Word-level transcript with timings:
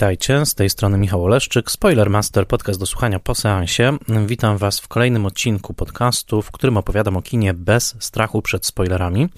Witajcie, 0.00 0.46
z 0.46 0.54
tej 0.54 0.70
strony 0.70 0.98
Michał 0.98 1.24
Oleszczyk, 1.24 1.70
Spoilermaster, 1.70 2.46
podcast 2.46 2.80
do 2.80 2.86
słuchania 2.86 3.20
po 3.20 3.34
seansie. 3.34 3.98
Witam 4.26 4.58
Was 4.58 4.80
w 4.80 4.88
kolejnym 4.88 5.26
odcinku 5.26 5.74
podcastu, 5.74 6.42
w 6.42 6.50
którym 6.50 6.76
opowiadam 6.76 7.16
o 7.16 7.22
kinie 7.22 7.54
bez 7.54 7.96
strachu 7.98 8.42
przed 8.42 8.66
spoilerami. 8.66 9.28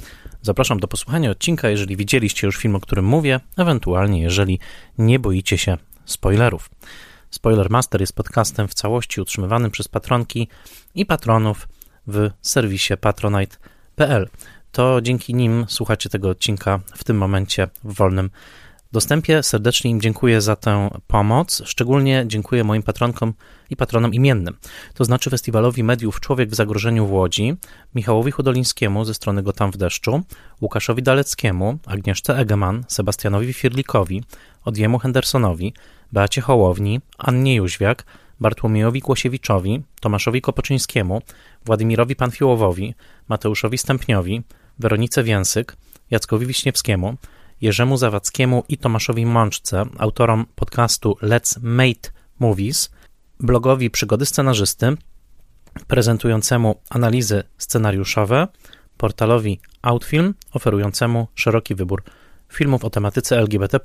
Zapraszam 0.43 0.81
do 0.81 0.89
posłuchania 0.89 1.31
odcinka, 1.31 1.69
jeżeli 1.69 1.97
widzieliście 1.97 2.47
już 2.47 2.57
film, 2.57 2.77
o 2.77 2.81
którym 2.81 3.05
mówię, 3.05 3.41
ewentualnie 3.57 4.23
jeżeli 4.23 4.59
nie 4.99 5.19
boicie 5.19 5.59
się 5.59 5.77
spoilerów. 6.05 6.71
Spoilermaster 7.31 8.01
jest 8.01 8.17
podcastem 8.17 8.69
w 8.69 8.75
całości 8.75 9.21
utrzymywanym 9.21 9.71
przez 9.71 9.89
patronki 9.89 10.49
i 10.95 11.07
patronów 11.07 11.69
w 12.07 12.31
serwisie 12.43 12.97
patronite.pl. 12.97 14.29
To 14.73 15.01
dzięki 15.01 15.35
nim 15.35 15.65
słuchacie 15.69 16.11
tego 16.11 16.29
odcinka 16.29 16.81
w 16.95 17.05
tym 17.05 17.19
momencie 17.19 17.69
w 17.85 17.95
wolnym 17.95 18.31
dostępie. 18.93 19.43
Serdecznie 19.43 19.91
im 19.91 20.01
dziękuję 20.01 20.41
za 20.41 20.57
tę 20.57 20.91
pomoc. 21.07 21.63
Szczególnie 21.65 22.25
dziękuję 22.27 22.65
moim 22.65 22.83
patronkom 22.83 23.35
i 23.71 23.77
patronom 23.77 24.15
imiennym. 24.15 24.57
To 24.95 25.05
znaczy 25.05 25.31
Festiwalowi 25.31 25.85
Mediów 25.85 26.21
Człowiek 26.21 26.51
w 26.51 26.55
Zagrożeniu 26.55 27.07
w 27.07 27.13
Łodzi, 27.13 27.57
Michałowi 27.95 28.31
Hudolińskiemu 28.31 29.05
ze 29.05 29.15
strony 29.15 29.43
Gotam 29.43 29.71
w 29.71 29.77
deszczu, 29.77 30.23
Łukaszowi 30.61 31.03
Daleckiemu, 31.03 31.79
Agnieszce 31.87 32.39
Egeman, 32.39 32.85
Sebastianowi 32.89 33.53
Firlikowi, 33.53 34.23
Odjemu 34.65 34.99
Hendersonowi, 34.99 35.75
Beacie 36.13 36.41
Hołowni, 36.41 37.01
Annie 37.19 37.55
Jóźwiak, 37.55 38.05
Bartłomiejowi 38.41 39.01
Kłosiewiczowi, 39.01 39.83
Tomaszowi 40.01 40.41
Kopoczyńskiemu, 40.41 41.23
Władimirowi 41.65 42.17
Panfiłowowi, 42.17 42.95
Mateuszowi 43.29 43.79
Stępniowi, 43.79 44.43
Weronice 44.79 45.23
Więsyk, 45.23 45.77
Jackowi 46.11 46.47
Wiśniewskiemu, 46.47 47.17
Jerzemu 47.63 47.97
Zawadzkiemu 47.97 48.65
i 48.69 48.79
Tomaszowi 48.79 49.27
Mączce, 49.27 49.85
autorom 49.99 50.47
podcastu 50.55 51.17
Let's 51.23 51.59
Mate 51.63 52.11
Movies, 52.39 52.91
blogowi 53.41 53.91
Przygody 53.91 54.27
Scenarzysty, 54.27 54.97
prezentującemu 55.87 56.81
analizy 56.91 57.43
scenariuszowe, 57.59 58.49
portalowi 58.97 59.61
Outfilm, 59.83 60.35
oferującemu 60.53 61.27
szeroki 61.35 61.75
wybór 61.75 62.03
filmów 62.53 62.85
o 62.85 62.91
tematyce 62.91 63.39
LGBT. 63.39 63.81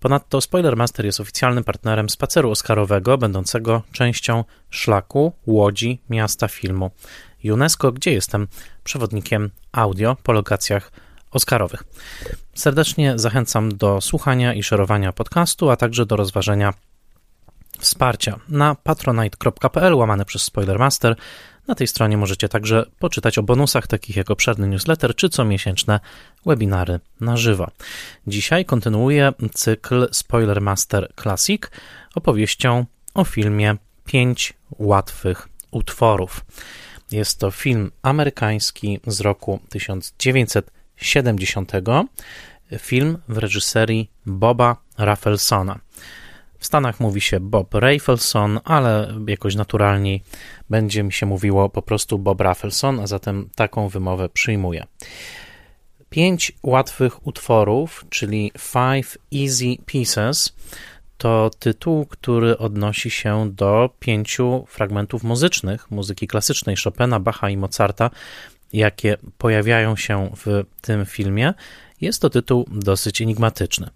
Ponadto 0.00 0.40
Spoilermaster 0.40 1.06
jest 1.06 1.20
oficjalnym 1.20 1.64
partnerem 1.64 2.08
spaceru 2.08 2.50
Oscarowego, 2.50 3.18
będącego 3.18 3.82
częścią 3.92 4.44
szlaku 4.70 5.32
Łodzi 5.46 6.00
Miasta 6.10 6.48
Filmu 6.48 6.90
UNESCO, 7.44 7.92
gdzie 7.92 8.12
jestem 8.12 8.48
przewodnikiem 8.84 9.50
audio 9.72 10.16
po 10.22 10.32
lokacjach 10.32 10.90
Oscarowych. 11.34 11.84
Serdecznie 12.54 13.12
zachęcam 13.16 13.76
do 13.76 14.00
słuchania 14.00 14.54
i 14.54 14.62
szerowania 14.62 15.12
podcastu, 15.12 15.70
a 15.70 15.76
także 15.76 16.06
do 16.06 16.16
rozważenia 16.16 16.74
wsparcia 17.78 18.38
na 18.48 18.74
patronite.pl 18.74 19.94
łamane 19.94 20.24
przez 20.24 20.42
Spoilermaster. 20.42 21.16
Na 21.66 21.74
tej 21.74 21.86
stronie 21.86 22.16
możecie 22.16 22.48
także 22.48 22.86
poczytać 22.98 23.38
o 23.38 23.42
bonusach 23.42 23.86
takich 23.86 24.16
jak 24.16 24.30
obszerny 24.30 24.68
newsletter 24.68 25.14
czy 25.14 25.28
comiesięczne 25.28 26.00
webinary 26.46 27.00
na 27.20 27.36
żywo. 27.36 27.68
Dzisiaj 28.26 28.64
kontynuuję 28.64 29.32
cykl 29.54 30.08
Spoilermaster 30.12 31.12
Classic 31.22 31.62
opowieścią 32.14 32.86
o 33.14 33.24
filmie 33.24 33.76
5 34.04 34.54
łatwych 34.78 35.48
utworów. 35.70 36.44
Jest 37.12 37.38
to 37.38 37.50
film 37.50 37.90
amerykański 38.02 39.00
z 39.06 39.20
roku 39.20 39.60
1970, 40.98 41.72
film 42.78 43.18
w 43.28 43.38
reżyserii 43.38 44.10
Boba 44.26 44.76
Raffelsona. 44.98 45.80
W 46.58 46.66
Stanach 46.66 47.00
mówi 47.00 47.20
się 47.20 47.40
Bob 47.40 47.74
Rafelson, 47.74 48.60
ale 48.64 49.14
jakoś 49.28 49.54
naturalniej 49.54 50.22
będzie 50.70 51.02
mi 51.02 51.12
się 51.12 51.26
mówiło 51.26 51.68
po 51.68 51.82
prostu 51.82 52.18
Bob 52.18 52.40
Rafelson, 52.40 53.00
a 53.00 53.06
zatem 53.06 53.50
taką 53.54 53.88
wymowę 53.88 54.28
przyjmuję. 54.28 54.86
Pięć 56.10 56.52
łatwych 56.62 57.26
utworów, 57.26 58.04
czyli 58.10 58.52
Five 58.58 59.18
Easy 59.34 59.76
Pieces, 59.86 60.56
to 61.18 61.50
tytuł, 61.58 62.06
który 62.06 62.58
odnosi 62.58 63.10
się 63.10 63.50
do 63.50 63.90
pięciu 63.98 64.64
fragmentów 64.68 65.22
muzycznych 65.22 65.90
muzyki 65.90 66.26
klasycznej 66.26 66.76
Chopina, 66.84 67.20
Bacha 67.20 67.50
i 67.50 67.56
Mozarta, 67.56 68.10
jakie 68.74 69.16
pojawiają 69.38 69.96
się 69.96 70.30
w 70.36 70.64
tym 70.80 71.06
filmie. 71.06 71.54
Jest 72.00 72.22
to 72.22 72.30
tytuł 72.30 72.66
dosyć 72.72 73.22
enigmatyczny. 73.22 73.90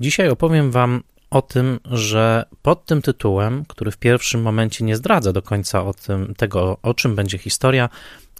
Dzisiaj 0.00 0.28
opowiem 0.28 0.70
Wam 0.70 1.02
o 1.30 1.42
tym, 1.42 1.80
że 1.84 2.44
pod 2.62 2.84
tym 2.84 3.02
tytułem, 3.02 3.64
który 3.68 3.90
w 3.90 3.96
pierwszym 3.96 4.42
momencie 4.42 4.84
nie 4.84 4.96
zdradza 4.96 5.32
do 5.32 5.42
końca 5.42 5.84
o 5.84 5.94
tym, 5.94 6.34
tego, 6.34 6.78
o 6.82 6.94
czym 6.94 7.14
będzie 7.14 7.38
historia, 7.38 7.88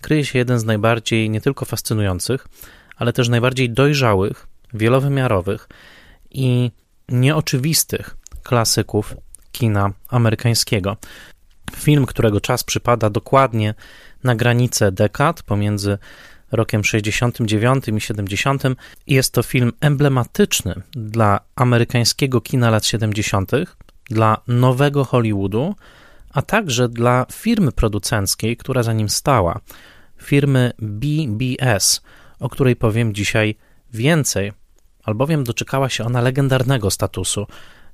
kryje 0.01 0.25
się 0.25 0.39
jeden 0.39 0.59
z 0.59 0.65
najbardziej 0.65 1.31
nie 1.31 1.41
tylko 1.41 1.65
fascynujących, 1.65 2.49
ale 2.97 3.13
też 3.13 3.29
najbardziej 3.29 3.71
dojrzałych, 3.71 4.47
wielowymiarowych 4.75 5.69
i 6.31 6.71
nieoczywistych 7.09 8.17
klasyków 8.43 9.15
kina 9.53 9.91
amerykańskiego. 10.09 10.97
Film, 11.77 12.07
którego 12.07 12.41
czas 12.41 12.65
przypada 12.65 13.11
dokładnie 13.11 13.75
na 14.25 14.35
granicę 14.35 14.93
dekad 14.93 15.43
pomiędzy 15.43 15.99
rokiem 16.53 16.85
69 16.85 17.85
i 17.89 18.01
70. 18.01 18.63
Jest 19.07 19.33
to 19.33 19.43
film 19.43 19.73
emblematyczny 19.81 20.75
dla 20.93 21.41
amerykańskiego 21.57 22.41
kina 22.41 22.71
lat 22.71 22.87
70., 22.87 23.53
dla 24.11 24.41
nowego 24.47 25.05
Hollywoodu, 25.05 25.75
a 26.31 26.43
także 26.43 26.89
dla 26.89 27.27
firmy 27.33 27.73
producenckiej, 27.73 28.57
która 28.57 28.83
za 28.83 28.93
nim 28.93 29.09
stała, 29.09 29.61
firmy 30.23 30.73
BBS, 30.79 32.03
o 32.41 32.49
której 32.49 32.77
powiem 32.77 33.15
dzisiaj 33.15 33.55
więcej, 33.93 34.53
albowiem 35.05 35.45
doczekała 35.45 35.89
się 35.89 36.05
ona 36.05 36.21
legendarnego 36.21 36.91
statusu 36.91 37.47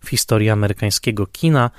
w 0.05 0.09
historii 0.09 0.51
amerykańskiego 0.51 1.27
kina 1.27 1.71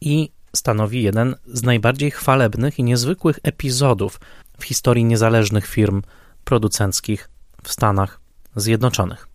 i 0.00 0.30
stanowi 0.54 1.02
jeden 1.02 1.36
z 1.46 1.62
najbardziej 1.62 2.10
chwalebnych 2.10 2.78
i 2.78 2.82
niezwykłych 2.82 3.38
epizodów 3.42 4.20
w 4.58 4.64
historii 4.64 5.04
niezależnych 5.04 5.66
firm 5.66 6.02
producenckich 6.44 7.30
w 7.62 7.72
Stanach 7.72 8.20
Zjednoczonych. 8.56 9.28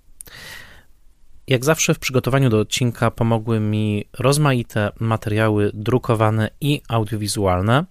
Jak 1.48 1.66
zawsze 1.66 1.94
w 1.94 2.00
przygotowaniu 2.00 2.50
do 2.50 2.60
odcinka 2.60 3.12
pomogły 3.12 3.60
mi 3.60 4.06
rozmaite 4.20 4.92
materiały 5.00 5.72
drukowane 5.74 6.50
i 6.62 6.82
audiowizualne, 6.88 7.86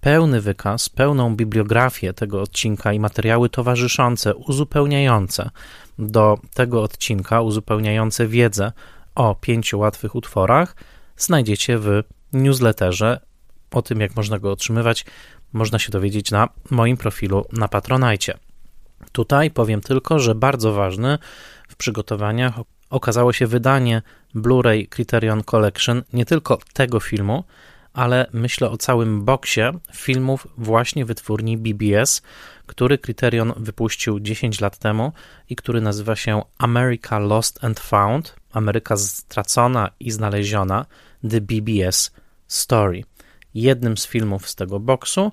pełny 0.00 0.40
wykaz, 0.40 0.88
pełną 0.88 1.36
bibliografię 1.36 2.12
tego 2.12 2.42
odcinka 2.42 2.92
i 2.92 3.00
materiały 3.00 3.48
towarzyszące, 3.48 4.34
uzupełniające 4.34 5.50
do 5.98 6.38
tego 6.54 6.82
odcinka, 6.82 7.40
uzupełniające 7.40 8.28
wiedzę 8.28 8.72
o 9.14 9.34
pięciu 9.34 9.78
łatwych 9.78 10.14
utworach, 10.14 10.76
znajdziecie 11.16 11.78
w 11.78 12.02
newsletterze. 12.34 13.20
O 13.70 13.82
tym, 13.82 14.00
jak 14.00 14.16
można 14.16 14.38
go 14.38 14.52
otrzymywać, 14.52 15.04
można 15.52 15.78
się 15.78 15.90
dowiedzieć 15.90 16.30
na 16.30 16.48
moim 16.70 16.96
profilu 16.96 17.46
na 17.52 17.68
Patronajcie. 17.68 18.38
Tutaj 19.12 19.50
powiem 19.50 19.80
tylko, 19.80 20.18
że 20.18 20.34
bardzo 20.34 20.72
ważne 20.72 21.18
w 21.68 21.76
przygotowaniach 21.76 22.54
okazało 22.90 23.32
się 23.32 23.46
wydanie 23.46 24.02
Blu-ray 24.34 24.88
Criterion 24.88 25.42
Collection 25.42 26.02
nie 26.12 26.24
tylko 26.26 26.58
tego 26.72 27.00
filmu, 27.00 27.44
ale 27.92 28.26
myślę 28.32 28.70
o 28.70 28.76
całym 28.76 29.24
boksie 29.24 29.60
filmów 29.92 30.46
właśnie 30.58 31.04
wytwórni 31.04 31.58
BBS, 31.58 32.22
który 32.66 32.98
Criterion 32.98 33.52
wypuścił 33.56 34.20
10 34.20 34.60
lat 34.60 34.78
temu 34.78 35.12
i 35.50 35.56
który 35.56 35.80
nazywa 35.80 36.16
się 36.16 36.42
America 36.58 37.18
Lost 37.18 37.64
and 37.64 37.80
Found, 37.80 38.36
Ameryka 38.52 38.96
stracona 38.96 39.90
i 40.00 40.10
znaleziona, 40.10 40.86
The 41.30 41.40
BBS 41.40 42.10
Story. 42.46 43.04
Jednym 43.54 43.96
z 43.96 44.06
filmów 44.06 44.48
z 44.48 44.54
tego 44.54 44.80
boksu 44.80 45.32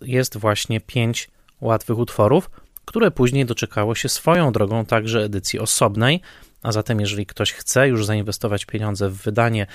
jest 0.00 0.36
właśnie 0.36 0.80
pięć 0.80 1.30
łatwych 1.60 1.98
utworów, 1.98 2.50
które 2.84 3.10
później 3.10 3.46
doczekało 3.46 3.94
się 3.94 4.08
swoją 4.08 4.52
drogą 4.52 4.84
także 4.84 5.24
edycji 5.24 5.58
osobnej, 5.58 6.20
a 6.62 6.72
zatem 6.72 7.00
jeżeli 7.00 7.26
ktoś 7.26 7.52
chce 7.52 7.88
już 7.88 8.06
zainwestować 8.06 8.64
pieniądze 8.64 9.08
w 9.08 9.16
wydanie 9.16 9.66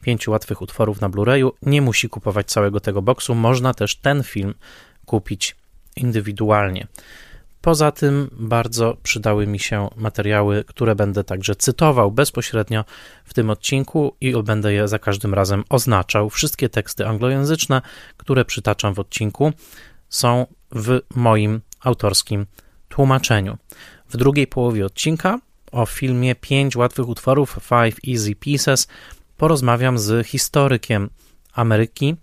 pięciu 0.00 0.30
łatwych 0.30 0.62
utworów 0.62 1.00
na 1.00 1.10
Blu-rayu, 1.10 1.50
nie 1.62 1.82
musi 1.82 2.08
kupować 2.08 2.46
całego 2.46 2.80
tego 2.80 3.02
boksu, 3.02 3.34
można 3.34 3.74
też 3.74 3.96
ten 3.96 4.22
film 4.22 4.54
kupić 5.06 5.56
indywidualnie. 5.96 6.86
Poza 7.64 7.92
tym 7.92 8.30
bardzo 8.32 8.96
przydały 9.02 9.46
mi 9.46 9.58
się 9.58 9.88
materiały, 9.96 10.64
które 10.64 10.94
będę 10.94 11.24
także 11.24 11.56
cytował 11.56 12.12
bezpośrednio 12.12 12.84
w 13.24 13.34
tym 13.34 13.50
odcinku 13.50 14.16
i 14.20 14.42
będę 14.42 14.72
je 14.72 14.88
za 14.88 14.98
każdym 14.98 15.34
razem 15.34 15.64
oznaczał. 15.68 16.30
Wszystkie 16.30 16.68
teksty 16.68 17.06
anglojęzyczne, 17.06 17.82
które 18.16 18.44
przytaczam 18.44 18.94
w 18.94 18.98
odcinku, 18.98 19.52
są 20.08 20.46
w 20.72 21.00
moim 21.14 21.60
autorskim 21.80 22.46
tłumaczeniu. 22.88 23.58
W 24.08 24.16
drugiej 24.16 24.46
połowie 24.46 24.86
odcinka 24.86 25.38
o 25.72 25.86
filmie 25.86 26.34
Pięć 26.34 26.76
łatwych 26.76 27.08
utworów, 27.08 27.58
Five 27.62 27.96
Easy 28.08 28.34
Pieces, 28.34 28.88
porozmawiam 29.36 29.98
z 29.98 30.26
historykiem 30.26 31.10
Ameryki, 31.52 32.16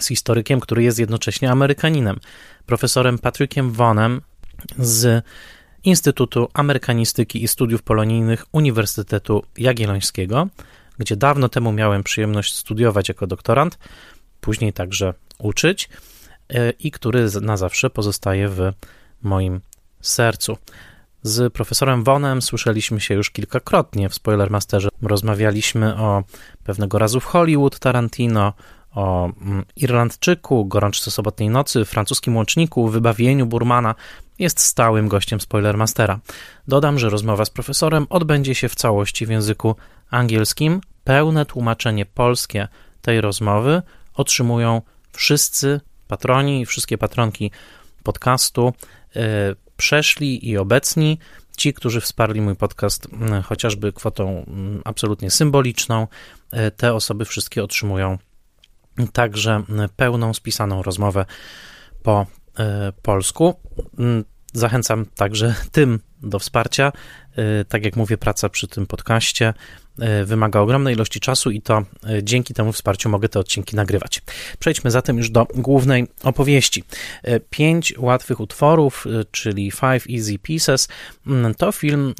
z 0.00 0.06
historykiem, 0.06 0.60
który 0.60 0.82
jest 0.82 0.98
jednocześnie 0.98 1.50
Amerykaninem, 1.50 2.20
profesorem 2.66 3.18
Patrykiem 3.18 3.70
Vonem 3.70 4.20
z 4.78 5.24
Instytutu 5.84 6.48
Amerykanistyki 6.54 7.42
i 7.44 7.48
Studiów 7.48 7.82
Polonijnych 7.82 8.46
Uniwersytetu 8.52 9.42
Jagiellońskiego, 9.58 10.48
gdzie 10.98 11.16
dawno 11.16 11.48
temu 11.48 11.72
miałem 11.72 12.02
przyjemność 12.02 12.54
studiować 12.54 13.08
jako 13.08 13.26
doktorant, 13.26 13.78
później 14.40 14.72
także 14.72 15.14
uczyć 15.38 15.88
e, 16.48 16.70
i 16.70 16.90
który 16.90 17.26
na 17.40 17.56
zawsze 17.56 17.90
pozostaje 17.90 18.48
w 18.48 18.72
moim 19.22 19.60
sercu. 20.00 20.56
Z 21.22 21.52
profesorem 21.52 22.04
Vonem 22.04 22.42
słyszeliśmy 22.42 23.00
się 23.00 23.14
już 23.14 23.30
kilkakrotnie 23.30 24.08
w 24.08 24.14
Spoilermasterze. 24.14 24.88
Rozmawialiśmy 25.02 25.96
o 25.96 26.24
pewnego 26.64 26.98
razu 26.98 27.20
w 27.20 27.24
Hollywood 27.24 27.78
Tarantino, 27.78 28.52
o 28.94 29.30
mm, 29.40 29.64
Irlandczyku, 29.76 30.64
Gorączce 30.66 31.10
Sobotniej 31.10 31.50
Nocy, 31.50 31.84
francuskim 31.84 32.36
łączniku, 32.36 32.88
wybawieniu 32.88 33.46
Burmana. 33.46 33.94
Jest 34.38 34.60
stałym 34.60 35.08
gościem 35.08 35.40
Spoilermastera. 35.40 36.20
Dodam, 36.68 36.98
że 36.98 37.10
rozmowa 37.10 37.44
z 37.44 37.50
profesorem 37.50 38.06
odbędzie 38.10 38.54
się 38.54 38.68
w 38.68 38.74
całości 38.74 39.26
w 39.26 39.30
języku 39.30 39.76
angielskim. 40.10 40.80
Pełne 41.04 41.46
tłumaczenie 41.46 42.06
polskie 42.06 42.68
tej 43.02 43.20
rozmowy 43.20 43.82
otrzymują 44.14 44.82
wszyscy 45.12 45.80
patroni 46.08 46.60
i 46.60 46.66
wszystkie 46.66 46.98
patronki 46.98 47.50
podcastu 48.02 48.72
e, 49.16 49.20
przeszli 49.76 50.48
i 50.48 50.58
obecni, 50.58 51.18
ci, 51.56 51.74
którzy 51.74 52.00
wsparli 52.00 52.40
mój 52.40 52.56
podcast 52.56 53.08
chociażby 53.44 53.92
kwotą 53.92 54.46
absolutnie 54.84 55.30
symboliczną, 55.30 56.06
e, 56.50 56.70
te 56.70 56.94
osoby 56.94 57.24
wszystkie 57.24 57.64
otrzymują 57.64 58.18
także 59.12 59.62
pełną 59.96 60.34
spisaną 60.34 60.82
rozmowę 60.82 61.24
po 62.02 62.26
polsku. 63.02 63.54
Zachęcam 64.52 65.06
także 65.16 65.54
tym 65.72 66.00
do 66.22 66.38
wsparcia. 66.38 66.92
Tak 67.68 67.84
jak 67.84 67.96
mówię, 67.96 68.18
praca 68.18 68.48
przy 68.48 68.68
tym 68.68 68.86
podcaście 68.86 69.54
E, 69.98 70.24
wymaga 70.24 70.60
ogromnej 70.60 70.94
ilości 70.94 71.20
czasu 71.20 71.50
i 71.50 71.62
to 71.62 71.78
e, 71.78 72.22
dzięki 72.22 72.54
temu 72.54 72.72
wsparciu 72.72 73.08
mogę 73.08 73.28
te 73.28 73.38
odcinki 73.38 73.76
nagrywać. 73.76 74.22
Przejdźmy 74.58 74.90
zatem 74.90 75.16
już 75.16 75.30
do 75.30 75.46
głównej 75.54 76.06
opowieści. 76.22 76.84
E, 77.22 77.40
pięć 77.40 77.94
łatwych 77.98 78.40
utworów, 78.40 79.06
czyli 79.30 79.70
Five 79.70 80.06
Easy 80.16 80.38
Pieces, 80.38 80.88
mm, 81.26 81.54
to 81.54 81.72
film 81.72 82.14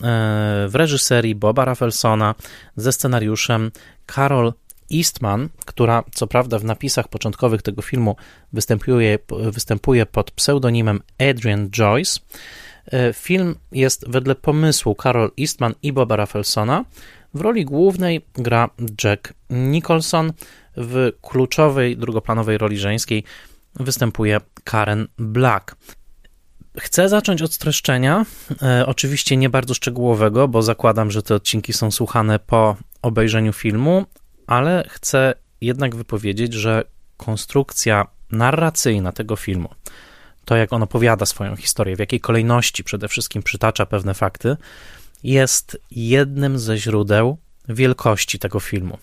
w 0.68 0.70
reżyserii 0.74 1.34
Boba 1.34 1.64
Raffelsona 1.64 2.34
ze 2.76 2.92
scenariuszem 2.92 3.70
Carol 4.14 4.52
Eastman, 4.94 5.48
która 5.66 6.04
co 6.12 6.26
prawda 6.26 6.58
w 6.58 6.64
napisach 6.64 7.08
początkowych 7.08 7.62
tego 7.62 7.82
filmu 7.82 8.16
występuje, 8.52 9.18
występuje 9.52 10.06
pod 10.06 10.30
pseudonimem 10.30 11.00
Adrian 11.30 11.70
Joyce. 11.70 12.20
Film 13.12 13.54
jest 13.72 14.10
wedle 14.10 14.34
pomysłu 14.34 14.96
Carol 15.02 15.30
Eastman 15.40 15.74
i 15.82 15.92
Boba 15.92 16.16
Raffelsona, 16.16 16.84
w 17.34 17.40
roli 17.40 17.64
głównej 17.64 18.26
gra 18.34 18.70
Jack 19.04 19.34
Nicholson, 19.50 20.32
w 20.76 21.12
kluczowej 21.22 21.96
drugoplanowej 21.96 22.58
roli 22.58 22.78
żeńskiej 22.78 23.24
występuje 23.74 24.40
Karen 24.64 25.08
Black. 25.18 25.76
Chcę 26.78 27.08
zacząć 27.08 27.42
od 27.42 27.54
streszczenia, 27.54 28.26
e, 28.62 28.86
oczywiście 28.86 29.36
nie 29.36 29.50
bardzo 29.50 29.74
szczegółowego, 29.74 30.48
bo 30.48 30.62
zakładam, 30.62 31.10
że 31.10 31.22
te 31.22 31.34
odcinki 31.34 31.72
są 31.72 31.90
słuchane 31.90 32.38
po 32.38 32.76
obejrzeniu 33.02 33.52
filmu, 33.52 34.04
ale 34.48 34.84
chcę 34.88 35.34
jednak 35.60 35.96
wypowiedzieć, 35.96 36.54
że 36.54 36.84
konstrukcja 37.16 38.06
narracyjna 38.30 39.12
tego 39.12 39.36
filmu, 39.36 39.68
to 40.44 40.56
jak 40.56 40.72
on 40.72 40.82
opowiada 40.82 41.26
swoją 41.26 41.56
historię, 41.56 41.96
w 41.96 41.98
jakiej 41.98 42.20
kolejności 42.20 42.84
przede 42.84 43.08
wszystkim 43.08 43.42
przytacza 43.42 43.86
pewne 43.86 44.14
fakty, 44.14 44.56
jest 45.22 45.78
jednym 45.90 46.58
ze 46.58 46.78
źródeł 46.78 47.38
wielkości 47.68 48.38
tego 48.38 48.60
filmu. 48.60 48.98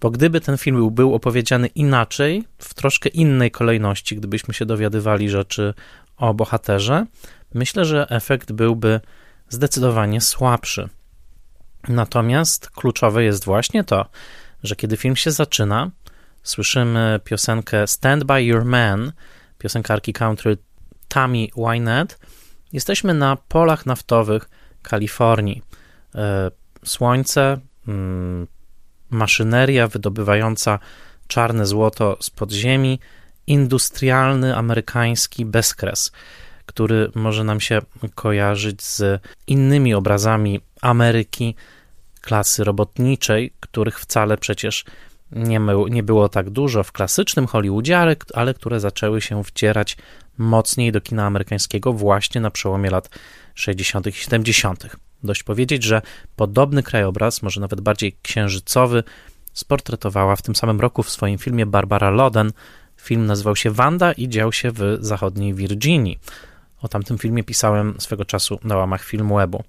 Bo 0.00 0.10
gdyby 0.10 0.40
ten 0.40 0.58
film 0.58 0.90
był 0.94 1.14
opowiedziany 1.14 1.66
inaczej, 1.66 2.44
w 2.58 2.74
troszkę 2.74 3.08
innej 3.08 3.50
kolejności, 3.50 4.16
gdybyśmy 4.16 4.54
się 4.54 4.66
dowiadywali 4.66 5.30
rzeczy 5.30 5.74
o 6.16 6.34
bohaterze, 6.34 7.06
myślę, 7.54 7.84
że 7.84 8.06
efekt 8.10 8.52
byłby 8.52 9.00
zdecydowanie 9.48 10.20
słabszy. 10.20 10.88
Natomiast 11.88 12.70
kluczowe 12.70 13.24
jest 13.24 13.44
właśnie 13.44 13.84
to, 13.84 14.06
że 14.62 14.76
kiedy 14.76 14.96
film 14.96 15.16
się 15.16 15.30
zaczyna, 15.30 15.90
słyszymy 16.42 17.20
piosenkę 17.24 17.86
Stand 17.86 18.24
By 18.24 18.42
Your 18.42 18.64
Man, 18.64 19.12
piosenkarki 19.58 20.12
country 20.12 20.58
Tammy 21.08 21.46
Wynette, 21.56 22.14
jesteśmy 22.72 23.14
na 23.14 23.36
polach 23.36 23.86
naftowych 23.86 24.48
Kalifornii. 24.82 25.62
E, 26.14 26.50
słońce, 26.84 27.58
mm, 27.88 28.46
maszyneria 29.10 29.88
wydobywająca 29.88 30.78
czarne 31.26 31.66
złoto 31.66 32.16
z 32.20 32.30
podziemi, 32.30 33.00
industrialny 33.46 34.56
amerykański 34.56 35.44
bezkres, 35.44 36.12
który 36.66 37.10
może 37.14 37.44
nam 37.44 37.60
się 37.60 37.80
kojarzyć 38.14 38.82
z 38.82 39.22
innymi 39.46 39.94
obrazami 39.94 40.60
Ameryki 40.82 41.54
klasy 42.18 42.64
robotniczej, 42.64 43.52
których 43.60 44.00
wcale 44.00 44.38
przecież 44.38 44.84
nie, 45.32 45.60
nie 45.90 46.02
było 46.02 46.28
tak 46.28 46.50
dużo 46.50 46.82
w 46.82 46.92
klasycznym 46.92 47.46
Hollywoodzie, 47.46 47.98
ale, 47.98 48.16
ale 48.34 48.54
które 48.54 48.80
zaczęły 48.80 49.20
się 49.20 49.44
wcierać 49.44 49.96
mocniej 50.38 50.92
do 50.92 51.00
kina 51.00 51.26
amerykańskiego 51.26 51.92
właśnie 51.92 52.40
na 52.40 52.50
przełomie 52.50 52.90
lat 52.90 53.10
60. 53.54 54.06
i 54.06 54.12
70. 54.12 54.96
Dość 55.22 55.42
powiedzieć, 55.42 55.82
że 55.82 56.02
podobny 56.36 56.82
krajobraz, 56.82 57.42
może 57.42 57.60
nawet 57.60 57.80
bardziej 57.80 58.16
księżycowy, 58.22 59.04
sportretowała 59.52 60.36
w 60.36 60.42
tym 60.42 60.56
samym 60.56 60.80
roku 60.80 61.02
w 61.02 61.10
swoim 61.10 61.38
filmie 61.38 61.66
Barbara 61.66 62.10
Loden. 62.10 62.52
Film 62.96 63.26
nazywał 63.26 63.56
się 63.56 63.70
Wanda 63.70 64.12
i 64.12 64.28
dział 64.28 64.52
się 64.52 64.70
w 64.70 64.98
zachodniej 65.00 65.54
Virginii. 65.54 66.18
O 66.82 66.88
tamtym 66.88 67.18
filmie 67.18 67.44
pisałem 67.44 67.94
swego 67.98 68.24
czasu 68.24 68.58
na 68.64 68.76
łamach 68.76 69.04
filmu 69.04 69.36
webu. 69.36 69.64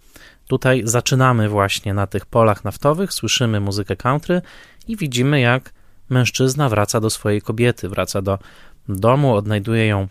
Tutaj 0.50 0.82
zaczynamy 0.86 1.50
właśnie 1.50 1.94
na 1.94 2.08
tych 2.08 2.26
polach 2.26 2.64
naftowych, 2.64 3.14
słyszymy 3.14 3.60
muzykę 3.60 3.96
country 3.96 4.42
i 4.88 4.98
widzimy, 4.98 5.40
jak 5.40 5.74
mężczyzna 6.10 6.70
wraca 6.70 7.00
do 7.00 7.10
swojej 7.10 7.42
kobiety, 7.42 7.90
wraca 7.90 8.22
do 8.22 8.40
domu, 8.88 9.36
odnajduje 9.36 9.88
ją 9.88 10.08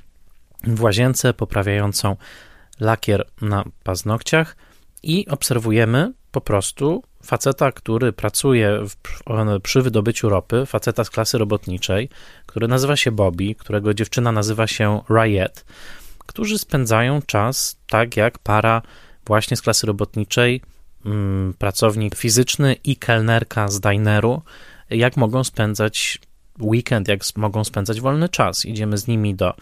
w 0.65 0.83
łazience, 0.83 1.35
poprawiającą 1.35 2.17
lakier 2.81 3.27
na 3.41 3.65
paznokciach 3.83 4.57
i 5.03 5.27
obserwujemy 5.29 6.13
po 6.31 6.41
prostu 6.41 7.03
faceta, 7.23 7.73
który 7.73 8.13
pracuje 8.13 8.79
w, 8.89 8.97
przy 9.63 9.83
wydobyciu 9.83 10.29
ropy, 10.29 10.67
faceta 10.67 11.05
z 11.05 11.11
klasy 11.11 11.39
robotniczej, 11.39 12.09
który 12.47 12.69
nazywa 12.69 12.97
się 12.97 13.13
Bobby, 13.13 13.55
którego 13.55 13.95
dziewczyna 13.95 14.33
nazywa 14.33 14.67
się 14.67 15.01
Riot, 15.11 15.65
którzy 16.19 16.59
spędzają 16.59 17.23
czas 17.23 17.79
tak 17.89 18.17
jak 18.17 18.39
para 18.39 18.83
właśnie 19.29 19.57
z 19.57 19.63
klasy 19.63 19.87
robotniczej, 19.87 20.61
mm, 21.07 21.55
pracownik 21.59 22.17
fizyczny 22.17 22.77
i 22.85 22.97
kelnerka 22.97 23.69
z 23.69 23.81
dineru, 23.81 24.43
jak 24.91 25.17
mogą 25.17 25.45
spędzać 25.45 26.19
weekend, 26.61 27.09
jak 27.09 27.21
mogą 27.37 27.65
spędzać 27.65 28.01
wolny 28.01 28.29
czas. 28.29 28.65
Idziemy 28.65 28.99
z 28.99 29.07
nimi 29.07 29.35
do 29.35 29.55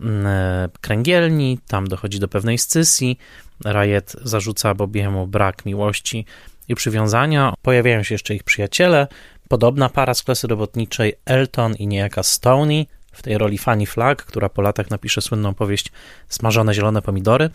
mm, 0.00 0.26
e, 0.26 0.68
kręgielni, 0.80 1.58
tam 1.66 1.88
dochodzi 1.88 2.20
do 2.20 2.28
pewnej 2.28 2.58
scysji. 2.58 3.18
Rajet 3.64 4.16
zarzuca 4.22 4.74
Bobiemu 4.74 5.26
brak 5.26 5.66
miłości 5.66 6.24
i 6.68 6.74
przywiązania. 6.74 7.54
Pojawiają 7.62 8.02
się 8.02 8.14
jeszcze 8.14 8.34
ich 8.34 8.44
przyjaciele. 8.44 9.06
Podobna 9.48 9.88
para 9.88 10.14
z 10.14 10.22
klasy 10.22 10.46
robotniczej 10.46 11.14
Elton 11.24 11.74
i 11.74 11.86
niejaka 11.86 12.22
Stoney, 12.22 12.86
w 13.12 13.22
tej 13.22 13.38
roli 13.38 13.58
Fanny 13.58 13.86
Flagg, 13.86 14.24
która 14.24 14.48
po 14.48 14.62
latach 14.62 14.90
napisze 14.90 15.20
słynną 15.20 15.54
powieść 15.54 15.92
Smażone 16.28 16.74
zielone 16.74 17.02
pomidory. 17.02 17.50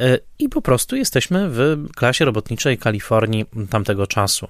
E, 0.00 0.18
I 0.38 0.48
po 0.48 0.62
prostu 0.62 0.96
jesteśmy 0.96 1.48
w 1.50 1.86
klasie 1.96 2.24
robotniczej 2.24 2.78
Kalifornii 2.78 3.44
tamtego 3.70 4.06
czasu. 4.06 4.48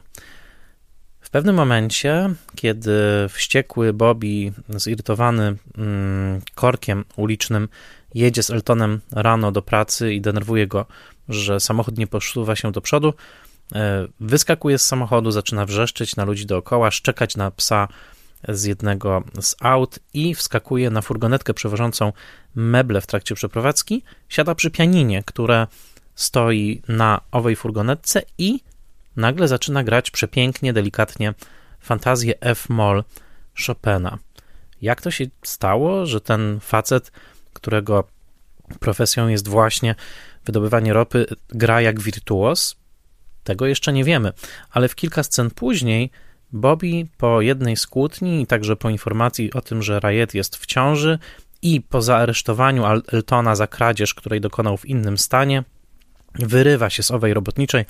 W 1.21 1.31
pewnym 1.31 1.57
momencie, 1.57 2.31
kiedy 2.55 2.93
wściekły 3.29 3.93
Bobby, 3.93 4.53
zirytowany 4.69 5.57
mm, 5.79 6.41
korkiem 6.55 7.05
ulicznym, 7.17 7.69
jedzie 8.15 8.43
z 8.43 8.51
Eltonem 8.51 9.01
rano 9.13 9.53
do 9.53 9.63
pracy 9.63 10.15
i 10.15 10.21
denerwuje 10.21 10.67
go, 10.67 10.87
że 11.29 11.61
samochód 11.61 11.99
nie 11.99 12.07
posuwa 12.07 12.57
się 12.57 12.73
do 12.73 12.81
przodu, 12.81 13.15
e, 13.75 14.07
wyskakuje 14.21 14.79
z 14.79 14.87
samochodu, 14.87 15.31
zaczyna 15.31 15.67
wrzeszczeć 15.67 16.17
na 16.17 16.25
ludzi 16.25 16.47
dookoła, 16.47 16.91
szczekać 16.91 17.37
na 17.37 17.51
psa 17.51 17.89
z 18.49 18.65
jednego 18.65 19.23
z 19.41 19.57
aut 19.61 19.99
i 20.15 20.35
wskakuje 20.35 20.91
na 20.91 21.03
furgonetkę 21.03 21.55
przewożącą 21.55 22.13
meble 22.55 23.01
w 23.01 23.07
trakcie 23.07 23.35
przeprowadzki, 23.35 24.03
siada 24.29 24.55
przy 24.55 24.71
pianinie, 24.71 25.23
które 25.23 25.67
stoi 26.15 26.83
na 26.89 27.21
owej 27.31 27.57
furgonetce 27.57 28.23
i 28.39 28.61
nagle 29.17 29.49
zaczyna 29.49 29.85
grać 29.85 30.11
przepięknie, 30.11 30.73
delikatnie 30.73 31.35
fantazję 31.81 32.41
F-moll 32.41 33.05
Chopina. 33.67 34.19
Jak 34.83 35.03
to 35.03 35.11
się 35.11 35.25
stało, 35.43 36.07
że 36.07 36.21
ten 36.21 36.61
facet, 36.61 37.13
którego 37.53 38.05
profesją 38.81 39.29
jest 39.29 39.49
właśnie 39.49 39.95
wydobywanie 40.45 40.93
ropy, 40.93 41.27
gra 41.49 41.81
jak 41.81 42.01
wirtuos? 42.01 42.77
Tego 43.45 43.67
jeszcze 43.67 43.93
nie 43.93 44.05
wiemy, 44.05 44.33
ale 44.71 44.89
w 44.89 44.95
kilka 44.95 45.23
scen 45.23 45.51
później 45.51 46.11
Bobby 46.53 47.07
po 47.19 47.41
jednej 47.41 47.77
z 47.77 47.87
kłótni 47.87 48.43
i 48.43 48.47
także 48.47 48.77
po 48.77 48.91
informacji 48.91 49.53
o 49.53 49.61
tym, 49.61 49.83
że 49.83 50.01
Rayet 50.01 50.35
jest 50.35 50.57
w 50.57 50.67
ciąży 50.67 51.19
i 51.63 51.81
po 51.81 52.03
zaaresztowaniu 52.03 52.85
Eltona 53.13 53.57
za 53.57 53.67
kradzież, 53.67 54.15
której 54.15 54.41
dokonał 54.41 54.77
w 54.77 54.87
innym 54.87 55.19
stanie, 55.19 55.65
wyrywa 56.35 56.91
się 56.91 57.03
z 57.03 57.11
owej 57.11 57.35
robotniczej 57.35 57.85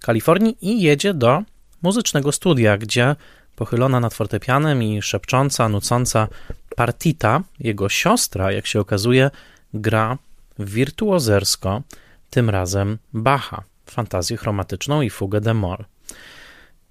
Kalifornii 0.00 0.56
i 0.60 0.82
jedzie 0.82 1.14
do 1.14 1.42
muzycznego 1.82 2.32
studia, 2.32 2.78
gdzie 2.78 3.16
pochylona 3.56 4.00
nad 4.00 4.14
fortepianem 4.14 4.82
i 4.82 5.02
szepcząca, 5.02 5.68
nucąca 5.68 6.28
partita, 6.76 7.42
jego 7.58 7.88
siostra, 7.88 8.52
jak 8.52 8.66
się 8.66 8.80
okazuje, 8.80 9.30
gra 9.74 10.18
wirtuozersko, 10.58 11.82
tym 12.30 12.50
razem 12.50 12.98
Bacha, 13.12 13.62
fantazję 13.86 14.36
chromatyczną 14.36 15.02
i 15.02 15.10
fugę 15.10 15.40
de 15.40 15.54
Moll. 15.54 15.84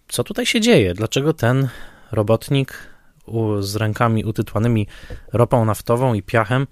Co 0.09 0.23
tutaj 0.23 0.45
się 0.45 0.61
dzieje? 0.61 0.93
Dlaczego 0.93 1.33
ten 1.33 1.69
robotnik 2.11 2.73
z 3.59 3.75
rękami 3.75 4.25
utytłanymi 4.25 4.87
ropą 5.33 5.65
naftową 5.65 6.13
i 6.13 6.23
piachem 6.23 6.67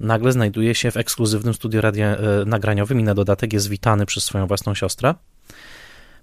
nagle 0.00 0.32
znajduje 0.32 0.74
się 0.74 0.90
w 0.90 0.96
ekskluzywnym 0.96 1.54
studiu 1.54 1.80
e, 1.80 2.16
nagraniowym 2.46 3.00
i 3.00 3.02
na 3.02 3.14
dodatek 3.14 3.52
jest 3.52 3.68
witany 3.68 4.06
przez 4.06 4.24
swoją 4.24 4.46
własną 4.46 4.74
siostrę? 4.74 5.14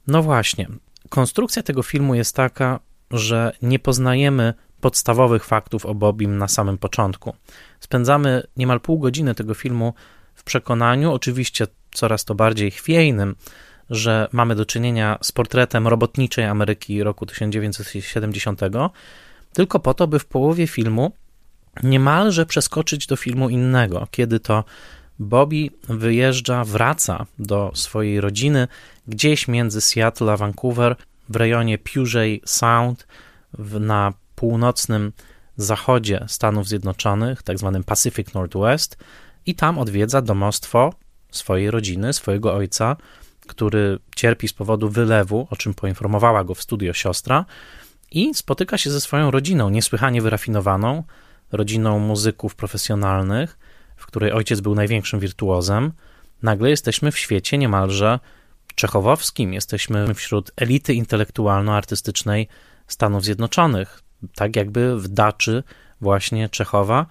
No 0.08 0.24
właśnie. 0.24 0.68
Konstrukcja 1.10 1.64
tego 1.64 1.84
filmu 1.84 2.16
jest 2.16 2.36
taka, 2.36 2.80
że 3.12 3.52
nie 3.62 3.80
poznajemy 3.80 4.54
podstawowych 4.82 5.46
faktów 5.46 5.86
o 5.86 5.96
Bobim 5.96 6.38
na 6.38 6.48
samym 6.48 6.78
początku. 6.78 7.36
Spędzamy 7.80 8.44
niemal 8.58 8.80
pół 8.80 9.00
godziny 9.00 9.36
tego 9.36 9.54
filmu 9.54 9.94
w 10.36 10.44
przekonaniu, 10.44 11.14
oczywiście 11.14 11.68
coraz 11.94 12.26
to 12.26 12.36
bardziej 12.36 12.72
chwiejnym, 12.72 13.36
że 13.90 14.28
mamy 14.32 14.56
do 14.56 14.66
czynienia 14.66 15.18
z 15.22 15.32
portretem 15.32 15.88
robotniczej 15.88 16.46
Ameryki 16.46 17.04
roku 17.04 17.26
1970, 17.26 18.62
tylko 19.54 19.80
po 19.80 19.94
to, 19.94 20.08
by 20.08 20.20
w 20.20 20.26
połowie 20.26 20.68
filmu 20.68 21.12
niemalże 21.84 22.46
przeskoczyć 22.46 23.08
do 23.08 23.16
filmu 23.16 23.50
innego, 23.50 24.08
kiedy 24.12 24.40
to 24.40 24.64
Bobby 25.20 25.70
wyjeżdża, 25.90 26.64
wraca 26.64 27.26
do 27.40 27.72
swojej 27.76 28.22
rodziny 28.22 28.68
gdzieś 29.08 29.48
między 29.48 29.82
Seattle 29.82 30.32
a 30.32 30.38
Vancouver 30.38 30.96
w 31.30 31.36
rejonie 31.36 31.78
Puget 31.78 32.50
Sound 32.50 33.08
na 33.80 34.14
północnym 34.36 35.12
zachodzie 35.58 36.26
Stanów 36.28 36.68
Zjednoczonych, 36.68 37.44
tak 37.44 37.58
zwanym 37.58 37.84
Pacific 37.84 38.34
Northwest, 38.34 38.98
i 39.46 39.56
tam 39.56 39.80
odwiedza 39.80 40.22
domostwo 40.22 40.94
swojej 41.32 41.72
rodziny, 41.72 42.14
swojego 42.14 42.54
ojca, 42.54 42.96
który 43.48 44.00
cierpi 44.16 44.48
z 44.48 44.54
powodu 44.54 44.90
wylewu, 44.90 45.48
o 45.50 45.56
czym 45.56 45.74
poinformowała 45.74 46.44
go 46.44 46.56
w 46.56 46.62
studio 46.62 46.94
siostra, 46.94 47.46
i 48.12 48.34
spotyka 48.34 48.78
się 48.78 48.92
ze 48.92 49.02
swoją 49.02 49.32
rodziną, 49.32 49.70
niesłychanie 49.70 50.22
wyrafinowaną, 50.22 51.04
rodziną 51.52 52.00
muzyków 52.00 52.56
profesjonalnych, 52.56 53.58
w 53.96 54.06
której 54.06 54.32
ojciec 54.32 54.60
był 54.60 54.76
największym 54.76 55.20
wirtuozem. 55.20 55.92
Nagle 56.42 56.70
jesteśmy 56.70 57.12
w 57.12 57.18
świecie 57.18 57.58
niemalże 57.58 58.20
czechowowskim, 58.76 59.54
jesteśmy 59.54 60.14
wśród 60.14 60.52
elity 60.56 60.94
intelektualno-artystycznej 60.94 62.48
Stanów 62.88 63.24
Zjednoczonych, 63.24 64.02
tak 64.36 64.56
jakby 64.56 65.00
w 65.00 65.08
daczy 65.08 65.64
właśnie 66.02 66.50
Czechowa, 66.50 67.06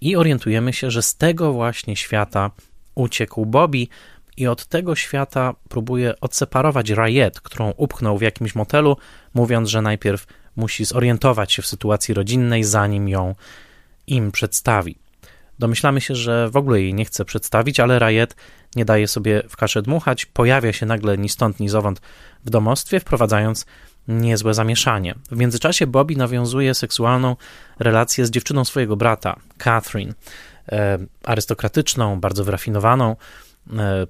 i 0.00 0.16
orientujemy 0.16 0.72
się, 0.72 0.90
że 0.90 1.02
z 1.02 1.16
tego 1.16 1.52
właśnie 1.52 1.96
świata 1.96 2.50
uciekł 2.94 3.46
Bobby 3.46 3.88
i 4.36 4.46
od 4.46 4.66
tego 4.66 4.96
świata 4.96 5.54
próbuje 5.68 6.20
odseparować 6.20 6.90
Rayet, 6.90 7.40
którą 7.40 7.70
upchnął 7.76 8.18
w 8.18 8.22
jakimś 8.22 8.54
motelu, 8.54 8.96
mówiąc, 9.34 9.68
że 9.68 9.82
najpierw 9.82 10.26
musi 10.56 10.84
zorientować 10.84 11.52
się 11.52 11.62
w 11.62 11.66
sytuacji 11.66 12.14
rodzinnej, 12.14 12.64
zanim 12.64 13.08
ją 13.08 13.34
im 14.06 14.32
przedstawi. 14.32 14.98
Domyślamy 15.58 16.00
się, 16.00 16.14
że 16.14 16.50
w 16.50 16.56
ogóle 16.56 16.80
jej 16.80 16.94
nie 16.94 17.04
chce 17.04 17.24
przedstawić, 17.24 17.80
ale 17.80 17.98
Rayet 17.98 18.36
nie 18.76 18.84
daje 18.84 19.08
sobie 19.08 19.42
w 19.48 19.56
kaszę 19.56 19.82
dmuchać, 19.82 20.26
pojawia 20.26 20.72
się 20.72 20.86
nagle 20.86 21.18
ni 21.18 21.28
stąd, 21.28 21.60
ni 21.60 21.68
zowąd 21.68 22.00
w 22.44 22.50
domostwie, 22.50 23.00
wprowadzając 23.00 23.66
niezłe 24.08 24.54
zamieszanie. 24.54 25.14
W 25.30 25.36
międzyczasie 25.36 25.86
Bobby 25.86 26.16
nawiązuje 26.16 26.74
seksualną 26.74 27.36
relację 27.78 28.26
z 28.26 28.30
dziewczyną 28.30 28.64
swojego 28.64 28.96
brata, 28.96 29.36
Catherine, 29.58 30.14
e, 30.68 30.98
arystokratyczną, 31.24 32.20
bardzo 32.20 32.44
wyrafinowaną, 32.44 33.16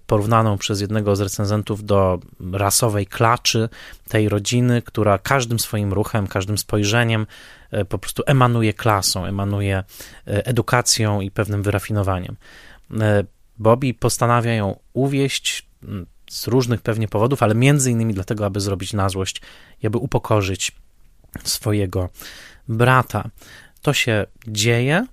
porównaną 0.07 0.59
przez 0.59 0.81
jednego 0.81 1.17
z 1.17 1.21
recenzentów 1.21 1.85
do 1.85 2.21
rasowej 2.53 3.07
klaczy 3.07 3.69
tej 4.09 4.29
rodziny, 4.29 4.83
która 4.83 5.19
każdym 5.19 5.59
swoim 5.59 5.93
ruchem, 5.93 6.27
każdym 6.27 6.59
spojrzeniem 6.59 7.27
e, 7.71 7.85
po 7.85 7.99
prostu 7.99 8.23
emanuje 8.27 8.75
klasą, 8.75 9.25
emanuje 9.25 9.85
edukacją 10.27 11.21
i 11.21 11.31
pewnym 11.31 11.63
wyrafinowaniem. 11.63 12.37
Bobby 13.59 13.95
postanawia 13.95 14.55
ją 14.55 14.79
uwieść 14.93 15.67
z 16.31 16.47
różnych 16.47 16.81
pewnie 16.81 17.09
powodów, 17.09 17.43
ale 17.43 17.55
między 17.55 17.91
innymi 17.91 18.15
dlatego, 18.15 18.47
aby 18.47 18.61
zrobić 18.61 18.93
na 18.93 19.09
złość 19.09 19.43
i 19.83 19.87
aby 19.87 19.99
upokorzyć 19.99 20.73
swojego 21.45 22.09
brata. 22.69 23.29
To 23.83 23.93
się 23.93 24.27
dzieje, 24.49 25.07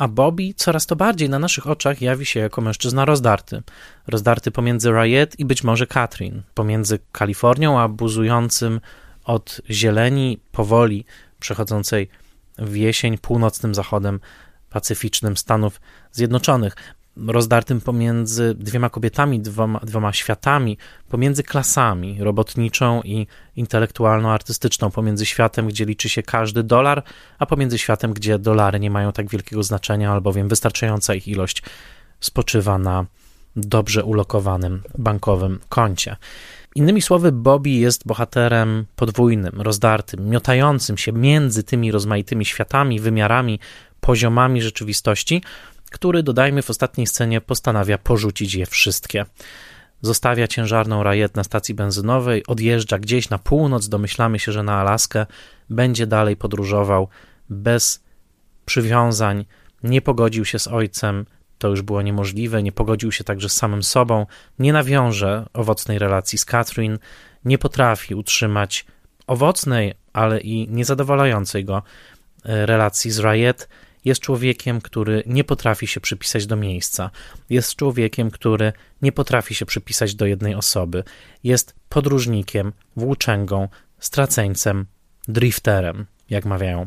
a 0.00 0.08
Bobby 0.08 0.54
coraz 0.56 0.86
to 0.86 0.96
bardziej 0.96 1.28
na 1.28 1.38
naszych 1.38 1.66
oczach 1.66 2.02
jawi 2.02 2.26
się 2.26 2.40
jako 2.40 2.60
mężczyzna 2.60 3.04
rozdarty. 3.04 3.62
Rozdarty 4.06 4.50
pomiędzy 4.50 4.90
Riot 4.90 5.38
i 5.38 5.44
być 5.44 5.64
może 5.64 5.86
Katrin, 5.86 6.42
pomiędzy 6.54 6.98
Kalifornią 7.12 7.80
a 7.80 7.88
buzującym 7.88 8.80
od 9.24 9.60
zieleni 9.70 10.40
powoli 10.52 11.04
przechodzącej 11.40 12.08
w 12.58 12.76
jesień 12.76 13.18
północnym 13.18 13.74
zachodem 13.74 14.20
pacyficznym 14.70 15.36
Stanów 15.36 15.80
Zjednoczonych 16.12 16.76
rozdartym 17.16 17.80
pomiędzy 17.80 18.54
dwiema 18.54 18.90
kobietami, 18.90 19.40
dwoma, 19.40 19.80
dwoma 19.80 20.12
światami, 20.12 20.78
pomiędzy 21.08 21.42
klasami 21.42 22.16
robotniczą 22.20 23.02
i 23.02 23.26
intelektualno-artystyczną, 23.56 24.90
pomiędzy 24.90 25.26
światem, 25.26 25.68
gdzie 25.68 25.84
liczy 25.84 26.08
się 26.08 26.22
każdy 26.22 26.62
dolar, 26.62 27.02
a 27.38 27.46
pomiędzy 27.46 27.78
światem, 27.78 28.12
gdzie 28.12 28.38
dolary 28.38 28.80
nie 28.80 28.90
mają 28.90 29.12
tak 29.12 29.28
wielkiego 29.28 29.62
znaczenia, 29.62 30.12
albowiem 30.12 30.48
wystarczająca 30.48 31.14
ich 31.14 31.28
ilość 31.28 31.62
spoczywa 32.20 32.78
na 32.78 33.06
dobrze 33.56 34.04
ulokowanym 34.04 34.82
bankowym 34.98 35.60
koncie. 35.68 36.16
Innymi 36.74 37.02
słowy, 37.02 37.32
Bobby 37.32 37.70
jest 37.70 38.06
bohaterem 38.06 38.86
podwójnym, 38.96 39.60
rozdartym, 39.60 40.28
miotającym 40.28 40.98
się 40.98 41.12
między 41.12 41.62
tymi 41.62 41.92
rozmaitymi 41.92 42.44
światami, 42.44 43.00
wymiarami, 43.00 43.60
poziomami 44.00 44.62
rzeczywistości, 44.62 45.42
który, 45.90 46.22
dodajmy, 46.22 46.62
w 46.62 46.70
ostatniej 46.70 47.06
scenie 47.06 47.40
postanawia 47.40 47.98
porzucić 47.98 48.54
je 48.54 48.66
wszystkie. 48.66 49.24
Zostawia 50.02 50.48
ciężarną 50.48 51.02
rajet 51.02 51.36
na 51.36 51.44
stacji 51.44 51.74
benzynowej, 51.74 52.46
odjeżdża 52.46 52.98
gdzieś 52.98 53.30
na 53.30 53.38
północ, 53.38 53.88
domyślamy 53.88 54.38
się, 54.38 54.52
że 54.52 54.62
na 54.62 54.80
Alaskę, 54.80 55.26
będzie 55.70 56.06
dalej 56.06 56.36
podróżował 56.36 57.08
bez 57.50 58.02
przywiązań, 58.64 59.44
nie 59.82 60.02
pogodził 60.02 60.44
się 60.44 60.58
z 60.58 60.68
ojcem, 60.68 61.26
to 61.58 61.68
już 61.68 61.82
było 61.82 62.02
niemożliwe, 62.02 62.62
nie 62.62 62.72
pogodził 62.72 63.12
się 63.12 63.24
także 63.24 63.48
z 63.48 63.52
samym 63.52 63.82
sobą, 63.82 64.26
nie 64.58 64.72
nawiąże 64.72 65.46
owocnej 65.52 65.98
relacji 65.98 66.38
z 66.38 66.44
Catherine, 66.44 66.98
nie 67.44 67.58
potrafi 67.58 68.14
utrzymać 68.14 68.86
owocnej, 69.26 69.94
ale 70.12 70.40
i 70.40 70.68
niezadowalającej 70.68 71.64
go 71.64 71.82
e, 72.44 72.66
relacji 72.66 73.10
z 73.10 73.18
Rayet, 73.18 73.68
jest 74.04 74.20
człowiekiem, 74.20 74.80
który 74.80 75.22
nie 75.26 75.44
potrafi 75.44 75.86
się 75.86 76.00
przypisać 76.00 76.46
do 76.46 76.56
miejsca, 76.56 77.10
jest 77.50 77.76
człowiekiem, 77.76 78.30
który 78.30 78.72
nie 79.02 79.12
potrafi 79.12 79.54
się 79.54 79.66
przypisać 79.66 80.14
do 80.14 80.26
jednej 80.26 80.54
osoby, 80.54 81.04
jest 81.44 81.74
podróżnikiem, 81.88 82.72
włóczęgą, 82.96 83.68
straceńcem, 83.98 84.86
drifterem, 85.28 86.06
jak 86.30 86.44
mawiają 86.44 86.86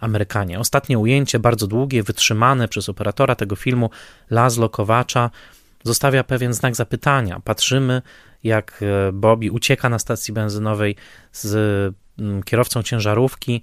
Amerykanie. 0.00 0.58
Ostatnie 0.58 0.98
ujęcie, 0.98 1.38
bardzo 1.38 1.66
długie, 1.66 2.02
wytrzymane 2.02 2.68
przez 2.68 2.88
operatora 2.88 3.34
tego 3.34 3.56
filmu, 3.56 3.90
Lazlo 4.30 4.68
Kowacza, 4.68 5.30
zostawia 5.82 6.24
pewien 6.24 6.54
znak 6.54 6.76
zapytania. 6.76 7.40
Patrzymy, 7.40 8.02
jak 8.44 8.80
e, 8.82 9.12
Bobby 9.12 9.50
ucieka 9.50 9.88
na 9.88 9.98
stacji 9.98 10.34
benzynowej 10.34 10.96
z 11.32 11.54
mm, 12.18 12.42
kierowcą 12.42 12.82
ciężarówki, 12.82 13.62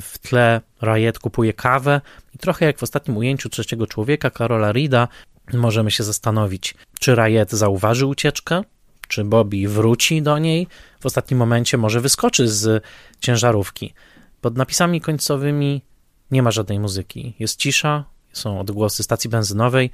w 0.00 0.14
tle 0.22 0.60
Riot 0.82 1.18
kupuje 1.18 1.52
kawę 1.52 2.00
i 2.34 2.38
trochę 2.38 2.66
jak 2.66 2.78
w 2.78 2.82
ostatnim 2.82 3.16
ujęciu 3.16 3.48
trzeciego 3.48 3.86
człowieka, 3.86 4.30
Karola 4.30 4.72
Rida, 4.72 5.08
możemy 5.52 5.90
się 5.90 6.04
zastanowić, 6.04 6.74
czy 7.00 7.14
Rayet 7.14 7.50
zauważy 7.50 8.06
ucieczkę, 8.06 8.62
czy 9.08 9.24
Bobby 9.24 9.68
wróci 9.68 10.22
do 10.22 10.38
niej, 10.38 10.66
w 11.00 11.06
ostatnim 11.06 11.38
momencie 11.38 11.78
może 11.78 12.00
wyskoczy 12.00 12.48
z 12.48 12.84
ciężarówki. 13.20 13.94
Pod 14.40 14.56
napisami 14.56 15.00
końcowymi 15.00 15.82
nie 16.30 16.42
ma 16.42 16.50
żadnej 16.50 16.80
muzyki. 16.80 17.34
Jest 17.38 17.58
cisza, 17.58 18.04
są 18.32 18.60
odgłosy 18.60 19.02
stacji 19.02 19.30
benzynowej. 19.30 19.90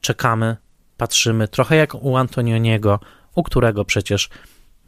Czekamy, 0.00 0.56
patrzymy, 0.96 1.48
trochę 1.48 1.76
jak 1.76 1.94
u 1.94 2.16
Antonioniego, 2.16 3.00
u 3.34 3.42
którego 3.42 3.84
przecież 3.84 4.28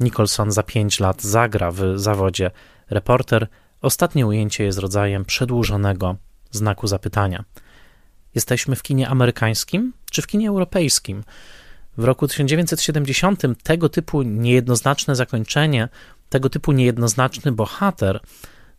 Nicholson 0.00 0.50
za 0.50 0.62
pięć 0.62 1.00
lat 1.00 1.22
zagra 1.22 1.70
w 1.70 1.80
zawodzie 1.94 2.50
reporter. 2.90 3.48
Ostatnie 3.82 4.26
ujęcie 4.26 4.64
jest 4.64 4.78
rodzajem 4.78 5.24
przedłużonego 5.24 6.16
znaku 6.50 6.86
zapytania. 6.86 7.44
Jesteśmy 8.34 8.76
w 8.76 8.82
kinie 8.82 9.08
amerykańskim 9.08 9.92
czy 10.10 10.22
w 10.22 10.26
kinie 10.26 10.48
europejskim? 10.48 11.24
W 11.98 12.04
roku 12.04 12.28
1970 12.28 13.42
tego 13.62 13.88
typu 13.88 14.22
niejednoznaczne 14.22 15.16
zakończenie, 15.16 15.88
tego 16.28 16.50
typu 16.50 16.72
niejednoznaczny 16.72 17.52
bohater, 17.52 18.20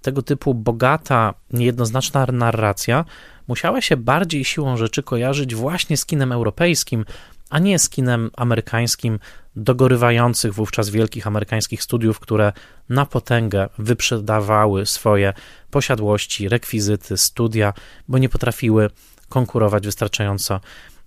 tego 0.01 0.21
typu 0.21 0.53
bogata, 0.53 1.33
niejednoznaczna 1.53 2.25
narracja 2.31 3.05
musiała 3.47 3.81
się 3.81 3.97
bardziej 3.97 4.45
siłą 4.45 4.77
rzeczy 4.77 5.03
kojarzyć 5.03 5.55
właśnie 5.55 5.97
z 5.97 6.05
kinem 6.05 6.31
europejskim, 6.31 7.05
a 7.49 7.59
nie 7.59 7.79
z 7.79 7.89
kinem 7.89 8.31
amerykańskim 8.35 9.19
dogorywających 9.55 10.53
wówczas 10.53 10.89
wielkich 10.89 11.27
amerykańskich 11.27 11.83
studiów, 11.83 12.19
które 12.19 12.53
na 12.89 13.05
potęgę 13.05 13.69
wyprzedawały 13.77 14.85
swoje 14.85 15.33
posiadłości, 15.71 16.49
rekwizyty, 16.49 17.17
studia, 17.17 17.73
bo 18.07 18.17
nie 18.17 18.29
potrafiły 18.29 18.89
konkurować 19.29 19.85
wystarczająco 19.85 20.59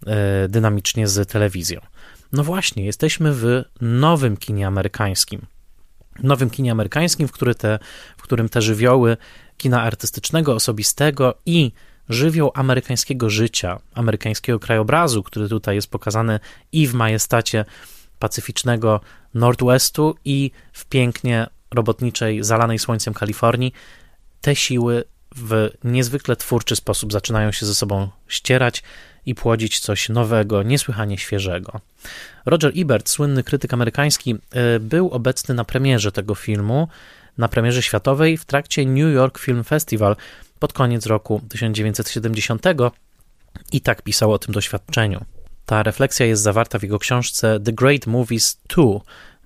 e, 0.06 0.48
dynamicznie 0.48 1.08
z 1.08 1.28
telewizją. 1.28 1.80
No 2.32 2.44
właśnie, 2.44 2.84
jesteśmy 2.84 3.32
w 3.32 3.64
nowym 3.80 4.36
kinie 4.36 4.66
amerykańskim. 4.66 5.46
Nowym 6.22 6.50
kinie 6.50 6.72
amerykańskim, 6.72 7.28
w, 7.28 7.32
który 7.32 7.54
te, 7.54 7.78
w 8.16 8.22
którym 8.22 8.48
te 8.48 8.62
żywioły 8.62 9.16
kina 9.56 9.82
artystycznego, 9.82 10.54
osobistego 10.54 11.34
i 11.46 11.72
żywioł 12.10 12.50
amerykańskiego 12.54 13.30
życia, 13.30 13.80
amerykańskiego 13.94 14.58
krajobrazu, 14.58 15.22
który 15.22 15.48
tutaj 15.48 15.74
jest 15.74 15.90
pokazany 15.90 16.40
i 16.72 16.86
w 16.86 16.94
majestacie 16.94 17.64
pacyficznego 18.18 19.00
Northwestu, 19.34 20.16
i 20.24 20.50
w 20.72 20.84
pięknie 20.84 21.46
robotniczej, 21.70 22.44
zalanej 22.44 22.78
słońcem 22.78 23.14
Kalifornii, 23.14 23.72
te 24.40 24.56
siły 24.56 25.04
w 25.36 25.70
niezwykle 25.84 26.36
twórczy 26.36 26.76
sposób 26.76 27.12
zaczynają 27.12 27.52
się 27.52 27.66
ze 27.66 27.74
sobą 27.74 28.08
ścierać 28.28 28.82
i 29.26 29.34
płodzić 29.34 29.80
coś 29.80 30.08
nowego, 30.08 30.62
niesłychanie 30.62 31.18
świeżego. 31.18 31.80
Roger 32.46 32.72
Ebert, 32.76 33.08
słynny 33.08 33.42
krytyk 33.42 33.74
amerykański, 33.74 34.34
e, 34.50 34.80
był 34.80 35.10
obecny 35.10 35.54
na 35.54 35.64
premierze 35.64 36.12
tego 36.12 36.34
filmu, 36.34 36.88
na 37.38 37.48
premierze 37.48 37.82
światowej 37.82 38.36
w 38.36 38.44
trakcie 38.44 38.86
New 38.86 39.14
York 39.14 39.38
Film 39.38 39.64
Festival 39.64 40.16
pod 40.60 40.72
koniec 40.72 41.06
roku 41.06 41.40
1970 41.48 42.66
i 43.72 43.80
tak 43.80 44.02
pisał 44.02 44.32
o 44.32 44.38
tym 44.38 44.54
doświadczeniu. 44.54 45.24
Ta 45.66 45.82
refleksja 45.82 46.26
jest 46.26 46.42
zawarta 46.42 46.78
w 46.78 46.82
jego 46.82 46.98
książce 46.98 47.60
The 47.60 47.72
Great 47.72 48.06
Movies 48.06 48.60
2, 48.68 48.82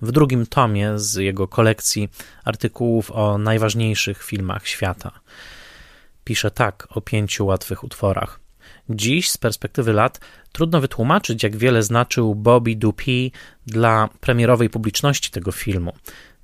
w 0.02 0.12
drugim 0.12 0.46
tomie 0.46 0.98
z 0.98 1.14
jego 1.14 1.48
kolekcji 1.48 2.08
artykułów 2.44 3.10
o 3.10 3.38
najważniejszych 3.38 4.22
filmach 4.22 4.66
świata. 4.68 5.10
Pisze 6.24 6.50
tak 6.50 6.88
o 6.90 7.00
pięciu 7.00 7.46
łatwych 7.46 7.84
utworach. 7.84 8.40
Dziś, 8.90 9.30
z 9.30 9.38
perspektywy 9.38 9.92
lat, 9.92 10.20
trudno 10.52 10.80
wytłumaczyć, 10.80 11.42
jak 11.42 11.56
wiele 11.56 11.82
znaczył 11.82 12.34
Bobby 12.34 12.76
Dupuy 12.76 13.30
dla 13.66 14.08
premierowej 14.20 14.70
publiczności 14.70 15.30
tego 15.30 15.52
filmu. 15.52 15.92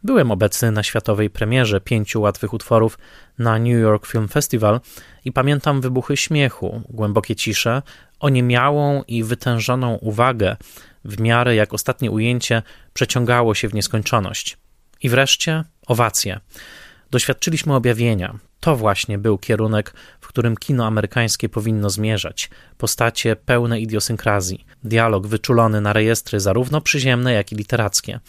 Byłem 0.03 0.31
obecny 0.31 0.71
na 0.71 0.83
światowej 0.83 1.31
premierze 1.31 1.81
pięciu 1.81 2.21
łatwych 2.21 2.53
utworów 2.53 2.99
na 3.39 3.59
New 3.59 3.81
York 3.81 4.07
Film 4.07 4.29
Festival 4.29 4.81
i 5.25 5.33
pamiętam 5.33 5.81
wybuchy 5.81 6.17
śmiechu, 6.17 6.83
głębokie 6.89 7.37
cisze, 7.37 7.83
oniemiałą 8.21 9.03
i 9.09 9.25
wytężoną 9.25 9.95
uwagę, 9.95 10.57
w 11.05 11.21
miarę 11.21 11.55
jak 11.55 11.75
ostatnie 11.75 12.11
ujęcie 12.11 12.63
przeciągało 12.93 13.55
się 13.55 13.69
w 13.69 13.75
nieskończoność. 13.75 14.59
I 15.03 15.09
wreszcie 15.09 15.65
owacje. 15.87 16.41
Doświadczyliśmy 17.11 17.75
objawienia. 17.75 18.39
To 18.61 18.77
właśnie 18.77 19.19
był 19.19 19.39
kierunek, 19.39 19.95
w 20.21 20.29
którym 20.29 20.57
kino 20.57 20.87
amerykańskie 20.87 21.49
powinno 21.49 21.91
zmierzać. 21.91 22.51
Postacie 22.79 23.37
pełne 23.37 23.81
idiosynkrazji, 23.81 24.65
dialog 24.85 25.27
wyczulony 25.27 25.81
na 25.81 25.93
rejestry 25.93 26.41
zarówno 26.41 26.81
przyziemne, 26.81 27.33
jak 27.33 27.53
i 27.53 27.57
literackie 27.57 28.21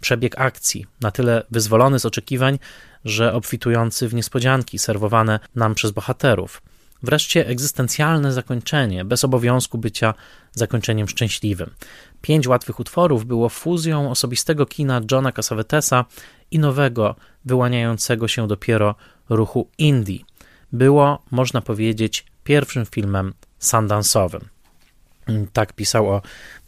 przebieg 0.00 0.40
akcji, 0.40 0.86
na 1.00 1.10
tyle 1.10 1.42
wyzwolony 1.50 1.98
z 1.98 2.06
oczekiwań, 2.06 2.58
że 3.04 3.34
obfitujący 3.34 4.08
w 4.08 4.14
niespodzianki 4.14 4.78
serwowane 4.78 5.40
nam 5.54 5.74
przez 5.74 5.90
bohaterów. 5.90 6.62
Wreszcie 7.02 7.46
egzystencjalne 7.46 8.32
zakończenie, 8.32 9.04
bez 9.04 9.24
obowiązku 9.24 9.78
bycia 9.78 10.14
zakończeniem 10.52 11.08
szczęśliwym. 11.08 11.70
Pięć 12.22 12.46
łatwych 12.46 12.80
utworów 12.80 13.26
było 13.26 13.48
fuzją 13.48 14.10
osobistego 14.10 14.66
kina 14.66 15.00
Johna 15.10 15.32
Cassavetesa 15.32 16.04
i 16.50 16.58
nowego, 16.58 17.16
wyłaniającego 17.44 18.28
się 18.28 18.48
dopiero 18.48 18.94
ruchu 19.28 19.68
indie. 19.78 20.18
Było, 20.72 21.22
można 21.30 21.60
powiedzieć, 21.60 22.26
pierwszym 22.44 22.86
filmem 22.86 23.34
sundance'owym. 23.60 24.40
Tak 25.52 25.72
pisał 25.72 26.08
o 26.08 26.22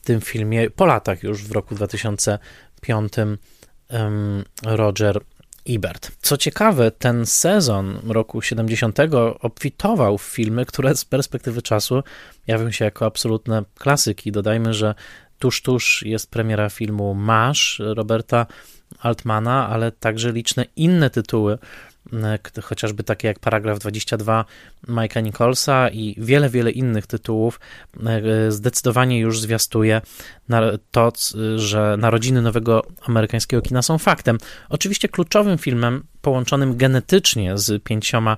tym 0.04 0.20
filmie 0.20 0.70
po 0.70 0.86
latach 0.86 1.22
już 1.22 1.44
w 1.44 1.52
roku 1.52 1.74
2000 1.74 2.38
piątym 2.80 3.38
Roger 4.62 5.20
Ebert. 5.68 6.12
Co 6.22 6.36
ciekawe, 6.36 6.90
ten 6.90 7.26
sezon 7.26 7.98
roku 8.04 8.42
70 8.42 8.98
obfitował 9.40 10.18
w 10.18 10.22
filmy, 10.22 10.66
które 10.66 10.94
z 10.94 11.04
perspektywy 11.04 11.62
czasu 11.62 12.02
jawią 12.46 12.70
się 12.70 12.84
jako 12.84 13.06
absolutne 13.06 13.64
klasyki. 13.74 14.32
Dodajmy, 14.32 14.74
że 14.74 14.94
tuż, 15.38 15.62
tuż 15.62 16.02
jest 16.02 16.30
premiera 16.30 16.68
filmu 16.68 17.14
Masz 17.14 17.82
Roberta 17.84 18.46
Altmana, 18.98 19.68
ale 19.68 19.92
także 19.92 20.32
liczne 20.32 20.66
inne 20.76 21.10
tytuły 21.10 21.58
chociażby 22.62 23.04
takie 23.04 23.28
jak 23.28 23.38
paragraf 23.38 23.78
22 23.78 24.44
Mike'a 24.88 25.22
Nicholsa 25.22 25.88
i 25.88 26.14
wiele, 26.18 26.48
wiele 26.48 26.70
innych 26.70 27.06
tytułów, 27.06 27.60
e, 28.06 28.52
zdecydowanie 28.52 29.18
już 29.18 29.40
zwiastuje 29.40 30.00
to, 30.90 31.12
że 31.56 31.96
narodziny 31.98 32.42
nowego 32.42 32.86
amerykańskiego 33.02 33.62
kina 33.62 33.82
są 33.82 33.98
faktem. 33.98 34.38
Oczywiście 34.68 35.08
kluczowym 35.08 35.58
filmem 35.58 36.04
połączonym 36.22 36.76
genetycznie 36.76 37.58
z 37.58 37.82
pięcioma 37.82 38.36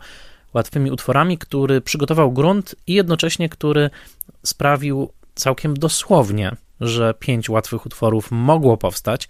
łatwymi 0.55 0.91
utworami, 0.91 1.39
który 1.39 1.81
przygotował 1.81 2.33
grunt 2.33 2.75
i 2.87 2.95
jednocześnie 2.95 3.49
który 3.49 3.91
sprawił 4.43 5.13
całkiem 5.35 5.75
dosłownie, 5.75 6.57
że 6.81 7.15
pięć 7.19 7.51
łatwych 7.51 7.87
utworów 7.87 8.31
mogło 8.31 8.77
powstać, 8.77 9.29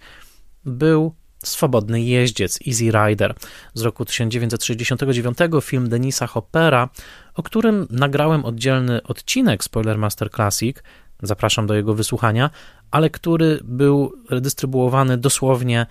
był 0.65 1.15
Swobodny 1.47 2.01
jeździec, 2.01 2.59
Easy 2.67 2.91
Rider 2.91 3.35
z 3.73 3.81
roku 3.81 4.05
1969, 4.05 5.37
film 5.61 5.89
Denisa 5.89 6.27
Hoppera, 6.27 6.89
o 7.35 7.43
którym 7.43 7.87
nagrałem 7.89 8.45
oddzielny 8.45 9.03
odcinek 9.03 9.63
Spoilermaster 9.63 10.31
Classic, 10.31 10.77
zapraszam 11.23 11.67
do 11.67 11.73
jego 11.73 11.93
wysłuchania, 11.93 12.49
ale 12.91 13.09
który 13.09 13.59
był 13.63 14.13
redystrybuowany 14.29 15.17
dosłownie 15.17 15.85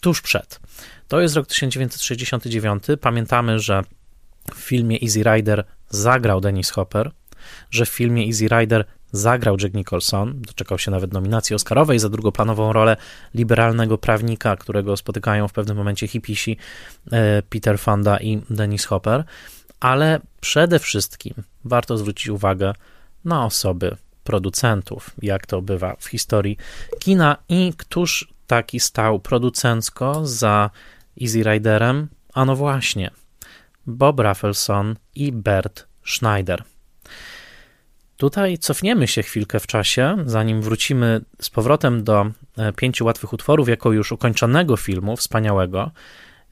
tuż 0.00 0.22
przed. 0.22 0.60
To 1.08 1.20
jest 1.20 1.36
rok 1.36 1.46
1969. 1.46 2.84
Pamiętamy, 3.00 3.58
że 3.58 3.82
w 4.54 4.58
filmie 4.58 4.98
Easy 5.02 5.22
Rider 5.22 5.64
zagrał 5.88 6.40
Dennis 6.40 6.70
Hopper, 6.70 7.10
że 7.70 7.86
w 7.86 7.88
filmie 7.88 8.26
Easy 8.26 8.48
Rider 8.48 8.84
zagrał 9.12 9.56
Jack 9.60 9.74
Nicholson, 9.74 10.40
doczekał 10.40 10.78
się 10.78 10.90
nawet 10.90 11.12
nominacji 11.12 11.54
Oscarowej 11.56 11.98
za 11.98 12.08
drugoplanową 12.08 12.72
rolę 12.72 12.96
liberalnego 13.34 13.98
prawnika, 13.98 14.56
którego 14.56 14.96
spotykają 14.96 15.48
w 15.48 15.52
pewnym 15.52 15.76
momencie 15.76 16.08
hipisi 16.08 16.56
e, 17.12 17.42
Peter 17.42 17.78
Fonda 17.78 18.18
i 18.18 18.42
Dennis 18.50 18.84
Hopper, 18.84 19.24
ale 19.80 20.20
przede 20.40 20.78
wszystkim 20.78 21.34
warto 21.64 21.98
zwrócić 21.98 22.28
uwagę 22.28 22.72
na 23.24 23.44
osoby 23.44 23.96
producentów, 24.24 25.10
jak 25.22 25.46
to 25.46 25.62
bywa 25.62 25.96
w 25.98 26.06
historii 26.06 26.56
kina 26.98 27.36
i 27.48 27.72
któż 27.76 28.32
taki 28.46 28.80
stał 28.80 29.20
producencko 29.20 30.26
za 30.26 30.70
Easy 31.22 31.42
Riderem? 31.42 32.08
Ano 32.34 32.56
właśnie, 32.56 33.10
Bob 33.86 34.20
Rafelson 34.20 34.96
i 35.14 35.32
Bert 35.32 35.86
Schneider. 36.04 36.64
Tutaj 38.16 38.58
cofniemy 38.58 39.08
się 39.08 39.22
chwilkę 39.22 39.60
w 39.60 39.66
czasie, 39.66 40.16
zanim 40.26 40.62
wrócimy 40.62 41.20
z 41.40 41.50
powrotem 41.50 42.04
do 42.04 42.30
e, 42.56 42.72
pięciu 42.72 43.04
łatwych 43.04 43.32
utworów, 43.32 43.68
jako 43.68 43.92
już 43.92 44.12
ukończonego 44.12 44.76
filmu, 44.76 45.16
wspaniałego, 45.16 45.90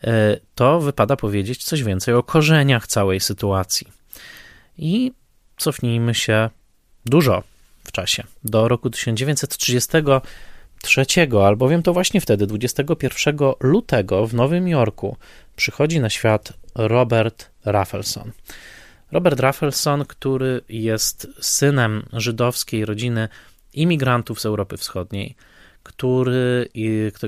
e, 0.04 0.36
to 0.54 0.80
wypada 0.80 1.16
powiedzieć 1.16 1.64
coś 1.64 1.82
więcej 1.82 2.14
o 2.14 2.22
korzeniach 2.22 2.86
całej 2.86 3.20
sytuacji. 3.20 3.86
I 4.78 5.12
cofnijmy 5.56 6.14
się 6.14 6.50
dużo 7.06 7.42
w 7.84 7.92
czasie, 7.92 8.22
do 8.44 8.68
roku 8.68 8.90
1933, 8.90 11.06
albowiem 11.46 11.82
to 11.82 11.92
właśnie 11.92 12.20
wtedy, 12.20 12.46
21 12.46 13.36
lutego 13.60 14.26
w 14.26 14.34
Nowym 14.34 14.68
Jorku, 14.68 15.16
przychodzi 15.56 16.00
na 16.00 16.10
świat 16.10 16.52
Robert 16.74 17.50
Raffleson. 17.64 18.32
Robert 19.14 19.40
Raffleson, 19.40 20.04
który 20.04 20.60
jest 20.68 21.28
synem 21.40 22.02
żydowskiej 22.12 22.84
rodziny 22.84 23.28
imigrantów 23.72 24.40
z 24.40 24.46
Europy 24.46 24.76
Wschodniej, 24.76 25.36
który, 25.82 26.68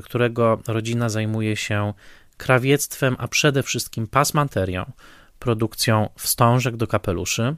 którego 0.04 0.60
rodzina 0.66 1.08
zajmuje 1.08 1.56
się 1.56 1.92
krawiectwem, 2.36 3.16
a 3.18 3.28
przede 3.28 3.62
wszystkim 3.62 4.06
pasmanterią, 4.06 4.92
produkcją 5.38 6.08
wstążek 6.18 6.76
do 6.76 6.86
kapeluszy, 6.86 7.56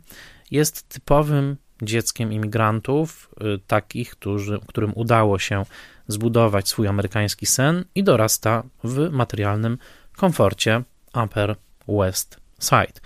jest 0.51 0.89
typowym 0.89 1.57
dzieckiem 1.83 2.33
imigrantów, 2.33 3.31
y, 3.41 3.59
takich, 3.67 4.11
którzy, 4.11 4.61
którym 4.67 4.93
udało 4.95 5.39
się 5.39 5.65
zbudować 6.09 6.69
swój 6.69 6.89
amerykański 6.89 7.47
sen 7.47 7.85
i 7.95 8.05
dorasta 8.05 8.63
w 8.85 9.11
materialnym 9.11 9.79
komforcie 10.17 10.83
Upper 11.25 11.57
West 11.89 12.41
Side. 12.61 13.01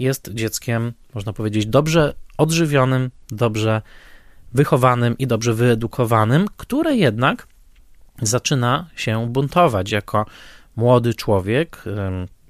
Jest 0.00 0.30
dzieckiem, 0.34 0.92
można 1.14 1.32
powiedzieć, 1.32 1.66
dobrze 1.66 2.14
odżywionym, 2.38 3.10
dobrze 3.28 3.82
wychowanym 4.52 5.18
i 5.18 5.26
dobrze 5.26 5.54
wyedukowanym, 5.54 6.46
które 6.56 6.96
jednak 6.96 7.46
zaczyna 8.22 8.88
się 8.96 9.26
buntować 9.26 9.90
jako 9.90 10.26
młody 10.76 11.14
człowiek. 11.14 11.84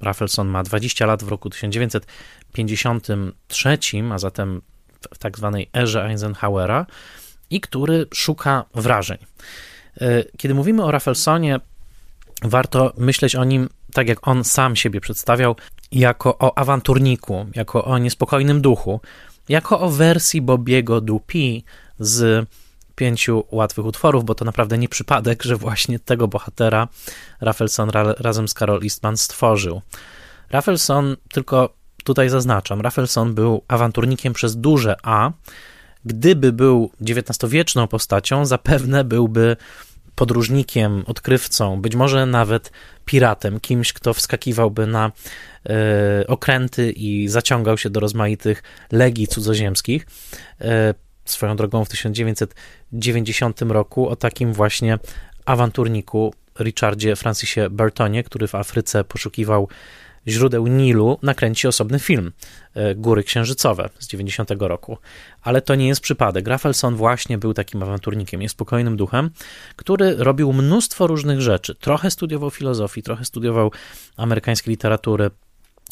Rafelson 0.00 0.48
ma 0.48 0.62
20 0.62 1.06
lat 1.06 1.24
w 1.24 1.28
roku 1.28 1.50
1953, 1.50 3.78
a 4.12 4.18
zatem 4.18 4.62
w 5.14 5.18
tak 5.18 5.38
zwanej 5.38 5.70
erze 5.76 6.04
Eisenhowera 6.04 6.86
i 7.50 7.60
który 7.60 8.06
szuka 8.14 8.64
wrażeń. 8.74 9.18
E, 10.00 10.24
kiedy 10.36 10.54
mówimy 10.54 10.84
o 10.84 10.90
Rafelsonie, 10.90 11.60
warto 12.42 12.92
myśleć 12.98 13.36
o 13.36 13.44
nim 13.44 13.68
tak, 13.92 14.08
jak 14.08 14.28
on 14.28 14.44
sam 14.44 14.76
siebie 14.76 15.00
przedstawiał, 15.00 15.56
jako 15.92 16.38
o 16.38 16.58
awanturniku, 16.58 17.46
jako 17.54 17.84
o 17.84 17.98
niespokojnym 17.98 18.60
duchu, 18.60 19.00
jako 19.48 19.80
o 19.80 19.90
wersji 19.90 20.42
Bobiego 20.42 21.00
Dupi 21.00 21.64
z 21.98 22.46
pięciu 22.94 23.44
łatwych 23.50 23.86
utworów, 23.86 24.24
bo 24.24 24.34
to 24.34 24.44
naprawdę 24.44 24.78
nie 24.78 24.88
przypadek, 24.88 25.42
że 25.42 25.56
właśnie 25.56 25.98
tego 25.98 26.28
bohatera 26.28 26.88
Rafelson 27.40 27.90
ra 27.90 28.14
razem 28.18 28.48
z 28.48 28.54
Carol 28.54 28.82
Eastman 28.82 29.16
stworzył. 29.16 29.82
Rafelson, 30.50 31.16
tylko 31.32 31.74
tutaj 32.04 32.28
zaznaczam, 32.28 32.80
Rafelson 32.80 33.34
był 33.34 33.62
awanturnikiem 33.68 34.32
przez 34.32 34.56
duże 34.56 34.96
A. 35.02 35.30
Gdyby 36.04 36.52
był 36.52 36.90
XIX-wieczną 37.00 37.86
postacią, 37.86 38.46
zapewne 38.46 39.04
byłby 39.04 39.56
podróżnikiem, 40.14 41.04
odkrywcą, 41.06 41.80
być 41.80 41.96
może 41.96 42.26
nawet 42.26 42.72
piratem, 43.04 43.60
kimś, 43.60 43.92
kto 43.92 44.14
wskakiwałby 44.14 44.86
na 44.86 45.12
e, 45.66 46.26
okręty 46.26 46.92
i 46.92 47.28
zaciągał 47.28 47.78
się 47.78 47.90
do 47.90 48.00
rozmaitych 48.00 48.62
legii 48.92 49.26
cudzoziemskich. 49.26 50.06
E, 50.60 50.94
swoją 51.24 51.56
drogą 51.56 51.84
w 51.84 51.88
1990 51.88 53.62
roku 53.62 54.08
o 54.08 54.16
takim 54.16 54.52
właśnie 54.52 54.98
awanturniku 55.44 56.34
Richardzie 56.60 57.16
Francisie 57.16 57.70
Burtonie, 57.70 58.24
który 58.24 58.48
w 58.48 58.54
Afryce 58.54 59.04
poszukiwał 59.04 59.68
źródeł 60.28 60.66
Nilu, 60.66 61.18
nakręci 61.22 61.68
osobny 61.68 61.98
film 61.98 62.32
e, 62.74 62.94
Góry 62.94 63.22
Księżycowe 63.22 63.90
z 63.98 64.08
90 64.08 64.50
roku. 64.58 64.98
Ale 65.42 65.62
to 65.62 65.74
nie 65.74 65.88
jest 65.88 66.00
przypadek. 66.00 66.48
Rafelson 66.48 66.96
właśnie 66.96 67.38
był 67.38 67.54
takim 67.54 67.82
awanturnikiem, 67.82 68.40
niespokojnym 68.40 68.96
duchem, 68.96 69.30
który 69.76 70.16
robił 70.16 70.52
mnóstwo 70.52 71.06
różnych 71.06 71.40
rzeczy. 71.40 71.74
Trochę 71.74 72.10
studiował 72.10 72.50
filozofii, 72.50 73.02
trochę 73.02 73.24
studiował 73.24 73.72
amerykańskiej 74.16 74.70
literatury 74.72 75.30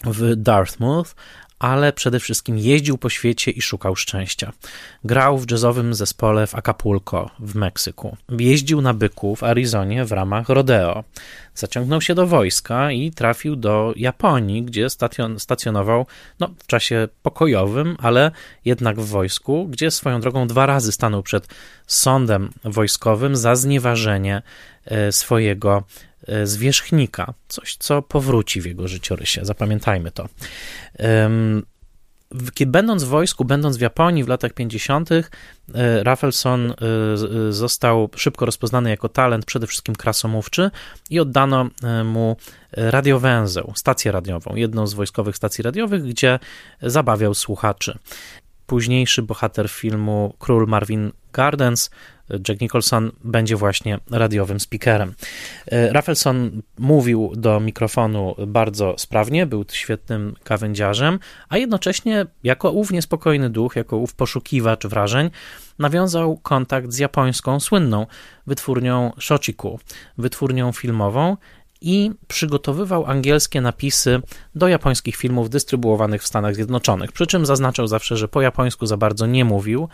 w 0.05 0.37
Dartmouth, 0.37 1.15
ale 1.59 1.93
przede 1.93 2.21
wszystkim 2.21 2.59
jeździł 2.59 2.99
po 2.99 3.11
świecie 3.11 3.51
i 3.51 3.63
szukał 3.63 3.97
szczęścia. 3.97 4.53
Grał 5.05 5.39
w 5.39 5.51
jazzowym 5.51 5.95
zespole 5.95 6.47
w 6.47 6.55
Acapulco 6.55 7.31
w 7.39 7.55
Meksyku. 7.55 8.17
Jeździł 8.39 8.81
na 8.81 8.95
byku 8.95 9.37
w 9.37 9.43
Arizonie 9.43 10.05
w 10.05 10.13
ramach 10.13 10.49
rodeo. 10.49 11.05
Zaciągnął 11.59 12.01
się 12.01 12.15
do 12.15 12.27
wojska 12.27 12.93
i 12.93 13.11
trafił 13.11 13.57
do 13.57 13.93
Japonii, 13.97 14.63
gdzie 14.63 14.87
stacjonował 15.39 16.07
no, 16.41 16.51
w 16.59 16.67
czasie 16.67 17.09
pokojowym, 17.23 17.97
ale 18.01 18.31
jednak 18.65 19.01
w 19.01 19.09
wojsku, 19.09 19.69
gdzie 19.69 19.91
swoją 19.91 20.21
drogą 20.21 20.47
dwa 20.47 20.67
razy 20.67 20.93
stanął 20.93 21.23
przed 21.23 21.49
sądem 21.87 22.51
wojskowym 22.65 23.37
za 23.37 23.57
znieważenie 23.57 24.43
e, 24.85 25.13
swojego 25.13 25.83
E, 26.29 26.47
zwierzchnika, 26.47 27.35
coś, 27.49 27.77
co 27.77 28.03
powróci 28.03 28.61
w 28.61 28.67
jego 28.67 28.89
życiorysie. 28.89 29.45
Zapamiętajmy 29.45 30.11
to. 30.11 30.29
Będąc 32.67 33.05
w 33.05 33.09
wojsku, 33.09 33.45
będąc 33.45 33.77
w 33.77 33.81
Japonii 33.81 34.25
w 34.25 34.29
latach 34.29 34.53
50., 34.53 35.11
e, 35.13 35.23
Rafelson 36.05 36.71
e, 36.71 36.75
został 37.53 38.11
szybko 38.17 38.47
rozpoznany 38.47 38.91
jako 38.91 39.09
talent, 39.09 39.45
przede 39.45 39.67
wszystkim 39.67 39.97
krasomówczy, 39.97 40.71
i 41.11 41.21
oddano 41.21 41.69
mu 42.05 42.37
radiowęzeł, 42.73 43.73
stację 43.77 44.13
radiową, 44.13 44.55
jedną 44.55 44.87
z 44.87 44.95
wojskowych 44.95 45.37
stacji 45.37 45.63
radiowych, 45.63 46.03
gdzie 46.03 46.39
zabawiał 46.83 47.35
słuchaczy. 47.35 47.99
Późniejszy 48.67 49.23
bohater 49.23 49.69
filmu 49.69 50.35
Król 50.39 50.67
Marvin 50.67 51.13
Gardens 51.33 51.91
Jack 52.49 52.61
Nicholson 52.61 53.11
będzie 53.25 53.57
właśnie 53.57 53.99
radiowym 54.11 54.61
speakerem. 54.61 55.15
E, 55.67 55.93
Rafelson 55.93 56.63
mówił 56.79 57.33
do 57.37 57.61
mikrofonu 57.61 58.35
bardzo 58.47 58.95
sprawnie, 58.99 59.47
był 59.47 59.65
świetnym 59.73 60.35
gawędziarzem, 60.45 61.19
a 61.49 61.59
jednocześnie 61.59 62.27
jako 62.45 62.71
ów 62.71 62.91
niespokojny 62.91 63.51
duch, 63.51 63.77
jako 63.77 63.97
ów 63.97 64.15
poszukiwacz 64.15 64.87
wrażeń, 64.87 65.31
nawiązał 65.79 66.37
kontakt 66.37 66.93
z 66.93 66.99
japońską 66.99 67.61
słynną 67.61 68.07
wytwórnią 68.47 69.13
Shochiku, 69.21 69.81
wytwórnią 70.19 70.73
filmową 70.73 71.37
i 71.81 72.11
przygotowywał 72.29 73.07
angielskie 73.07 73.61
napisy 73.61 74.21
do 74.55 74.69
japońskich 74.69 75.17
filmów 75.17 75.51
dystrybuowanych 75.51 76.23
w 76.23 76.27
Stanach 76.27 76.55
Zjednoczonych. 76.55 77.13
Przy 77.13 77.27
czym 77.27 77.47
zaznaczał 77.47 77.87
zawsze, 77.87 78.17
że 78.17 78.29
po 78.29 78.43
japońsku 78.43 78.87
za 78.87 78.97
bardzo 78.97 79.27
nie 79.27 79.45
mówił, 79.45 79.89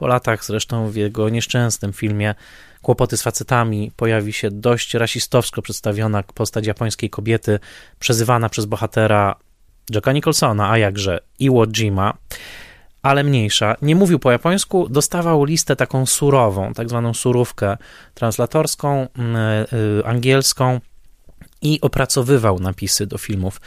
po 0.00 0.06
latach 0.06 0.44
zresztą 0.44 0.90
w 0.90 0.94
jego 0.96 1.28
nieszczęsnym 1.28 1.92
filmie 1.92 2.34
Kłopoty 2.82 3.16
z 3.16 3.22
facetami 3.22 3.92
pojawi 3.96 4.32
się 4.32 4.50
dość 4.50 4.94
rasistowsko 4.94 5.62
przedstawiona 5.62 6.22
postać 6.22 6.66
japońskiej 6.66 7.10
kobiety, 7.10 7.58
przezywana 7.98 8.48
przez 8.48 8.64
bohatera 8.66 9.34
Jacka 9.90 10.12
Nicholsona, 10.12 10.70
a 10.70 10.78
jakże 10.78 11.20
Iwo 11.38 11.66
Jima, 11.66 12.14
ale 13.02 13.24
mniejsza. 13.24 13.76
Nie 13.82 13.96
mówił 13.96 14.18
po 14.18 14.32
japońsku, 14.32 14.88
dostawał 14.88 15.44
listę 15.44 15.76
taką 15.76 16.06
surową, 16.06 16.72
tak 16.72 16.88
zwaną 16.88 17.14
surówkę 17.14 17.76
translatorską, 18.14 19.08
yy, 19.72 20.06
angielską 20.06 20.80
i 21.62 21.80
opracowywał 21.80 22.58
napisy 22.60 23.06
do 23.06 23.18
filmów 23.18 23.60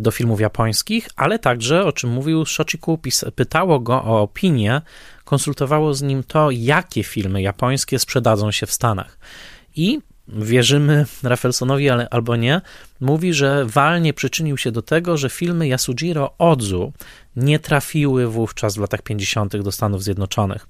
do 0.00 0.10
filmów 0.10 0.40
japońskich, 0.40 1.08
ale 1.16 1.38
także, 1.38 1.84
o 1.84 1.92
czym 1.92 2.10
mówił 2.10 2.46
Shochiku, 2.46 2.98
pytało 3.34 3.80
go 3.80 4.04
o 4.04 4.22
opinię, 4.22 4.82
konsultowało 5.24 5.94
z 5.94 6.02
nim 6.02 6.24
to, 6.24 6.50
jakie 6.50 7.02
filmy 7.02 7.42
japońskie 7.42 7.98
sprzedadzą 7.98 8.50
się 8.50 8.66
w 8.66 8.72
Stanach. 8.72 9.18
I 9.76 10.00
wierzymy 10.28 11.06
Rafelsonowi 11.22 11.90
ale, 11.90 12.08
albo 12.08 12.36
nie, 12.36 12.60
mówi, 13.00 13.34
że 13.34 13.64
walnie 13.64 14.14
przyczynił 14.14 14.56
się 14.56 14.72
do 14.72 14.82
tego, 14.82 15.16
że 15.16 15.30
filmy 15.30 15.66
Yasujiro 15.68 16.34
Odzu 16.38 16.92
nie 17.36 17.58
trafiły 17.58 18.26
wówczas 18.26 18.76
w 18.76 18.80
latach 18.80 19.02
50. 19.02 19.56
do 19.56 19.72
Stanów 19.72 20.02
Zjednoczonych, 20.02 20.68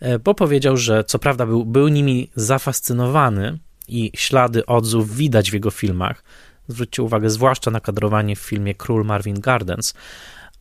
e, 0.00 0.18
bo 0.18 0.34
powiedział, 0.34 0.76
że 0.76 1.04
co 1.04 1.18
prawda 1.18 1.46
był, 1.46 1.64
był 1.64 1.88
nimi 1.88 2.30
zafascynowany 2.34 3.58
i 3.88 4.10
ślady 4.16 4.66
Odzu 4.66 5.04
widać 5.04 5.50
w 5.50 5.54
jego 5.54 5.70
filmach, 5.70 6.24
Zwróćcie 6.68 7.02
uwagę 7.02 7.30
zwłaszcza 7.30 7.70
na 7.70 7.80
kadrowanie 7.80 8.36
w 8.36 8.40
filmie 8.40 8.74
Król 8.74 9.04
Marvin 9.04 9.40
Gardens, 9.40 9.94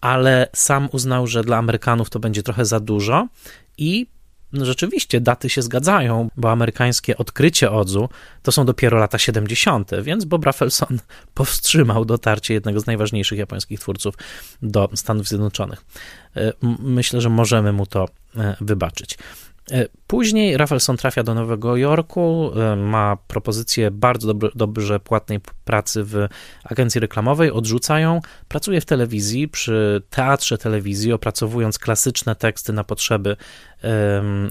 ale 0.01 0.47
sam 0.53 0.89
uznał, 0.91 1.27
że 1.27 1.43
dla 1.43 1.57
Amerykanów 1.57 2.09
to 2.09 2.19
będzie 2.19 2.43
trochę 2.43 2.65
za 2.65 2.79
dużo 2.79 3.27
i 3.77 4.07
no 4.53 4.65
rzeczywiście 4.65 5.21
daty 5.21 5.49
się 5.49 5.61
zgadzają, 5.61 6.29
bo 6.37 6.51
amerykańskie 6.51 7.17
odkrycie 7.17 7.71
Odzu 7.71 8.09
to 8.41 8.51
są 8.51 8.65
dopiero 8.65 8.97
lata 8.97 9.17
70., 9.17 9.91
więc 10.01 10.25
Bob 10.25 10.45
Rafelson 10.45 10.99
powstrzymał 11.33 12.05
dotarcie 12.05 12.53
jednego 12.53 12.79
z 12.79 12.85
najważniejszych 12.85 13.39
japońskich 13.39 13.79
twórców 13.79 14.15
do 14.61 14.89
Stanów 14.95 15.27
Zjednoczonych. 15.27 15.85
E, 16.35 16.53
myślę, 16.79 17.21
że 17.21 17.29
możemy 17.29 17.73
mu 17.73 17.85
to 17.85 18.05
e, 18.35 18.55
wybaczyć. 18.61 19.17
E, 19.71 19.85
później 20.07 20.57
Rafelson 20.57 20.97
trafia 20.97 21.23
do 21.23 21.33
Nowego 21.33 21.77
Jorku, 21.77 22.51
e, 22.55 22.75
ma 22.75 23.17
propozycję 23.27 23.91
bardzo 23.91 24.33
dobrze, 24.33 24.99
płatnej 24.99 25.39
pracy 25.65 26.03
w 26.03 26.27
agencji 26.63 27.01
reklamowej, 27.01 27.51
odrzucają, 27.51 28.21
pracuje 28.47 28.81
w 28.81 28.85
telewizji, 28.85 29.47
przy 29.47 30.01
teatrze 30.09 30.57
telewizji, 30.57 31.13
opracowując 31.13 31.79
klasyczne 31.79 32.35
teksty 32.35 32.73
na 32.73 32.83
potrzeby 32.83 33.37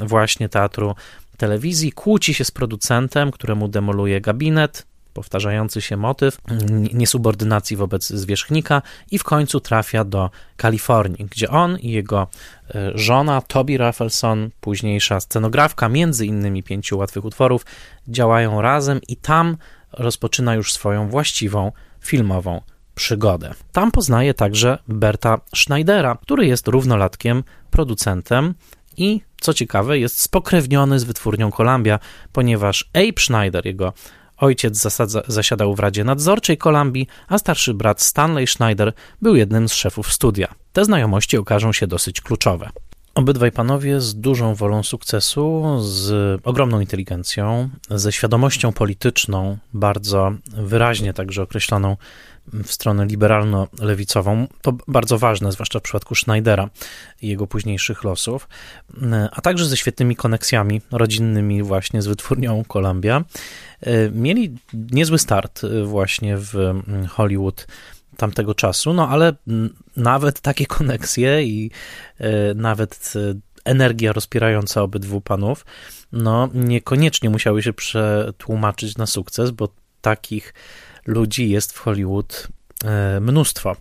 właśnie 0.06 0.48
teatru 0.48 0.94
telewizji, 1.36 1.92
kłóci 1.92 2.34
się 2.34 2.44
z 2.44 2.50
producentem, 2.50 3.30
któremu 3.30 3.68
demoluje 3.68 4.20
gabinet, 4.20 4.86
powtarzający 5.14 5.80
się 5.80 5.96
motyw 5.96 6.38
niesubordynacji 6.94 7.76
wobec 7.76 8.08
zwierzchnika 8.08 8.82
i 9.10 9.18
w 9.18 9.24
końcu 9.24 9.60
trafia 9.60 10.04
do 10.04 10.30
Kalifornii, 10.56 11.26
gdzie 11.30 11.50
on 11.50 11.78
i 11.78 11.90
jego 11.90 12.26
e, 12.74 12.90
żona 12.94 13.40
Toby 13.40 13.78
Rafelson, 13.78 14.50
późniejsza 14.60 15.20
scenografka 15.20 15.88
między 15.88 16.26
innymi 16.26 16.62
pięciu 16.62 16.98
łatwych 16.98 17.24
utworów, 17.24 17.66
działają 18.08 18.60
razem 18.60 19.00
i 19.08 19.16
tam 19.16 19.56
rozpoczyna 19.92 20.54
już 20.54 20.72
swoją 20.72 21.08
właściwą 21.08 21.72
filmową 22.00 22.60
przygodę. 22.94 23.54
Tam 23.72 23.90
poznaje 23.90 24.34
także 24.34 24.78
Berta 24.88 25.40
Schneidera, 25.54 26.18
który 26.22 26.46
jest 26.46 26.68
równolatkiem, 26.68 27.44
producentem 27.70 28.54
i 28.96 29.20
co 29.40 29.54
ciekawe, 29.54 29.98
jest 29.98 30.20
spokrewniony 30.20 30.98
z 31.00 31.04
wytwórnią 31.04 31.50
Columbia, 31.50 31.98
ponieważ 32.32 32.90
Abe 32.94 33.20
Schneider, 33.20 33.66
jego 33.66 33.92
Ojciec 34.36 34.76
zasadza, 34.76 35.22
zasiadał 35.28 35.74
w 35.74 35.80
Radzie 35.80 36.04
Nadzorczej 36.04 36.58
Kolumbii, 36.58 37.06
a 37.28 37.38
starszy 37.38 37.74
brat 37.74 38.02
Stanley 38.02 38.46
Schneider 38.46 38.92
był 39.22 39.36
jednym 39.36 39.68
z 39.68 39.72
szefów 39.74 40.12
studia. 40.12 40.54
Te 40.72 40.84
znajomości 40.84 41.36
okażą 41.36 41.72
się 41.72 41.86
dosyć 41.86 42.20
kluczowe. 42.20 42.70
Obydwaj 43.14 43.52
panowie 43.52 44.00
z 44.00 44.14
dużą 44.14 44.54
wolą 44.54 44.82
sukcesu, 44.82 45.76
z 45.80 46.40
ogromną 46.44 46.80
inteligencją, 46.80 47.70
ze 47.90 48.12
świadomością 48.12 48.72
polityczną, 48.72 49.58
bardzo 49.74 50.32
wyraźnie 50.56 51.12
także 51.12 51.42
określoną 51.42 51.96
w 52.52 52.72
stronę 52.72 53.06
liberalno-lewicową. 53.06 54.46
To 54.62 54.72
bardzo 54.88 55.18
ważne, 55.18 55.52
zwłaszcza 55.52 55.78
w 55.78 55.82
przypadku 55.82 56.14
Schneidera 56.14 56.70
i 57.22 57.28
jego 57.28 57.46
późniejszych 57.46 58.04
losów, 58.04 58.48
a 59.32 59.40
także 59.40 59.66
ze 59.66 59.76
świetnymi 59.76 60.16
koneksjami 60.16 60.80
rodzinnymi 60.92 61.62
właśnie 61.62 62.02
z 62.02 62.06
wytwórnią 62.06 62.64
Columbia. 62.72 63.24
Mieli 64.12 64.56
niezły 64.72 65.18
start 65.18 65.62
właśnie 65.84 66.36
w 66.36 66.80
Hollywood 67.08 67.66
tamtego 68.16 68.54
czasu, 68.54 68.92
no 68.92 69.08
ale 69.08 69.32
nawet 69.96 70.40
takie 70.40 70.66
koneksje 70.66 71.42
i 71.42 71.70
e, 72.18 72.54
nawet 72.54 73.12
e, 73.16 73.34
energia 73.64 74.12
rozpierająca 74.12 74.82
obydwu 74.82 75.20
panów, 75.20 75.66
no 76.12 76.48
niekoniecznie 76.54 77.30
musiały 77.30 77.62
się 77.62 77.72
przetłumaczyć 77.72 78.96
na 78.96 79.06
sukces, 79.06 79.50
bo 79.50 79.68
takich 80.00 80.54
ludzi 81.06 81.50
jest 81.50 81.72
w 81.72 81.78
Hollywood 81.78 82.48
e, 82.84 83.20
mnóstwo, 83.20 83.76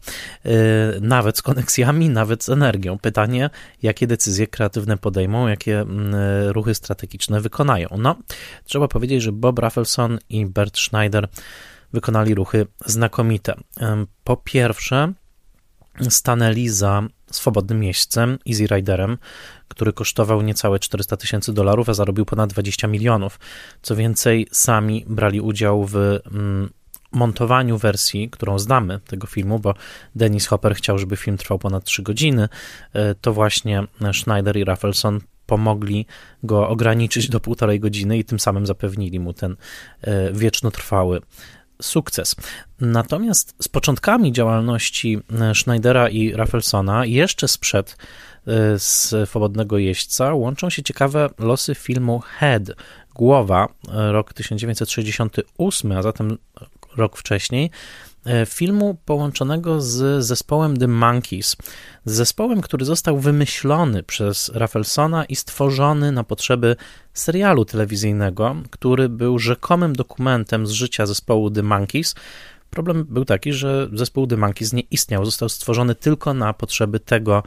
nawet 1.02 1.38
z 1.38 1.42
koneksjami, 1.42 2.10
nawet 2.10 2.44
z 2.44 2.50
energią. 2.50 3.00
Pytanie, 3.00 3.50
jakie 3.82 4.08
decyzje 4.08 4.48
kreatywne 4.48 4.98
podejmą, 4.98 5.48
jakie 5.48 5.86
ruchy 6.48 6.76
strategiczne 6.76 7.42
wykonają. 7.42 7.88
No, 7.98 8.16
trzeba 8.66 8.88
powiedzieć, 8.88 9.24
że 9.24 9.32
Bob 9.32 9.60
Rafelson 9.60 10.20
i 10.30 10.46
Bert 10.46 10.78
Schneider 10.78 11.28
wykonali 11.94 12.36
ruchy 12.36 12.68
znakomite. 12.86 13.56
Po 14.24 14.38
pierwsze, 14.38 15.14
stanęli 16.10 16.70
za 16.70 17.04
swobodnym 17.32 17.84
jeźdźcem, 17.84 18.38
Easy 18.50 18.68
Riderem, 18.68 19.18
który 19.68 19.94
kosztował 19.94 20.42
niecałe 20.42 20.80
400 20.80 21.18
tysięcy 21.18 21.54
dolarów, 21.54 21.90
a 21.90 21.94
zarobił 21.94 22.26
ponad 22.26 22.50
20 22.50 22.88
milionów. 22.88 23.40
Co 23.82 23.96
więcej, 23.96 24.48
sami 24.52 25.06
brali 25.08 25.42
udział 25.42 25.86
w 25.86 25.96
mm, 25.96 26.70
montowaniu 27.14 27.78
wersji, 27.78 28.30
którą 28.30 28.60
znamy 28.60 29.00
tego 29.08 29.28
filmu, 29.28 29.60
bo 29.60 29.74
Dennis 30.16 30.48
Hopper 30.48 30.76
chciał, 30.76 30.98
żeby 30.98 31.18
film 31.18 31.38
trwał 31.38 31.60
ponad 31.60 31.84
3 31.84 32.04
godziny, 32.04 32.50
e, 32.94 33.16
to 33.16 33.34
właśnie 33.34 33.84
Schneider 34.14 34.58
i 34.58 34.64
Rafelson 34.64 35.20
pomogli 35.46 36.06
go 36.44 36.70
ograniczyć 36.70 37.30
do 37.30 37.40
półtorej 37.40 37.80
godziny 37.80 38.18
i 38.18 38.26
tym 38.26 38.40
samym 38.40 38.66
zapewnili 38.66 39.20
mu 39.20 39.34
ten 39.34 39.56
e, 40.02 40.34
wiecznotrwały 40.34 41.22
sukces. 41.82 42.36
Natomiast 42.80 43.56
z 43.62 43.68
początkami 43.68 44.32
działalności 44.32 45.20
e, 45.42 45.56
Schneidera 45.56 46.10
i 46.10 46.32
Raffelsona, 46.32 47.06
jeszcze 47.06 47.48
sprzed 47.48 47.98
Swobodnego 48.78 49.78
Jeźdźca, 49.78 50.34
łączą 50.34 50.70
się 50.70 50.84
ciekawe 50.84 51.30
losy 51.40 51.76
filmu 51.76 52.20
Head, 52.20 52.64
Głowa, 53.16 53.68
rok 53.88 54.34
1968, 54.34 55.92
a 55.92 56.02
zatem 56.02 56.38
rok 56.98 57.18
wcześniej, 57.18 57.72
E, 58.26 58.46
filmu 58.46 58.98
połączonego 59.06 59.82
z 59.82 60.26
zespołem 60.26 60.78
The 60.78 60.88
Monkeys. 60.88 61.56
Zespołem, 62.06 62.62
który 62.62 62.86
został 62.86 63.20
wymyślony 63.20 64.04
przez 64.04 64.52
Raffelsona 64.54 65.26
i 65.26 65.36
stworzony 65.36 66.12
na 66.12 66.24
potrzeby 66.24 66.76
serialu 67.14 67.66
telewizyjnego, 67.66 68.56
który 68.70 69.10
był 69.10 69.40
rzekomym 69.40 69.96
dokumentem 69.96 70.68
z 70.68 70.72
życia 70.72 71.06
zespołu 71.06 71.52
The 71.52 71.64
Monkeys. 71.64 72.16
Problem 72.70 73.06
był 73.10 73.26
taki, 73.26 73.54
że 73.54 73.90
zespół 73.94 74.28
The 74.28 74.38
Monkeys 74.38 74.74
nie 74.74 74.84
istniał, 74.92 75.26
został 75.26 75.50
stworzony 75.50 75.96
tylko 75.96 76.34
na 76.34 76.54
potrzeby 76.54 77.00
tego 77.00 77.44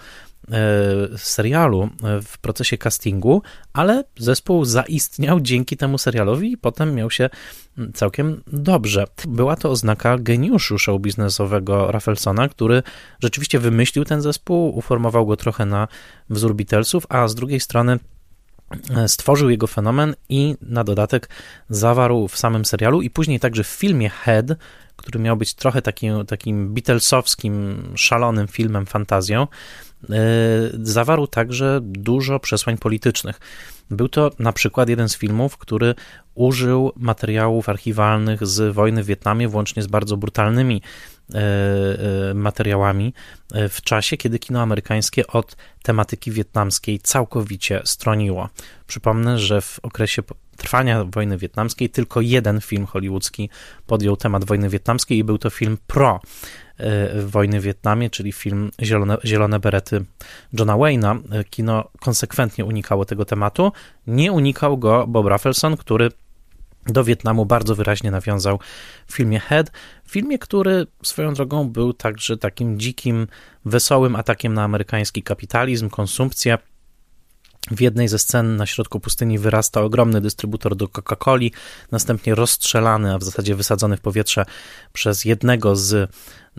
serialu 1.16 1.82
e, 1.82 2.22
w 2.22 2.38
procesie 2.38 2.78
castingu, 2.78 3.42
ale 3.72 4.04
zespół 4.18 4.64
zaistniał 4.64 5.40
dzięki 5.40 5.76
temu 5.76 5.98
serialowi 5.98 6.52
i 6.52 6.59
potem 6.59 6.94
miał 6.94 7.11
się 7.11 7.30
całkiem 7.94 8.42
dobrze. 8.46 9.04
Była 9.28 9.56
to 9.56 9.70
oznaka 9.70 10.18
geniuszu 10.18 10.78
show 10.78 11.00
biznesowego 11.00 11.92
który 12.50 12.82
rzeczywiście 13.22 13.59
wymyślił 13.59 14.04
ten 14.04 14.22
zespół, 14.22 14.78
uformował 14.78 15.26
go 15.26 15.37
trochę 15.37 15.66
na 15.66 15.88
wzór 16.30 16.54
Beatlesów, 16.54 17.06
a 17.09 17.28
z 17.28 17.35
drugiej 17.35 17.61
strony 17.61 17.98
e, 18.96 19.09
stworzył 19.09 19.50
jego 19.50 19.66
fenomen 19.66 20.14
i 20.28 20.54
na 20.61 20.85
dodatek 20.85 21.28
zawarł 21.70 22.28
w 22.28 22.37
samym 22.37 22.64
serialu 22.64 23.02
i 23.02 23.11
później 23.11 23.40
także 23.40 23.64
w 23.64 23.68
filmie 23.68 24.11
Head, 24.11 24.46
który 24.96 25.18
miał 25.18 25.37
być 25.37 25.54
trochę 25.54 25.82
takim, 25.82 26.26
takim 26.26 26.74
Beatlesowskim, 26.74 27.82
szalonym 27.96 28.48
filmem, 28.48 28.87
fantazją, 28.87 29.46
E, 29.46 29.86
zawarł 30.82 31.26
także 31.26 31.80
dużo 31.82 32.40
przesłań 32.40 32.78
politycznych. 32.78 33.40
Był 33.90 34.09
to 34.09 34.30
na 34.38 34.52
przykład 34.52 34.88
jeden 34.88 35.09
z 35.09 35.16
filmów, 35.16 35.59
który 35.59 35.94
użył 36.35 36.92
materiałów 36.96 37.68
archiwalnych 37.68 38.46
z 38.46 38.74
wojny 38.74 39.02
w 39.02 39.06
Wietnamie, 39.06 39.48
włącznie 39.48 39.82
z 39.82 39.87
bardzo 39.87 40.16
brutalnymi 40.16 40.82
e, 41.35 41.38
e, 42.30 42.35
materiałami 42.35 43.14
w 43.68 43.82
czasie, 43.82 44.16
kiedy 44.16 44.38
kino 44.38 44.62
amerykańskie 44.62 45.26
od 45.26 45.56
tematyki 45.82 46.30
wietnamskiej 46.30 46.98
całkowicie 46.98 47.80
stroniło. 47.85 48.48
Przypomnę, 48.87 49.38
że 49.38 49.61
w 49.61 49.78
okresie 49.82 50.22
trwania 50.57 51.05
wojny 51.05 51.38
wietnamskiej 51.38 51.90
tylko 51.90 52.21
jeden 52.21 52.61
film 52.61 52.87
hollywoodzki 52.87 53.51
podjął 53.87 54.16
temat 54.16 54.45
wojny 54.45 54.69
wietnamskiej 54.69 55.19
i 55.19 55.25
był 55.25 55.38
to 55.38 55.51
film 55.51 55.79
pro 55.87 56.21
E, 56.79 57.23
wojny 57.23 57.61
w 57.61 57.62
Wietnamie, 57.62 58.11
czyli 58.11 58.33
film 58.33 58.71
Zielone, 58.83 59.16
Zielone 59.25 59.59
Berety 59.59 60.05
Johna 60.53 60.75
Wayne'a. 60.75 61.19
E, 61.33 61.45
kino 61.45 61.90
konsekwentnie 62.01 62.64
unikało 62.64 63.05
tego 63.05 63.25
tematu. 63.25 63.73
Nie 64.07 64.33
unikał 64.33 64.79
go 64.79 65.07
Bob 65.07 65.27
Rafelson, 65.27 65.77
który 65.77 66.11
do 66.87 67.05
Wietnamu 67.05 67.47
bardzo 67.47 67.75
wyraźnie 67.75 68.11
nawiązał 68.11 68.59
w 69.07 69.12
filmie 69.12 69.40
Head, 69.40 69.73
filmie, 70.09 70.38
który 70.38 70.87
swoją 71.03 71.35
drogą 71.35 71.69
był 71.69 71.92
także 71.92 72.37
takim 72.37 72.81
dzikim, 72.81 73.27
wesołym 73.64 74.16
atakiem 74.16 74.55
na 74.55 74.64
amerykański 74.64 75.23
kapitalizm, 75.23 75.90
konsumpcję, 75.90 76.59
w 77.70 77.81
jednej 77.81 78.09
ze 78.09 78.18
scen 78.18 78.57
na 78.57 78.66
środku 78.66 79.00
pustyni 79.00 79.38
wyrasta 79.38 79.83
ogromny 79.83 80.20
dystrybutor 80.20 80.76
do 80.76 80.88
Coca-Coli, 80.88 81.50
następnie 81.92 82.35
rozstrzelany, 82.35 83.14
a 83.14 83.18
w 83.18 83.24
zasadzie 83.24 83.55
wysadzony 83.55 83.96
w 83.96 84.00
powietrze 84.00 84.46
przez 84.92 85.24
jednego 85.24 85.76
z 85.76 86.11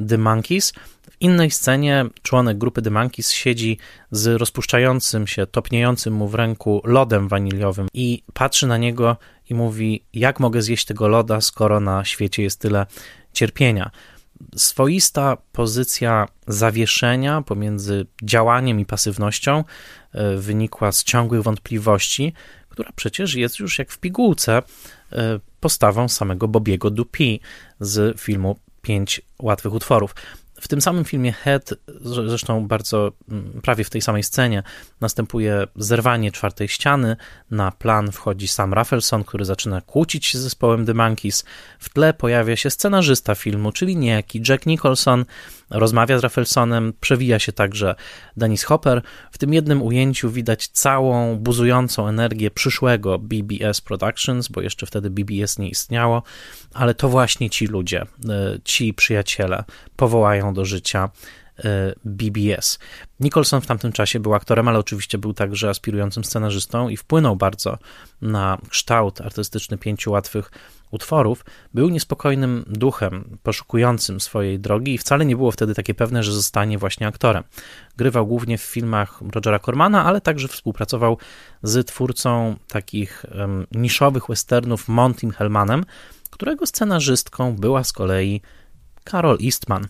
The 0.10 0.18
Monkeys. 0.18 0.74
W 1.12 1.22
innej 1.22 1.52
scenie 1.52 2.06
członek 2.22 2.58
grupy 2.58 2.82
The 2.82 2.90
Monkeys 2.90 3.32
siedzi 3.32 3.78
z 4.12 4.40
rozpuszczającym 4.40 5.28
się, 5.28 5.48
topniejącym 5.48 6.14
mu 6.14 6.28
w 6.28 6.36
ręku 6.36 6.82
lodem 6.84 7.28
waniliowym 7.28 7.88
i 7.94 8.24
patrzy 8.34 8.68
na 8.68 8.78
niego 8.78 9.18
i 9.50 9.54
mówi: 9.54 10.04
Jak 10.14 10.40
mogę 10.40 10.62
zjeść 10.62 10.86
tego 10.86 11.08
loda, 11.08 11.42
skoro 11.42 11.80
na 11.80 12.06
świecie 12.06 12.44
jest 12.44 12.60
tyle 12.60 12.86
cierpienia? 13.34 13.92
Swoista 14.56 15.38
pozycja 15.52 16.28
zawieszenia 16.48 17.42
pomiędzy 17.42 18.06
działaniem 18.24 18.80
i 18.80 18.86
pasywnością 18.86 19.64
e, 20.14 20.38
wynikła 20.38 20.92
z 20.92 21.04
ciągłych 21.04 21.44
wątpliwości, 21.44 22.34
która 22.70 22.92
przecież 22.96 23.36
jest 23.36 23.60
już 23.60 23.80
jak 23.80 23.92
w 23.92 23.98
pigułce 23.98 24.58
e, 25.12 25.40
postawą 25.60 26.08
samego 26.10 26.48
Bobiego 26.48 26.90
Dupi 26.90 27.40
z 27.80 28.20
filmu 28.20 28.60
Pięć 28.82 29.22
łatwych 29.40 29.74
utworów. 29.74 30.16
W 30.62 30.68
tym 30.68 30.82
samym 30.82 31.06
filmie 31.06 31.34
Head, 31.34 31.74
zresztą 32.02 32.68
bardzo 32.68 33.12
mm, 33.30 33.62
prawie 33.62 33.84
w 33.84 33.90
tej 33.90 34.02
samej 34.02 34.24
scenie, 34.24 34.64
następuje 35.02 35.68
zerwanie 35.76 36.32
czwartej 36.32 36.68
ściany. 36.68 37.16
Na 37.52 37.72
plan 37.72 38.12
wchodzi 38.12 38.48
Sam 38.48 38.74
Raffleson, 38.74 39.24
który 39.24 39.46
zaczyna 39.46 39.82
kłócić 39.82 40.26
się 40.26 40.38
z 40.38 40.42
zespołem 40.42 40.86
The 40.86 40.94
Monkeys. 40.94 41.46
W 41.80 41.90
tle 41.90 42.14
pojawia 42.14 42.56
się 42.56 42.70
scenarzysta 42.70 43.36
filmu, 43.36 43.72
czyli 43.72 43.98
niejaki 43.98 44.42
Jack 44.50 44.66
Nicholson. 44.66 45.26
Rozmawia 45.70 46.20
z 46.20 46.24
Rafflesonem, 46.24 46.94
przewija 47.02 47.40
się 47.40 47.52
także 47.52 47.96
Dennis 48.38 48.64
Hopper. 48.64 49.02
W 49.32 49.38
tym 49.38 49.54
jednym 49.54 49.82
ujęciu 49.82 50.30
widać 50.30 50.68
całą 50.68 51.36
buzującą 51.36 52.08
energię 52.08 52.52
przyszłego 52.52 53.20
BBS 53.20 53.82
Productions, 53.82 54.48
bo 54.48 54.62
jeszcze 54.62 54.86
wtedy 54.86 55.10
BBS 55.10 55.60
nie 55.60 55.70
istniało, 55.70 56.24
ale 56.74 56.94
to 56.94 57.10
właśnie 57.10 57.50
ci 57.50 57.68
ludzie, 57.68 58.02
e, 58.02 58.06
ci 58.64 58.94
przyjaciele 58.94 59.64
powołają 59.96 60.54
do 60.54 60.66
życia 60.66 61.10
BBS. 62.06 62.80
Nicholson 63.20 63.62
w 63.62 63.66
tamtym 63.68 63.92
czasie 63.92 64.20
był 64.20 64.34
aktorem, 64.34 64.68
ale 64.68 64.80
oczywiście 64.80 65.18
był 65.18 65.34
także 65.34 65.70
aspirującym 65.70 66.24
scenarzystą 66.24 66.90
i 66.90 66.98
wpłynął 66.98 67.36
bardzo 67.36 67.78
na 68.22 68.58
kształt 68.70 69.22
artystyczny 69.22 69.78
pięciu 69.78 70.12
łatwych 70.12 70.52
utworów. 70.92 71.46
Był 71.74 71.90
niespokojnym 71.90 72.66
duchem, 72.68 73.38
poszukującym 73.44 74.20
swojej 74.20 74.60
drogi 74.60 74.94
i 74.94 74.98
wcale 74.98 75.26
nie 75.26 75.36
było 75.36 75.52
wtedy 75.52 75.76
takie 75.76 75.94
pewne, 75.94 76.24
że 76.24 76.34
zostanie 76.34 76.78
właśnie 76.78 77.08
aktorem. 77.08 77.44
Grywał 77.98 78.28
głównie 78.28 78.58
w 78.58 78.62
filmach 78.62 79.22
Rogera 79.34 79.60
Cormana, 79.60 80.06
ale 80.06 80.22
także 80.22 80.48
współpracował 80.48 81.18
z 81.64 81.88
twórcą 81.88 82.56
takich 82.68 83.26
um, 83.40 83.68
niszowych 83.72 84.28
westernów 84.30 84.88
Montym 84.88 85.32
Hellmanem, 85.32 85.86
którego 86.32 86.66
scenarzystką 86.66 87.56
była 87.56 87.84
z 87.84 87.94
kolei 87.94 88.42
Carol 89.10 89.38
Eastman. 89.46 89.88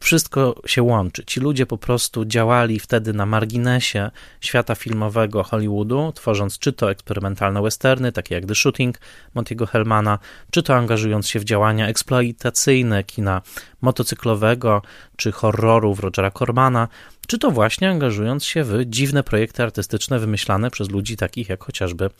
Wszystko 0.00 0.54
się 0.66 0.82
łączy. 0.82 1.24
Ci 1.24 1.40
ludzie 1.40 1.66
po 1.66 1.78
prostu 1.78 2.24
działali 2.24 2.80
wtedy 2.80 3.12
na 3.12 3.26
marginesie 3.26 4.10
świata 4.40 4.74
filmowego 4.74 5.42
Hollywoodu, 5.42 6.12
tworząc 6.12 6.58
czy 6.58 6.72
to 6.72 6.90
eksperymentalne 6.90 7.62
westerny, 7.62 8.12
takie 8.12 8.34
jak 8.34 8.46
The 8.46 8.54
Shooting 8.54 9.00
Montiego 9.34 9.66
Hellmana, 9.66 10.18
czy 10.50 10.62
to 10.62 10.74
angażując 10.74 11.28
się 11.28 11.40
w 11.40 11.44
działania 11.44 11.88
eksploatacyjne 11.88 13.04
kina 13.04 13.42
motocyklowego, 13.80 14.82
czy 15.16 15.32
horrorów 15.32 16.00
Rogera 16.00 16.30
Cormana, 16.30 16.88
czy 17.26 17.38
to 17.38 17.50
właśnie 17.50 17.90
angażując 17.90 18.44
się 18.44 18.64
w 18.64 18.84
dziwne 18.84 19.22
projekty 19.22 19.62
artystyczne 19.62 20.18
wymyślane 20.18 20.70
przez 20.70 20.90
ludzi 20.90 21.16
takich 21.16 21.48
jak 21.48 21.64
chociażby 21.64 22.10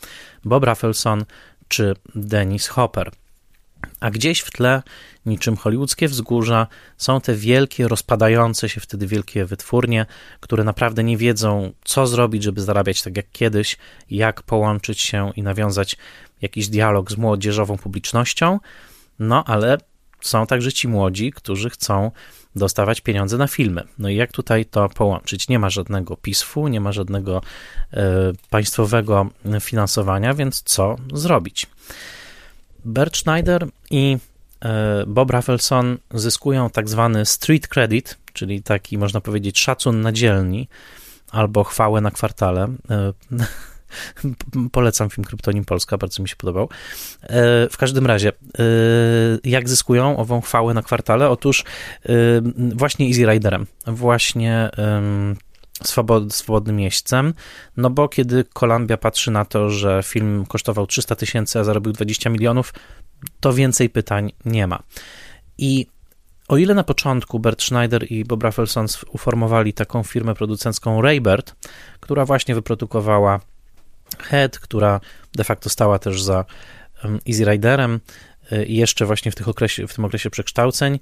Bob 0.45 0.63
Rafelson 0.63 1.25
czy 1.67 1.95
Dennis 2.15 2.67
Hopper. 2.67 3.11
A 3.99 4.11
gdzieś 4.11 4.39
w 4.39 4.51
tle, 4.51 4.83
niczym 5.25 5.57
hollywoodzkie 5.57 6.07
wzgórza, 6.07 6.67
są 6.97 7.21
te 7.21 7.35
wielkie, 7.35 7.87
rozpadające 7.87 8.69
się 8.69 8.81
wtedy 8.81 9.07
wielkie 9.07 9.45
wytwórnie, 9.45 10.05
które 10.39 10.63
naprawdę 10.63 11.03
nie 11.03 11.17
wiedzą, 11.17 11.71
co 11.83 12.07
zrobić, 12.07 12.43
żeby 12.43 12.61
zarabiać 12.61 13.01
tak 13.01 13.17
jak 13.17 13.31
kiedyś, 13.31 13.77
jak 14.09 14.43
połączyć 14.43 15.01
się 15.01 15.31
i 15.35 15.43
nawiązać 15.43 15.97
jakiś 16.41 16.67
dialog 16.67 17.11
z 17.11 17.17
młodzieżową 17.17 17.77
publicznością. 17.77 18.59
No 19.19 19.43
ale 19.43 19.77
są 20.21 20.47
także 20.47 20.73
ci 20.73 20.87
młodzi, 20.87 21.31
którzy 21.31 21.69
chcą 21.69 22.11
dostawać 22.55 23.01
pieniądze 23.01 23.37
na 23.37 23.47
filmy. 23.47 23.83
No 23.99 24.09
i 24.09 24.15
jak 24.15 24.31
tutaj 24.31 24.65
to 24.65 24.89
połączyć? 24.89 25.49
Nie 25.49 25.59
ma 25.59 25.69
żadnego 25.69 26.17
PISF-u, 26.17 26.67
nie 26.67 26.81
ma 26.81 26.91
żadnego 26.91 27.41
e, 27.93 28.03
państwowego 28.49 29.29
finansowania, 29.59 30.33
więc 30.33 30.61
co 30.61 30.95
zrobić? 31.13 31.67
Bert 32.85 33.17
Schneider 33.17 33.67
i 33.91 34.17
e, 34.65 35.03
Bob 35.07 35.31
Rafelson 35.31 35.97
zyskują 36.13 36.69
tak 36.69 36.89
zwany 36.89 37.25
street 37.25 37.67
credit, 37.67 38.17
czyli 38.33 38.63
taki 38.63 38.97
można 38.97 39.21
powiedzieć 39.21 39.59
szacun 39.59 40.01
na 40.01 40.11
dzielni 40.11 40.67
albo 41.31 41.63
chwałę 41.63 42.01
na 42.01 42.11
kwartale. 42.11 42.67
E, 42.89 43.13
polecam 44.71 45.09
film 45.09 45.25
Kryptonim 45.25 45.65
Polska, 45.65 45.97
bardzo 45.97 46.23
mi 46.23 46.29
się 46.29 46.35
podobał. 46.35 46.69
E, 47.23 47.69
w 47.69 47.77
każdym 47.77 48.05
razie, 48.05 48.31
jak 49.43 49.69
zyskują 49.69 50.17
ową 50.17 50.41
chwałę 50.41 50.73
na 50.73 50.81
kwartale? 50.81 51.29
Otóż 51.29 51.63
właśnie 52.57 53.07
Easy 53.07 53.25
Riderem, 53.25 53.67
właśnie 53.87 54.69
swobodnym 56.29 56.79
jeźdźcem, 56.79 57.33
no 57.77 57.89
bo 57.89 58.09
kiedy 58.09 58.43
Columbia 58.43 58.97
patrzy 58.97 59.31
na 59.31 59.45
to, 59.45 59.69
że 59.69 60.03
film 60.03 60.45
kosztował 60.45 60.87
300 60.87 61.15
tysięcy, 61.15 61.59
a 61.59 61.63
zarobił 61.63 61.93
20 61.93 62.29
milionów, 62.29 62.73
to 63.39 63.53
więcej 63.53 63.89
pytań 63.89 64.31
nie 64.45 64.67
ma. 64.67 64.83
I 65.57 65.87
o 66.47 66.57
ile 66.57 66.73
na 66.73 66.83
początku 66.83 67.39
Bert 67.39 67.63
Schneider 67.63 68.11
i 68.11 68.25
Bob 68.25 68.43
Rafelson 68.43 68.87
uformowali 69.11 69.73
taką 69.73 70.03
firmę 70.03 70.35
producencką 70.35 71.01
Raybert, 71.01 71.55
która 71.99 72.25
właśnie 72.25 72.55
wyprodukowała 72.55 73.39
Head, 74.19 74.59
która 74.59 74.99
de 75.35 75.43
facto 75.43 75.69
stała 75.69 75.99
też 75.99 76.21
za 76.21 76.45
Easy 77.29 77.45
Riderem 77.45 77.99
y, 78.51 78.65
i 78.65 78.75
jeszcze 78.75 79.05
właśnie 79.05 79.31
w, 79.31 79.47
okresie, 79.47 79.87
w 79.87 79.93
tym 79.93 80.05
okresie 80.05 80.29
przekształceń, 80.29 80.99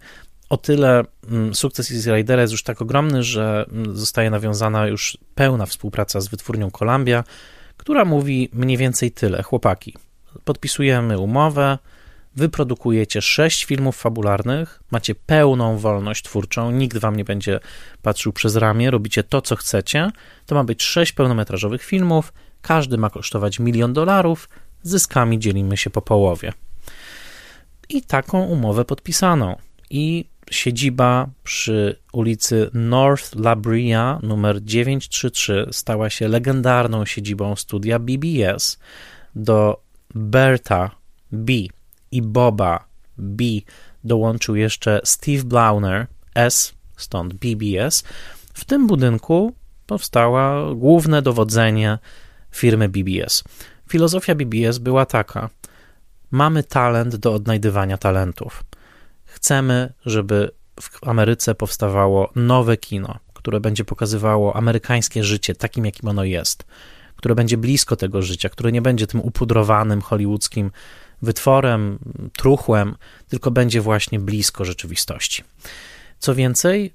o 0.56 0.58
tyle 0.58 1.04
mm, 1.32 1.56
sukces 1.56 1.92
Easy 1.92 2.16
Ridera 2.16 2.42
jest 2.42 2.52
już 2.52 2.64
tak 2.64 2.82
ogromny, 2.82 3.24
że 3.24 3.66
mm, 3.72 3.98
zostaje 3.98 4.30
nawiązana 4.30 4.88
już 4.88 5.18
pełna 5.36 5.66
współpraca 5.66 6.22
z 6.22 6.28
wytwórnią 6.28 6.72
Columbia, 6.72 7.24
która 7.78 8.06
mówi 8.06 8.50
mniej 8.54 8.78
więcej 8.78 9.12
tyle. 9.12 9.44
Chłopaki, 9.44 9.94
podpisujemy 10.44 11.20
umowę, 11.20 11.78
wyprodukujecie 12.36 13.22
sześć 13.22 13.66
filmów 13.66 13.98
fabularnych, 13.98 14.84
macie 14.92 15.16
pełną 15.16 15.78
wolność 15.78 16.24
twórczą, 16.24 16.72
nikt 16.72 16.98
wam 16.98 17.16
nie 17.16 17.26
będzie 17.26 17.60
patrzył 18.02 18.34
przez 18.34 18.56
ramię, 18.56 18.92
robicie 18.92 19.24
to, 19.24 19.42
co 19.42 19.56
chcecie. 19.56 20.12
To 20.46 20.56
ma 20.56 20.64
być 20.64 20.84
sześć 20.84 21.12
pełnometrażowych 21.12 21.84
filmów, 21.84 22.34
każdy 22.62 22.98
ma 22.98 23.10
kosztować 23.10 23.60
milion 23.60 23.94
dolarów, 23.94 24.50
zyskami 24.84 25.40
dzielimy 25.40 25.78
się 25.78 25.90
po 25.90 26.02
połowie. 26.02 26.54
I 27.90 28.02
taką 28.02 28.44
umowę 28.44 28.86
podpisano. 28.86 29.58
I 29.90 30.26
siedziba 30.52 31.30
przy 31.44 32.00
ulicy 32.14 32.70
North 32.74 33.36
La 33.36 33.56
Brea 33.56 34.20
numer 34.24 34.64
933 34.64 35.68
stała 35.72 36.10
się 36.10 36.28
legendarną 36.28 37.06
siedzibą 37.06 37.56
studia 37.56 38.00
BBS. 38.00 38.80
Do 39.36 39.82
Berta 40.16 40.92
B 41.32 41.54
i 42.12 42.22
Boba 42.22 42.86
B 43.18 43.44
dołączył 44.04 44.56
jeszcze 44.56 45.02
Steve 45.04 45.44
Blauner 45.44 46.08
S, 46.36 46.74
stąd 46.98 47.34
BBS. 47.34 48.04
W 48.54 48.66
tym 48.66 48.88
budynku 48.88 49.54
powstała 49.86 50.74
główne 50.76 51.22
dowodzenie 51.22 52.00
firmy 52.52 52.90
BBS. 52.90 53.44
Filozofia 53.90 54.36
BBS 54.36 54.78
była 54.78 55.06
taka: 55.06 55.50
mamy 56.32 56.64
talent 56.64 57.16
do 57.16 57.34
odnajdywania 57.34 57.98
talentów. 57.98 58.64
Chcemy, 59.36 59.94
żeby 60.06 60.52
w 60.82 61.08
Ameryce 61.08 61.56
powstawało 61.56 62.32
nowe 62.36 62.78
kino, 62.78 63.20
które 63.34 63.60
będzie 63.60 63.86
pokazywało 63.86 64.56
amerykańskie 64.56 65.24
życie 65.24 65.56
takim, 65.56 65.86
jakim 65.86 66.10
ono 66.10 66.24
jest, 66.24 66.66
które 67.16 67.36
będzie 67.36 67.58
blisko 67.58 67.96
tego 67.96 68.22
życia, 68.22 68.50
które 68.50 68.72
nie 68.72 68.82
będzie 68.82 69.08
tym 69.08 69.22
upudrowanym 69.22 70.02
hollywoodzkim 70.02 70.72
wytworem, 71.22 72.00
truchłem, 72.38 72.96
tylko 73.30 73.52
będzie 73.52 73.82
właśnie 73.82 74.20
blisko 74.20 74.66
rzeczywistości. 74.66 75.44
Co 76.20 76.36
więcej, 76.36 76.94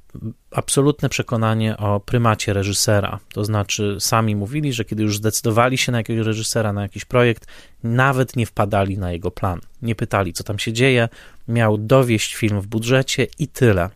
absolutne 0.51 1.09
przekonanie 1.09 1.77
o 1.77 2.01
prymacie 2.01 2.53
reżysera. 2.53 3.19
To 3.33 3.45
znaczy, 3.45 3.97
sami 4.01 4.37
mówili, 4.37 4.73
że 4.73 4.85
kiedy 4.85 5.03
już 5.03 5.17
zdecydowali 5.17 5.79
się 5.79 5.93
na 5.93 5.99
jakiegoś 5.99 6.27
reżysera, 6.27 6.73
na 6.73 6.83
jakiś 6.83 7.05
projekt, 7.05 7.47
nawet 7.83 8.37
nie 8.37 8.47
wpadali 8.47 8.99
na 8.99 9.13
jego 9.13 9.31
plan. 9.31 9.61
Nie 9.83 9.95
pytali, 9.95 10.33
co 10.33 10.45
tam 10.45 10.59
się 10.59 10.73
dzieje, 10.73 11.09
miał 11.49 11.79
dowieść 11.79 12.35
film 12.35 12.61
w 12.61 12.67
budżecie 12.67 13.27
i 13.39 13.49
tyle. 13.49 13.91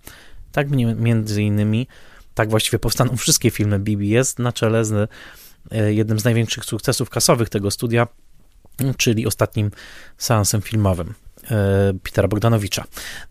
Tak 0.53 0.71
między 0.97 1.43
innymi, 1.43 1.87
tak 2.35 2.51
właściwie 2.51 2.79
powstaną 2.79 3.17
wszystkie 3.25 3.51
filmy 3.51 3.79
BBS 3.79 4.39
na 4.39 4.53
czele 4.53 4.85
z 4.85 5.11
e, 5.71 5.95
jednym 5.95 6.19
z 6.19 6.25
największych 6.25 6.65
sukcesów 6.65 7.11
kasowych 7.11 7.49
tego 7.49 7.71
studia, 7.71 8.07
czyli 8.97 9.27
ostatnim 9.27 9.71
seansem 10.19 10.63
filmowym 10.63 11.15
e, 11.51 11.93
Petera 12.03 12.29
Bogdanowicza. 12.29 12.85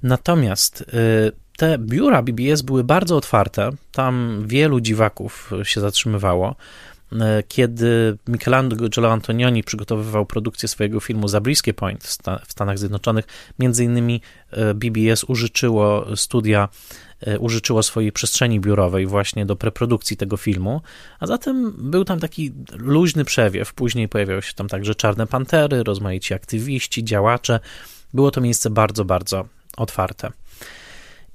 Natomiast 0.03 0.81
e, 0.81 1.42
te 1.57 1.77
biura 1.77 2.21
BBS 2.21 2.61
były 2.61 2.83
bardzo 2.83 3.17
otwarte, 3.17 3.69
tam 3.91 4.43
wielu 4.45 4.79
dziwaków 4.81 5.51
się 5.63 5.81
zatrzymywało. 5.81 6.55
E, 7.21 7.43
kiedy 7.47 8.17
Michelangelo 8.27 9.11
Antonioni 9.11 9.63
przygotowywał 9.63 10.25
produkcję 10.25 10.69
swojego 10.69 10.99
filmu 10.99 11.27
Zabriskie 11.27 11.73
Point 11.73 12.03
w 12.45 12.51
Stanach 12.51 12.79
Zjednoczonych, 12.79 13.25
między 13.59 13.83
innymi 13.83 14.21
e, 14.51 14.73
BBS 14.73 15.23
użyczyło 15.23 16.15
studia, 16.15 16.69
e, 17.21 17.39
użyczyło 17.39 17.83
swojej 17.83 18.11
przestrzeni 18.11 18.59
biurowej 18.59 19.05
właśnie 19.05 19.45
do 19.45 19.55
preprodukcji 19.55 20.17
tego 20.17 20.37
filmu, 20.37 20.81
a 21.19 21.27
zatem 21.27 21.73
był 21.77 22.05
tam 22.05 22.19
taki 22.19 22.51
luźny 22.71 23.25
przewiew. 23.25 23.73
Później 23.73 24.09
pojawiały 24.09 24.41
się 24.41 24.53
tam 24.53 24.67
także 24.67 24.95
Czarne 24.95 25.27
Pantery, 25.27 25.83
rozmaici 25.83 26.33
aktywiści, 26.33 27.03
działacze. 27.03 27.59
Było 28.13 28.31
to 28.31 28.41
miejsce 28.41 28.69
bardzo, 28.69 29.05
bardzo 29.05 29.45
otwarte. 29.77 30.31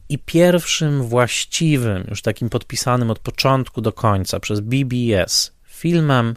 I 0.08 0.18
pierwszym 0.18 1.02
właściwym, 1.02 2.06
już 2.10 2.22
takim 2.22 2.48
podpisanym 2.48 3.10
od 3.10 3.18
początku 3.18 3.80
do 3.80 3.92
końca 3.92 4.40
przez 4.40 4.60
BBS 4.60 5.52
filmem 5.66 6.34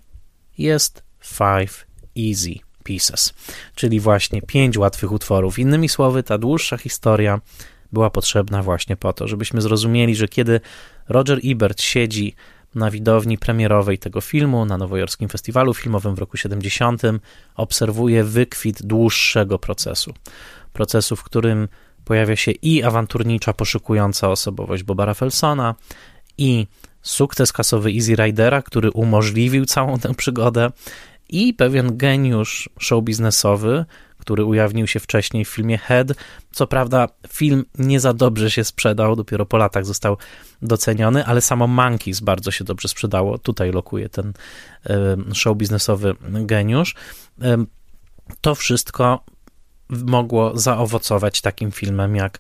jest 0.58 1.04
Five 1.24 1.86
Easy 2.20 2.60
Pieces, 2.84 3.34
czyli 3.76 4.00
właśnie 4.00 4.42
pięć 4.42 4.78
łatwych 4.78 5.12
utworów. 5.12 5.60
Innymi 5.60 5.90
słowy, 5.90 6.24
ta 6.24 6.38
dłuższa 6.38 6.78
historia 6.78 7.42
była 7.92 8.10
potrzebna 8.10 8.64
właśnie 8.64 8.96
po 8.96 9.14
to, 9.14 9.28
żebyśmy 9.28 9.62
zrozumieli, 9.62 10.16
że 10.16 10.28
kiedy 10.28 10.62
Roger 11.10 11.40
Ebert 11.44 11.82
siedzi 11.82 12.36
na 12.76 12.92
widowni 12.92 13.38
premierowej 13.38 13.98
tego 13.98 14.22
filmu 14.22 14.66
na 14.66 14.78
Nowojorskim 14.78 15.30
Festiwalu 15.30 15.74
Filmowym 15.74 16.16
w 16.16 16.20
roku 16.20 16.38
70, 16.38 17.02
obserwuje 17.56 18.24
wykwit 18.24 18.84
dłuższego 18.84 19.60
procesu. 19.60 20.14
Procesu, 20.74 21.16
w 21.16 21.24
którym 21.24 21.68
pojawia 22.06 22.36
się 22.36 22.52
i 22.52 22.84
awanturnicza, 22.84 23.54
poszukująca 23.54 24.30
osobowość 24.30 24.84
Boba 24.84 25.06
Raffelsona, 25.06 25.76
i 26.38 26.68
sukces 27.02 27.54
kasowy 27.54 27.90
Easy 27.90 28.16
Ridera, 28.16 28.62
który 28.62 28.92
umożliwił 28.92 29.66
całą 29.66 30.00
tę 30.00 30.14
przygodę, 30.14 30.72
i 31.30 31.54
pewien 31.54 31.98
geniusz 31.98 32.70
show 32.80 33.04
biznesowy, 33.04 33.86
który 34.18 34.46
ujawnił 34.46 34.88
się 34.88 35.00
wcześniej 35.00 35.46
w 35.46 35.50
filmie 35.50 35.78
Head. 35.78 36.08
Co 36.52 36.68
prawda, 36.68 37.08
film 37.30 37.66
nie 37.78 38.00
za 38.00 38.14
dobrze 38.14 38.52
się 38.52 38.64
sprzedał, 38.64 39.16
dopiero 39.16 39.46
po 39.46 39.58
latach 39.58 39.86
został 39.86 40.18
doceniony, 40.62 41.26
ale 41.26 41.42
samo 41.42 41.68
Monkeys 41.68 42.20
bardzo 42.20 42.52
się 42.52 42.64
dobrze 42.64 42.88
sprzedało. 42.88 43.38
Tutaj 43.38 43.72
lokuje 43.72 44.10
ten 44.10 44.34
show 45.34 45.58
biznesowy 45.58 46.16
geniusz. 46.22 46.96
To 48.42 48.56
wszystko 48.56 49.24
mogło 49.92 50.58
zaowocować 50.58 51.42
takim 51.42 51.72
filmem 51.72 52.16
jak 52.16 52.40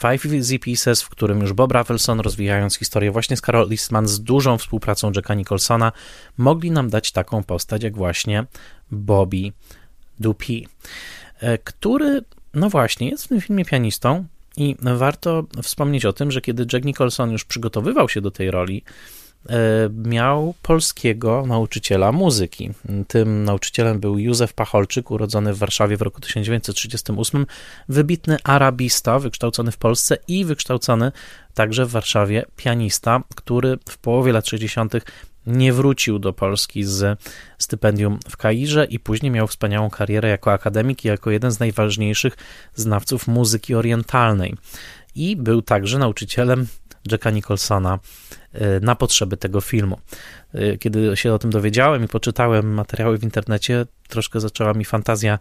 Five 0.00 0.34
Easy 0.34 0.58
Pieces, 0.58 1.02
w 1.02 1.08
którym 1.08 1.40
już 1.40 1.52
Bob 1.52 1.72
Rafelson, 1.72 2.20
rozwijając 2.20 2.76
historię 2.76 3.10
właśnie 3.10 3.36
z 3.36 3.40
Carol 3.40 3.70
Eastman, 3.70 4.08
z 4.08 4.20
dużą 4.20 4.58
współpracą 4.58 5.12
Jacka 5.16 5.34
Nicholsona, 5.34 5.92
mogli 6.36 6.70
nam 6.70 6.90
dać 6.90 7.12
taką 7.12 7.42
postać 7.42 7.82
jak 7.82 7.96
właśnie 7.96 8.44
Bobby 8.90 9.52
Dupi, 10.20 10.68
e, 11.40 11.58
który, 11.58 12.24
no 12.54 12.70
właśnie, 12.70 13.08
jest 13.08 13.24
w 13.24 13.28
tym 13.28 13.40
filmie 13.40 13.64
pianistą 13.64 14.24
i 14.56 14.76
warto 14.80 15.44
wspomnieć 15.62 16.04
o 16.04 16.12
tym, 16.12 16.30
że 16.30 16.40
kiedy 16.40 16.66
Jack 16.72 16.84
Nicholson 16.84 17.30
już 17.30 17.44
przygotowywał 17.44 18.08
się 18.08 18.20
do 18.20 18.30
tej 18.30 18.50
roli, 18.50 18.82
miał 20.04 20.54
polskiego 20.62 21.46
nauczyciela 21.46 22.12
muzyki. 22.12 22.70
Tym 23.08 23.44
nauczycielem 23.44 24.00
był 24.00 24.18
Józef 24.18 24.52
Pacholczyk, 24.52 25.10
urodzony 25.10 25.54
w 25.54 25.58
Warszawie 25.58 25.96
w 25.96 26.02
roku 26.02 26.20
1938, 26.20 27.46
wybitny 27.88 28.36
arabista, 28.44 29.18
wykształcony 29.18 29.72
w 29.72 29.76
Polsce 29.76 30.16
i 30.28 30.44
wykształcony 30.44 31.12
także 31.54 31.86
w 31.86 31.90
Warszawie 31.90 32.44
pianista, 32.56 33.22
który 33.36 33.78
w 33.88 33.98
połowie 33.98 34.32
lat 34.32 34.46
60. 34.46 34.92
nie 35.46 35.72
wrócił 35.72 36.18
do 36.18 36.32
Polski 36.32 36.84
z 36.84 37.20
stypendium 37.58 38.18
w 38.28 38.36
Kairze 38.36 38.84
i 38.84 38.98
później 38.98 39.32
miał 39.32 39.46
wspaniałą 39.46 39.90
karierę 39.90 40.28
jako 40.28 40.52
akademik 40.52 41.04
i 41.04 41.08
jako 41.08 41.30
jeden 41.30 41.50
z 41.50 41.60
najważniejszych 41.60 42.36
znawców 42.74 43.28
muzyki 43.28 43.74
orientalnej. 43.74 44.54
I 45.14 45.36
był 45.36 45.62
także 45.62 45.98
nauczycielem 45.98 46.66
Jacka 47.10 47.30
Nicholsona 47.30 47.98
e, 48.52 48.80
na 48.80 48.94
potrzeby 48.94 49.36
tego 49.36 49.60
filmu. 49.60 50.00
E, 50.54 50.78
kiedy 50.78 51.16
się 51.16 51.32
o 51.32 51.38
tym 51.38 51.50
dowiedziałem 51.50 52.04
i 52.04 52.08
poczytałem 52.08 52.74
materiały 52.74 53.18
w 53.18 53.22
internecie, 53.22 53.86
troszkę 54.08 54.40
zaczęła 54.40 54.72
mi 54.72 54.84
fantazja 54.84 55.38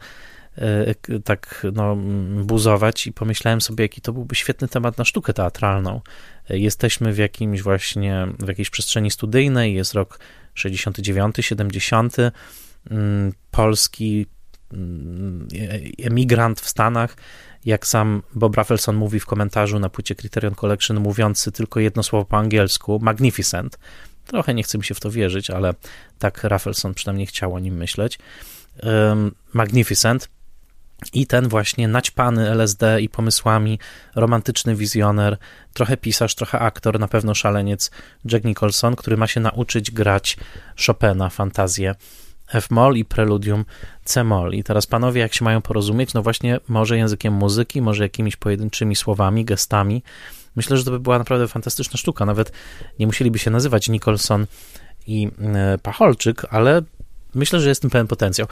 e, 0.58 1.20
tak 1.24 1.66
no, 1.74 1.96
buzować 2.44 3.08
i 3.08 3.14
pomyślałem 3.14 3.62
sobie, 3.62 3.84
jaki 3.84 4.02
to 4.02 4.14
byłby 4.14 4.36
świetny 4.36 4.68
temat 4.68 4.98
na 4.98 5.06
sztukę 5.06 5.34
teatralną. 5.34 6.02
Jesteśmy 6.50 7.14
w 7.14 7.18
jakimś 7.18 7.62
właśnie, 7.62 8.28
w 8.40 8.48
jakiejś 8.48 8.70
przestrzeni 8.70 9.12
studyjnej, 9.12 9.74
jest 9.74 9.94
rok 9.94 10.20
69, 10.54 11.36
70, 11.40 12.16
mm, 12.92 13.34
polski 13.52 14.26
mm, 14.74 15.48
emigrant 16.04 16.62
w 16.62 16.70
Stanach 16.70 17.16
jak 17.66 17.88
sam 17.88 18.22
Bob 18.36 18.56
Rafelson 18.56 18.96
mówi 18.96 19.20
w 19.20 19.26
komentarzu 19.26 19.80
na 19.80 19.90
płycie 19.90 20.16
Criterion 20.16 20.56
Collection, 20.56 21.00
mówiący 21.00 21.52
tylko 21.52 21.80
jedno 21.80 22.04
słowo 22.04 22.26
po 22.26 22.38
angielsku, 22.38 23.00
magnificent. 23.02 23.80
Trochę 24.26 24.54
nie 24.54 24.64
chce 24.64 24.78
mi 24.78 24.84
się 24.84 24.96
w 24.96 25.00
to 25.00 25.12
wierzyć, 25.12 25.50
ale 25.50 25.74
tak 26.20 26.44
Rafelson 26.44 26.94
przynajmniej 26.94 27.28
chciał 27.28 27.56
o 27.56 27.60
nim 27.60 27.78
myśleć. 27.78 28.20
Um, 28.84 29.36
magnificent. 29.54 30.30
I 31.14 31.28
ten 31.28 31.48
właśnie 31.48 31.88
naćpany 31.88 32.50
LSD 32.50 33.02
i 33.02 33.10
pomysłami, 33.10 33.80
romantyczny 34.16 34.76
wizjoner, 34.76 35.38
trochę 35.74 35.98
pisarz, 35.98 36.36
trochę 36.36 36.60
aktor, 36.60 37.00
na 37.00 37.08
pewno 37.08 37.36
szaleniec 37.36 37.92
Jack 38.32 38.46
Nicholson, 38.46 38.96
który 38.96 39.18
ma 39.18 39.28
się 39.28 39.40
nauczyć 39.40 39.92
grać 39.92 40.38
Chopina, 40.86 41.30
fantazję 41.30 41.96
F-moll 42.54 42.96
i 42.96 43.06
preludium 43.06 43.66
C-moll. 44.04 44.54
I 44.54 44.64
teraz 44.64 44.88
panowie, 44.88 45.22
jak 45.22 45.34
się 45.34 45.46
mają 45.46 45.62
porozumieć? 45.62 46.14
No 46.14 46.22
właśnie, 46.22 46.60
może 46.68 46.98
językiem 46.98 47.34
muzyki, 47.34 47.82
może 47.82 48.04
jakimiś 48.04 48.36
pojedynczymi 48.36 48.96
słowami, 48.96 49.46
gestami. 49.46 50.04
Myślę, 50.56 50.78
że 50.78 50.84
to 50.84 50.92
by 50.92 51.00
była 51.00 51.18
naprawdę 51.18 51.48
fantastyczna 51.48 51.98
sztuka. 51.98 52.26
Nawet 52.26 52.52
nie 53.00 53.08
musieliby 53.08 53.40
się 53.40 53.52
nazywać 53.52 53.90
Nicholson 53.90 54.48
i 55.08 55.28
e, 55.42 55.78
Pacholczyk, 55.78 56.46
ale 56.50 56.82
myślę, 57.36 57.60
że 57.60 57.70
jest 57.70 57.82
tym 57.82 57.90
pełen 57.90 58.08
potencjał. 58.08 58.48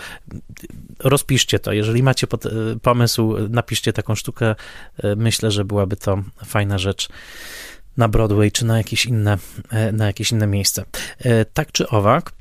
Rozpiszcie 1.00 1.60
to. 1.60 1.74
Jeżeli 1.74 2.04
macie 2.04 2.28
e, 2.28 2.80
pomysł, 2.80 3.36
napiszcie 3.50 3.94
taką 3.94 4.16
sztukę. 4.16 4.56
E, 4.98 5.16
myślę, 5.16 5.52
że 5.52 5.66
byłaby 5.66 5.96
to 5.96 6.24
fajna 6.46 6.78
rzecz 6.78 7.10
na 7.98 8.08
Broadway 8.08 8.52
czy 8.52 8.66
na 8.66 8.78
jakieś 8.78 9.06
inne, 9.06 9.38
na 9.94 10.06
jakieś 10.06 10.32
inne 10.32 10.48
miejsce. 10.48 10.86
Tak 11.54 11.72
czy 11.72 11.90
owak, 11.90 12.32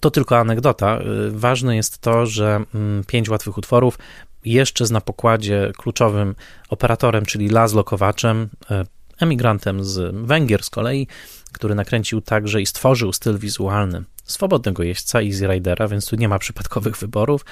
to 0.00 0.10
tylko 0.10 0.38
anegdota. 0.38 1.00
Y, 1.00 1.30
ważne 1.30 1.76
jest 1.76 1.98
to, 1.98 2.26
że 2.26 2.64
mm, 2.74 3.04
pięć 3.04 3.28
łatwych 3.28 3.58
utworów 3.58 3.98
jeszcze 4.44 4.86
z 4.86 4.90
na 4.90 5.00
pokładzie 5.00 5.72
kluczowym 5.78 6.34
operatorem, 6.68 7.26
czyli 7.26 7.48
Laszlo 7.48 7.84
Kowaczem, 7.84 8.48
y, 8.70 8.74
emigrantem 9.20 9.84
z 9.84 10.14
Węgier 10.26 10.62
z 10.62 10.70
kolei, 10.70 11.06
który 11.52 11.74
nakręcił 11.74 12.20
także 12.20 12.62
i 12.62 12.66
stworzył 12.66 13.12
styl 13.12 13.38
wizualny 13.38 14.04
swobodnego 14.24 14.82
jeźdźca 14.82 15.22
Easy 15.22 15.46
Ridera, 15.46 15.88
więc 15.88 16.06
tu 16.06 16.16
nie 16.16 16.28
ma 16.28 16.38
przypadkowych 16.38 16.96
wyborów. 16.96 17.44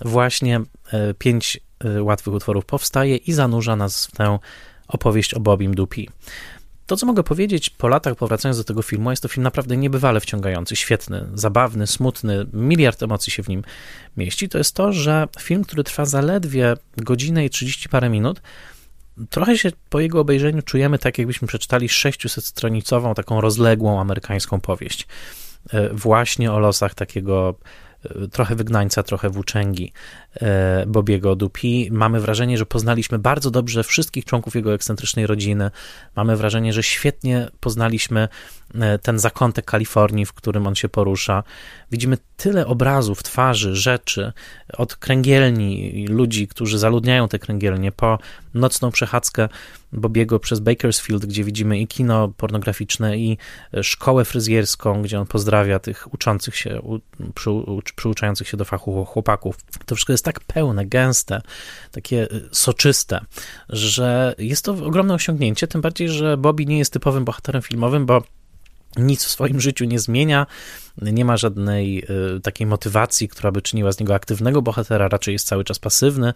Właśnie 0.00 0.60
y, 0.60 1.14
pięć 1.18 1.60
łatwych 2.00 2.34
utworów 2.34 2.64
powstaje 2.64 3.16
i 3.16 3.32
zanurza 3.32 3.76
nas 3.76 4.06
w 4.06 4.12
tę 4.12 4.38
opowieść 4.88 5.34
o 5.34 5.40
Bobim 5.40 5.74
Dupi. 5.74 6.08
To, 6.90 6.96
co 6.96 7.06
mogę 7.06 7.22
powiedzieć 7.22 7.70
po 7.70 7.88
latach, 7.88 8.16
powracając 8.16 8.58
do 8.58 8.64
tego 8.64 8.82
filmu, 8.82 9.10
jest 9.10 9.22
to 9.22 9.28
film 9.28 9.42
naprawdę 9.42 9.76
niebywale 9.76 10.20
wciągający, 10.20 10.76
świetny, 10.76 11.26
zabawny, 11.34 11.86
smutny, 11.86 12.46
miliard 12.52 13.02
emocji 13.02 13.32
się 13.32 13.42
w 13.42 13.48
nim 13.48 13.62
mieści. 14.16 14.48
To 14.48 14.58
jest 14.58 14.74
to, 14.74 14.92
że 14.92 15.28
film, 15.40 15.64
który 15.64 15.84
trwa 15.84 16.04
zaledwie 16.04 16.74
godzinę 16.96 17.44
i 17.44 17.50
30 17.50 17.88
parę 17.88 18.08
minut, 18.08 18.42
trochę 19.30 19.58
się 19.58 19.72
po 19.88 20.00
jego 20.00 20.20
obejrzeniu 20.20 20.62
czujemy 20.62 20.98
tak, 20.98 21.18
jakbyśmy 21.18 21.48
przeczytali 21.48 21.88
600-stronicową, 21.88 23.14
taką 23.14 23.40
rozległą 23.40 24.00
amerykańską 24.00 24.60
powieść. 24.60 25.06
E, 25.72 25.94
właśnie 25.94 26.52
o 26.52 26.58
losach 26.58 26.94
takiego 26.94 27.54
trochę 28.32 28.54
wygnańca, 28.54 29.02
trochę 29.02 29.30
włóczęgi 29.30 29.92
e, 30.29 30.29
Bobiego 30.86 31.36
Dupi. 31.36 31.88
Mamy 31.92 32.20
wrażenie, 32.20 32.58
że 32.58 32.66
poznaliśmy 32.66 33.18
bardzo 33.18 33.50
dobrze 33.50 33.84
wszystkich 33.84 34.24
członków 34.24 34.54
jego 34.54 34.74
ekscentrycznej 34.74 35.26
rodziny. 35.26 35.70
Mamy 36.16 36.36
wrażenie, 36.36 36.72
że 36.72 36.82
świetnie 36.82 37.48
poznaliśmy 37.60 38.28
e, 38.74 38.98
ten 38.98 39.18
zakątek 39.18 39.64
Kalifornii, 39.64 40.26
w 40.26 40.32
którym 40.32 40.66
on 40.66 40.74
się 40.74 40.88
porusza. 40.88 41.42
Widzimy 41.90 42.18
tyle 42.36 42.66
obrazów, 42.66 43.22
twarzy, 43.22 43.76
rzeczy, 43.76 44.32
od 44.72 44.96
kręgielni, 44.96 46.06
ludzi, 46.08 46.48
którzy 46.48 46.78
zaludniają 46.78 47.28
te 47.28 47.38
kręgielnie, 47.38 47.92
po 47.92 48.18
nocną 48.54 48.90
przechadzkę 48.90 49.48
Bobiego 49.92 50.38
przez 50.38 50.60
Bakersfield, 50.60 51.26
gdzie 51.26 51.44
widzimy 51.44 51.80
i 51.80 51.86
kino 51.86 52.28
pornograficzne, 52.28 53.18
i 53.18 53.38
szkołę 53.82 54.24
fryzjerską, 54.24 55.02
gdzie 55.02 55.20
on 55.20 55.26
pozdrawia 55.26 55.78
tych 55.78 56.14
uczących 56.14 56.56
się, 56.56 57.00
przy, 57.34 57.50
przyuczających 57.96 58.48
się 58.48 58.56
do 58.56 58.64
fachu 58.64 59.04
chłopaków. 59.04 59.56
To 59.86 59.94
wszystko 59.94 60.12
jest 60.12 60.19
tak 60.24 60.40
pełne, 60.40 60.86
gęste, 60.86 61.40
takie 61.92 62.22
y, 62.32 62.48
soczyste, 62.52 63.20
że 63.68 64.34
jest 64.38 64.64
to 64.64 64.72
ogromne 64.72 65.14
osiągnięcie, 65.14 65.66
tym 65.66 65.80
bardziej, 65.80 66.08
że 66.08 66.36
Bobby 66.36 66.66
nie 66.66 66.78
jest 66.78 66.92
typowym 66.92 67.24
bohaterem 67.24 67.62
filmowym, 67.62 68.06
bo 68.06 68.22
nic 68.96 69.24
w 69.24 69.30
swoim 69.30 69.60
życiu 69.60 69.84
nie 69.84 69.98
zmienia, 69.98 70.46
nie 71.02 71.24
ma 71.24 71.36
żadnej 71.36 72.04
y, 72.36 72.40
takiej 72.40 72.66
motywacji, 72.66 73.28
która 73.28 73.52
by 73.52 73.62
czyniła 73.62 73.92
z 73.92 74.00
niego 74.00 74.14
aktywnego 74.14 74.62
bohatera, 74.62 75.08
raczej 75.08 75.32
jest 75.32 75.46
cały 75.46 75.64
czas 75.64 75.78
pasywny. 75.78 76.34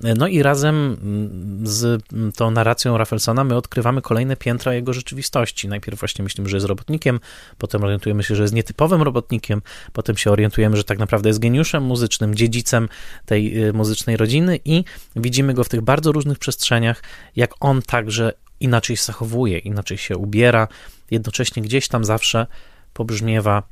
No 0.00 0.28
i 0.28 0.42
razem 0.42 0.76
mm, 0.76 1.66
z 1.66 2.02
tą 2.36 2.50
narracją 2.50 2.98
Raffelsona 2.98 3.44
my 3.44 3.56
odkrywamy 3.56 4.02
kolejne 4.02 4.36
piętra 4.36 4.74
jego 4.74 4.92
rzeczywistości. 4.92 5.68
Najpierw 5.68 6.00
właśnie 6.00 6.22
myślimy, 6.22 6.48
że 6.48 6.56
jest 6.56 6.66
robotnikiem, 6.66 7.20
potem 7.58 7.84
orientujemy 7.84 8.22
się, 8.22 8.36
że 8.36 8.42
jest 8.42 8.54
nietypowym 8.54 9.02
robotnikiem, 9.02 9.62
potem 9.92 10.16
się 10.16 10.30
orientujemy, 10.30 10.76
że 10.76 10.84
tak 10.84 10.98
naprawdę 10.98 11.28
jest 11.28 11.38
geniuszem 11.38 11.82
muzycznym, 11.82 12.34
dziedzicem 12.34 12.88
tej 13.26 13.64
y, 13.64 13.72
muzycznej 13.72 14.16
rodziny 14.16 14.58
i 14.64 14.84
widzimy 15.16 15.54
go 15.54 15.64
w 15.64 15.68
tych 15.68 15.80
bardzo 15.80 16.12
różnych 16.12 16.38
przestrzeniach, 16.38 17.02
jak 17.36 17.54
on 17.60 17.82
także 17.82 18.32
inaczej 18.60 18.96
się 18.96 19.04
zachowuje, 19.04 19.58
inaczej 19.58 19.98
się 19.98 20.16
ubiera, 20.16 20.68
jednocześnie 21.10 21.62
gdzieś 21.62 21.88
tam 21.88 22.04
zawsze 22.04 22.46
pobrzmiewa 22.92 23.62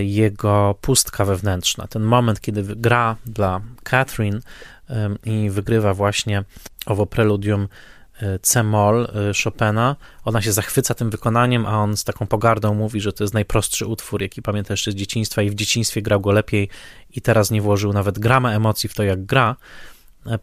jego 0.00 0.74
pustka 0.80 1.24
wewnętrzna. 1.24 1.86
Ten 1.86 2.02
moment, 2.02 2.40
kiedy 2.40 2.62
gra 2.62 3.16
dla 3.26 3.60
Catherine 3.82 4.40
i 5.24 5.50
wygrywa 5.50 5.94
właśnie 5.94 6.44
owo 6.86 7.06
preludium 7.06 7.68
y, 8.22 8.38
C-moll 8.42 9.04
y, 9.30 9.42
Chopina, 9.44 9.96
ona 10.24 10.42
się 10.42 10.52
zachwyca 10.52 10.94
tym 10.94 11.10
wykonaniem, 11.10 11.66
a 11.66 11.78
on 11.78 11.96
z 11.96 12.04
taką 12.04 12.26
pogardą 12.26 12.74
mówi, 12.74 13.00
że 13.00 13.12
to 13.12 13.24
jest 13.24 13.34
najprostszy 13.34 13.86
utwór, 13.86 14.22
jaki 14.22 14.42
pamięta 14.42 14.72
jeszcze 14.72 14.92
z 14.92 14.94
dzieciństwa 14.94 15.42
i 15.42 15.50
w 15.50 15.54
dzieciństwie 15.54 16.02
grał 16.02 16.20
go 16.20 16.32
lepiej 16.32 16.68
i 17.10 17.20
teraz 17.20 17.50
nie 17.50 17.62
włożył 17.62 17.92
nawet 17.92 18.18
grama 18.18 18.52
emocji 18.52 18.88
w 18.88 18.94
to, 18.94 19.02
jak 19.02 19.24
gra, 19.24 19.56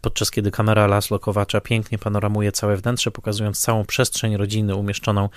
podczas 0.00 0.30
kiedy 0.30 0.50
kamera 0.50 0.86
Laszlo 0.86 1.18
Kowacza 1.18 1.60
pięknie 1.60 1.98
panoramuje 1.98 2.52
całe 2.52 2.76
wnętrze, 2.76 3.10
pokazując 3.10 3.60
całą 3.60 3.84
przestrzeń 3.84 4.36
rodziny 4.36 4.76
umieszczoną 4.76 5.28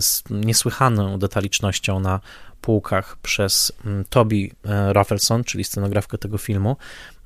z 0.00 0.22
niesłychaną 0.30 1.18
detalicznością 1.18 2.00
na 2.00 2.20
półkach 2.60 3.16
przez 3.22 3.72
mm, 3.84 4.04
Toby 4.04 4.36
e, 4.64 4.92
Raffleson, 4.92 5.44
czyli 5.44 5.64
scenografkę 5.64 6.18
tego 6.18 6.38
filmu. 6.38 6.76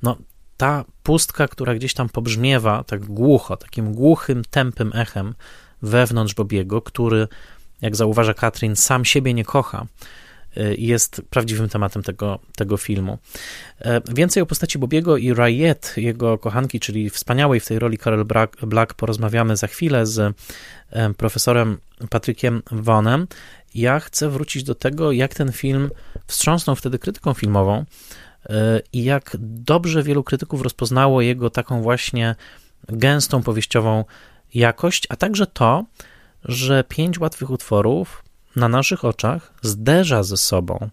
No, 0.03 0.17
ta 0.57 0.85
pustka, 1.03 1.47
która 1.47 1.75
gdzieś 1.75 1.93
tam 1.93 2.09
pobrzmiewa 2.09 2.83
tak 2.83 3.05
głucho, 3.05 3.57
takim 3.57 3.93
głuchym, 3.93 4.41
tępym 4.49 4.91
echem 4.95 5.35
wewnątrz 5.81 6.33
Bobiego, 6.33 6.81
który, 6.81 7.27
jak 7.81 7.95
zauważa 7.95 8.33
Katrin, 8.33 8.75
sam 8.75 9.05
siebie 9.05 9.33
nie 9.33 9.45
kocha, 9.45 9.85
y, 9.85 9.85
jest 10.77 11.21
prawdziwym 11.29 11.69
tematem 11.69 12.03
tego, 12.03 12.39
tego 12.55 12.77
filmu. 12.77 13.17
E, 13.79 14.01
więcej 14.15 14.43
o 14.43 14.45
postaci 14.45 14.79
Bobiego 14.79 15.17
i 15.17 15.33
Rayet, 15.33 15.93
jego 15.97 16.37
kochanki, 16.37 16.79
czyli 16.79 17.09
wspaniałej 17.09 17.59
w 17.59 17.65
tej 17.65 17.79
roli 17.79 17.97
Carol 17.97 18.25
Black, 18.61 18.93
porozmawiamy 18.93 19.57
za 19.57 19.67
chwilę 19.67 20.05
z 20.05 20.35
e, 20.89 21.13
profesorem 21.13 21.77
Patrykiem 22.09 22.61
Vonem. 22.71 23.27
Ja 23.75 23.99
chcę 23.99 24.29
wrócić 24.29 24.63
do 24.63 24.75
tego, 24.75 25.11
jak 25.11 25.33
ten 25.33 25.51
film 25.51 25.89
wstrząsnął 26.27 26.75
wtedy 26.75 26.99
krytyką 26.99 27.33
filmową, 27.33 27.85
E, 28.49 28.81
i 28.93 29.03
jak 29.03 29.37
dobrze 29.39 30.03
wielu 30.03 30.23
krytyków 30.23 30.61
rozpoznało 30.61 31.21
jego 31.21 31.49
taką 31.49 31.81
właśnie 31.81 32.35
gęstą 32.87 33.43
powieściową 33.43 34.05
jakość, 34.53 35.07
a 35.09 35.15
także 35.15 35.47
to, 35.47 35.85
że 36.45 36.83
pięć 36.83 37.19
łatwych 37.19 37.49
utworów 37.49 38.23
na 38.55 38.67
naszych 38.67 39.05
oczach 39.05 39.53
zderza 39.61 40.23
ze 40.23 40.37
sobą 40.37 40.89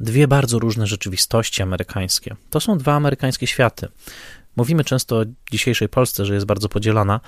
dwie 0.00 0.28
bardzo 0.28 0.58
różne 0.58 0.86
rzeczywistości 0.86 1.62
amerykańskie. 1.62 2.36
To 2.50 2.60
są 2.60 2.78
dwa 2.78 2.92
amerykańskie 2.92 3.46
światy. 3.46 3.88
Mówimy 4.56 4.84
często 4.84 5.18
o 5.18 5.24
dzisiejszej 5.52 5.88
Polsce, 5.88 6.26
że 6.26 6.34
jest 6.34 6.46
bardzo 6.46 6.68
podzielona. 6.68 7.20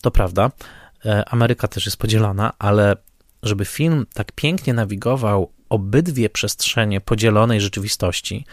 To 0.00 0.10
prawda. 0.10 0.50
E, 1.04 1.24
Ameryka 1.28 1.68
też 1.68 1.86
jest 1.86 1.96
podzielona, 1.96 2.52
ale 2.58 2.96
żeby 3.42 3.64
film 3.64 4.06
tak 4.14 4.32
pięknie 4.32 4.74
nawigował 4.74 5.52
obydwie 5.68 6.30
przestrzenie 6.30 7.00
podzielonej 7.00 7.60
rzeczywistości, 7.60 8.44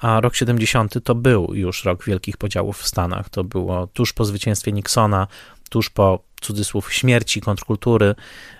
a 0.00 0.20
rok 0.20 0.34
70 0.34 0.94
to 1.04 1.14
był 1.14 1.54
już 1.54 1.84
rok 1.84 2.04
wielkich 2.04 2.36
podziałów 2.36 2.78
w 2.78 2.86
Stanach. 2.86 3.28
To 3.28 3.44
było 3.44 3.86
tuż 3.86 4.12
po 4.12 4.24
zwycięstwie 4.24 4.72
Nixona, 4.72 5.26
tuż 5.72 5.90
po 5.90 6.18
cudzysłów 6.40 6.92
śmierci 6.92 7.40
kontrkultury. 7.40 8.14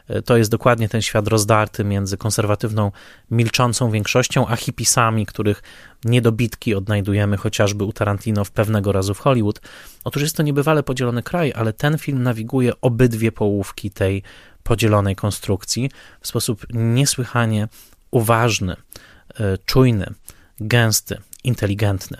E, 0.08 0.22
to 0.22 0.36
jest 0.36 0.50
dokładnie 0.50 0.88
ten 0.88 1.02
świat 1.02 1.28
rozdarty 1.28 1.84
między 1.84 2.16
konserwatywną, 2.16 2.92
milczącą 3.30 3.90
większością, 3.90 4.46
a 4.46 4.56
hipisami, 4.56 5.26
których 5.26 5.62
niedobitki 6.04 6.74
odnajdujemy 6.74 7.36
chociażby 7.36 7.84
u 7.84 7.92
Tarantino 7.92 8.44
w 8.44 8.50
pewnego 8.50 8.92
razu 8.92 9.14
w 9.14 9.18
Hollywood. 9.18 9.60
Otóż 10.04 10.22
jest 10.22 10.36
to 10.36 10.42
niebywale 10.42 10.82
podzielony 10.82 11.22
kraj, 11.22 11.52
ale 11.56 11.72
ten 11.72 11.98
film 11.98 12.22
nawiguje 12.22 12.80
obydwie 12.80 13.32
połówki 13.32 13.90
tej 13.90 14.22
podzielonej 14.62 15.16
konstrukcji 15.16 15.90
w 16.20 16.26
sposób 16.26 16.66
niesłychanie 16.70 17.68
uważny, 18.10 18.76
e, 19.34 19.58
czujny, 19.58 20.06
gęsty 20.60 21.18
inteligentny. 21.44 22.18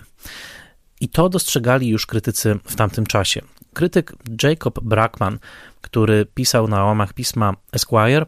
I 1.01 1.09
to 1.09 1.29
dostrzegali 1.29 1.87
już 1.87 2.05
krytycy 2.05 2.59
w 2.65 2.75
tamtym 2.75 3.05
czasie. 3.05 3.41
Krytyk 3.73 4.13
Jacob 4.43 4.79
Brackman, 4.79 5.39
który 5.81 6.25
pisał 6.25 6.67
na 6.67 6.83
łamach 6.83 7.13
pisma 7.13 7.53
Esquire, 7.71 8.25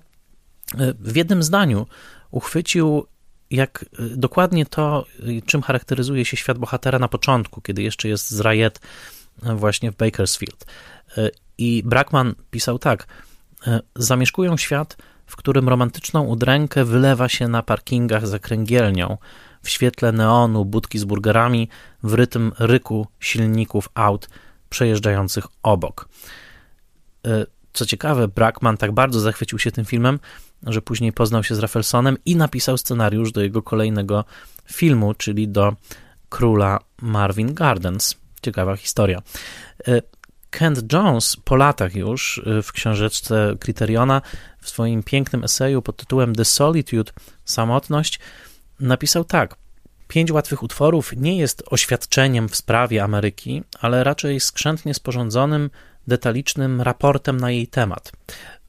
w 0.99 1.15
jednym 1.15 1.43
zdaniu 1.43 1.87
uchwycił 2.31 3.05
jak 3.51 3.85
dokładnie 3.99 4.65
to, 4.65 5.05
czym 5.45 5.61
charakteryzuje 5.61 6.25
się 6.25 6.37
świat 6.37 6.57
bohatera 6.57 6.99
na 6.99 7.07
początku, 7.07 7.61
kiedy 7.61 7.83
jeszcze 7.83 8.07
jest 8.07 8.31
z 8.31 8.39
Rayet 8.39 8.79
właśnie 9.41 9.91
w 9.91 9.95
Bakersfield. 9.95 10.65
I 11.57 11.83
Brackman 11.85 12.35
pisał 12.51 12.79
tak: 12.79 13.07
Zamieszkują 13.95 14.57
świat, 14.57 14.97
w 15.25 15.35
którym 15.35 15.69
romantyczną 15.69 16.23
udrękę 16.23 16.85
wylewa 16.85 17.29
się 17.29 17.47
na 17.47 17.63
parkingach 17.63 18.27
za 18.27 18.39
kręgielnią, 18.39 19.17
w 19.61 19.69
świetle 19.69 20.11
neonu 20.11 20.65
budki 20.65 20.99
z 20.99 21.03
burgerami, 21.03 21.69
w 22.03 22.13
rytm 22.13 22.51
ryku 22.59 23.07
silników 23.19 23.89
aut 23.93 24.29
przejeżdżających 24.69 25.47
obok. 25.63 26.09
E, 27.27 27.45
co 27.73 27.85
ciekawe, 27.85 28.27
Brackman 28.27 28.77
tak 28.77 28.91
bardzo 28.91 29.19
zachwycił 29.19 29.59
się 29.59 29.71
tym 29.71 29.85
filmem, 29.85 30.19
że 30.63 30.81
później 30.81 31.13
poznał 31.13 31.43
się 31.43 31.55
z 31.55 31.59
Raffelsonem 31.59 32.17
i 32.25 32.35
napisał 32.35 32.77
scenariusz 32.77 33.31
do 33.31 33.41
jego 33.41 33.61
kolejnego 33.61 34.25
filmu, 34.71 35.13
czyli 35.13 35.47
do 35.47 35.75
Króla 36.29 36.79
Marvin 37.01 37.53
Gardens. 37.53 38.15
Ciekawa 38.41 38.75
historia. 38.75 39.21
E, 39.87 40.01
Kent 40.49 40.93
Jones 40.93 41.35
po 41.35 41.55
latach 41.55 41.95
już 41.95 42.41
e, 42.45 42.61
w 42.61 42.71
książeczce 42.71 43.55
Criteriona 43.59 44.21
w 44.61 44.69
swoim 44.69 45.03
pięknym 45.03 45.43
eseju 45.43 45.81
pod 45.81 45.97
tytułem 45.97 46.35
The 46.35 46.45
Solitude, 46.45 47.11
Samotność, 47.45 48.19
napisał 48.79 49.23
tak. 49.23 49.55
Pięć 50.07 50.31
łatwych 50.31 50.63
utworów 50.63 51.13
nie 51.17 51.37
jest 51.37 51.63
oświadczeniem 51.65 52.49
w 52.49 52.55
sprawie 52.55 53.03
Ameryki, 53.03 53.63
ale 53.79 54.03
raczej 54.03 54.39
skrzętnie 54.39 54.93
sporządzonym, 54.93 55.69
detalicznym 56.07 56.81
raportem 56.81 57.37
na 57.37 57.51
jej 57.51 57.67
temat. 57.67 58.11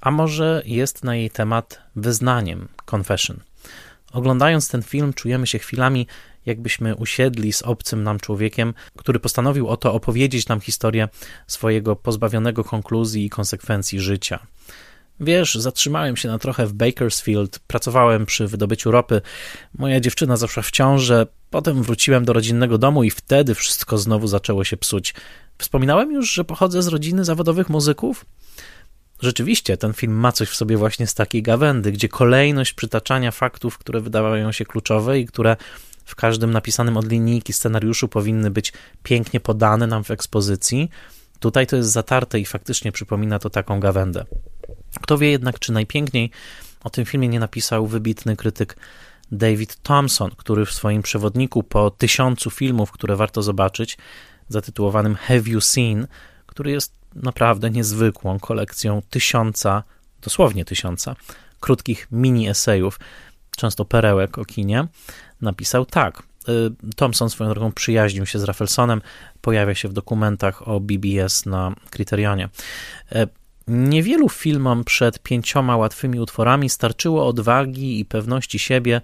A 0.00 0.10
może 0.10 0.62
jest 0.64 1.04
na 1.04 1.16
jej 1.16 1.30
temat 1.30 1.80
wyznaniem, 1.96 2.68
confession. 2.92 3.40
Oglądając 4.12 4.68
ten 4.68 4.82
film, 4.82 5.12
czujemy 5.12 5.46
się 5.46 5.58
chwilami, 5.58 6.06
jakbyśmy 6.46 6.94
usiedli 6.94 7.52
z 7.52 7.62
obcym 7.62 8.02
nam 8.02 8.20
człowiekiem, 8.20 8.74
który 8.96 9.20
postanowił 9.20 9.68
oto 9.68 9.94
opowiedzieć 9.94 10.48
nam 10.48 10.60
historię 10.60 11.08
swojego 11.46 11.96
pozbawionego 11.96 12.64
konkluzji 12.64 13.24
i 13.24 13.30
konsekwencji 13.30 14.00
życia. 14.00 14.46
Wiesz, 15.20 15.54
zatrzymałem 15.54 16.16
się 16.16 16.28
na 16.28 16.38
trochę 16.38 16.66
w 16.66 16.72
Bakersfield, 16.72 17.58
pracowałem 17.58 18.26
przy 18.26 18.46
wydobyciu 18.46 18.90
ropy. 18.90 19.20
Moja 19.78 20.00
dziewczyna 20.00 20.36
zaszła 20.36 20.62
w 20.62 20.70
ciążę, 20.70 21.26
potem 21.50 21.82
wróciłem 21.82 22.24
do 22.24 22.32
rodzinnego 22.32 22.78
domu 22.78 23.04
i 23.04 23.10
wtedy 23.10 23.54
wszystko 23.54 23.98
znowu 23.98 24.26
zaczęło 24.26 24.64
się 24.64 24.76
psuć. 24.76 25.14
Wspominałem 25.58 26.12
już, 26.12 26.32
że 26.32 26.44
pochodzę 26.44 26.82
z 26.82 26.88
rodziny 26.88 27.24
zawodowych 27.24 27.68
muzyków? 27.68 28.24
Rzeczywiście, 29.20 29.76
ten 29.76 29.92
film 29.92 30.12
ma 30.12 30.32
coś 30.32 30.48
w 30.48 30.56
sobie 30.56 30.76
właśnie 30.76 31.06
z 31.06 31.14
takiej 31.14 31.42
gawędy, 31.42 31.92
gdzie 31.92 32.08
kolejność 32.08 32.72
przytaczania 32.72 33.30
faktów, 33.30 33.78
które 33.78 34.00
wydawają 34.00 34.52
się 34.52 34.64
kluczowe 34.64 35.20
i 35.20 35.26
które 35.26 35.56
w 36.04 36.14
każdym 36.14 36.50
napisanym 36.50 36.96
od 36.96 37.10
linijki 37.10 37.52
scenariuszu 37.52 38.08
powinny 38.08 38.50
być 38.50 38.72
pięknie 39.02 39.40
podane 39.40 39.86
nam 39.86 40.04
w 40.04 40.10
ekspozycji, 40.10 40.90
tutaj 41.40 41.66
to 41.66 41.76
jest 41.76 41.90
zatarte 41.90 42.40
i 42.40 42.44
faktycznie 42.44 42.92
przypomina 42.92 43.38
to 43.38 43.50
taką 43.50 43.80
gawędę. 43.80 44.24
Kto 45.02 45.18
wie 45.18 45.30
jednak, 45.30 45.58
czy 45.58 45.72
najpiękniej 45.72 46.30
o 46.84 46.90
tym 46.90 47.04
filmie 47.04 47.28
nie 47.28 47.40
napisał 47.40 47.86
wybitny 47.86 48.36
krytyk 48.36 48.76
David 49.32 49.76
Thompson, 49.82 50.30
który 50.36 50.66
w 50.66 50.72
swoim 50.72 51.02
przewodniku 51.02 51.62
po 51.62 51.90
tysiącu 51.90 52.50
filmów, 52.50 52.92
które 52.92 53.16
warto 53.16 53.42
zobaczyć, 53.42 53.98
zatytułowanym 54.48 55.14
Have 55.14 55.42
You 55.46 55.60
Seen, 55.60 56.06
który 56.46 56.70
jest 56.70 56.92
naprawdę 57.14 57.70
niezwykłą 57.70 58.38
kolekcją 58.38 59.02
tysiąca, 59.10 59.82
dosłownie 60.22 60.64
tysiąca, 60.64 61.16
krótkich 61.60 62.08
mini-esejów, 62.12 63.00
często 63.56 63.84
perełek 63.84 64.38
o 64.38 64.44
kinie, 64.44 64.86
napisał 65.40 65.86
tak. 65.86 66.22
Y, 66.48 66.92
Thompson 66.96 67.30
swoją 67.30 67.50
drogą 67.50 67.72
przyjaźnił 67.72 68.26
się 68.26 68.38
z 68.38 68.44
Raffelsonem, 68.44 69.02
pojawia 69.40 69.74
się 69.74 69.88
w 69.88 69.92
dokumentach 69.92 70.68
o 70.68 70.80
BBS 70.80 71.46
na 71.46 71.74
Kryterionie. 71.90 72.48
Niewielu 73.68 74.28
filmom 74.28 74.84
przed 74.84 75.18
pięcioma 75.18 75.76
łatwymi 75.76 76.20
utworami 76.20 76.68
starczyło 76.68 77.26
odwagi 77.26 78.00
i 78.00 78.04
pewności 78.04 78.58
siebie, 78.58 79.00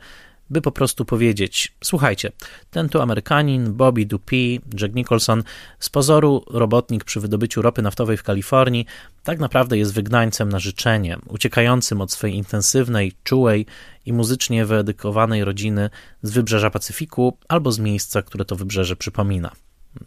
by 0.51 0.63
po 0.63 0.73
prostu 0.73 1.05
powiedzieć: 1.05 1.73
Słuchajcie, 1.85 2.33
ten 2.71 2.89
tu 2.89 3.01
Amerykanin, 3.01 3.73
Bobby 3.73 4.07
Dupuy, 4.07 4.61
Jack 4.81 4.95
Nicholson, 4.95 5.43
z 5.79 5.91
pozoru 5.91 6.45
robotnik 6.51 7.05
przy 7.05 7.21
wydobyciu 7.21 7.63
ropy 7.63 7.83
naftowej 7.83 8.17
w 8.17 8.23
Kalifornii, 8.23 8.87
tak 9.23 9.39
naprawdę 9.39 9.79
jest 9.79 9.95
wygnańcem 9.95 10.49
na 10.49 10.59
życzenie, 10.59 11.19
uciekającym 11.29 12.01
od 12.01 12.13
swojej 12.13 12.37
intensywnej, 12.37 13.13
czułej 13.25 13.67
i 14.07 14.13
muzycznie 14.13 14.67
wyedukowanej 14.67 15.45
rodziny 15.45 15.91
z 16.23 16.31
wybrzeża 16.31 16.71
Pacyfiku 16.71 17.37
albo 17.49 17.73
z 17.73 17.79
miejsca, 17.79 18.23
które 18.23 18.45
to 18.45 18.57
wybrzeże 18.57 18.97
przypomina. 18.97 19.51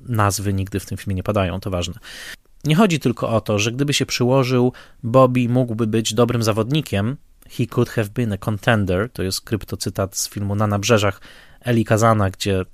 Nazwy 0.02 0.54
nigdy 0.54 0.80
w 0.80 0.86
tym 0.86 0.98
filmie 0.98 1.16
nie 1.16 1.24
padają, 1.24 1.60
to 1.60 1.70
ważne. 1.70 2.00
Nie 2.66 2.76
chodzi 2.76 3.00
tylko 3.00 3.30
o 3.30 3.42
to, 3.42 3.60
że 3.60 3.72
gdyby 3.72 3.94
się 3.94 4.06
przyłożył, 4.06 4.74
Bobby 5.04 5.50
mógłby 5.50 5.88
być 5.88 6.14
dobrym 6.14 6.44
zawodnikiem, 6.44 7.18
He 7.50 7.66
could 7.66 7.90
have 7.90 8.10
been 8.10 8.34
a 8.34 8.38
contender, 8.38 9.10
to 9.10 9.24
jest 9.24 9.42
kryptocytat 9.42 10.18
z 10.18 10.30
filmu 10.30 10.56
Na 10.56 10.68
nabrzeżach 10.68 11.22
Eli 11.62 11.86
Kazana, 11.86 12.30
gdzie 12.30 12.66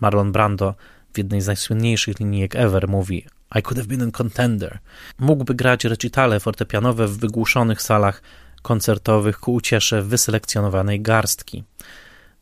Marlon 0.00 0.32
Brando 0.32 0.74
w 1.14 1.18
jednej 1.18 1.40
z 1.40 1.46
najsłynniejszych 1.46 2.20
linijek 2.20 2.56
ever 2.56 2.88
mówi 2.88 3.26
I 3.58 3.62
could 3.62 3.76
have 3.76 3.88
been 3.88 4.08
a 4.08 4.10
contender. 4.10 4.78
Mógłby 5.18 5.54
grać 5.54 5.84
recitale 5.84 6.40
fortepianowe 6.40 7.08
w 7.08 7.18
wygłuszonych 7.18 7.82
salach 7.82 8.22
koncertowych 8.62 9.38
ku 9.38 9.54
uciesze 9.54 10.02
wyselekcjonowanej 10.02 11.00
garstki. 11.00 11.64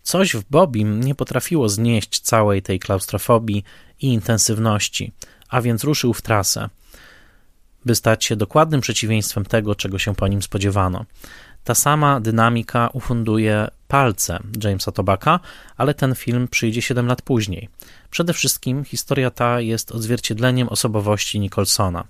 Coś 0.02 0.36
w 0.36 0.44
Bobim 0.50 1.04
nie 1.04 1.14
potrafiło 1.14 1.68
znieść 1.68 2.20
całej 2.20 2.62
tej 2.62 2.78
klaustrofobii 2.78 3.64
i 4.00 4.06
intensywności, 4.06 5.12
a 5.48 5.60
więc 5.60 5.84
ruszył 5.84 6.14
w 6.14 6.22
trasę, 6.22 6.68
by 7.84 7.94
stać 7.94 8.24
się 8.24 8.36
dokładnym 8.36 8.80
przeciwieństwem 8.80 9.44
tego, 9.44 9.74
czego 9.74 9.98
się 9.98 10.14
po 10.14 10.28
nim 10.28 10.42
spodziewano. 10.42 11.04
Ta 11.64 11.74
sama 11.74 12.20
dynamika 12.20 12.88
ufunduje 12.92 13.68
palce 13.88 14.38
Jamesa 14.64 14.92
Tobacka, 14.92 15.40
ale 15.76 15.94
ten 15.94 16.14
film 16.14 16.48
przyjdzie 16.48 16.82
7 16.82 17.06
lat 17.06 17.22
później. 17.22 17.68
Przede 18.10 18.32
wszystkim 18.32 18.84
historia 18.84 19.30
ta 19.30 19.60
jest 19.60 19.92
odzwierciedleniem 19.92 20.68
osobowości 20.68 21.40
Nicholsona, 21.40 22.04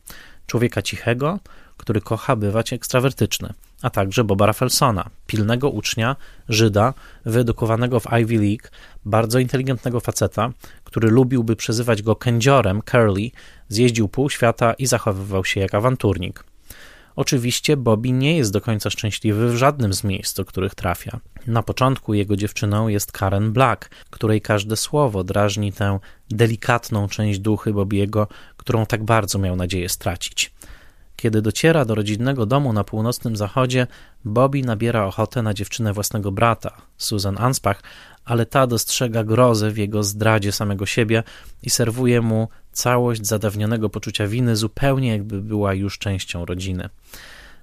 człowieka 0.47 0.83
cichego, 0.83 1.39
który 1.77 2.01
kocha 2.01 2.37
bywać 2.37 2.73
ekstrawertyczny, 2.73 3.55
a 3.83 3.91
także 3.91 4.25
Boba 4.25 4.47
Raffelsona, 4.47 5.11
pilnego 5.27 5.71
ucznia, 5.71 6.17
Żyda, 6.49 6.95
wyedukowanego 7.25 8.01
w 8.01 8.07
Ivy 8.21 8.39
League, 8.39 8.69
bardzo 9.05 9.39
inteligentnego 9.39 10.01
faceta, 10.01 10.51
który 10.85 11.11
lubiłby 11.11 11.57
przezywać 11.57 12.03
go 12.03 12.17
kędziorem, 12.17 12.83
Curly, 12.83 13.31
zjeździł 13.69 14.09
pół 14.09 14.31
świata 14.31 14.73
i 14.73 14.87
zachowywał 14.87 15.45
się 15.45 15.61
jak 15.61 15.75
awanturnik. 15.75 16.45
Oczywiście 17.17 17.77
Bobby 17.77 18.13
nie 18.13 18.37
jest 18.37 18.53
do 18.53 18.61
końca 18.61 18.91
szczęśliwy 18.91 19.49
w 19.49 19.57
żadnym 19.57 19.95
z 19.95 20.05
miejsc, 20.05 20.35
do 20.35 20.45
których 20.45 20.75
trafia. 20.75 21.21
Na 21.47 21.63
początku 21.63 22.15
jego 22.15 22.37
dziewczyną 22.37 22.89
jest 22.89 23.13
Karen 23.13 23.53
Black, 23.53 23.91
której 24.11 24.41
każde 24.41 24.77
słowo 24.77 25.25
drażni 25.25 25.73
tę 25.73 25.99
delikatną 26.31 27.09
część 27.09 27.39
duchy 27.39 27.73
Bobiego, 27.73 28.29
którą 28.57 28.87
tak 28.87 29.05
bardzo 29.05 29.39
miał 29.39 29.57
nadzieję 29.57 29.89
stracić. 29.89 30.53
Kiedy 31.21 31.43
dociera 31.43 31.85
do 31.85 31.95
rodzinnego 31.95 32.47
domu 32.47 32.73
na 32.73 32.85
północnym 32.85 33.37
zachodzie, 33.37 33.87
Bobby 34.25 34.63
nabiera 34.63 35.05
ochotę 35.05 35.43
na 35.43 35.55
dziewczynę 35.55 35.93
własnego 35.93 36.33
brata, 36.33 36.77
Susan 36.97 37.39
Anspach, 37.39 37.83
ale 38.25 38.47
ta 38.47 38.67
dostrzega 38.67 39.25
grozę 39.25 39.71
w 39.71 39.79
jego 39.79 40.03
zdradzie 40.03 40.53
samego 40.53 40.87
siebie 40.87 41.23
i 41.63 41.71
serwuje 41.71 42.21
mu 42.21 42.49
całość 42.73 43.27
zadawnionego 43.27 43.91
poczucia 43.91 44.27
winy, 44.27 44.57
zupełnie 44.57 45.09
jakby 45.09 45.43
była 45.43 45.75
już 45.75 45.99
częścią 45.99 46.45
rodziny. 46.45 46.89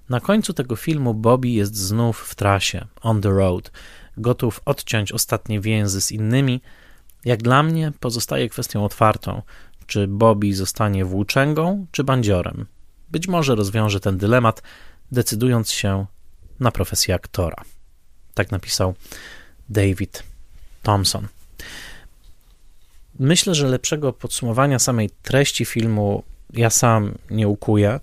Na 0.10 0.20
końcu 0.20 0.54
tego 0.54 0.76
filmu 0.76 1.14
Bobby 1.14 1.50
jest 1.50 1.76
znów 1.76 2.20
w 2.20 2.36
trasie, 2.36 2.86
on 3.02 3.22
the 3.22 3.30
road, 3.30 3.72
gotów 4.18 4.62
odciąć 4.66 5.12
ostatnie 5.12 5.62
więzy 5.62 6.02
z 6.02 6.12
innymi. 6.12 6.62
Jak 7.26 7.44
dla 7.44 7.64
mnie 7.64 7.92
pozostaje 8.00 8.50
kwestią 8.50 8.86
otwartą, 8.86 9.42
czy 9.88 10.08
Bobby 10.08 10.54
zostanie 10.54 11.06
włóczęgą 11.06 11.86
czy 11.92 12.04
bandziorem. 12.04 12.66
Być 13.12 13.28
może 13.28 13.56
rozwiąże 13.56 14.00
ten 14.00 14.18
dylemat, 14.18 14.62
decydując 15.12 15.72
się 15.72 16.06
na 16.60 16.72
profesję 16.72 17.16
aktora. 17.16 17.64
Tak 18.34 18.52
napisał 18.52 18.96
David 19.70 20.24
Thompson. 20.84 21.28
Myślę, 23.20 23.56
że 23.56 23.68
lepszego 23.68 24.14
podsumowania 24.14 24.80
samej 24.80 25.10
treści 25.24 25.66
filmu 25.66 26.24
ja 26.54 26.70
sam 26.70 27.16
nie 27.30 27.48
ukuję. 27.48 28.00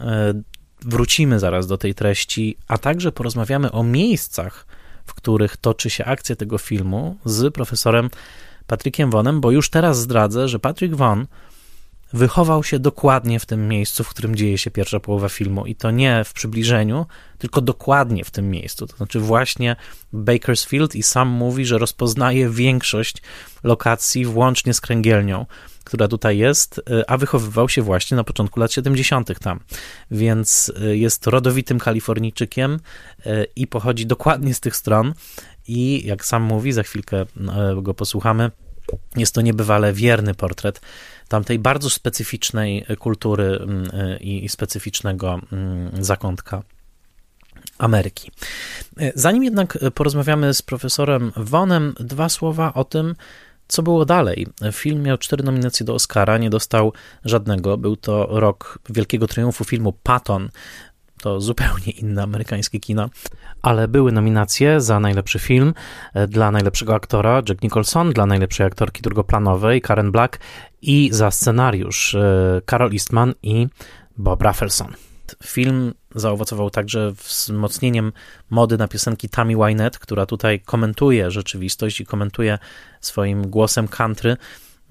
E, 0.00 0.34
wrócimy 0.80 1.40
zaraz 1.40 1.66
do 1.66 1.78
tej 1.78 1.94
treści, 1.94 2.56
a 2.68 2.78
także 2.78 3.12
porozmawiamy 3.12 3.72
o 3.72 3.82
miejscach, 3.82 4.66
w 5.04 5.14
których 5.14 5.56
toczy 5.56 5.90
się 5.90 6.04
akcja 6.04 6.36
tego 6.36 6.58
filmu 6.58 7.16
z 7.24 7.54
profesorem 7.54 8.10
Patrickiem 8.66 9.10
Vonem, 9.10 9.40
bo 9.40 9.50
już 9.50 9.70
teraz 9.70 9.98
zdradzę, 9.98 10.48
że 10.48 10.58
Patrick 10.58 10.94
Von 10.94 11.26
wychował 12.14 12.64
się 12.64 12.78
dokładnie 12.78 13.40
w 13.40 13.46
tym 13.46 13.68
miejscu, 13.68 14.04
w 14.04 14.08
którym 14.08 14.36
dzieje 14.36 14.58
się 14.58 14.70
pierwsza 14.70 15.00
połowa 15.00 15.28
filmu 15.28 15.66
i 15.66 15.74
to 15.74 15.90
nie 15.90 16.24
w 16.24 16.32
przybliżeniu, 16.32 17.06
tylko 17.38 17.60
dokładnie 17.60 18.24
w 18.24 18.30
tym 18.30 18.50
miejscu. 18.50 18.86
To 18.86 18.96
znaczy 18.96 19.20
właśnie 19.20 19.76
Bakersfield 20.12 20.94
i 20.94 21.02
sam 21.02 21.28
mówi, 21.28 21.66
że 21.66 21.78
rozpoznaje 21.78 22.50
większość 22.50 23.22
lokacji 23.62 24.24
włącznie 24.24 24.74
z 24.74 24.80
kręgielnią, 24.80 25.46
która 25.84 26.08
tutaj 26.08 26.38
jest, 26.38 26.78
y, 26.78 27.06
a 27.06 27.16
wychowywał 27.16 27.68
się 27.68 27.82
właśnie 27.82 28.16
na 28.16 28.24
początku 28.24 28.60
lat 28.60 28.72
70. 28.72 29.38
tam. 29.38 29.60
Więc 30.10 30.72
y, 30.82 30.96
jest 30.96 31.26
rodowitym 31.26 31.78
Kalifornijczykiem 31.78 32.80
y, 33.26 33.46
i 33.56 33.66
pochodzi 33.66 34.06
dokładnie 34.06 34.54
z 34.54 34.60
tych 34.60 34.76
stron. 34.76 35.14
I 35.68 36.06
jak 36.06 36.24
sam 36.24 36.42
mówi, 36.42 36.72
za 36.72 36.82
chwilkę 36.82 37.26
go 37.82 37.94
posłuchamy, 37.94 38.50
jest 39.16 39.34
to 39.34 39.40
niebywale 39.40 39.92
wierny 39.92 40.34
portret 40.34 40.80
tamtej 41.28 41.58
bardzo 41.58 41.90
specyficznej 41.90 42.86
kultury 42.98 43.58
mm, 43.62 43.88
i 44.20 44.48
specyficznego 44.48 45.40
mm, 45.52 46.04
zakątka 46.04 46.62
Ameryki. 47.78 48.30
Zanim 49.14 49.44
jednak 49.44 49.78
porozmawiamy 49.94 50.54
z 50.54 50.62
profesorem 50.62 51.32
Vonem, 51.36 51.94
dwa 52.00 52.28
słowa 52.28 52.74
o 52.74 52.84
tym, 52.84 53.14
co 53.68 53.82
było 53.82 54.04
dalej? 54.04 54.46
Film 54.72 55.02
miał 55.02 55.18
cztery 55.18 55.44
nominacje 55.44 55.86
do 55.86 55.94
Oscara, 55.94 56.38
nie 56.38 56.50
dostał 56.50 56.92
żadnego. 57.24 57.76
Był 57.76 57.96
to 57.96 58.26
rok 58.30 58.78
wielkiego 58.88 59.26
triumfu 59.26 59.64
filmu 59.64 59.92
Patton. 59.92 60.48
To 61.20 61.40
zupełnie 61.40 61.92
inne 62.00 62.22
amerykańskie 62.22 62.80
kino. 62.80 63.10
Ale 63.62 63.88
były 63.88 64.12
nominacje 64.12 64.80
za 64.80 65.00
najlepszy 65.00 65.38
film, 65.38 65.74
dla 66.28 66.50
najlepszego 66.50 66.94
aktora 66.94 67.42
Jack 67.48 67.62
Nicholson, 67.62 68.12
dla 68.12 68.26
najlepszej 68.26 68.66
aktorki 68.66 69.02
drugoplanowej 69.02 69.80
Karen 69.80 70.12
Black 70.12 70.38
i 70.82 71.08
za 71.12 71.30
scenariusz 71.30 72.14
e, 72.14 72.60
Carol 72.70 72.92
Eastman 72.92 73.34
i 73.42 73.68
Bob 74.16 74.42
Rafelson. 74.42 74.92
Film 75.44 75.94
zaowocował 76.14 76.70
także 76.70 77.12
wzmocnieniem 77.12 78.12
mody 78.50 78.78
na 78.78 78.88
piosenki 78.88 79.28
Tammy 79.28 79.56
Wynette, 79.56 79.98
która 79.98 80.26
tutaj 80.26 80.60
komentuje 80.60 81.30
rzeczywistość 81.30 82.00
i 82.00 82.06
komentuje 82.06 82.58
swoim 83.00 83.50
głosem 83.50 83.88
country, 83.88 84.36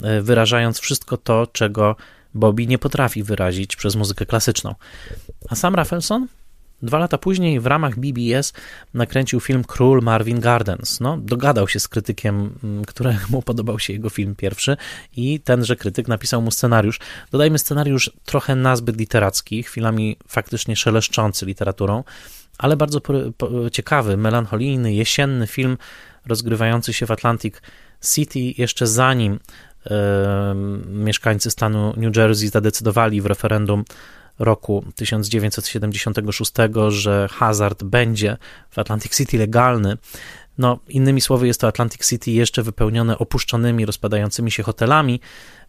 e, 0.03 0.21
wyrażając 0.21 0.79
wszystko 0.79 1.17
to, 1.17 1.47
czego 1.47 1.95
Bobby 2.33 2.67
nie 2.67 2.77
potrafi 2.77 3.23
wyrazić 3.23 3.75
przez 3.75 3.95
muzykę 3.95 4.25
klasyczną. 4.25 4.75
A 5.49 5.55
sam 5.55 5.75
Rafelson 5.75 6.27
Dwa 6.83 6.97
lata 6.97 7.17
później 7.17 7.59
w 7.59 7.65
ramach 7.65 7.99
BBS 7.99 8.53
nakręcił 8.93 9.39
film 9.39 9.63
Król 9.63 10.01
Marvin 10.01 10.39
Gardens. 10.39 10.99
No, 10.99 11.17
dogadał 11.17 11.67
się 11.67 11.79
z 11.79 11.87
krytykiem, 11.87 12.59
mm, 12.63 12.85
któremu 12.85 13.41
podobał 13.41 13.79
się 13.79 13.93
jego 13.93 14.09
film 14.09 14.35
pierwszy 14.35 14.77
i 15.15 15.39
tenże 15.39 15.75
krytyk 15.75 16.07
napisał 16.07 16.41
mu 16.41 16.51
scenariusz. 16.51 16.99
Dodajmy 17.31 17.59
scenariusz 17.59 18.11
trochę 18.25 18.55
nazbyt 18.55 18.97
literacki, 18.97 19.63
chwilami 19.63 20.17
faktycznie 20.27 20.75
szeleszczący 20.75 21.45
literaturą, 21.45 22.03
ale 22.57 22.77
bardzo 22.77 23.01
ciekawy, 23.71 24.17
melancholijny, 24.17 24.93
jesienny 24.93 25.47
film 25.47 25.77
rozgrywający 26.25 26.93
się 26.93 27.05
w 27.05 27.11
Atlantic 27.11 27.55
City 28.13 28.39
jeszcze 28.39 28.87
zanim 28.87 29.39
mieszkańcy 30.85 31.51
stanu 31.51 31.93
New 31.97 32.17
Jersey 32.17 32.49
zadecydowali 32.49 33.21
w 33.21 33.25
referendum 33.25 33.83
roku 34.39 34.85
1976, 34.95 36.51
że 36.87 37.27
hazard 37.31 37.83
będzie 37.83 38.37
w 38.69 38.79
Atlantic 38.79 39.17
City 39.17 39.37
legalny. 39.37 39.97
No, 40.57 40.79
innymi 40.89 41.21
słowy, 41.21 41.47
jest 41.47 41.61
to 41.61 41.67
Atlantic 41.67 42.09
City 42.09 42.31
jeszcze 42.31 42.63
wypełnione 42.63 43.17
opuszczonymi, 43.17 43.85
rozpadającymi 43.85 44.51
się 44.51 44.63
hotelami 44.63 45.19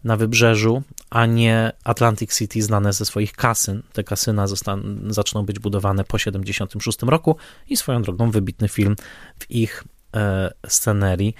na 0.03 0.17
wybrzeżu, 0.17 0.83
a 1.09 1.25
nie 1.25 1.71
Atlantic 1.83 2.37
City 2.37 2.61
znane 2.61 2.93
ze 2.93 3.05
swoich 3.05 3.33
kasyn. 3.33 3.83
Te 3.93 4.03
kasyna 4.03 4.45
zaczną 5.07 5.45
być 5.45 5.59
budowane 5.59 6.03
po 6.03 6.17
1976 6.17 7.01
roku 7.01 7.35
i 7.69 7.77
swoją 7.77 8.01
drogą 8.01 8.31
wybitny 8.31 8.67
film 8.67 8.95
w 9.39 9.51
ich 9.51 9.83
e, 10.15 10.51
scenerii 10.67 11.35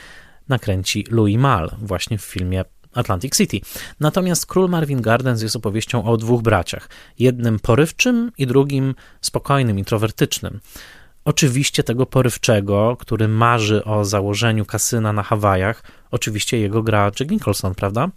nakręci 0.49 1.05
Louis 1.09 1.37
Mal 1.37 1.75
właśnie 1.81 2.17
w 2.17 2.21
filmie 2.21 2.65
Atlantic 2.93 3.37
City. 3.37 3.59
Natomiast 3.99 4.45
Król 4.45 4.69
Marvin 4.69 5.01
Gardens 5.01 5.41
jest 5.41 5.55
opowieścią 5.55 6.03
o 6.03 6.17
dwóch 6.17 6.41
braciach. 6.41 6.89
Jednym 7.19 7.59
porywczym 7.59 8.31
i 8.37 8.47
drugim 8.47 8.95
spokojnym, 9.21 9.79
introwertycznym. 9.79 10.59
Oczywiście 11.25 11.83
tego 11.83 12.05
porywczego, 12.05 12.97
który 12.99 13.27
marzy 13.27 13.83
o 13.83 14.05
założeniu 14.05 14.65
kasyna 14.65 15.13
na 15.13 15.23
Hawajach, 15.23 15.83
oczywiście 16.11 16.57
jego 16.59 16.83
gra 16.83 17.11
Jack 17.19 17.31
Nicholson, 17.31 17.75
prawda? 17.75 18.09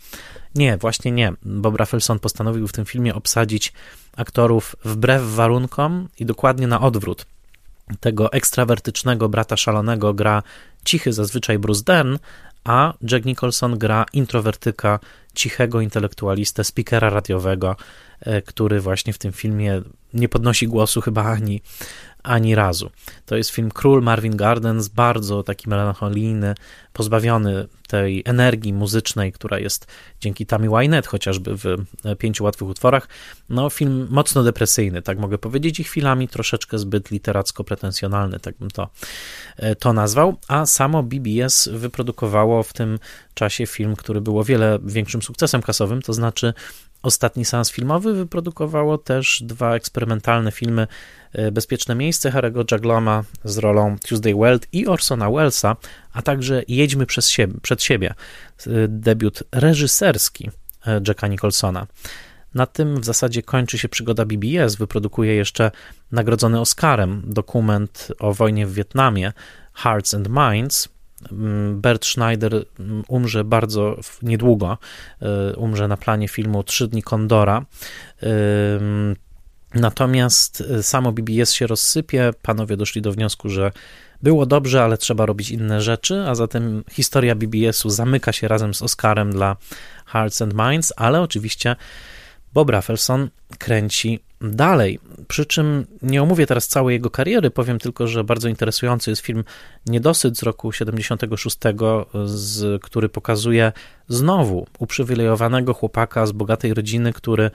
Nie, 0.55 0.77
właśnie 0.77 1.13
nie. 1.13 1.33
Bob 1.43 1.77
Rafelson 1.77 2.19
postanowił 2.19 2.69
w 2.69 2.73
tym 2.73 2.85
filmie 2.85 3.15
obsadzić 3.15 3.73
aktorów 4.17 4.77
wbrew 4.85 5.23
warunkom 5.23 6.09
i 6.19 6.27
dokładnie 6.27 6.67
na 6.67 6.81
odwrót. 6.81 7.27
Tego 8.01 8.33
ekstrawertycznego 8.33 9.29
brata 9.29 9.57
szalonego 9.57 10.15
gra 10.15 10.43
cichy 10.85 11.13
zazwyczaj 11.13 11.59
Bruce 11.59 11.85
Dern, 11.85 12.19
a 12.65 12.95
Jack 13.03 13.25
Nicholson 13.25 13.79
gra 13.79 14.05
introwertyka, 14.13 14.99
cichego 15.35 15.81
intelektualistę, 15.81 16.65
speakera 16.65 17.11
radiowego, 17.11 17.77
który 18.47 18.81
właśnie 18.81 19.13
w 19.13 19.19
tym 19.19 19.33
filmie 19.33 19.83
nie 20.15 20.29
podnosi 20.29 20.69
głosu 20.69 21.01
chyba 21.01 21.25
ani, 21.25 21.63
ani 22.23 22.55
razu. 22.55 22.91
To 23.27 23.37
jest 23.37 23.51
film 23.51 23.71
Król 23.71 24.03
Marvin 24.03 24.37
Gardens, 24.37 24.89
bardzo 24.89 25.43
taki 25.43 25.69
melancholijny, 25.69 26.55
pozbawiony 26.93 27.69
tej 27.89 28.23
energii 28.27 28.73
muzycznej, 28.73 29.33
która 29.33 29.59
jest 29.59 29.87
dzięki 30.21 30.47
Tammy 30.47 30.71
Wynette 30.71 31.09
chociażby 31.09 31.57
w 31.57 31.65
Pięciu 32.19 32.45
Łatwych 32.45 32.71
Utworach. 32.71 33.09
No, 33.49 33.71
film 33.71 34.07
mocno 34.11 34.43
depresyjny, 34.43 35.03
tak 35.03 35.19
mogę 35.19 35.39
powiedzieć, 35.39 35.81
i 35.81 35.85
chwilami 35.85 36.29
troszeczkę 36.29 36.79
zbyt 36.79 37.11
literacko-pretensjonalny, 37.11 38.41
tak 38.41 38.59
bym 38.59 38.71
to, 38.71 38.89
e, 39.57 39.77
to 39.77 39.93
nazwał. 39.93 40.37
A 40.49 40.67
samo 40.67 41.03
BBS 41.03 41.69
wyprodukowało 41.73 42.63
w 42.63 42.73
tym 42.73 42.99
czasie 43.35 43.67
film, 43.67 43.97
który 43.97 44.21
był 44.21 44.39
o 44.39 44.45
wiele 44.45 44.79
większym 44.85 45.23
sukcesem 45.23 45.63
kasowym, 45.63 46.03
to 46.03 46.13
znaczy 46.13 46.55
Ostatni 47.03 47.45
seans 47.45 47.71
filmowy 47.71 48.15
wyprodukowało 48.15 48.99
też 48.99 49.43
dwa 49.45 49.75
eksperymentalne 49.75 50.53
filmy 50.53 50.87
e, 51.33 51.53
Bezpieczne 51.53 51.95
Miejsce 51.95 52.31
Harry'ego 52.31 52.73
Jagloma 52.73 53.25
z 53.45 53.59
rolą 53.59 53.97
Tuesday 54.09 54.35
Weld 54.35 54.67
i 54.73 54.87
Orsona 54.87 55.31
Wellesa, 55.31 55.77
a 56.13 56.23
także 56.23 56.63
Jedźmy 56.69 57.07
przez 57.07 57.29
siebie, 57.31 57.55
przed 57.63 57.83
siebie, 57.83 58.15
e, 58.67 58.71
debiut 58.89 59.43
reżyserski 59.53 60.51
e, 60.87 61.01
Jacka 61.09 61.29
Nicholsona. 61.29 61.87
Na 62.55 62.67
tym 62.67 63.01
w 63.01 63.05
zasadzie 63.05 63.43
kończy 63.43 63.79
się 63.79 63.89
przygoda 63.89 64.25
BBS. 64.25 64.77
Wyprodukuje 64.77 65.35
jeszcze 65.35 65.71
nagrodzony 66.13 66.61
Oscarem 66.61 67.23
dokument 67.27 68.13
o 68.19 68.35
wojnie 68.35 68.67
w 68.67 68.75
Wietnamie 68.75 69.33
Hearts 69.75 70.15
and 70.15 70.29
Minds, 70.29 70.89
Bert 71.73 72.07
Schneider 72.07 72.65
mm, 72.79 73.05
umrze 73.09 73.45
bardzo 73.45 73.97
niedługo, 74.23 74.79
y, 75.53 75.57
umrze 75.57 75.89
na 75.89 75.97
planie 75.97 76.29
filmu 76.29 76.63
Trzy 76.63 76.89
dni 76.89 77.03
Kondora. 77.03 77.67
Natomiast 79.75 80.61
y, 80.61 80.83
samo 80.83 81.13
BBS 81.13 81.53
się 81.53 81.67
rozsypie, 81.67 82.31
panowie 82.43 82.77
doszli 82.77 83.03
do 83.03 83.13
wniosku, 83.13 83.49
że 83.49 83.73
było 84.23 84.47
dobrze, 84.47 84.85
ale 84.85 84.99
trzeba 84.99 85.27
robić 85.27 85.51
inne 85.51 85.81
rzeczy, 85.81 86.25
a 86.29 86.35
zatem 86.35 86.85
historia 86.91 87.35
BBS-u 87.35 87.91
zamyka 87.91 88.33
się 88.33 88.49
razem 88.49 88.75
z 88.75 88.83
Oscarem 88.83 89.33
dla 89.33 89.57
Hearts 90.07 90.43
and 90.43 90.55
Minds, 90.55 90.93
ale 90.97 91.21
oczywiście 91.21 91.77
Bob 92.55 92.71
Rafelson 92.71 93.29
kręci 93.59 94.21
dalej. 94.41 94.99
Przy 95.29 95.47
czym 95.47 95.87
nie 96.03 96.23
omówię 96.23 96.47
teraz 96.47 96.69
całej 96.69 96.93
jego 96.93 97.11
kariery, 97.11 97.51
powiem 97.51 97.79
tylko, 97.79 98.07
że 98.07 98.25
bardzo 98.25 98.49
interesujący 98.49 99.11
jest 99.11 99.23
film 99.23 99.45
Niedosyt 99.87 100.39
z 100.39 100.43
roku 100.43 100.73
76, 100.73 101.57
z, 102.25 102.83
który 102.83 103.09
pokazuje 103.09 103.73
znowu 104.09 104.67
uprzywilejowanego 104.79 105.75
chłopaka 105.75 106.27
z 106.27 106.33
bogatej 106.33 106.75
rodziny, 106.75 107.13
który 107.13 107.51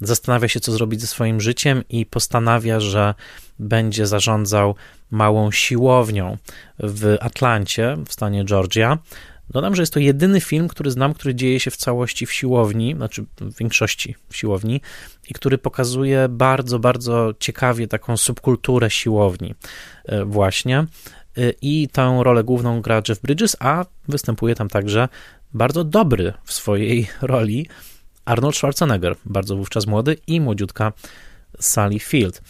zastanawia 0.00 0.48
się, 0.48 0.60
co 0.60 0.72
zrobić 0.72 1.00
ze 1.00 1.06
swoim 1.06 1.40
życiem 1.40 1.84
i 1.90 2.06
postanawia, 2.06 2.80
że 2.80 3.14
będzie 3.58 4.06
zarządzał 4.06 4.74
małą 5.10 5.50
siłownią 5.50 6.36
w 6.78 7.16
Atlancie, 7.20 7.96
w 8.08 8.12
stanie 8.12 8.44
Georgia. 8.44 8.98
Dodam, 9.50 9.76
że 9.76 9.82
jest 9.82 9.92
to 9.92 10.00
jedyny 10.00 10.40
film, 10.40 10.68
który 10.68 10.90
znam, 10.90 11.14
który 11.14 11.34
dzieje 11.34 11.60
się 11.60 11.70
w 11.70 11.76
całości 11.76 12.26
w 12.26 12.32
siłowni, 12.32 12.94
znaczy 12.94 13.24
w 13.40 13.58
większości 13.58 14.14
w 14.28 14.36
siłowni 14.36 14.80
i 15.28 15.34
który 15.34 15.58
pokazuje 15.58 16.28
bardzo, 16.28 16.78
bardzo 16.78 17.34
ciekawie 17.38 17.88
taką 17.88 18.16
subkulturę 18.16 18.90
siłowni 18.90 19.54
e, 20.04 20.24
właśnie. 20.24 20.78
E, 20.78 20.86
I 21.62 21.88
tę 21.88 22.20
rolę 22.22 22.44
główną 22.44 22.80
gra 22.80 23.02
Jeff 23.08 23.20
Bridges, 23.20 23.56
a 23.60 23.84
występuje 24.08 24.54
tam 24.54 24.68
także 24.68 25.08
bardzo 25.54 25.84
dobry 25.84 26.32
w 26.44 26.52
swojej 26.52 27.08
roli 27.22 27.68
Arnold 28.24 28.56
Schwarzenegger, 28.56 29.16
bardzo 29.24 29.56
wówczas 29.56 29.86
młody 29.86 30.16
i 30.26 30.40
młodziutka 30.40 30.92
Sally 31.60 31.98
Field. 31.98 32.42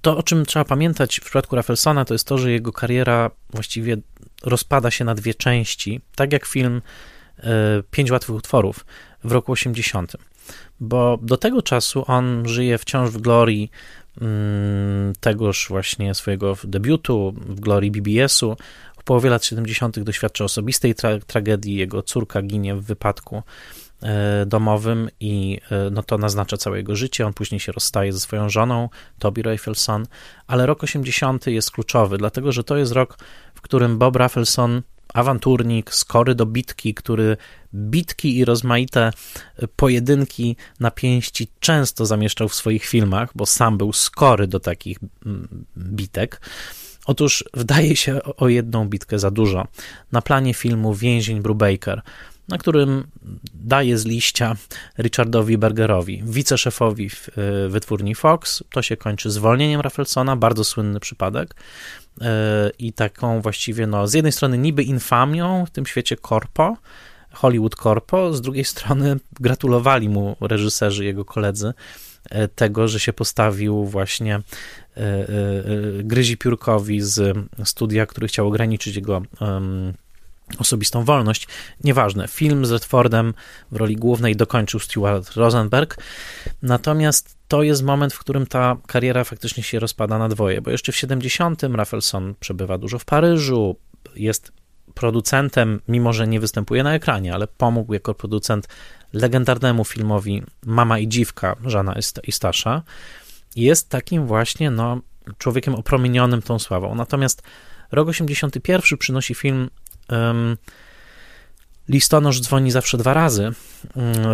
To, 0.00 0.16
o 0.16 0.22
czym 0.22 0.46
trzeba 0.46 0.64
pamiętać 0.64 1.20
w 1.20 1.24
przypadku 1.24 1.56
Raffelsona, 1.56 2.04
to 2.04 2.14
jest 2.14 2.26
to, 2.26 2.38
że 2.38 2.52
jego 2.52 2.72
kariera 2.72 3.30
właściwie 3.50 3.96
rozpada 4.42 4.90
się 4.90 5.04
na 5.04 5.14
dwie 5.14 5.34
części, 5.34 6.00
tak 6.16 6.32
jak 6.32 6.46
film 6.46 6.82
e, 7.38 7.82
Pięć 7.90 8.10
łatwych 8.10 8.36
utworów 8.36 8.86
w 9.24 9.32
roku 9.32 9.52
80. 9.52 10.16
Bo 10.80 11.18
do 11.22 11.36
tego 11.36 11.62
czasu 11.62 12.04
on 12.06 12.48
żyje 12.48 12.78
wciąż 12.78 13.10
w 13.10 13.20
glorii 13.20 13.70
mm, 14.20 15.12
tegoż 15.20 15.66
właśnie 15.68 16.14
swojego 16.14 16.56
debiutu, 16.64 17.34
w 17.36 17.60
glorii 17.60 17.90
BBS-u. 17.90 18.56
W 18.98 19.04
połowie 19.04 19.30
lat 19.30 19.44
70. 19.44 20.00
doświadcza 20.00 20.44
osobistej 20.44 20.94
tra 20.94 21.18
tragedii. 21.18 21.76
Jego 21.76 22.02
córka 22.02 22.42
ginie 22.42 22.74
w 22.74 22.82
wypadku 22.82 23.42
e, 24.02 24.46
domowym 24.46 25.08
i 25.20 25.60
e, 25.70 25.90
no 25.90 26.02
to 26.02 26.18
naznacza 26.18 26.56
całe 26.56 26.76
jego 26.76 26.96
życie. 26.96 27.26
On 27.26 27.32
później 27.32 27.60
się 27.60 27.72
rozstaje 27.72 28.12
ze 28.12 28.20
swoją 28.20 28.48
żoną, 28.48 28.88
Toby 29.18 29.42
Rafelson, 29.42 30.06
ale 30.46 30.66
rok 30.66 30.82
80 30.82 31.46
jest 31.46 31.70
kluczowy, 31.70 32.18
dlatego 32.18 32.52
że 32.52 32.64
to 32.64 32.76
jest 32.76 32.92
rok, 32.92 33.18
którym 33.64 33.98
Bob 33.98 34.16
Rafelson, 34.16 34.82
awanturnik, 35.14 35.94
skory 35.94 36.34
do 36.34 36.46
bitki, 36.46 36.94
który 36.94 37.36
bitki 37.74 38.38
i 38.38 38.44
rozmaite 38.44 39.10
pojedynki 39.76 40.56
na 40.80 40.90
pięści 40.90 41.48
często 41.60 42.06
zamieszczał 42.06 42.48
w 42.48 42.54
swoich 42.54 42.84
filmach, 42.84 43.30
bo 43.34 43.46
sam 43.46 43.78
był 43.78 43.92
skory 43.92 44.46
do 44.46 44.60
takich 44.60 44.98
mm, 45.26 45.64
bitek. 45.78 46.40
Otóż 47.06 47.44
wdaje 47.54 47.96
się 47.96 48.22
o 48.22 48.48
jedną 48.48 48.88
bitkę 48.88 49.18
za 49.18 49.30
dużo. 49.30 49.66
Na 50.12 50.22
planie 50.22 50.54
filmu 50.54 50.94
Więzień 50.94 51.40
Brubaker– 51.40 52.02
na 52.48 52.58
którym 52.58 53.06
daje 53.54 53.98
z 53.98 54.04
liścia 54.04 54.56
Richardowi 54.98 55.58
Bergerowi, 55.58 56.22
wiceszefowi 56.26 57.06
e, 57.06 57.68
wytwórni 57.68 58.14
Fox. 58.14 58.64
To 58.70 58.82
się 58.82 58.96
kończy 58.96 59.30
zwolnieniem 59.30 59.80
Raffelsona, 59.80 60.36
bardzo 60.36 60.64
słynny 60.64 61.00
przypadek. 61.00 61.54
E, 62.20 62.70
I 62.78 62.92
taką 62.92 63.40
właściwie, 63.40 63.86
no, 63.86 64.08
z 64.08 64.14
jednej 64.14 64.32
strony 64.32 64.58
niby 64.58 64.82
infamią 64.82 65.66
w 65.66 65.70
tym 65.70 65.86
świecie 65.86 66.16
korpo, 66.16 66.76
Hollywood 67.32 67.76
Corpo, 67.76 68.32
z 68.34 68.40
drugiej 68.40 68.64
strony 68.64 69.16
gratulowali 69.40 70.08
mu 70.08 70.36
reżyserzy, 70.40 71.04
jego 71.04 71.24
koledzy, 71.24 71.74
e, 72.30 72.48
tego, 72.48 72.88
że 72.88 73.00
się 73.00 73.12
postawił 73.12 73.84
właśnie 73.84 74.40
gryzi 76.04 76.36
piórkowi 76.36 77.00
z 77.00 77.36
studia, 77.64 78.06
który 78.06 78.28
chciał 78.28 78.48
ograniczyć 78.48 78.96
jego 78.96 79.22
osobistą 80.58 81.04
wolność. 81.04 81.48
Nieważne, 81.84 82.28
film 82.28 82.66
z 82.66 82.70
Redfordem 82.70 83.34
w 83.72 83.76
roli 83.76 83.96
głównej 83.96 84.36
dokończył 84.36 84.80
Stuart 84.80 85.36
Rosenberg, 85.36 85.96
natomiast 86.62 87.36
to 87.48 87.62
jest 87.62 87.82
moment, 87.82 88.12
w 88.12 88.18
którym 88.18 88.46
ta 88.46 88.76
kariera 88.86 89.24
faktycznie 89.24 89.62
się 89.62 89.78
rozpada 89.78 90.18
na 90.18 90.28
dwoje, 90.28 90.60
bo 90.60 90.70
jeszcze 90.70 90.92
w 90.92 90.96
70. 90.96 91.62
Rafelson 91.62 92.34
przebywa 92.40 92.78
dużo 92.78 92.98
w 92.98 93.04
Paryżu, 93.04 93.76
jest 94.16 94.52
producentem, 94.94 95.80
mimo 95.88 96.12
że 96.12 96.28
nie 96.28 96.40
występuje 96.40 96.82
na 96.82 96.94
ekranie, 96.94 97.34
ale 97.34 97.46
pomógł 97.46 97.94
jako 97.94 98.14
producent 98.14 98.68
legendarnemu 99.12 99.84
filmowi 99.84 100.42
Mama 100.66 100.98
i 100.98 101.08
Dziwka 101.08 101.56
Żana 101.64 101.94
Istasza. 102.26 102.82
Jest 103.56 103.88
takim 103.88 104.26
właśnie 104.26 104.70
no, 104.70 105.00
człowiekiem 105.38 105.74
opromienionym 105.74 106.42
tą 106.42 106.58
sławą. 106.58 106.94
Natomiast 106.94 107.42
rok 107.92 108.08
81 108.08 108.98
przynosi 108.98 109.34
film 109.34 109.70
Listonosz 111.88 112.40
dzwoni 112.40 112.70
zawsze 112.70 112.98
dwa 112.98 113.14
razy. 113.14 113.52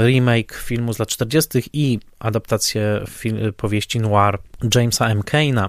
Remake 0.06 0.54
filmu 0.54 0.92
z 0.92 0.98
lat 0.98 1.08
40. 1.08 1.48
i 1.72 1.98
adaptację 2.18 3.04
powieści 3.56 4.00
noir 4.00 4.38
Jamesa 4.74 5.06
M. 5.06 5.20
Kane'a 5.20 5.68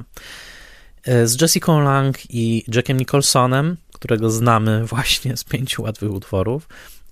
e, 1.03 1.27
z 1.27 1.41
Jessica 1.41 1.79
Lang 1.79 2.17
i 2.29 2.63
Jackiem 2.75 2.97
Nicholsonem, 2.97 3.77
którego 3.93 4.31
znamy 4.31 4.85
właśnie 4.93 5.37
z 5.37 5.43
pięciu 5.43 5.83
łatwych 5.83 6.11
utworów, 6.11 6.67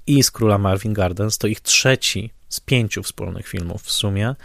i 0.08 0.24
z 0.24 0.32
Króla 0.32 0.58
Marvin 0.58 0.94
Gardens. 0.94 1.38
To 1.38 1.48
ich 1.48 1.62
trzeci 1.62 2.32
z 2.50 2.60
pięciu 2.60 3.04
wspólnych 3.04 3.48
filmów 3.48 3.84
w 3.84 3.92
sumie. 3.92 4.36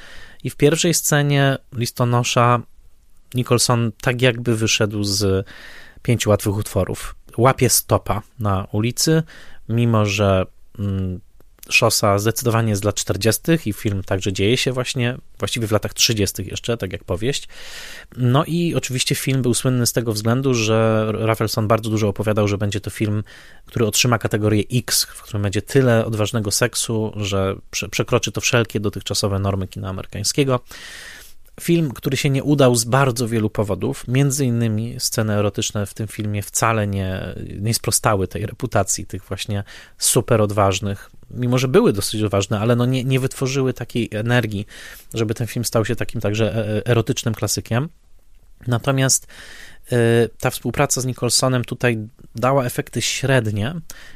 I 0.44 0.50
w 0.50 0.56
pierwszej 0.56 0.94
scenie 0.94 1.58
listonosza 1.72 2.60
Nicholson 3.34 3.92
tak 4.00 4.22
jakby 4.22 4.56
wyszedł 4.56 5.04
z 5.04 5.46
pięciu 6.02 6.30
łatwych 6.30 6.56
utworów 6.56 7.14
łapie 7.36 7.68
stopa 7.68 8.22
na 8.38 8.66
ulicy, 8.72 9.22
mimo 9.68 10.06
że 10.06 10.46
mm, 10.78 11.20
Szosa 11.70 12.18
zdecydowanie 12.18 12.70
jest 12.70 12.82
dla 12.82 12.92
40. 12.92 13.42
i 13.66 13.72
film 13.72 14.02
także 14.02 14.32
dzieje 14.32 14.56
się 14.56 14.72
właśnie, 14.72 15.18
właściwie 15.38 15.66
w 15.66 15.72
latach 15.72 15.94
30. 15.94 16.42
jeszcze, 16.50 16.76
tak 16.76 16.92
jak 16.92 17.04
powieść. 17.04 17.48
No 18.16 18.44
i 18.44 18.74
oczywiście 18.74 19.14
film 19.14 19.42
był 19.42 19.54
słynny 19.54 19.86
z 19.86 19.92
tego 19.92 20.12
względu, 20.12 20.54
że 20.54 21.06
Rafelson 21.12 21.68
bardzo 21.68 21.90
dużo 21.90 22.08
opowiadał, 22.08 22.48
że 22.48 22.58
będzie 22.58 22.80
to 22.80 22.90
film, 22.90 23.24
który 23.66 23.86
otrzyma 23.86 24.18
kategorię 24.18 24.64
X, 24.72 25.04
w 25.04 25.22
którym 25.22 25.42
będzie 25.42 25.62
tyle 25.62 26.06
odważnego 26.06 26.50
seksu, 26.50 27.12
że 27.16 27.56
przekroczy 27.90 28.32
to 28.32 28.40
wszelkie 28.40 28.80
dotychczasowe 28.80 29.38
normy 29.38 29.68
kina 29.68 29.88
amerykańskiego. 29.88 30.60
Film, 31.60 31.90
który 31.92 32.16
się 32.16 32.30
nie 32.30 32.44
udał 32.44 32.74
z 32.76 32.84
bardzo 32.84 33.28
wielu 33.28 33.50
powodów, 33.50 34.08
między 34.08 34.46
innymi 34.46 34.94
sceny 34.98 35.32
erotyczne 35.32 35.86
w 35.86 35.94
tym 35.94 36.08
filmie 36.08 36.42
wcale 36.42 36.86
nie, 36.86 37.34
nie 37.60 37.74
sprostały 37.74 38.28
tej 38.28 38.46
reputacji 38.46 39.06
tych 39.06 39.24
właśnie 39.24 39.64
super 39.98 40.40
odważnych, 40.40 41.10
mimo 41.30 41.58
że 41.58 41.68
były 41.68 41.92
dosyć 41.92 42.22
odważne, 42.22 42.60
ale 42.60 42.76
no 42.76 42.86
nie, 42.86 43.04
nie 43.04 43.20
wytworzyły 43.20 43.72
takiej 43.72 44.08
energii, 44.12 44.66
żeby 45.14 45.34
ten 45.34 45.46
film 45.46 45.64
stał 45.64 45.84
się 45.84 45.96
takim 45.96 46.20
także 46.20 46.54
e, 46.54 46.76
e, 46.76 46.86
erotycznym 46.86 47.34
klasykiem. 47.34 47.88
Natomiast 48.66 49.26
e, 49.92 49.96
ta 50.40 50.50
współpraca 50.50 51.00
z 51.00 51.04
Nicholsonem 51.04 51.64
tutaj 51.64 51.98
dała 52.34 52.64
efekty 52.64 53.02
średnie 53.02 53.74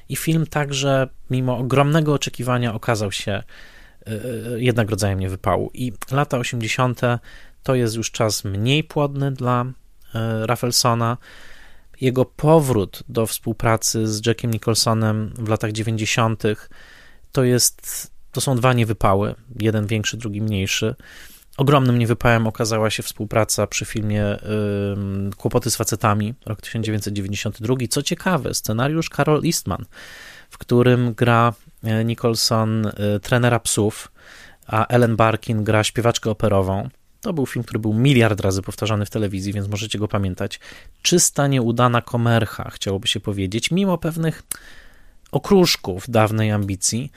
i 0.08 0.16
film 0.16 0.46
także, 0.46 1.08
mimo 1.30 1.58
ogromnego 1.58 2.14
oczekiwania, 2.14 2.74
okazał 2.74 3.12
się 3.12 3.42
jednak 4.56 4.90
rodzajem 4.90 5.20
niewypału. 5.20 5.70
I 5.74 5.92
lata 6.10 6.38
80. 6.38 7.00
to 7.62 7.74
jest 7.74 7.96
już 7.96 8.10
czas 8.10 8.44
mniej 8.44 8.84
płodny 8.84 9.32
dla 9.32 9.64
Raffelsona. 10.42 11.16
Jego 12.00 12.24
powrót 12.24 13.02
do 13.08 13.26
współpracy 13.26 14.08
z 14.08 14.26
Jackiem 14.26 14.50
Nicholsonem 14.50 15.32
w 15.38 15.48
latach 15.48 15.72
90 15.72 16.42
to 17.32 17.44
jest, 17.44 18.10
to 18.32 18.40
są 18.40 18.56
dwa 18.56 18.72
niewypały, 18.72 19.34
jeden 19.60 19.86
większy, 19.86 20.16
drugi 20.16 20.42
mniejszy. 20.42 20.94
Ogromnym 21.56 21.98
niewypałem 21.98 22.46
okazała 22.46 22.90
się 22.90 23.02
współpraca 23.02 23.66
przy 23.66 23.84
filmie 23.84 24.36
Kłopoty 25.36 25.70
z 25.70 25.76
facetami, 25.76 26.34
rok 26.46 26.60
1992. 26.60 27.74
Co 27.90 28.02
ciekawe, 28.02 28.54
scenariusz 28.54 29.08
Carol 29.08 29.42
Eastman, 29.44 29.84
w 30.50 30.58
którym 30.58 31.14
gra 31.14 31.52
e, 31.66 31.67
Nicholson 31.82 32.86
y, 32.86 33.20
trenera 33.20 33.60
psów, 33.60 34.12
a 34.66 34.86
Ellen 34.86 35.16
Barkin 35.16 35.64
gra 35.64 35.84
śpiewaczkę 35.84 36.30
operową. 36.30 36.88
To 37.20 37.32
był 37.32 37.46
film, 37.46 37.64
który 37.64 37.78
był 37.78 37.94
miliard 37.94 38.40
razy 38.40 38.62
powtarzany 38.62 39.06
w 39.06 39.10
telewizji, 39.10 39.52
więc 39.52 39.68
możecie 39.68 39.98
go 39.98 40.08
pamiętać. 40.08 40.60
Czysta, 41.02 41.46
nieudana 41.46 42.02
komercha, 42.02 42.70
chciałoby 42.70 43.08
się 43.08 43.20
powiedzieć, 43.20 43.70
mimo 43.70 43.98
pewnych 43.98 44.42
okruszków 45.32 46.10
dawnej 46.10 46.50
ambicji, 46.50 47.12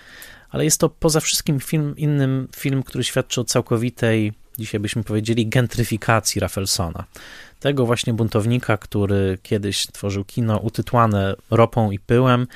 ale 0.50 0.64
jest 0.64 0.80
to 0.80 0.90
poza 0.90 1.20
wszystkim 1.20 1.60
film, 1.60 1.98
innym 1.98 2.48
film, 2.56 2.84
który 2.84 3.04
świadczy 3.04 3.42
o 3.42 3.44
całkowitej, 3.44 4.34
dzisiaj 4.60 4.80
byśmy 4.80 5.04
powiedzieli, 5.04 5.48
gentryfikacji 5.48 6.42
Raffelsona. 6.42 7.04
Tego 7.60 7.86
właśnie 7.86 8.14
buntownika, 8.14 8.78
który 8.78 9.38
kiedyś 9.44 9.88
tworzył 9.88 10.26
kino 10.26 10.58
utytłane 10.58 11.36
ropą 11.52 11.92
i 11.92 12.00
pyłem, 12.00 12.48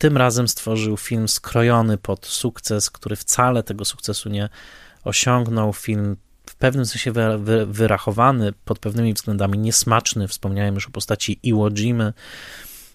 tym 0.00 0.16
razem 0.16 0.48
stworzył 0.48 0.96
film 0.96 1.28
skrojony 1.28 1.98
pod 1.98 2.26
sukces, 2.26 2.90
który 2.90 3.16
wcale 3.16 3.62
tego 3.62 3.84
sukcesu 3.84 4.28
nie 4.28 4.48
osiągnął. 5.04 5.72
Film 5.72 6.16
w 6.46 6.54
pewnym 6.54 6.86
sensie 6.86 7.12
wy, 7.12 7.38
wy, 7.38 7.66
wyrachowany, 7.66 8.52
pod 8.64 8.78
pewnymi 8.78 9.14
względami 9.14 9.58
niesmaczny. 9.58 10.28
Wspomniałem 10.28 10.74
już 10.74 10.86
o 10.86 10.90
postaci 10.90 11.40
Iwo 11.42 11.70
Jimy, 11.70 12.12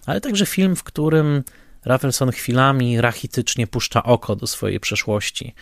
ale 0.06 0.20
także 0.20 0.46
film, 0.46 0.76
w 0.76 0.82
którym 0.82 1.42
Rafelson 1.84 2.30
chwilami 2.30 3.00
rachitycznie 3.00 3.66
puszcza 3.66 4.02
oko 4.02 4.36
do 4.36 4.46
swojej 4.46 4.80
przeszłości. 4.80 5.54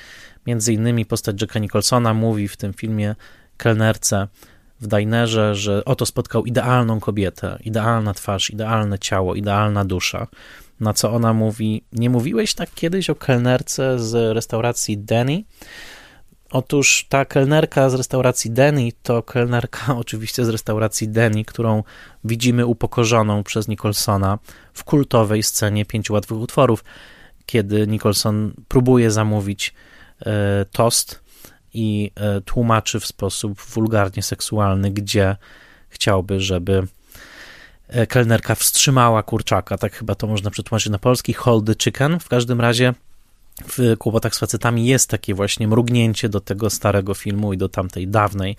Między 0.47 0.73
innymi 0.73 1.07
postać 1.07 1.41
Jacka 1.41 1.59
Nicholsona 1.59 2.15
mówi 2.15 2.49
w 2.49 2.57
tym 2.57 2.75
filmie 2.75 3.15
kelnerce 3.57 4.29
w 4.81 4.87
dinerze, 4.87 5.55
że 5.55 5.85
oto 5.85 6.07
spotkał 6.07 6.45
idealną 6.45 7.01
kobietę, 7.01 7.59
idealna 7.65 8.15
twarz, 8.15 8.51
idealne 8.51 8.99
ciało, 8.99 9.35
idealna 9.35 9.85
dusza. 9.85 10.27
Na 10.85 10.93
co 10.93 11.13
ona 11.13 11.33
mówi: 11.33 11.85
Nie 11.93 12.11
mówiłeś 12.11 12.55
tak 12.55 12.75
kiedyś 12.75 13.11
o 13.11 13.15
kelnerce 13.15 13.99
z 13.99 14.35
restauracji 14.35 14.99
Denny? 14.99 15.45
Otóż 16.51 17.07
ta 17.09 17.25
kelnerka 17.25 17.91
z 17.91 17.95
restauracji 17.95 18.51
Denny 18.51 18.89
to 19.03 19.23
kelnerka 19.23 19.97
oczywiście 20.05 20.45
z 20.45 20.49
restauracji 20.49 21.09
Denny, 21.09 21.45
którą 21.45 21.83
widzimy 22.25 22.67
upokorzoną 22.67 23.43
przez 23.43 23.69
Nicholsona 23.69 24.39
w 24.75 24.85
kultowej 24.85 25.43
scenie 25.43 25.85
pięciu 25.85 26.13
łatwych 26.13 26.41
utworów, 26.41 26.85
kiedy 27.47 27.87
Nicholson 27.87 28.53
próbuje 28.69 29.11
zamówić 29.11 29.75
e, 30.27 30.65
tost 30.73 31.21
i 31.75 32.11
e, 32.15 32.41
tłumaczy 32.41 33.01
w 33.01 33.07
sposób 33.07 33.61
wulgarnie 33.61 34.23
seksualny, 34.23 34.91
gdzie 34.91 35.37
chciałby, 35.89 36.41
żeby 36.41 36.87
kelnerka 38.09 38.55
wstrzymała 38.55 39.23
kurczaka. 39.23 39.79
Tak 39.79 39.93
chyba 39.93 40.15
to 40.15 40.27
można 40.27 40.51
przetłumaczyć 40.51 40.93
na 40.93 40.99
polski. 40.99 41.33
Hold 41.33 41.67
the 41.67 41.75
chicken. 41.75 42.21
W 42.21 42.29
każdym 42.29 42.61
razie 42.61 42.95
w 43.69 43.97
Kłopotach 43.99 44.35
z 44.35 44.39
facetami 44.39 44.87
jest 44.87 45.11
takie 45.11 45.35
właśnie 45.35 45.69
mrugnięcie 45.69 46.29
do 46.29 46.41
tego 46.41 46.71
starego 46.71 47.15
filmu 47.15 47.53
i 47.53 47.59
do 47.59 47.69
tamtej 47.69 48.09
dawnej 48.09 48.57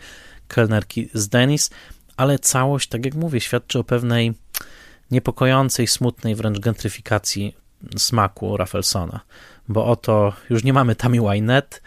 kelnerki 0.47 1.09
z 1.13 1.27
Denis, 1.27 1.69
ale 2.17 2.39
całość, 2.39 2.89
tak 2.89 3.05
jak 3.05 3.15
mówię, 3.15 3.41
świadczy 3.41 3.79
o 3.79 3.83
pewnej 3.83 4.33
niepokojącej, 5.11 5.87
smutnej 5.87 6.35
wręcz 6.35 6.59
gentryfikacji 6.59 7.55
smaku 7.97 8.57
Raffelsona, 8.57 9.19
bo 9.67 9.85
oto 9.85 10.33
już 10.49 10.63
nie 10.63 10.73
mamy 10.73 10.95
Tammy 10.95 11.21
Wynette, 11.21 11.79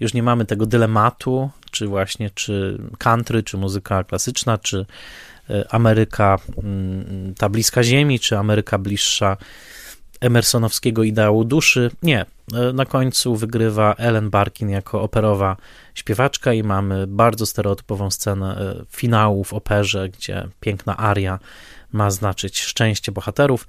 już 0.00 0.14
nie 0.14 0.22
mamy 0.22 0.44
tego 0.44 0.66
dylematu, 0.66 1.50
czy 1.70 1.86
właśnie, 1.86 2.30
czy 2.30 2.78
country, 2.98 3.42
czy 3.42 3.56
muzyka 3.56 4.04
klasyczna, 4.04 4.58
czy 4.58 4.78
e, 4.78 4.86
Ameryka 5.70 6.38
mm, 6.62 7.34
ta 7.38 7.48
bliska 7.48 7.82
ziemi, 7.82 8.20
czy 8.20 8.38
Ameryka 8.38 8.78
bliższa 8.78 9.36
emersonowskiego 10.22 11.02
ideału 11.02 11.44
duszy. 11.44 11.90
Nie. 12.02 12.26
E, 12.54 12.72
na 12.72 12.86
końcu 12.86 13.36
wygrywa 13.36 13.94
Ellen 13.94 14.30
Barkin 14.30 14.70
jako 14.70 15.02
operowa 15.02 15.56
śpiewaczka 15.94 16.52
i 16.52 16.62
mamy 16.62 17.06
bardzo 17.06 17.46
stereotypową 17.46 18.10
scenę 18.10 18.56
e, 18.56 18.84
finału 18.90 19.44
w 19.44 19.52
operze, 19.54 20.08
gdzie 20.08 20.48
piękna 20.60 20.96
aria 20.96 21.38
ma 21.92 22.10
znaczyć 22.10 22.60
szczęście 22.60 23.12
bohaterów. 23.12 23.66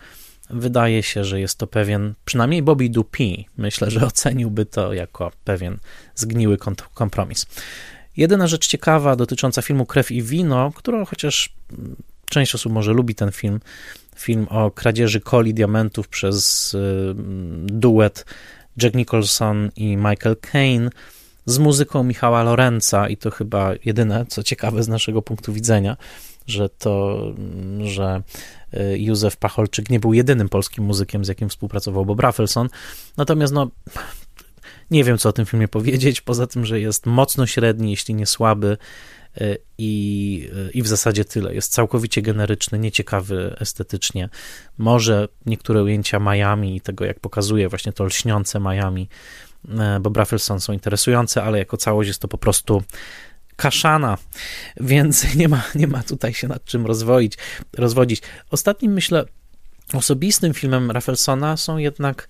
Wydaje 0.50 1.04
się, 1.04 1.24
że 1.24 1.40
jest 1.40 1.58
to 1.58 1.68
pewien, 1.68 2.14
przynajmniej 2.26 2.62
Bobby 2.62 2.90
Dupi, 2.90 3.48
myślę, 3.58 3.92
że 3.92 4.06
oceniłby 4.06 4.66
to 4.66 4.94
jako 4.94 5.32
pewien 5.44 5.78
zgniły 6.16 6.58
kompromis. 6.94 7.46
Jedyna 8.18 8.48
rzecz 8.48 8.68
ciekawa 8.68 9.16
dotycząca 9.16 9.62
filmu 9.62 9.86
Krew 9.86 10.12
i 10.12 10.22
Wino, 10.22 10.72
którą 10.76 11.06
chociaż 11.06 11.54
część 12.26 12.56
osób 12.56 12.74
może 12.74 12.94
lubi 12.94 13.16
ten 13.16 13.32
film, 13.32 13.60
film 14.16 14.48
o 14.50 14.72
kradzieży 14.72 15.20
coli 15.20 15.54
diamentów 15.54 16.08
przez 16.08 16.74
y, 16.74 17.14
duet 17.66 18.26
Jack 18.82 18.96
Nicholson 18.96 19.70
i 19.76 19.98
Michael 19.98 20.36
Caine 20.52 20.90
z 21.46 21.58
muzyką 21.58 22.04
Michała 22.04 22.44
Lorenza 22.44 23.10
i 23.10 23.18
to 23.18 23.32
chyba 23.32 23.72
jedyne, 23.86 24.26
co 24.30 24.44
ciekawe 24.44 24.84
z 24.84 24.88
naszego 24.88 25.22
punktu 25.22 25.54
widzenia, 25.54 25.98
że 26.48 26.70
to, 26.70 27.20
że 27.84 28.22
y, 28.74 29.00
Józef 29.00 29.38
Pacholczyk 29.38 29.90
nie 29.90 30.00
był 30.00 30.14
jedynym 30.14 30.50
polskim 30.50 30.84
muzykiem, 30.84 31.26
z 31.26 31.28
jakim 31.28 31.50
współpracował 31.50 32.06
Bob 32.06 32.20
Rafelson. 32.20 32.70
Natomiast 33.18 33.54
no, 33.54 33.68
nie 34.92 35.04
wiem, 35.04 35.18
co 35.18 35.30
o 35.30 35.34
tym 35.34 35.46
filmie 35.46 35.68
powiedzieć, 35.68 36.22
poza 36.22 36.48
tym, 36.48 36.66
że 36.66 36.80
jest 36.80 37.06
mocno 37.06 37.48
średni, 37.48 37.92
jeśli 37.92 38.16
nie 38.16 38.26
słaby, 38.26 38.78
E, 39.42 39.58
i, 39.78 40.50
i 40.74 40.82
w 40.82 40.88
zasadzie 40.88 41.26
tyle. 41.26 41.54
Jest 41.54 41.72
całkowicie 41.72 42.22
generyczny, 42.22 42.80
nieciekawy 42.80 43.56
estetycznie. 43.60 44.30
Może 44.78 45.28
niektóre 45.46 45.84
ujęcia 45.84 46.20
Miami 46.20 46.76
i 46.76 46.82
tego, 46.82 47.06
jak 47.06 47.20
pokazuje 47.20 47.70
właśnie 47.70 47.94
to 47.94 48.04
lśniące 48.04 48.60
Miami, 48.60 49.10
e, 49.70 50.00
bo 50.00 50.12
Rafelson 50.16 50.60
są 50.60 50.74
interesujące, 50.74 51.44
ale 51.44 51.58
jako 51.58 51.78
całość 51.78 52.08
jest 52.08 52.22
to 52.22 52.28
po 52.28 52.38
prostu 52.38 52.84
kaszana, 53.56 54.18
więc 54.82 55.26
nie 55.36 55.48
ma, 55.48 55.64
nie 55.76 55.88
ma 55.88 56.04
tutaj 56.04 56.34
się 56.34 56.48
nad 56.48 56.66
czym 56.66 56.86
rozwoić, 56.86 57.38
rozwodzić. 57.78 58.22
Ostatnim, 58.50 58.94
myślę, 58.94 59.26
osobistym 59.94 60.54
filmem 60.54 60.92
Raffelsona 60.92 61.58
są 61.58 61.78
jednak 61.78 62.30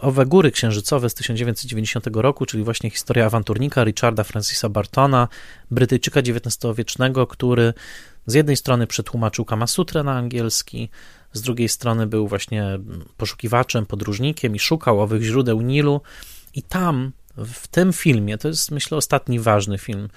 owe 0.00 0.26
góry 0.26 0.50
księżycowe 0.50 1.10
z 1.10 1.14
1990 1.14 2.06
roku, 2.12 2.46
czyli 2.46 2.64
właśnie 2.64 2.90
historia 2.90 3.26
awanturnika 3.26 3.84
Richarda 3.84 4.24
Francisa 4.24 4.68
Bartona, 4.68 5.28
Brytyjczyka 5.70 6.20
XIX-wiecznego, 6.20 7.26
który 7.26 7.74
z 8.26 8.34
jednej 8.34 8.56
strony 8.56 8.86
przetłumaczył 8.86 9.44
Kamasutrę 9.44 10.02
na 10.02 10.12
angielski, 10.12 10.88
z 11.32 11.40
drugiej 11.40 11.68
strony 11.68 12.06
był 12.06 12.28
właśnie 12.28 12.78
poszukiwaczem, 13.16 13.86
podróżnikiem 13.86 14.56
i 14.56 14.58
szukał 14.58 15.00
owych 15.00 15.22
źródeł 15.22 15.60
Nilu. 15.60 16.00
I 16.54 16.62
tam, 16.62 17.12
w 17.36 17.68
tym 17.68 17.92
filmie, 17.92 18.38
to 18.38 18.48
jest 18.48 18.70
myślę 18.70 18.98
ostatni 18.98 19.40
ważny 19.40 19.78
film 19.78 20.08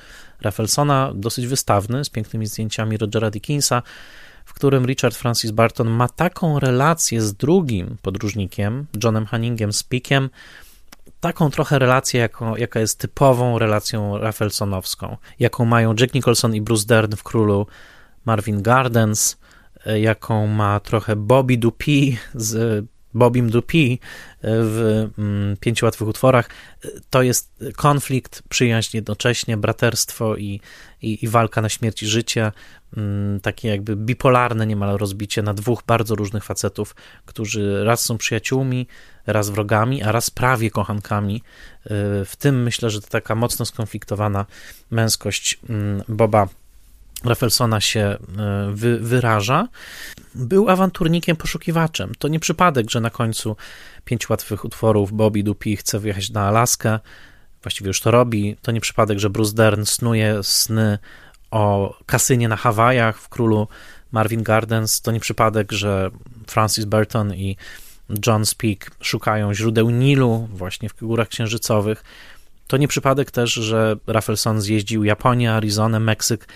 Raffelsona, 0.41 1.12
dosyć 1.16 1.47
wystawny, 1.47 2.05
z 2.05 2.10
pięknymi 2.10 2.45
zdjęciami 2.45 2.97
Rogera 2.97 3.32
Dickinsa, 3.32 3.84
w 4.47 4.53
którym 4.53 4.85
Richard 4.85 5.15
Francis 5.15 5.51
Barton 5.51 5.89
ma 5.89 6.09
taką 6.09 6.59
relację 6.59 7.21
z 7.21 7.33
drugim 7.33 7.97
podróżnikiem, 8.01 8.85
Johnem 9.03 9.25
Hanningiem 9.25 9.73
Speakiem, 9.73 10.29
taką 11.19 11.49
trochę 11.49 11.79
relację, 11.79 12.19
jaką, 12.19 12.55
jaka 12.55 12.79
jest 12.79 12.99
typową 12.99 13.59
relacją 13.59 14.17
Raffelsonowską, 14.17 15.17
jaką 15.39 15.65
mają 15.65 15.95
Jack 15.99 16.13
Nicholson 16.13 16.55
i 16.55 16.61
Bruce 16.61 16.87
Dern 16.87 17.15
w 17.15 17.23
Królu 17.23 17.67
Marvin 18.25 18.61
Gardens, 18.61 19.37
e, 19.85 19.99
jaką 19.99 20.47
ma 20.47 20.79
trochę 20.79 21.15
Bobby 21.15 21.57
Dupi 21.57 22.17
z 22.35 22.85
Bobim 23.13 23.49
Dupi 23.49 23.99
w 24.43 25.09
mm, 25.17 25.57
Pięciu 25.57 25.85
Łatwych 25.85 26.09
Utworach. 26.09 26.49
To 27.09 27.21
jest 27.21 27.63
konflikt, 27.75 28.43
przyjaźń 28.49 28.97
jednocześnie, 28.97 29.57
braterstwo 29.57 30.37
i, 30.37 30.61
i, 31.01 31.25
i 31.25 31.27
walka 31.27 31.61
na 31.61 31.69
śmierć 31.69 32.03
i 32.03 32.07
życie. 32.07 32.51
Mm, 32.97 33.39
takie 33.39 33.67
jakby 33.67 33.95
bipolarne 33.95 34.67
niemal 34.67 34.97
rozbicie 34.97 35.41
na 35.41 35.53
dwóch 35.53 35.83
bardzo 35.87 36.15
różnych 36.15 36.43
facetów, 36.43 36.95
którzy 37.25 37.83
raz 37.83 38.01
są 38.01 38.17
przyjaciółmi, 38.17 38.87
raz 39.27 39.49
wrogami, 39.49 40.03
a 40.03 40.11
raz 40.11 40.29
prawie 40.29 40.71
kochankami. 40.71 41.35
Y, 41.35 41.89
w 42.25 42.33
tym 42.39 42.63
myślę, 42.63 42.89
że 42.89 43.01
to 43.01 43.07
taka 43.07 43.35
mocno 43.35 43.65
skonfliktowana 43.65 44.45
męskość 44.91 45.59
mm, 45.69 46.03
Boba 46.07 46.47
Raffelsona 47.23 47.81
się 47.81 47.99
e, 47.99 48.17
wy, 48.71 48.99
wyraża, 48.99 49.67
był 50.35 50.69
awanturnikiem, 50.69 51.37
poszukiwaczem. 51.37 52.11
To 52.19 52.27
nie 52.27 52.39
przypadek, 52.39 52.89
że 52.89 53.01
na 53.01 53.09
końcu 53.09 53.55
pięć 54.05 54.29
łatwych 54.29 54.65
utworów 54.65 55.13
Bobby 55.13 55.43
Dupi 55.43 55.77
chce 55.77 55.99
wyjechać 55.99 56.29
na 56.29 56.47
Alaskę, 56.47 56.99
właściwie 57.64 57.88
już 57.88 58.01
to 58.01 58.12
robi. 58.12 58.55
To 58.62 58.72
nie 58.72 58.82
przypadek, 58.82 59.20
że 59.20 59.30
Bruce 59.30 59.55
Dern 59.55 59.86
snuje 59.86 60.43
sny 60.43 60.99
o 61.51 61.95
kasynie 62.05 62.47
na 62.47 62.55
Hawajach 62.55 63.20
w 63.20 63.30
Królu 63.30 63.68
Marvin 64.12 64.43
Gardens. 64.43 65.01
To 65.01 65.12
nie 65.12 65.20
przypadek, 65.20 65.72
że 65.72 66.12
Francis 66.47 66.86
Burton 66.86 67.34
i 67.34 67.58
John 68.28 68.45
Speak 68.45 68.91
szukają 69.01 69.53
źródeł 69.53 69.89
Nilu 69.89 70.47
właśnie 70.51 70.89
w 70.89 70.99
górach 70.99 71.28
księżycowych. 71.28 72.03
To 72.68 72.78
nie 72.78 72.88
przypadek 72.88 73.32
też, 73.32 73.53
że 73.53 73.95
Raffleson 74.08 74.62
zjeździł 74.62 75.03
Japonię, 75.03 75.53
Arizonę, 75.53 75.99
Meksyk, 75.99 76.47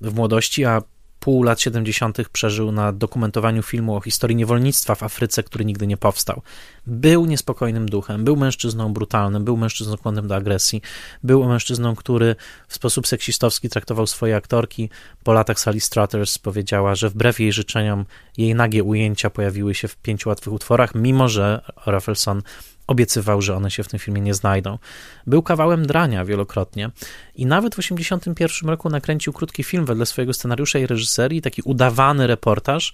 w 0.00 0.14
młodości, 0.14 0.64
a 0.64 0.82
pół 1.20 1.42
lat 1.42 1.60
70. 1.60 2.28
przeżył 2.32 2.72
na 2.72 2.92
dokumentowaniu 2.92 3.62
filmu 3.62 3.96
o 3.96 4.00
historii 4.00 4.36
niewolnictwa 4.36 4.94
w 4.94 5.02
Afryce, 5.02 5.42
który 5.42 5.64
nigdy 5.64 5.86
nie 5.86 5.96
powstał. 5.96 6.42
Był 6.86 7.26
niespokojnym 7.26 7.88
duchem, 7.88 8.24
był 8.24 8.36
mężczyzną 8.36 8.92
brutalnym, 8.92 9.44
był 9.44 9.56
mężczyzną 9.56 9.96
skłonnym 9.96 10.28
do 10.28 10.36
agresji, 10.36 10.82
był 11.22 11.44
mężczyzną, 11.44 11.96
który 11.96 12.36
w 12.68 12.74
sposób 12.74 13.06
seksistowski 13.06 13.68
traktował 13.68 14.06
swoje 14.06 14.36
aktorki. 14.36 14.90
Po 15.24 15.32
latach 15.32 15.60
Sally 15.60 15.80
Struthers 15.80 16.38
powiedziała, 16.38 16.94
że 16.94 17.08
wbrew 17.08 17.40
jej 17.40 17.52
życzeniom 17.52 18.04
jej 18.36 18.54
nagie 18.54 18.84
ujęcia 18.84 19.30
pojawiły 19.30 19.74
się 19.74 19.88
w 19.88 19.96
pięciu 19.96 20.28
łatwych 20.28 20.54
utworach, 20.54 20.94
mimo 20.94 21.28
że 21.28 21.60
Raffleson 21.86 22.42
obiecywał, 22.88 23.42
że 23.42 23.56
one 23.56 23.70
się 23.70 23.82
w 23.82 23.88
tym 23.88 23.98
filmie 23.98 24.20
nie 24.20 24.34
znajdą. 24.34 24.78
Był 25.26 25.42
kawałem 25.42 25.86
drania 25.86 26.24
wielokrotnie 26.24 26.90
i 27.34 27.46
nawet 27.46 27.74
w 27.74 27.76
1981 27.76 28.70
roku 28.70 28.88
nakręcił 28.88 29.32
krótki 29.32 29.64
film 29.64 29.84
wedle 29.84 30.06
swojego 30.06 30.32
scenariusza 30.32 30.78
i 30.78 30.86
reżyserii, 30.86 31.42
taki 31.42 31.62
udawany 31.62 32.26
reportaż, 32.26 32.92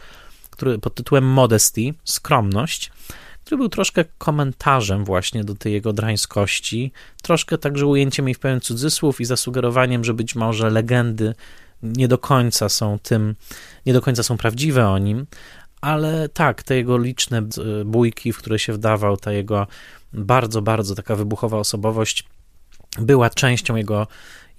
który 0.51 0.79
pod 0.79 0.95
tytułem 0.95 1.25
Modesty, 1.25 1.95
skromność, 2.05 2.91
który 3.45 3.57
był 3.57 3.69
troszkę 3.69 4.05
komentarzem 4.19 5.05
właśnie 5.05 5.45
do 5.45 5.55
tej 5.55 5.73
jego 5.73 5.93
drańskości, 5.93 6.93
troszkę 7.23 7.59
także 7.59 7.87
ujęciem 7.87 8.29
jej 8.29 8.35
w 8.35 8.39
pełen 8.39 8.61
cudzysłów 8.61 9.21
i 9.21 9.25
zasugerowaniem, 9.25 10.05
że 10.05 10.15
być 10.15 10.35
może 10.35 10.71
legendy 10.71 11.35
nie 11.83 12.09
do 12.09 12.19
końca 12.19 12.69
są 12.69 12.99
tym, 12.99 13.35
nie 13.87 13.93
do 13.93 14.01
końca 14.01 14.23
są 14.23 14.37
prawdziwe 14.37 14.89
o 14.89 14.99
nim, 14.99 15.27
ale 15.85 16.29
tak, 16.29 16.63
te 16.63 16.77
jego 16.77 16.99
liczne 16.99 17.43
bójki, 17.85 18.33
w 18.33 18.39
które 18.39 18.59
się 18.59 18.73
wdawał, 18.73 19.17
ta 19.17 19.33
jego 19.33 19.67
bardzo, 20.13 20.63
bardzo 20.63 20.95
taka 20.95 21.17
wybuchowa 21.17 21.59
osobowość 21.59 22.25
była 22.99 23.31
częścią 23.31 23.77
jego, 23.77 24.07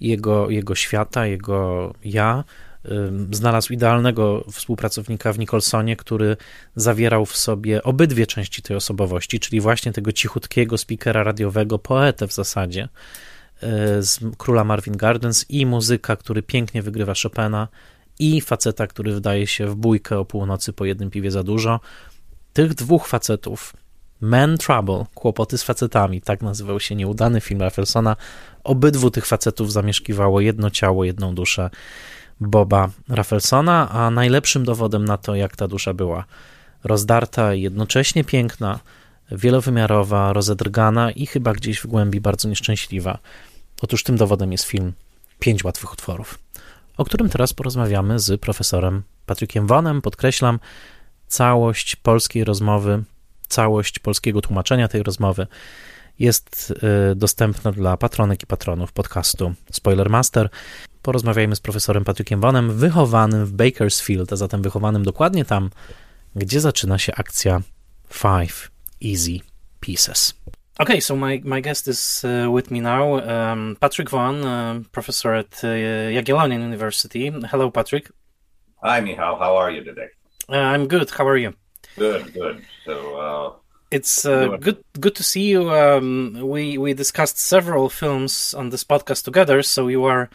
jego, 0.00 0.50
jego 0.50 0.74
świata, 0.74 1.26
jego 1.26 1.92
ja. 2.04 2.44
Znalazł 3.30 3.72
idealnego 3.72 4.44
współpracownika 4.52 5.32
w 5.32 5.38
Nicholsonie, 5.38 5.96
który 5.96 6.36
zawierał 6.76 7.26
w 7.26 7.36
sobie 7.36 7.82
obydwie 7.82 8.26
części 8.26 8.62
tej 8.62 8.76
osobowości, 8.76 9.40
czyli 9.40 9.60
właśnie 9.60 9.92
tego 9.92 10.12
cichutkiego 10.12 10.78
speakera 10.78 11.22
radiowego, 11.24 11.78
poetę 11.78 12.28
w 12.28 12.32
zasadzie 12.32 12.88
y, 13.62 13.68
z 14.02 14.20
Króla 14.38 14.64
Marvin 14.64 14.96
Gardens 14.96 15.46
i 15.48 15.66
muzyka, 15.66 16.16
który 16.16 16.42
pięknie 16.42 16.82
wygrywa 16.82 17.12
Chopina 17.22 17.68
i 18.18 18.40
faceta, 18.40 18.86
który 18.86 19.14
wdaje 19.14 19.46
się 19.46 19.66
w 19.66 19.74
bójkę 19.74 20.18
o 20.18 20.24
północy 20.24 20.72
po 20.72 20.84
jednym 20.84 21.10
piwie 21.10 21.30
za 21.30 21.42
dużo. 21.42 21.80
Tych 22.52 22.74
dwóch 22.74 23.08
facetów, 23.08 23.76
Man 24.20 24.58
Trouble, 24.58 25.04
kłopoty 25.14 25.58
z 25.58 25.62
facetami, 25.62 26.20
tak 26.20 26.42
nazywał 26.42 26.80
się 26.80 26.94
nieudany 26.94 27.40
film 27.40 27.60
Raffelsona. 27.60 28.16
Obydwu 28.64 29.10
tych 29.10 29.26
facetów 29.26 29.72
zamieszkiwało 29.72 30.40
jedno 30.40 30.70
ciało, 30.70 31.04
jedną 31.04 31.34
duszę 31.34 31.70
Boba 32.40 32.90
Raffelsona, 33.08 33.88
a 33.90 34.10
najlepszym 34.10 34.64
dowodem 34.64 35.04
na 35.04 35.16
to, 35.16 35.34
jak 35.34 35.56
ta 35.56 35.68
dusza 35.68 35.94
była 35.94 36.24
rozdarta 36.84 37.54
i 37.54 37.62
jednocześnie 37.62 38.24
piękna, 38.24 38.80
wielowymiarowa, 39.32 40.32
rozedrgana 40.32 41.10
i 41.10 41.26
chyba 41.26 41.52
gdzieś 41.52 41.78
w 41.78 41.86
głębi 41.86 42.20
bardzo 42.20 42.48
nieszczęśliwa. 42.48 43.18
Otóż 43.82 44.02
tym 44.02 44.16
dowodem 44.16 44.52
jest 44.52 44.64
film 44.64 44.92
Pięć 45.38 45.64
łatwych 45.64 45.92
utworów 45.92 46.38
o 46.96 47.04
którym 47.04 47.28
teraz 47.28 47.52
porozmawiamy 47.52 48.18
z 48.18 48.40
profesorem 48.40 49.02
Patrykiem 49.26 49.66
Wonem. 49.66 50.02
Podkreślam, 50.02 50.58
całość 51.26 51.96
polskiej 51.96 52.44
rozmowy, 52.44 53.04
całość 53.48 53.98
polskiego 53.98 54.40
tłumaczenia 54.40 54.88
tej 54.88 55.02
rozmowy 55.02 55.46
jest 56.18 56.74
y, 57.12 57.14
dostępna 57.14 57.72
dla 57.72 57.96
patronek 57.96 58.42
i 58.42 58.46
patronów 58.46 58.92
podcastu 58.92 59.54
Spoilermaster. 59.72 60.48
Porozmawiajmy 61.02 61.56
z 61.56 61.60
profesorem 61.60 62.04
Patrykiem 62.04 62.40
Wonem, 62.40 62.78
wychowanym 62.78 63.46
w 63.46 63.52
Bakersfield, 63.52 64.32
a 64.32 64.36
zatem 64.36 64.62
wychowanym 64.62 65.04
dokładnie 65.04 65.44
tam, 65.44 65.70
gdzie 66.36 66.60
zaczyna 66.60 66.98
się 66.98 67.14
akcja 67.14 67.60
Five 68.12 68.70
Easy 69.04 69.38
Pieces. 69.80 70.34
Okay, 70.78 71.00
so 71.00 71.16
my, 71.16 71.40
my 71.42 71.60
guest 71.60 71.88
is 71.88 72.22
uh, 72.22 72.50
with 72.50 72.70
me 72.70 72.80
now, 72.80 73.18
um, 73.20 73.78
Patrick 73.80 74.10
Vaughan, 74.10 74.44
uh, 74.44 74.82
professor 74.92 75.32
at 75.32 75.64
uh, 75.64 75.68
Jagiellonian 75.68 76.60
University. 76.60 77.30
Hello, 77.30 77.70
Patrick. 77.70 78.10
Hi, 78.82 79.00
Michal. 79.00 79.38
How 79.38 79.56
are 79.56 79.70
you 79.70 79.82
today? 79.82 80.08
Uh, 80.50 80.58
I'm 80.58 80.86
good. 80.86 81.08
How 81.10 81.26
are 81.26 81.38
you? 81.38 81.54
Good, 81.96 82.34
good. 82.34 82.62
So 82.84 83.16
uh, 83.16 83.52
it's 83.90 84.26
uh, 84.26 84.58
good 84.60 84.84
good 85.00 85.14
to 85.14 85.22
see 85.22 85.48
you. 85.48 85.70
Um, 85.70 86.38
we 86.42 86.76
we 86.76 86.92
discussed 86.92 87.38
several 87.38 87.88
films 87.88 88.52
on 88.52 88.68
this 88.68 88.84
podcast 88.84 89.24
together, 89.24 89.62
so 89.62 89.88
you 89.88 90.04
are 90.04 90.28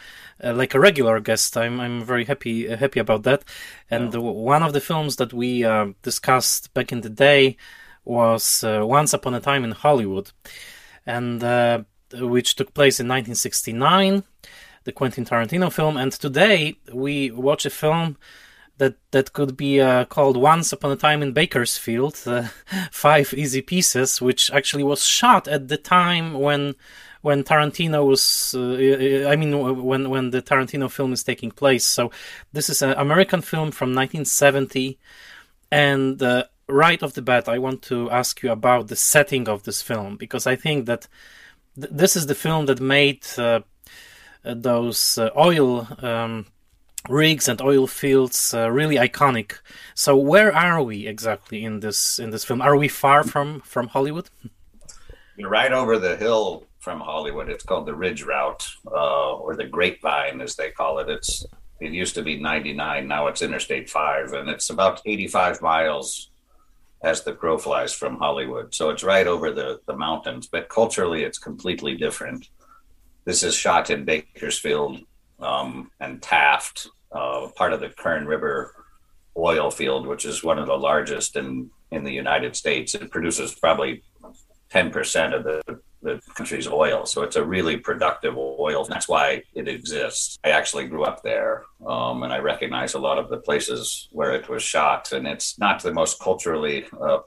uh, 0.44 0.54
like 0.54 0.74
a 0.74 0.80
regular 0.80 1.20
guest. 1.20 1.56
I'm 1.56 1.80
I'm 1.80 2.04
very 2.04 2.26
happy 2.26 2.68
happy 2.68 3.00
about 3.00 3.24
that. 3.24 3.44
And 3.92 4.12
yeah. 4.12 4.20
one 4.20 4.64
of 4.64 4.74
the 4.74 4.82
films 4.82 5.18
that 5.18 5.34
we 5.34 5.62
discussed 6.02 6.74
back 6.74 6.92
in 6.92 7.02
the 7.02 7.10
day 7.10 7.58
was 8.04 8.64
uh, 8.64 8.86
Once 8.86 9.14
Upon 9.14 9.34
a 9.34 9.40
Time 9.40 9.64
in 9.64 9.72
Hollywood, 9.72 10.32
and 11.06 11.44
uh, 11.44 11.84
which 12.14 12.56
took 12.56 12.74
place 12.74 13.00
in 13.00 13.08
1969, 13.08 14.24
the 14.84 14.92
Quentin 14.92 15.26
Tarantino 15.26 15.72
film. 15.72 15.98
And 15.98 16.12
today 16.12 16.76
we 16.92 17.32
watch 17.32 17.66
a 17.66 17.70
film 17.70 18.18
that 18.78 18.96
that 19.12 19.34
could 19.34 19.56
be 19.56 19.80
uh, 19.80 20.06
called 20.06 20.38
Once 20.38 20.74
Upon 20.74 20.92
a 20.92 20.96
Time 20.96 21.22
in 21.22 21.34
Bakersfield, 21.34 22.20
uh, 22.26 22.48
Five 22.92 23.34
Easy 23.34 23.62
Pieces, 23.62 24.22
which 24.22 24.52
actually 24.52 24.84
was 24.84 25.06
shot 25.06 25.48
at 25.48 25.68
the 25.68 25.78
time 25.78 26.34
when 26.34 26.76
when 27.22 27.44
Tarantino 27.44 28.04
was, 28.08 28.56
uh, 28.56 29.30
I 29.30 29.36
mean, 29.36 29.84
when 29.84 30.10
when 30.10 30.32
the 30.32 30.42
Tarantino 30.42 30.90
film 30.90 31.14
is 31.14 31.24
taking 31.24 31.52
place. 31.52 31.86
So 31.86 32.12
this 32.52 32.70
is 32.70 32.82
an 32.82 32.94
American 32.94 33.42
film 33.42 33.72
from 33.72 33.90
1970, 33.90 34.98
and 35.72 36.22
uh, 36.22 36.46
right 36.72 37.02
off 37.04 37.14
the 37.14 37.22
bat, 37.22 37.50
I 37.50 37.60
want 37.60 37.82
to 37.84 38.10
ask 38.10 38.42
you 38.42 38.52
about 38.52 38.88
the 38.88 38.96
setting 38.96 39.48
of 39.48 39.64
this 39.64 39.82
film 39.82 40.16
because 40.16 40.48
I 40.48 40.56
think 40.56 40.86
that 40.86 41.08
th- 41.80 41.92
this 41.92 42.16
is 42.16 42.28
the 42.28 42.36
film 42.36 42.66
that 42.68 42.80
made 42.80 43.26
uh, 43.38 43.62
uh, 44.44 44.54
those 44.56 45.18
uh, 45.18 45.30
oil 45.38 45.88
um, 46.00 46.48
rigs 47.10 47.48
and 47.48 47.62
oil 47.62 47.88
fields 47.88 48.54
uh, 48.54 48.70
really 48.72 48.96
iconic. 48.96 49.60
So, 49.94 50.16
where 50.16 50.54
are 50.56 50.82
we 50.82 51.08
exactly 51.08 51.64
in 51.64 51.82
this 51.82 52.20
in 52.20 52.32
this 52.32 52.46
film? 52.46 52.62
Are 52.62 52.78
we 52.78 52.88
far 52.88 53.24
from 53.24 53.62
from 53.62 53.88
Hollywood? 53.88 54.30
You're 55.38 55.50
right 55.50 55.72
over 55.72 55.98
the 55.98 56.18
hill 56.18 56.68
from 56.80 57.00
Hollywood. 57.00 57.50
It's 57.50 57.64
called 57.64 57.86
the 57.86 57.96
Ridge 57.96 58.24
Route, 58.24 58.68
uh, 58.88 59.34
or 59.34 59.56
the 59.56 59.66
Grapevine, 59.66 60.42
as 60.42 60.56
they 60.56 60.72
call 60.72 61.00
it. 61.00 61.10
It's 61.10 61.46
it 61.82 61.92
used 61.92 62.14
to 62.16 62.22
be 62.22 62.40
99, 62.40 63.08
now 63.08 63.26
it's 63.26 63.42
Interstate 63.42 63.90
5, 63.90 64.34
and 64.34 64.50
it's 64.50 64.70
about 64.70 65.02
85 65.04 65.64
miles 65.64 66.31
as 67.04 67.24
the 67.24 67.34
crow 67.34 67.58
flies 67.58 67.94
from 67.94 68.18
Hollywood. 68.18 68.74
So 68.74 68.90
it's 68.90 69.04
right 69.04 69.28
over 69.28 69.52
the, 69.52 69.80
the 69.88 69.96
mountains, 69.96 70.48
but 70.48 70.70
culturally 70.70 71.24
it's 71.24 71.38
completely 71.40 71.96
different. 71.96 72.50
This 73.26 73.44
is 73.44 73.56
shot 73.56 73.90
in 73.90 74.06
Bakersfield 74.06 75.00
um, 75.40 75.92
and 76.00 76.22
Taft, 76.22 76.88
uh, 77.12 77.48
part 77.56 77.74
of 77.74 77.80
the 77.80 77.90
Kern 77.90 78.26
River 78.26 78.76
oil 79.38 79.72
field, 79.72 80.06
which 80.08 80.26
is 80.26 80.44
one 80.44 80.60
of 80.60 80.68
the 80.68 80.78
largest 80.78 81.36
in 81.36 81.70
in 81.92 82.04
the 82.04 82.12
United 82.14 82.56
States. 82.56 82.96
It 82.96 83.12
produces 83.12 83.54
probably 83.56 84.04
ten 84.70 84.92
percent 84.92 85.34
of 85.34 85.44
the 85.44 85.62
the 86.02 86.22
country's 86.36 86.68
oil. 86.68 87.06
So 87.06 87.22
it's 87.24 87.36
a 87.36 87.46
really 87.46 87.78
productive 87.78 88.38
oil. 88.38 88.86
That's 88.86 89.08
why 89.08 89.44
it 89.54 89.68
exists. 89.68 90.38
I 90.44 90.50
actually 90.50 90.88
grew 90.88 91.04
up 91.04 91.24
there, 91.24 91.64
um, 91.86 92.24
and 92.24 92.34
I 92.34 92.40
recognize 92.40 92.94
a 92.94 93.00
lot 93.00 93.18
of 93.18 93.30
the 93.30 93.38
places 93.38 94.10
where 94.12 94.34
it 94.34 94.50
was 94.50 94.64
shot. 94.64 95.12
And 95.12 95.28
it's 95.28 95.60
not 95.60 95.82
the 95.82 95.94
most 95.94 96.20
culturally 96.20 96.86
uh, 97.00 97.20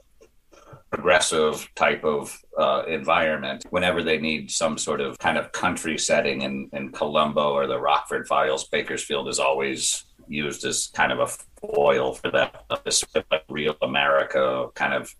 progressive 0.91 1.67
type 1.75 2.03
of 2.03 2.37
uh, 2.57 2.83
environment. 2.87 3.65
Whenever 3.69 4.03
they 4.03 4.17
need 4.17 4.51
some 4.51 4.77
sort 4.77 5.01
of 5.01 5.17
kind 5.19 5.37
of 5.37 5.51
country 5.51 5.97
setting 5.97 6.41
in, 6.41 6.69
in 6.73 6.91
Colombo 6.91 7.53
or 7.53 7.67
the 7.67 7.79
Rockford 7.79 8.27
Files, 8.27 8.67
Bakersfield 8.67 9.27
is 9.27 9.39
always 9.39 10.05
used 10.27 10.65
as 10.65 10.87
kind 10.87 11.11
of 11.11 11.19
a 11.19 11.27
foil 11.67 12.13
for 12.13 12.31
that. 12.31 12.65
This 12.83 13.03
real 13.49 13.75
America 13.81 14.67
kind 14.73 14.93
of 14.93 15.13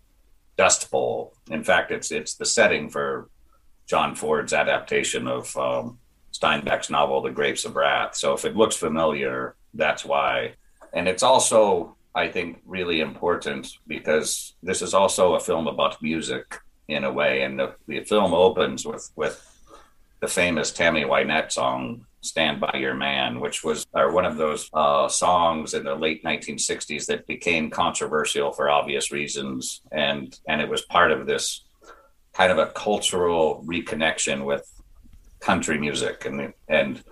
Dust 0.56 0.90
Bowl. 0.90 1.34
In 1.50 1.62
fact, 1.62 1.90
it's 1.90 2.10
it's 2.10 2.34
the 2.34 2.46
setting 2.46 2.88
for 2.88 3.28
John 3.86 4.14
Ford's 4.14 4.52
adaptation 4.52 5.28
of 5.28 5.56
um, 5.56 5.98
Steinbeck's 6.32 6.90
novel, 6.90 7.22
The 7.22 7.30
Grapes 7.30 7.64
of 7.64 7.76
Wrath. 7.76 8.16
So 8.16 8.32
if 8.34 8.44
it 8.44 8.56
looks 8.56 8.76
familiar, 8.76 9.54
that's 9.74 10.04
why. 10.04 10.54
And 10.92 11.08
it's 11.08 11.22
also, 11.22 11.96
I 12.14 12.28
think, 12.28 12.60
really 12.66 13.00
important 13.00 13.68
because 13.86 14.54
this 14.62 14.82
is 14.82 14.94
also 14.94 15.34
a 15.34 15.40
film 15.40 15.66
about 15.66 16.02
music 16.02 16.60
in 16.88 17.04
a 17.04 17.12
way. 17.12 17.42
And 17.42 17.58
the, 17.58 17.74
the 17.86 18.04
film 18.04 18.34
opens 18.34 18.84
with, 18.84 19.10
with 19.16 19.42
the 20.20 20.28
famous 20.28 20.72
Tammy 20.72 21.04
Wynette 21.04 21.52
song, 21.52 22.06
Stand 22.22 22.60
By 22.60 22.72
Your 22.74 22.94
Man, 22.94 23.38
which 23.38 23.62
was 23.62 23.86
uh, 23.94 24.06
one 24.06 24.24
of 24.24 24.36
those 24.36 24.68
uh, 24.72 25.08
songs 25.08 25.74
in 25.74 25.84
the 25.84 25.94
late 25.94 26.24
1960s 26.24 27.06
that 27.06 27.26
became 27.26 27.70
controversial 27.70 28.52
for 28.52 28.68
obvious 28.68 29.12
reasons. 29.12 29.82
And, 29.92 30.38
and 30.48 30.60
it 30.60 30.68
was 30.68 30.82
part 30.82 31.12
of 31.12 31.26
this 31.26 31.65
kind 32.36 32.52
of 32.52 32.58
a 32.58 32.66
cultural 32.72 33.64
reconnection 33.66 34.44
with 34.44 34.70
country 35.40 35.78
music. 35.78 36.26
And 36.26 36.52
and 36.68 37.02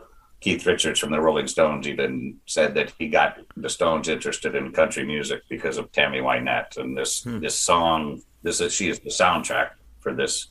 Keith 0.41 0.67
Richards 0.67 1.01
from 1.01 1.13
the 1.13 1.21
Rolling 1.21 1.47
Stones 1.47 1.89
even 1.89 2.37
said 2.47 2.75
that 2.75 2.93
he 2.99 3.09
got 3.09 3.39
the 3.57 3.71
Stones 3.71 4.09
interested 4.09 4.55
in 4.55 4.73
country 4.73 5.05
music 5.05 5.41
because 5.49 5.79
of 5.79 5.91
Tammy 5.93 6.19
Wynette. 6.19 6.77
And 6.77 6.97
this 6.97 7.23
hmm. 7.23 7.41
this 7.41 7.59
song 7.59 8.23
this 8.43 8.61
is 8.61 8.75
she 8.75 8.89
is 8.89 9.01
the 9.01 9.11
soundtrack 9.11 9.71
for 10.01 10.13
this 10.13 10.49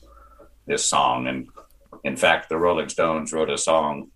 this 0.65 0.83
song. 0.83 1.27
And 1.27 1.47
in 2.03 2.15
fact 2.15 2.49
the 2.49 2.57
Rolling 2.57 2.89
Stones 2.89 3.31
wrote 3.31 3.51
a 3.51 3.57
song 3.57 4.09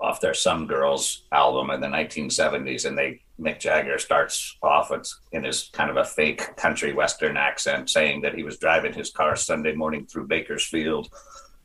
off 0.00 0.20
their 0.20 0.34
Some 0.34 0.66
Girls 0.66 1.22
album 1.32 1.70
in 1.70 1.80
the 1.80 1.86
1970s 1.86 2.84
and 2.84 2.96
they 2.96 3.20
Mick 3.38 3.60
Jagger 3.60 3.98
starts 3.98 4.56
off 4.62 4.90
in 5.32 5.44
his 5.44 5.68
kind 5.72 5.90
of 5.90 5.96
a 5.96 6.04
fake 6.04 6.56
country 6.56 6.94
western 6.94 7.36
accent, 7.36 7.90
saying 7.90 8.22
that 8.22 8.34
he 8.34 8.42
was 8.42 8.58
driving 8.58 8.94
his 8.94 9.10
car 9.10 9.36
Sunday 9.36 9.74
morning 9.74 10.06
through 10.06 10.26
Bakersfield, 10.26 11.08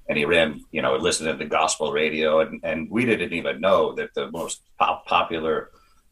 and 0.10 0.18
he 0.18 0.26
ran, 0.26 0.66
you 0.72 0.82
know, 0.82 0.96
listening 0.98 1.38
to 1.38 1.46
gospel 1.46 1.94
radio, 1.94 2.42
and 2.42 2.60
and 2.64 2.90
we 2.92 3.06
didn't 3.06 3.34
even 3.34 3.62
know 3.62 3.94
that 3.96 4.14
the 4.14 4.30
most 4.32 4.62
pop 4.78 5.06
popular 5.06 5.72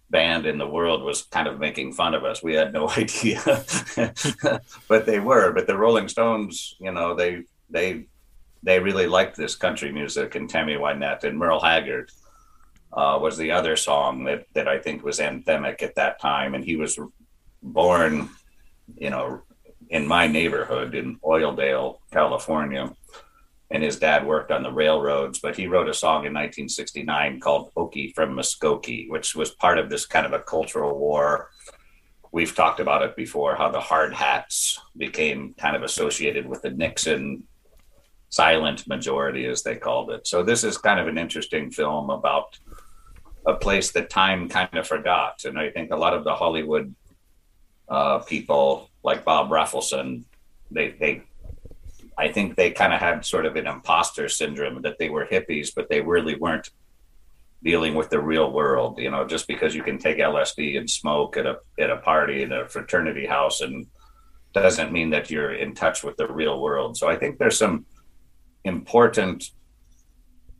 band 0.09 0.45
in 0.45 0.57
the 0.57 0.67
world 0.67 1.03
was 1.03 1.23
kind 1.23 1.47
of 1.47 1.59
making 1.59 1.93
fun 1.93 2.13
of 2.13 2.23
us. 2.23 2.41
We 2.41 2.53
had 2.53 2.73
no 2.73 2.89
idea, 2.97 3.41
but 4.87 5.05
they 5.05 5.19
were. 5.19 5.51
But 5.51 5.67
the 5.67 5.77
Rolling 5.77 6.07
Stones, 6.07 6.75
you 6.79 6.91
know, 6.91 7.15
they 7.15 7.43
they 7.69 8.05
they 8.63 8.79
really 8.79 9.07
liked 9.07 9.37
this 9.37 9.55
country 9.55 9.91
music 9.91 10.35
and 10.35 10.49
Tammy 10.49 10.75
Wynette 10.75 11.23
and 11.23 11.37
Merle 11.37 11.61
Haggard 11.61 12.11
uh, 12.91 13.17
was 13.21 13.37
the 13.37 13.51
other 13.51 13.75
song 13.75 14.23
that, 14.25 14.45
that 14.53 14.67
I 14.67 14.79
think 14.79 15.03
was 15.03 15.19
anthemic 15.19 15.81
at 15.83 15.95
that 15.95 16.19
time. 16.19 16.55
And 16.55 16.63
he 16.63 16.75
was 16.75 16.99
born, 17.61 18.29
you 18.97 19.09
know, 19.09 19.41
in 19.89 20.07
my 20.07 20.27
neighborhood 20.27 20.95
in 20.95 21.17
Oildale, 21.19 21.99
California. 22.11 22.93
And 23.71 23.83
his 23.83 23.99
dad 23.99 24.25
worked 24.25 24.51
on 24.51 24.63
the 24.63 24.71
railroads, 24.71 25.39
but 25.39 25.55
he 25.55 25.67
wrote 25.67 25.89
a 25.89 25.93
song 25.93 26.25
in 26.25 26.33
1969 26.33 27.39
called 27.39 27.71
Okie 27.75 28.13
from 28.15 28.35
Muskogee, 28.35 29.09
which 29.09 29.35
was 29.35 29.51
part 29.51 29.77
of 29.77 29.89
this 29.89 30.07
kind 30.07 30.25
of 30.25 30.33
a 30.33 30.39
cultural 30.39 30.97
war. 30.97 31.51
We've 32.31 32.55
talked 32.55 32.79
about 32.79 33.03
it 33.03 33.15
before 33.15 33.55
how 33.55 33.69
the 33.69 33.79
hard 33.79 34.13
hats 34.13 34.79
became 34.97 35.53
kind 35.53 35.75
of 35.75 35.83
associated 35.83 36.47
with 36.47 36.63
the 36.63 36.71
Nixon 36.71 37.43
silent 38.29 38.87
majority, 38.87 39.45
as 39.45 39.63
they 39.63 39.75
called 39.75 40.11
it. 40.11 40.27
So, 40.27 40.43
this 40.43 40.63
is 40.63 40.77
kind 40.77 40.99
of 40.99 41.07
an 41.07 41.17
interesting 41.17 41.71
film 41.71 42.09
about 42.09 42.57
a 43.45 43.53
place 43.55 43.91
that 43.91 44.09
time 44.09 44.47
kind 44.49 44.75
of 44.77 44.87
forgot. 44.87 45.43
And 45.45 45.57
I 45.57 45.69
think 45.69 45.91
a 45.91 45.95
lot 45.95 46.13
of 46.13 46.23
the 46.23 46.35
Hollywood 46.35 46.93
uh, 47.87 48.19
people, 48.19 48.89
like 49.03 49.25
Bob 49.25 49.49
Rafelson, 49.49 50.23
they 50.71 50.91
they 50.91 51.23
I 52.17 52.27
think 52.27 52.55
they 52.55 52.71
kind 52.71 52.93
of 52.93 52.99
had 52.99 53.25
sort 53.25 53.45
of 53.45 53.55
an 53.55 53.65
imposter 53.65 54.27
syndrome 54.27 54.81
that 54.81 54.99
they 54.99 55.09
were 55.09 55.25
hippies, 55.25 55.73
but 55.73 55.89
they 55.89 56.01
really 56.01 56.35
weren't 56.35 56.69
dealing 57.63 57.95
with 57.95 58.09
the 58.09 58.19
real 58.19 58.51
world. 58.51 58.99
You 58.99 59.09
know, 59.09 59.25
just 59.25 59.47
because 59.47 59.73
you 59.73 59.83
can 59.83 59.97
take 59.97 60.17
LSD 60.17 60.77
and 60.77 60.89
smoke 60.89 61.37
at 61.37 61.45
a 61.45 61.59
at 61.79 61.89
a 61.89 61.97
party 61.97 62.43
in 62.43 62.51
a 62.51 62.67
fraternity 62.67 63.25
house 63.25 63.61
and 63.61 63.87
doesn't 64.53 64.91
mean 64.91 65.11
that 65.11 65.29
you're 65.29 65.53
in 65.53 65.73
touch 65.73 66.03
with 66.03 66.17
the 66.17 66.27
real 66.27 66.61
world. 66.61 66.97
So 66.97 67.07
I 67.07 67.15
think 67.15 67.37
there's 67.37 67.57
some 67.57 67.85
important 68.63 69.51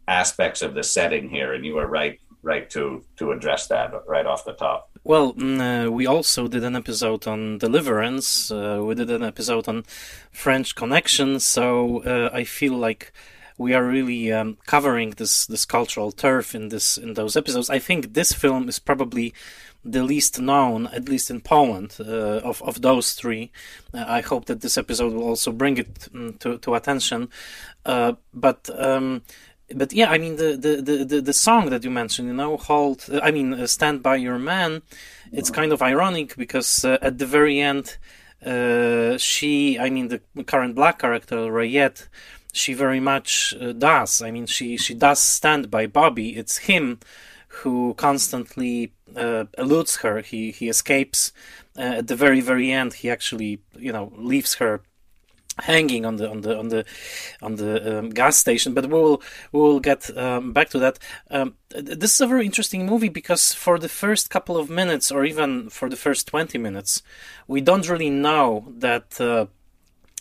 aspects 0.07 0.61
of 0.61 0.73
the 0.73 0.83
setting 0.83 1.29
here, 1.29 1.53
and 1.53 1.65
you 1.65 1.75
were 1.75 1.87
right 1.87 2.19
right 2.41 2.69
to 2.69 3.03
to 3.17 3.31
address 3.31 3.67
that 3.67 3.91
right 4.07 4.25
off 4.25 4.45
the 4.45 4.53
top. 4.53 4.89
Well, 5.03 5.33
mm, 5.33 5.87
uh, 5.87 5.91
we 5.91 6.05
also 6.05 6.47
did 6.47 6.63
an 6.63 6.75
episode 6.75 7.27
on 7.27 7.57
Deliverance. 7.57 8.51
Uh, 8.51 8.81
we 8.83 8.95
did 8.95 9.09
an 9.09 9.23
episode 9.23 9.67
on 9.67 9.83
French 10.31 10.75
Connection. 10.75 11.39
So 11.39 12.03
uh, 12.03 12.29
I 12.33 12.43
feel 12.43 12.73
like 12.73 13.13
we 13.57 13.73
are 13.73 13.85
really 13.85 14.31
um, 14.31 14.57
covering 14.65 15.11
this 15.11 15.45
this 15.45 15.65
cultural 15.65 16.11
turf 16.11 16.55
in 16.55 16.69
this 16.69 16.97
in 16.97 17.13
those 17.13 17.35
episodes. 17.35 17.69
I 17.69 17.79
think 17.79 18.13
this 18.13 18.33
film 18.33 18.69
is 18.69 18.79
probably 18.79 19.33
the 19.83 20.03
least 20.03 20.39
known, 20.39 20.87
at 20.87 21.07
least 21.07 21.29
in 21.29 21.41
Poland, 21.41 21.95
uh, 21.99 22.41
of 22.43 22.61
of 22.63 22.81
those 22.81 23.13
three. 23.13 23.51
Uh, 23.93 24.03
I 24.07 24.21
hope 24.21 24.45
that 24.45 24.61
this 24.61 24.77
episode 24.77 25.13
will 25.13 25.23
also 25.23 25.51
bring 25.51 25.77
it 25.77 26.09
um, 26.13 26.33
to 26.39 26.57
to 26.59 26.75
attention. 26.75 27.29
Uh, 27.85 28.13
but 28.33 28.69
um, 28.77 29.21
but 29.75 29.93
yeah, 29.93 30.09
I 30.09 30.17
mean 30.17 30.35
the, 30.35 30.57
the, 30.57 31.05
the, 31.05 31.21
the, 31.21 31.33
song 31.33 31.69
that 31.69 31.83
you 31.83 31.91
mentioned, 31.91 32.27
you 32.27 32.33
know, 32.33 32.57
hold. 32.57 33.05
Uh, 33.11 33.19
I 33.21 33.31
mean, 33.31 33.53
uh, 33.53 33.67
stand 33.67 34.01
by 34.01 34.15
your 34.15 34.39
man. 34.39 34.81
It's 35.31 35.51
kind 35.51 35.71
of 35.71 35.81
ironic 35.81 36.35
because 36.35 36.83
uh, 36.83 36.97
at 37.03 37.19
the 37.19 37.27
very 37.27 37.59
end, 37.59 37.97
she, 39.19 39.77
I 39.79 39.89
mean, 39.91 40.07
the 40.07 40.21
current 40.45 40.73
black 40.73 40.99
character 40.99 41.51
Rayette, 41.51 42.07
she 42.51 42.73
very 42.73 42.99
much 42.99 43.53
does. 43.77 44.23
I 44.23 44.31
mean, 44.31 44.47
she 44.47 44.75
she 44.75 44.95
does 44.95 45.19
stand 45.19 45.69
by 45.69 45.85
Bobby. 45.85 46.35
It's 46.35 46.57
him 46.57 46.99
who 47.49 47.93
constantly 47.95 48.93
uh, 49.15 49.45
eludes 49.57 49.97
her. 49.97 50.21
He 50.21 50.51
he 50.51 50.69
escapes. 50.69 51.31
at 51.77 52.07
the 52.07 52.15
very 52.15 52.41
very 52.41 52.71
end, 52.71 52.93
he 52.93 53.09
actually 53.09 53.61
you 53.77 53.91
know 53.91 54.11
leaves 54.17 54.55
her 54.55 54.81
hanging 55.61 56.05
on 56.05 56.17
the 56.17 56.29
on 56.29 56.41
the 56.41 56.57
on 56.57 56.69
the 56.69 56.85
on 57.41 57.55
the 57.55 57.99
um, 57.99 58.09
gas 58.09 58.37
station 58.37 58.73
but 58.73 58.87
we'll 58.87 59.21
we'll 59.51 59.79
get 59.79 60.15
um, 60.17 60.53
back 60.53 60.69
to 60.69 60.79
that 60.79 60.99
um, 61.31 61.55
this 61.69 62.13
is 62.15 62.21
a 62.21 62.27
very 62.27 62.45
interesting 62.45 62.85
movie 62.85 63.09
because 63.09 63.53
for 63.53 63.77
the 63.77 63.89
first 63.89 64.29
couple 64.29 64.57
of 64.57 64.69
minutes 64.69 65.11
or 65.11 65.25
even 65.25 65.69
for 65.69 65.89
the 65.89 65.95
first 65.95 66.27
20 66.27 66.57
minutes 66.57 67.01
we 67.47 67.61
don't 67.61 67.89
really 67.89 68.09
know 68.09 68.65
that 68.77 69.19
uh, 69.19 69.45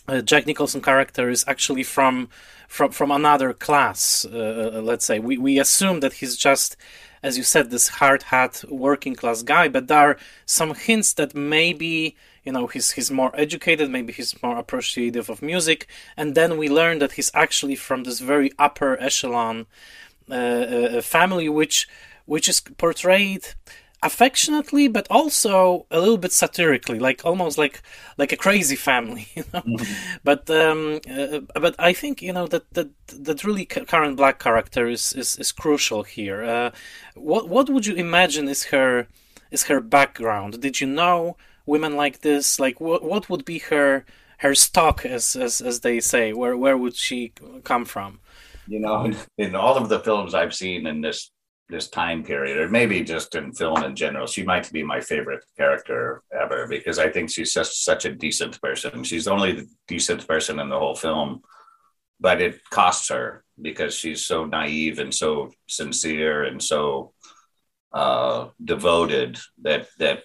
uh, 0.07 0.21
Jack 0.21 0.47
Nicholson 0.47 0.81
character 0.81 1.29
is 1.29 1.45
actually 1.47 1.83
from 1.83 2.29
from 2.67 2.91
from 2.91 3.11
another 3.11 3.53
class 3.53 4.25
uh, 4.25 4.71
uh 4.75 4.81
let's 4.81 5.05
say 5.05 5.19
we 5.19 5.37
we 5.37 5.59
assume 5.59 5.99
that 6.01 6.13
he's 6.13 6.35
just 6.35 6.75
as 7.21 7.37
you 7.37 7.43
said 7.43 7.69
this 7.69 7.87
hard 7.99 8.23
hat 8.23 8.63
working 8.69 9.15
class 9.15 9.43
guy 9.43 9.67
but 9.67 9.87
there 9.87 9.97
are 9.97 10.17
some 10.45 10.73
hints 10.75 11.13
that 11.13 11.35
maybe 11.35 12.15
you 12.43 12.51
know 12.51 12.67
he's 12.67 12.91
he's 12.91 13.11
more 13.11 13.31
educated 13.33 13.89
maybe 13.89 14.13
he's 14.13 14.41
more 14.41 14.57
appreciative 14.57 15.29
of 15.29 15.41
music. 15.41 15.87
And 16.17 16.35
then 16.35 16.57
we 16.57 16.69
learn 16.69 16.99
that 16.99 17.13
he's 17.13 17.31
actually 17.33 17.75
from 17.75 18.03
this 18.03 18.19
very 18.19 18.51
upper 18.57 18.99
echelon 19.01 19.67
uh, 20.29 20.33
uh, 20.33 21.01
family 21.01 21.49
which 21.49 21.87
which 22.25 22.47
is 22.47 22.59
portrayed 22.61 23.45
affectionately 24.01 24.87
but 24.87 25.07
also 25.09 25.85
a 25.91 25.99
little 25.99 26.17
bit 26.17 26.31
satirically 26.31 26.99
like 26.99 27.25
almost 27.25 27.57
like 27.57 27.81
like 28.17 28.31
a 28.31 28.37
crazy 28.37 28.75
family 28.75 29.27
you 29.35 29.43
know 29.53 29.61
mm-hmm. 29.61 30.17
but 30.23 30.49
um 30.49 31.01
uh, 31.09 31.39
but 31.59 31.75
i 31.79 31.91
think 31.91 32.21
you 32.21 32.31
know 32.31 32.47
that 32.47 32.63
that 32.73 32.89
that 33.07 33.43
really 33.43 33.65
current 33.65 34.15
black 34.15 34.39
character 34.39 34.87
is 34.87 35.11
is, 35.13 35.37
is 35.37 35.51
crucial 35.51 36.03
here 36.03 36.43
uh, 36.43 36.71
what 37.15 37.49
what 37.49 37.69
would 37.69 37.85
you 37.85 37.95
imagine 37.95 38.47
is 38.47 38.65
her 38.65 39.07
is 39.51 39.63
her 39.63 39.81
background 39.81 40.61
did 40.61 40.79
you 40.79 40.87
know 40.87 41.35
women 41.69 41.95
like 41.95 42.19
this? 42.19 42.59
Like, 42.59 42.81
what 42.81 43.03
what 43.03 43.29
would 43.29 43.45
be 43.45 43.59
her 43.59 44.05
her 44.39 44.55
stock, 44.55 45.05
as 45.05 45.35
as 45.35 45.61
as 45.61 45.79
they 45.81 46.01
say? 46.01 46.33
Where 46.33 46.57
where 46.57 46.77
would 46.77 46.95
she 46.95 47.31
come 47.63 47.85
from? 47.85 48.19
You 48.67 48.79
know, 48.79 49.05
in, 49.05 49.15
in 49.37 49.55
all 49.55 49.77
of 49.77 49.87
the 49.87 49.99
films 49.99 50.33
I've 50.33 50.55
seen 50.55 50.85
in 50.87 51.01
this 51.01 51.31
this 51.69 51.89
time 51.89 52.23
period, 52.23 52.57
or 52.57 52.67
maybe 52.69 53.03
just 53.03 53.35
in 53.35 53.53
film 53.53 53.83
in 53.83 53.95
general, 53.95 54.25
she 54.25 54.43
might 54.43 54.71
be 54.71 54.83
my 54.83 54.99
favorite 54.99 55.43
character 55.55 56.23
ever 56.33 56.67
because 56.67 56.97
I 56.97 57.09
think 57.09 57.29
she's 57.29 57.53
just 57.53 57.83
such 57.83 58.05
a 58.05 58.13
decent 58.13 58.59
person. 58.61 59.03
She's 59.03 59.25
the 59.25 59.31
only 59.31 59.67
decent 59.87 60.27
person 60.27 60.59
in 60.59 60.69
the 60.69 60.79
whole 60.79 60.95
film, 60.95 61.41
but 62.19 62.41
it 62.41 62.59
costs 62.69 63.09
her 63.09 63.43
because 63.61 63.93
she's 63.93 64.25
so 64.25 64.45
naive 64.45 64.99
and 64.99 65.13
so 65.13 65.51
sincere 65.67 66.43
and 66.43 66.61
so 66.61 67.13
uh, 67.93 68.47
devoted 68.63 69.37
that 69.61 69.87
that 69.99 70.23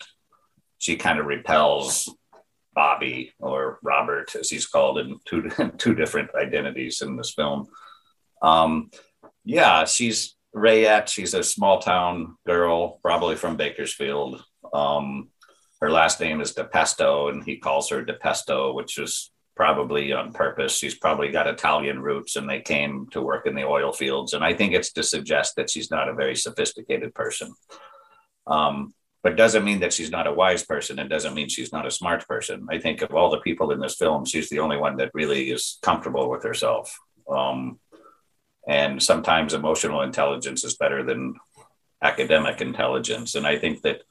she 0.79 0.97
kind 0.97 1.19
of 1.19 1.27
repels 1.27 2.15
Bobby 2.75 3.33
or 3.39 3.79
Robert, 3.83 4.35
as 4.35 4.51
he's 4.51 4.67
called 4.67 4.99
in 4.99 5.19
two 5.25 5.51
two 5.79 5.95
different 5.95 6.31
identities 6.35 7.03
in 7.03 7.17
this 7.17 7.33
film. 7.35 7.67
Um, 8.43 8.91
yeah, 9.45 9.85
she's 9.85 10.37
Rayette. 10.55 11.09
She's 11.09 11.35
a 11.35 11.43
small 11.43 11.81
town 11.81 12.37
girl, 12.47 12.99
probably 13.03 13.37
from 13.37 13.57
Bakersfield. 13.57 14.43
Um, 14.73 15.29
her 15.81 15.91
last 15.91 16.21
name 16.21 16.41
is 16.41 16.55
DePesto, 16.55 17.31
and 17.31 17.45
he 17.45 17.59
calls 17.59 17.91
her 17.91 18.05
DePesto, 18.05 18.75
which 18.75 18.97
is 18.99 19.31
probably 19.57 20.13
on 20.13 20.33
purpose. 20.33 20.77
She's 20.77 20.95
probably 20.95 21.29
got 21.29 21.47
Italian 21.49 22.01
roots, 22.01 22.37
and 22.37 22.49
they 22.49 22.61
came 22.61 23.09
to 23.11 23.21
work 23.21 23.47
in 23.47 23.55
the 23.55 23.65
oil 23.65 23.93
fields. 23.93 24.33
And 24.33 24.45
I 24.45 24.55
think 24.55 24.73
it's 24.73 24.93
to 24.93 25.03
suggest 25.03 25.57
that 25.57 25.69
she's 25.69 25.91
not 25.91 26.09
a 26.09 26.15
very 26.15 26.37
sophisticated 26.37 27.15
person. 27.15 27.53
Um, 28.47 28.95
but 29.25 29.37
doesn't 29.37 29.65
mean 29.65 29.81
that 29.81 29.93
she's 29.93 30.11
not 30.11 30.27
a 30.27 30.33
wise 30.33 30.63
person 30.65 30.99
and 30.99 31.09
doesn't 31.09 31.35
mean 31.35 31.49
she's 31.49 31.73
not 31.73 31.87
a 31.87 31.91
smart 31.91 32.29
person. 32.29 32.67
I 32.71 32.79
think 32.79 33.01
of 33.01 33.15
all 33.15 33.31
the 33.31 33.41
people 33.41 33.71
in 33.71 33.81
this 33.81 33.97
film, 33.97 34.27
she's 34.27 34.51
the 34.51 34.59
only 34.59 34.77
one 34.77 34.97
that 34.99 35.11
really 35.15 35.51
is 35.51 35.79
comfortable 35.83 36.29
with 36.29 36.45
herself. 36.45 36.95
Um, 37.29 37.81
and 38.67 39.03
sometimes 39.03 39.55
emotional 39.55 40.03
intelligence 40.03 40.65
is 40.65 40.77
better 40.77 41.03
than 41.03 41.35
academic 42.03 42.61
intelligence. 42.61 43.35
And 43.35 43.47
I 43.47 43.59
think 43.59 43.83
that 43.83 44.03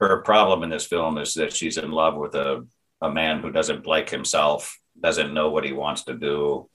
her 0.00 0.22
problem 0.22 0.62
in 0.62 0.70
this 0.70 0.86
film 0.86 1.18
is 1.18 1.34
that 1.34 1.54
she's 1.54 1.78
in 1.78 1.90
love 1.90 2.16
with 2.16 2.34
a, 2.34 2.66
a 3.00 3.10
man 3.10 3.40
who 3.40 3.50
doesn't 3.50 3.86
like 3.86 4.10
himself, 4.10 4.78
doesn't 5.00 5.34
know 5.34 5.50
what 5.50 5.64
he 5.64 5.72
wants 5.72 6.04
to 6.04 6.14
do. 6.14 6.68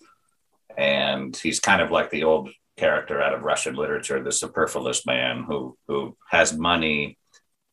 And 0.77 1.35
he's 1.35 1.59
kind 1.59 1.81
of 1.81 1.91
like 1.91 2.09
the 2.09 2.23
old 2.23 2.49
character 2.77 3.21
out 3.21 3.33
of 3.33 3.43
Russian 3.43 3.75
literature, 3.75 4.23
the 4.23 4.31
superfluous 4.31 5.05
man 5.05 5.43
who 5.43 5.77
who 5.87 6.17
has 6.29 6.57
money 6.57 7.17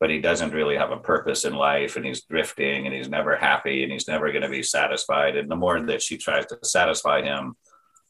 but 0.00 0.10
he 0.10 0.20
doesn't 0.20 0.52
really 0.52 0.76
have 0.76 0.92
a 0.92 0.96
purpose 0.96 1.44
in 1.44 1.54
life 1.54 1.96
and 1.96 2.06
he's 2.06 2.22
drifting 2.24 2.86
and 2.86 2.94
he's 2.94 3.08
never 3.08 3.36
happy 3.36 3.82
and 3.82 3.92
he's 3.92 4.08
never 4.08 4.30
going 4.30 4.42
to 4.42 4.48
be 4.48 4.62
satisfied 4.62 5.36
and 5.36 5.50
the 5.50 5.56
more 5.56 5.80
that 5.80 6.02
she 6.02 6.16
tries 6.16 6.46
to 6.46 6.58
satisfy 6.62 7.22
him 7.22 7.56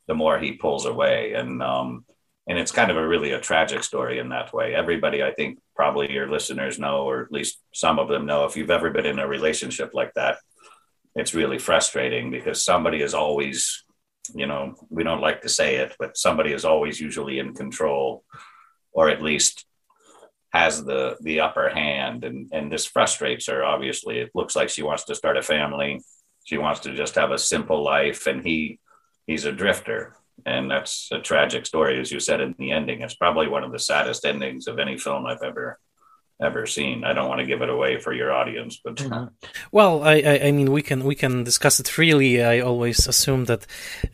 the 0.09 0.15
more 0.15 0.39
he 0.39 0.53
pulls 0.53 0.87
away. 0.87 1.35
And 1.35 1.63
um 1.63 2.05
and 2.49 2.59
it's 2.59 2.73
kind 2.73 2.91
of 2.91 2.97
a 2.97 3.07
really 3.07 3.33
a 3.33 3.41
tragic 3.41 3.85
story 3.85 4.19
in 4.19 4.31
that 4.31 4.53
way. 4.53 4.75
Everybody 4.75 5.23
i 5.23 5.33
think 5.33 5.59
probably 5.77 6.13
your 6.13 6.31
listeners 6.31 6.79
know 6.79 7.05
or 7.09 7.23
at 7.23 7.33
least 7.33 7.61
some 7.73 7.99
of 7.99 8.09
them 8.09 8.27
know 8.27 8.45
if 8.45 8.57
you've 8.57 8.71
ever 8.71 8.91
been 8.91 9.07
in 9.07 9.21
a 9.21 9.29
relationship 9.29 9.91
like 9.95 10.13
that 10.15 10.39
it's 11.15 11.35
really 11.35 11.59
frustrating 11.59 12.31
because 12.31 12.65
somebody 12.65 13.01
is 13.01 13.15
always 13.15 13.85
you 14.35 14.47
know 14.47 14.75
we 14.91 15.05
don't 15.05 15.21
like 15.21 15.41
to 15.43 15.49
say 15.49 15.77
it 15.77 15.95
but 16.01 16.17
somebody 16.17 16.53
is 16.53 16.65
always 16.65 17.01
usually 17.01 17.39
in 17.39 17.55
control 17.55 18.25
or 18.93 19.09
at 19.09 19.23
least 19.23 19.65
has 20.53 20.85
the 20.85 21.17
the 21.21 21.41
upper 21.41 21.69
hand. 21.69 22.25
And 22.25 22.49
and 22.53 22.73
this 22.73 22.87
frustrates 22.87 23.47
her 23.47 23.65
obviously. 23.65 24.19
It 24.19 24.31
looks 24.35 24.57
like 24.57 24.69
she 24.69 24.83
wants 24.83 25.05
to 25.05 25.15
start 25.15 25.37
a 25.37 25.43
family. 25.43 26.01
She 26.45 26.59
wants 26.59 26.81
to 26.81 26.95
just 26.95 27.15
have 27.17 27.31
a 27.31 27.39
simple 27.39 27.85
life. 27.85 28.27
And 28.27 28.45
he 28.45 28.79
he's 29.29 29.45
a 29.45 29.53
drifter. 29.53 30.17
And 30.45 30.69
that's 30.69 31.09
a 31.13 31.21
tragic 31.21 31.67
story 31.67 32.01
as 32.01 32.11
you 32.11 32.19
said 32.19 32.41
in 32.41 32.57
the 32.59 32.73
ending. 32.73 33.03
It's 33.03 33.15
probably 33.15 33.47
one 33.47 33.63
of 33.63 33.71
the 33.71 33.79
saddest 33.79 34.25
endings 34.25 34.67
of 34.67 34.81
any 34.81 34.99
film 34.99 35.27
i've 35.27 35.43
ever 35.45 35.79
ever 36.41 36.67
seen. 36.67 37.05
I 37.05 37.13
don't 37.13 37.29
want 37.29 37.41
to 37.41 37.47
give 37.47 37.63
it 37.63 37.69
away 37.69 37.99
for 37.99 38.13
your 38.13 38.33
audience, 38.33 38.81
but 38.83 38.97
mm-hmm. 38.97 39.27
well, 39.73 40.05
I, 40.05 40.15
I, 40.15 40.41
I 40.45 40.53
mean 40.53 40.71
we 40.73 40.83
can 40.83 41.05
we 41.05 41.15
can 41.15 41.45
discuss 41.45 41.81
it 41.81 41.89
freely. 41.89 42.43
I 42.43 42.61
always 42.61 43.07
assume 43.09 43.47
that 43.47 43.67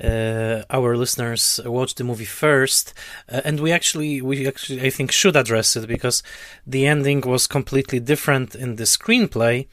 uh, 0.02 0.64
our 0.70 0.96
listeners 0.96 1.60
watch 1.64 1.94
the 1.94 2.04
movie 2.04 2.24
first, 2.24 2.94
uh, 3.30 3.42
and 3.44 3.60
we 3.60 3.72
actually 3.72 4.22
we 4.22 4.46
actually 4.46 4.80
I 4.80 4.90
think 4.90 5.12
should 5.12 5.36
address 5.36 5.76
it 5.76 5.86
because 5.86 6.22
the 6.66 6.86
ending 6.86 7.20
was 7.20 7.46
completely 7.46 8.00
different 8.00 8.54
in 8.54 8.76
the 8.76 8.84
screenplay. 8.84 9.66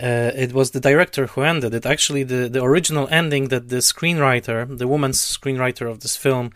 Uh, 0.00 0.30
it 0.34 0.52
was 0.52 0.70
the 0.70 0.80
director 0.80 1.26
who 1.26 1.42
ended 1.42 1.74
it. 1.74 1.86
Actually, 1.86 2.22
the 2.22 2.48
the 2.48 2.62
original 2.62 3.08
ending 3.10 3.48
that 3.48 3.68
the 3.68 3.76
screenwriter, 3.76 4.78
the 4.78 4.88
woman's 4.88 5.20
screenwriter 5.20 5.90
of 5.90 6.00
this 6.00 6.16
film, 6.16 6.52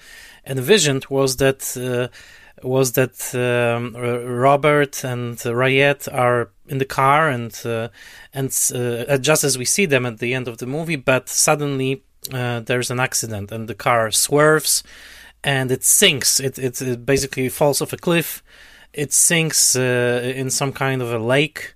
envisioned 0.46 1.06
was 1.06 1.36
that 1.38 1.76
uh, 1.76 2.08
was 2.62 2.92
that 2.92 3.34
um, 3.34 3.94
Robert 3.96 5.04
and 5.04 5.44
Rayette 5.44 6.08
are 6.08 6.50
in 6.68 6.78
the 6.78 6.84
car 6.84 7.28
and 7.28 7.58
uh, 7.64 7.88
and 8.32 8.48
uh, 8.74 9.18
just 9.18 9.44
as 9.44 9.58
we 9.58 9.64
see 9.64 9.86
them 9.86 10.06
at 10.06 10.18
the 10.18 10.34
end 10.34 10.48
of 10.48 10.58
the 10.58 10.66
movie, 10.66 10.96
but 10.96 11.28
suddenly 11.28 12.02
uh, 12.32 12.60
there's 12.60 12.90
an 12.90 13.00
accident 13.00 13.50
and 13.50 13.68
the 13.68 13.74
car 13.74 14.10
swerves 14.10 14.82
and 15.42 15.70
it 15.70 15.84
sinks. 15.84 16.40
It 16.40 16.58
it, 16.58 16.80
it 16.82 17.06
basically 17.06 17.48
falls 17.48 17.80
off 17.80 17.92
a 17.92 17.96
cliff. 17.96 18.42
It 18.92 19.12
sinks 19.12 19.76
uh, 19.76 20.32
in 20.34 20.50
some 20.50 20.72
kind 20.72 21.02
of 21.02 21.12
a 21.12 21.18
lake. 21.18 21.74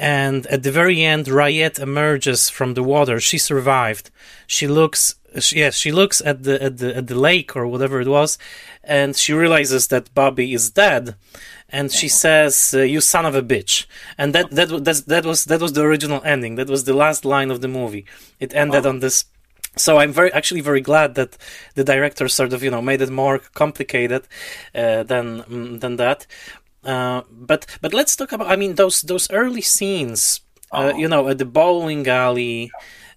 And 0.00 0.46
at 0.46 0.62
the 0.62 0.72
very 0.72 1.02
end, 1.02 1.28
Rayette 1.28 1.78
emerges 1.78 2.48
from 2.48 2.72
the 2.72 2.82
water. 2.82 3.20
She 3.20 3.36
survived. 3.36 4.10
She 4.46 4.66
looks 4.66 5.16
yes, 5.52 5.76
she 5.76 5.92
looks 5.92 6.20
at 6.24 6.42
the 6.42 6.62
at 6.62 6.78
the 6.78 6.96
at 6.96 7.06
the 7.06 7.14
lake 7.14 7.54
or 7.54 7.66
whatever 7.66 8.00
it 8.00 8.08
was, 8.08 8.38
and 8.82 9.14
she 9.14 9.32
realizes 9.32 9.88
that 9.88 10.12
Bobby 10.14 10.54
is 10.54 10.70
dead, 10.70 11.14
and 11.68 11.92
she 11.92 12.08
says, 12.08 12.74
uh, 12.74 12.80
"You 12.80 13.00
son 13.00 13.26
of 13.26 13.34
a 13.34 13.42
bitch," 13.42 13.86
and 14.18 14.34
that 14.34 14.50
that 14.50 14.68
that 14.84 15.04
that 15.06 15.24
was 15.26 15.44
that 15.44 15.60
was 15.60 15.74
the 15.74 15.82
original 15.82 16.22
ending. 16.24 16.56
That 16.56 16.68
was 16.68 16.84
the 16.84 16.94
last 16.94 17.24
line 17.24 17.50
of 17.50 17.60
the 17.60 17.68
movie. 17.68 18.06
It 18.38 18.54
ended 18.54 18.86
oh. 18.86 18.88
on 18.88 19.00
this. 19.00 19.24
So 19.76 19.98
I'm 19.98 20.12
very 20.12 20.32
actually 20.32 20.62
very 20.62 20.80
glad 20.80 21.14
that 21.14 21.36
the 21.74 21.84
director 21.84 22.26
sort 22.26 22.52
of 22.52 22.62
you 22.62 22.70
know 22.72 22.82
made 22.82 23.02
it 23.02 23.10
more 23.10 23.38
complicated 23.54 24.22
uh, 24.74 25.04
than 25.04 25.42
mm, 25.42 25.80
than 25.80 25.96
that. 25.96 26.26
Uh, 26.84 27.22
but 27.30 27.66
but 27.80 27.92
let's 27.92 28.16
talk 28.16 28.32
about 28.32 28.48
I 28.48 28.56
mean 28.56 28.74
those 28.74 29.02
those 29.02 29.30
early 29.30 29.60
scenes. 29.60 30.40
Uh, 30.72 30.92
oh. 30.94 30.98
You 30.98 31.08
know, 31.08 31.28
at 31.28 31.38
the 31.38 31.44
bowling 31.44 32.06
alley, 32.06 32.70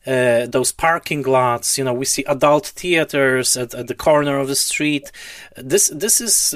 uh, 0.06 0.48
those 0.48 0.72
parking 0.72 1.24
lots. 1.24 1.78
You 1.78 1.84
know, 1.84 1.94
we 1.94 2.06
see 2.06 2.24
adult 2.24 2.68
theaters 2.68 3.56
at, 3.56 3.74
at 3.74 3.88
the 3.88 3.96
corner 3.96 4.38
of 4.38 4.48
the 4.48 4.56
street. 4.56 5.12
This 5.56 5.90
this 5.90 6.20
is. 6.20 6.56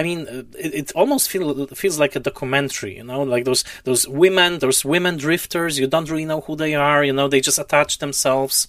I 0.00 0.02
mean, 0.02 0.20
uh, 0.26 0.44
it, 0.58 0.74
it, 0.80 0.92
almost 0.92 1.28
feel, 1.28 1.66
feels 1.66 1.98
like 1.98 2.16
a 2.16 2.20
documentary, 2.20 2.96
you 2.96 3.04
know, 3.04 3.22
like 3.22 3.44
those 3.44 3.64
those 3.84 4.08
women, 4.08 4.58
those 4.58 4.82
women 4.82 5.18
drifters. 5.18 5.78
You 5.78 5.86
don't 5.86 6.10
really 6.10 6.24
know 6.24 6.40
who 6.40 6.56
they 6.56 6.74
are, 6.74 7.04
you 7.04 7.12
know. 7.12 7.28
They 7.28 7.42
just 7.42 7.58
attach 7.58 7.98
themselves 7.98 8.66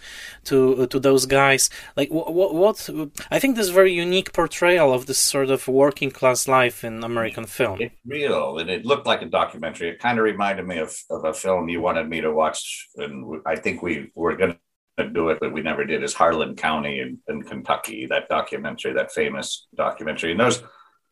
to 0.50 0.58
uh, 0.82 0.88
to 0.88 1.00
those 1.00 1.26
guys. 1.26 1.70
Like 1.96 2.10
what, 2.12 2.34
what, 2.34 2.54
what? 2.54 2.90
I 3.32 3.40
think 3.40 3.56
this 3.56 3.70
very 3.70 3.94
unique 3.94 4.34
portrayal 4.34 4.92
of 4.94 5.06
this 5.06 5.20
sort 5.20 5.52
of 5.52 5.70
working 5.70 6.12
class 6.12 6.50
life 6.50 6.84
in 6.84 7.02
American 7.02 7.46
film. 7.46 7.78
It's 7.80 7.96
real, 8.06 8.58
and 8.60 8.70
it 8.70 8.86
looked 8.86 9.08
like 9.08 9.22
a 9.22 9.30
documentary. 9.42 9.88
It 9.88 10.00
kind 10.00 10.20
of 10.20 10.26
reminded 10.26 10.68
me 10.68 10.80
of 10.80 10.94
of 11.10 11.24
a 11.24 11.34
film 11.34 11.70
you 11.70 11.80
wanted 11.80 12.10
me 12.10 12.20
to 12.20 12.32
watch, 12.34 12.90
and 12.98 13.42
I 13.46 13.56
think 13.56 13.82
we 13.82 14.12
were 14.16 14.36
going 14.36 14.58
to 14.98 15.10
do 15.10 15.30
it, 15.30 15.40
but 15.40 15.54
we 15.54 15.62
never 15.62 15.86
did. 15.86 16.04
Is 16.04 16.14
Harlan 16.14 16.58
County 16.58 17.00
in, 17.00 17.20
in 17.30 17.44
Kentucky? 17.44 18.06
That 18.06 18.28
documentary, 18.28 18.92
that 18.92 19.14
famous 19.14 19.68
documentary, 19.74 20.32
and 20.32 20.42
those 20.42 20.62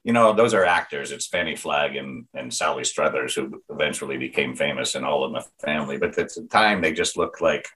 you 0.03 0.13
know, 0.13 0.33
those 0.33 0.53
are 0.53 0.65
actors. 0.65 1.11
It's 1.11 1.27
Fanny 1.27 1.55
Flagg 1.55 1.95
and, 1.95 2.25
and 2.33 2.53
Sally 2.53 2.83
Struthers, 2.83 3.35
who 3.35 3.61
eventually 3.69 4.17
became 4.17 4.55
famous 4.55 4.95
in 4.95 5.03
All 5.03 5.25
in 5.25 5.33
the 5.33 5.45
Family. 5.63 5.97
But 5.97 6.17
at 6.17 6.33
the 6.33 6.47
time, 6.49 6.81
they 6.81 6.93
just 6.93 7.17
looked 7.17 7.41
like, 7.41 7.67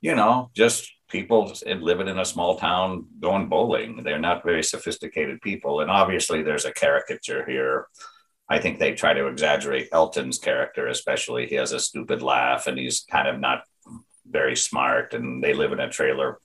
you 0.00 0.14
know, 0.14 0.50
just 0.54 0.90
people 1.08 1.52
living 1.64 2.08
in 2.08 2.18
a 2.18 2.24
small 2.24 2.58
town 2.58 3.06
going 3.20 3.48
bowling. 3.48 4.02
They're 4.02 4.18
not 4.18 4.44
very 4.44 4.62
sophisticated 4.62 5.40
people. 5.40 5.80
And 5.80 5.90
obviously, 5.90 6.42
there's 6.42 6.64
a 6.64 6.72
caricature 6.72 7.44
here. 7.46 7.86
I 8.50 8.58
think 8.58 8.78
they 8.78 8.92
try 8.92 9.12
to 9.12 9.26
exaggerate 9.26 9.90
Elton's 9.92 10.38
character, 10.38 10.88
especially. 10.88 11.46
He 11.46 11.54
has 11.56 11.72
a 11.72 11.80
stupid 11.80 12.22
laugh 12.22 12.66
and 12.66 12.78
he's 12.78 13.04
kind 13.10 13.28
of 13.28 13.38
not 13.38 13.62
very 14.26 14.56
smart. 14.56 15.14
And 15.14 15.44
they 15.44 15.52
live 15.52 15.72
in 15.72 15.80
a 15.80 15.90
trailer, 15.90 16.38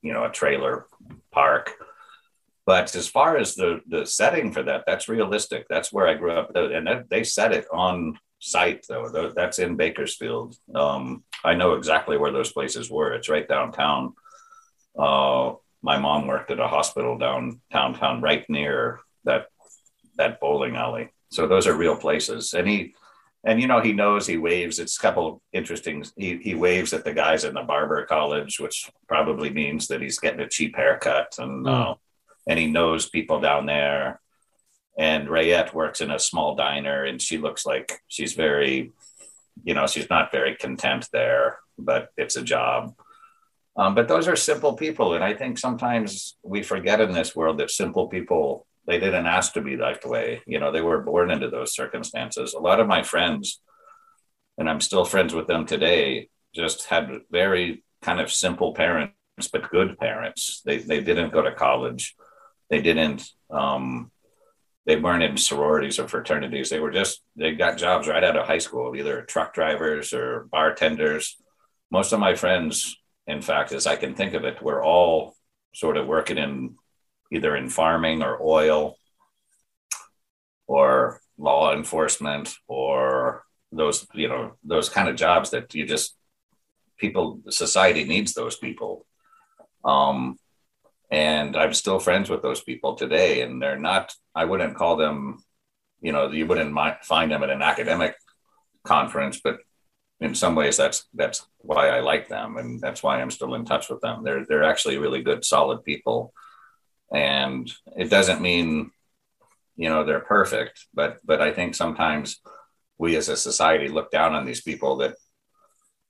you 0.00 0.12
know, 0.12 0.24
a 0.24 0.30
trailer 0.30 0.86
park 1.32 1.72
but 2.68 2.94
as 2.94 3.08
far 3.08 3.38
as 3.38 3.54
the 3.54 3.80
the 3.88 4.04
setting 4.04 4.52
for 4.52 4.62
that, 4.62 4.84
that's 4.86 5.08
realistic. 5.08 5.64
That's 5.70 5.90
where 5.90 6.06
I 6.06 6.12
grew 6.12 6.32
up, 6.32 6.54
and 6.54 6.86
they 7.08 7.24
set 7.24 7.52
it 7.52 7.66
on 7.72 8.18
site 8.40 8.84
though. 8.86 9.32
That's 9.34 9.58
in 9.58 9.76
Bakersfield. 9.76 10.54
Um, 10.74 11.24
I 11.42 11.54
know 11.54 11.76
exactly 11.76 12.18
where 12.18 12.30
those 12.30 12.52
places 12.52 12.90
were. 12.90 13.14
It's 13.14 13.30
right 13.30 13.48
downtown. 13.48 14.12
Uh, 14.98 15.54
my 15.80 15.98
mom 15.98 16.26
worked 16.26 16.50
at 16.50 16.60
a 16.60 16.68
hospital 16.68 17.16
down 17.16 17.62
downtown, 17.72 18.20
right 18.20 18.44
near 18.50 19.00
that 19.24 19.46
that 20.18 20.38
bowling 20.38 20.76
alley. 20.76 21.08
So 21.30 21.48
those 21.48 21.66
are 21.66 21.74
real 21.74 21.96
places. 21.96 22.52
And 22.52 22.68
he 22.68 22.94
and 23.44 23.62
you 23.62 23.66
know 23.66 23.80
he 23.80 23.94
knows 23.94 24.26
he 24.26 24.36
waves. 24.36 24.78
It's 24.78 24.98
a 24.98 25.00
couple 25.00 25.40
interesting. 25.54 26.04
He 26.18 26.36
he 26.36 26.54
waves 26.54 26.92
at 26.92 27.04
the 27.06 27.14
guys 27.14 27.44
in 27.44 27.54
the 27.54 27.62
barber 27.62 28.04
college, 28.04 28.60
which 28.60 28.90
probably 29.06 29.48
means 29.48 29.88
that 29.88 30.02
he's 30.02 30.18
getting 30.18 30.40
a 30.40 30.48
cheap 30.50 30.76
haircut 30.76 31.34
and. 31.38 31.64
Mm. 31.64 31.92
Uh, 31.92 31.94
and 32.48 32.58
he 32.58 32.66
knows 32.66 33.08
people 33.10 33.40
down 33.40 33.66
there. 33.66 34.20
and 34.98 35.28
Rayette 35.30 35.74
works 35.74 36.00
in 36.00 36.10
a 36.10 36.18
small 36.18 36.56
diner, 36.56 37.04
and 37.04 37.22
she 37.22 37.38
looks 37.38 37.64
like 37.64 37.92
she's 38.08 38.32
very, 38.34 38.92
you 39.64 39.74
know, 39.74 39.86
she's 39.86 40.10
not 40.10 40.32
very 40.32 40.56
content 40.56 41.08
there, 41.12 41.60
but 41.78 42.08
it's 42.16 42.36
a 42.36 42.42
job. 42.42 42.94
Um, 43.76 43.94
but 43.94 44.08
those 44.08 44.26
are 44.26 44.34
simple 44.36 44.74
people, 44.74 45.14
and 45.14 45.22
I 45.22 45.34
think 45.34 45.58
sometimes 45.58 46.36
we 46.42 46.64
forget 46.64 47.00
in 47.00 47.12
this 47.12 47.36
world 47.36 47.58
that 47.58 47.70
simple 47.70 48.08
people 48.08 48.66
they 48.86 48.98
didn't 48.98 49.26
ask 49.26 49.52
to 49.52 49.60
be 49.60 49.76
that 49.76 50.04
way. 50.06 50.42
You 50.46 50.58
know, 50.58 50.72
they 50.72 50.80
were 50.80 51.02
born 51.02 51.30
into 51.30 51.50
those 51.50 51.74
circumstances. 51.74 52.54
A 52.54 52.58
lot 52.58 52.80
of 52.80 52.88
my 52.88 53.02
friends, 53.02 53.60
and 54.56 54.68
I'm 54.68 54.80
still 54.80 55.04
friends 55.04 55.34
with 55.34 55.46
them 55.46 55.66
today, 55.66 56.30
just 56.54 56.86
had 56.86 57.20
very 57.30 57.84
kind 58.02 58.20
of 58.20 58.32
simple 58.32 58.74
parents, 58.74 59.14
but 59.52 59.70
good 59.70 59.98
parents. 59.98 60.62
They 60.64 60.78
they 60.78 61.00
didn't 61.02 61.32
go 61.32 61.42
to 61.42 61.54
college. 61.54 62.16
They 62.70 62.80
didn't 62.82 63.30
um, 63.50 64.10
they 64.86 64.96
weren't 64.96 65.22
in 65.22 65.36
sororities 65.36 65.98
or 65.98 66.08
fraternities. 66.08 66.70
They 66.70 66.80
were 66.80 66.90
just 66.90 67.22
they 67.36 67.52
got 67.52 67.76
jobs 67.76 68.08
right 68.08 68.24
out 68.24 68.36
of 68.36 68.46
high 68.46 68.58
school, 68.58 68.96
either 68.96 69.22
truck 69.22 69.52
drivers 69.52 70.14
or 70.14 70.48
bartenders. 70.50 71.36
Most 71.90 72.12
of 72.12 72.20
my 72.20 72.34
friends, 72.34 72.96
in 73.26 73.42
fact, 73.42 73.72
as 73.72 73.86
I 73.86 73.96
can 73.96 74.14
think 74.14 74.32
of 74.34 74.44
it, 74.44 74.62
were 74.62 74.82
all 74.82 75.36
sort 75.74 75.98
of 75.98 76.06
working 76.06 76.38
in 76.38 76.76
either 77.30 77.54
in 77.54 77.68
farming 77.68 78.22
or 78.22 78.42
oil 78.42 78.96
or 80.66 81.20
law 81.36 81.74
enforcement 81.74 82.54
or 82.66 83.44
those 83.70 84.06
you 84.14 84.28
know 84.28 84.52
those 84.64 84.88
kind 84.88 85.08
of 85.08 85.16
jobs 85.16 85.50
that 85.50 85.74
you 85.74 85.86
just 85.86 86.16
people 86.96 87.40
society 87.50 88.04
needs 88.04 88.32
those 88.32 88.56
people 88.56 89.06
um 89.84 90.38
and 91.10 91.56
I'm 91.56 91.74
still 91.74 91.98
friends 91.98 92.28
with 92.30 92.42
those 92.42 92.60
people 92.60 92.94
today. 92.94 93.42
And 93.42 93.60
they're 93.60 93.78
not, 93.78 94.12
I 94.34 94.44
wouldn't 94.44 94.76
call 94.76 94.96
them, 94.96 95.42
you 96.00 96.12
know, 96.12 96.30
you 96.30 96.46
wouldn't 96.46 96.74
find 97.04 97.30
them 97.30 97.42
at 97.42 97.50
an 97.50 97.62
academic 97.62 98.14
conference, 98.84 99.40
but 99.42 99.58
in 100.20 100.34
some 100.34 100.54
ways 100.54 100.76
that's 100.76 101.06
that's 101.14 101.46
why 101.58 101.88
I 101.88 102.00
like 102.00 102.28
them, 102.28 102.56
and 102.56 102.80
that's 102.80 103.02
why 103.02 103.20
I'm 103.20 103.30
still 103.30 103.54
in 103.54 103.64
touch 103.64 103.88
with 103.88 104.00
them. 104.00 104.24
They're 104.24 104.44
they're 104.46 104.64
actually 104.64 104.98
really 104.98 105.22
good, 105.22 105.44
solid 105.44 105.84
people, 105.84 106.32
and 107.12 107.70
it 107.96 108.10
doesn't 108.10 108.40
mean, 108.40 108.90
you 109.76 109.88
know, 109.88 110.04
they're 110.04 110.20
perfect, 110.20 110.86
but 110.92 111.18
but 111.24 111.40
I 111.40 111.52
think 111.52 111.74
sometimes 111.74 112.40
we 112.98 113.16
as 113.16 113.28
a 113.28 113.36
society 113.36 113.88
look 113.88 114.10
down 114.10 114.34
on 114.34 114.44
these 114.44 114.62
people 114.62 114.96
that 114.96 115.14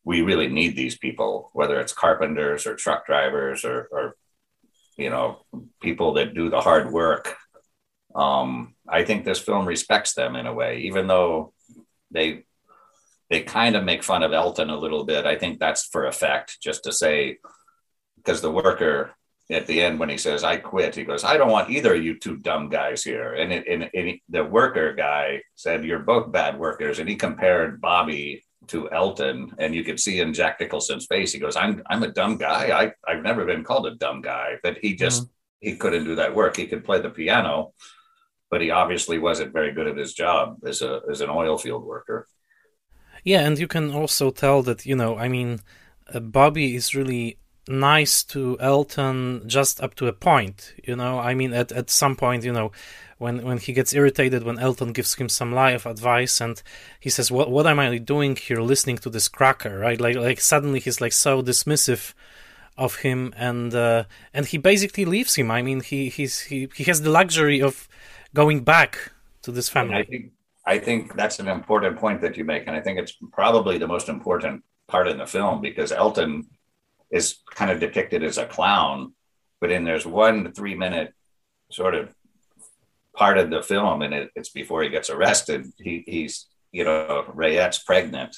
we 0.05 0.23
really 0.23 0.49
need 0.49 0.75
these 0.75 0.97
people, 0.97 1.51
whether 1.53 1.79
it's 1.79 1.93
carpenters 1.93 2.67
or 2.67 2.75
truck 2.75 3.05
drivers 3.05 3.63
or, 3.63 3.89
or 3.93 4.17
you 4.99 5.11
know, 5.11 5.39
people 5.81 6.15
that 6.15 6.35
do 6.35 6.51
the 6.51 6.61
hard 6.61 6.93
work. 6.93 7.35
Um, 8.15 8.75
I 8.87 9.05
think 9.05 9.25
this 9.25 9.39
film 9.39 9.65
respects 9.67 10.15
them 10.15 10.37
in 10.37 10.47
a 10.47 10.53
way, 10.53 10.81
even 10.81 11.07
though 11.07 11.53
they 12.11 12.45
they 13.31 13.43
kind 13.43 13.77
of 13.77 13.85
make 13.85 14.03
fun 14.03 14.23
of 14.23 14.33
Elton 14.33 14.71
a 14.71 14.79
little 14.79 15.05
bit. 15.05 15.27
I 15.27 15.37
think 15.37 15.59
that's 15.59 15.87
for 15.87 16.07
effect, 16.07 16.59
just 16.63 16.85
to 16.85 16.93
say, 16.93 17.39
because 18.17 18.41
the 18.41 18.51
worker 18.51 19.15
at 19.51 19.67
the 19.67 19.81
end 19.83 19.99
when 19.99 20.09
he 20.09 20.19
says 20.19 20.45
I 20.45 20.57
quit, 20.57 20.95
he 20.95 21.05
goes, 21.05 21.25
I 21.25 21.37
don't 21.37 21.51
want 21.51 21.71
either 21.71 21.95
of 21.95 22.03
you 22.03 22.19
two 22.19 22.37
dumb 22.37 22.69
guys 22.69 23.03
here. 23.05 23.35
And, 23.35 23.53
it, 23.53 23.67
and, 23.67 23.91
and 23.95 24.19
the 24.29 24.45
worker 24.45 24.95
guy 24.95 25.43
said, 25.55 25.85
You're 25.85 26.01
both 26.01 26.33
bad 26.33 26.59
workers, 26.59 26.99
and 26.99 27.09
he 27.09 27.17
compared 27.17 27.81
Bobby 27.81 28.45
to 28.69 28.91
Elton, 28.91 29.55
and 29.59 29.75
you 29.75 29.85
could 29.85 30.01
see 30.01 30.21
in 30.21 30.35
Jack 30.35 30.61
Nicholson's 30.61 31.07
face, 31.07 31.33
he 31.33 31.39
goes, 31.39 31.57
"I'm 31.57 31.83
I'm 31.89 32.03
a 32.03 32.13
dumb 32.13 32.37
guy. 32.37 32.71
I 32.71 32.93
I've 33.11 33.23
never 33.23 33.45
been 33.45 33.65
called 33.65 33.87
a 33.87 33.95
dumb 33.95 34.21
guy, 34.21 34.55
but 34.63 34.79
he 34.79 34.95
just 34.95 35.23
mm-hmm. 35.23 35.69
he 35.69 35.77
couldn't 35.77 36.05
do 36.05 36.17
that 36.17 36.35
work. 36.35 36.57
He 36.57 36.67
could 36.67 36.85
play 36.85 37.01
the 37.01 37.11
piano, 37.11 37.73
but 38.51 38.61
he 38.61 38.71
obviously 38.71 39.19
wasn't 39.19 39.53
very 39.53 39.73
good 39.73 39.87
at 39.87 39.97
his 39.97 40.15
job 40.15 40.59
as 40.67 40.83
a 40.83 41.01
as 41.11 41.21
an 41.21 41.31
oil 41.31 41.59
field 41.59 41.85
worker." 41.85 42.27
Yeah, 43.25 43.41
and 43.41 43.59
you 43.59 43.67
can 43.67 43.93
also 43.93 44.31
tell 44.31 44.63
that 44.63 44.87
you 44.87 44.97
know, 44.97 45.19
I 45.19 45.29
mean, 45.29 45.61
uh, 46.13 46.21
Bobby 46.21 46.75
is 46.75 46.95
really 46.95 47.39
nice 47.69 48.23
to 48.25 48.57
Elton 48.61 49.43
just 49.47 49.83
up 49.83 49.95
to 49.97 50.07
a 50.07 50.13
point. 50.13 50.75
You 50.85 50.97
know, 50.97 51.19
I 51.19 51.35
mean, 51.35 51.53
at 51.53 51.73
at 51.73 51.91
some 51.91 52.17
point, 52.17 52.45
you 52.45 52.53
know 52.53 52.73
when 53.19 53.45
when 53.45 53.59
he 53.59 53.73
gets 53.73 53.93
irritated 53.93 54.45
when 54.45 54.59
Elton 54.59 54.93
gives 54.93 55.15
him 55.15 55.29
some 55.29 55.53
life 55.53 55.85
advice 55.85 56.41
and 56.41 56.63
he 57.01 57.11
says, 57.11 57.31
"What 57.31 57.51
what 57.51 57.67
am 57.67 57.79
I 57.79 57.99
doing 57.99 58.37
here, 58.37 58.61
listening 58.61 58.99
to 58.99 59.11
this 59.11 59.29
cracker?" 59.29 59.79
Right? 59.79 60.01
Like 60.01 60.17
like 60.17 60.41
suddenly 60.41 60.81
he's 60.81 61.01
like 61.01 61.13
so 61.13 61.43
dismissive 61.43 62.15
of 62.77 62.97
him 62.97 63.35
and 63.37 63.75
uh, 63.75 64.05
and 64.33 64.47
he 64.47 64.57
basically 64.57 65.05
leaves 65.05 65.35
him. 65.35 65.51
I 65.51 65.63
mean, 65.63 65.81
he 65.81 66.09
he's 66.09 66.41
he 66.43 66.69
he 66.75 66.85
has 66.85 67.03
the 67.03 67.11
luxury 67.11 67.61
of 67.61 67.89
going 68.35 68.63
back 68.63 69.13
to 69.43 69.53
this 69.53 69.69
family. 69.69 69.97
I 69.97 70.05
think 70.05 70.33
I 70.65 70.79
think 70.79 71.15
that's 71.17 71.41
an 71.41 71.49
important 71.49 71.99
point 71.99 72.21
that 72.21 72.37
you 72.37 72.45
make, 72.45 72.67
and 72.67 72.77
I 72.77 72.81
think 72.81 72.99
it's 72.99 73.17
probably 73.33 73.79
the 73.79 73.89
most 73.89 74.09
important 74.09 74.63
part 74.87 75.09
in 75.09 75.19
the 75.19 75.27
film 75.27 75.61
because 75.61 75.93
Elton 75.93 76.47
is 77.11 77.39
kind 77.55 77.71
of 77.71 77.81
depicted 77.81 78.23
as 78.23 78.39
a 78.39 78.47
clown, 78.47 79.13
but 79.61 79.73
in 79.73 79.85
there's 79.85 80.07
one 80.07 80.53
three 80.53 80.75
minute 80.75 81.15
sort 81.71 81.95
of 81.95 82.15
part 83.19 83.39
of 83.39 83.51
the 83.51 83.63
film, 83.63 84.03
and 84.03 84.15
it, 84.15 84.31
it's 84.35 84.51
before 84.51 84.83
he 84.83 84.89
gets 84.89 85.11
arrested. 85.11 85.67
He, 85.79 86.05
he's, 86.07 86.47
you 86.73 86.85
know, 86.85 87.25
Rayette's 87.35 87.81
pregnant, 87.81 88.37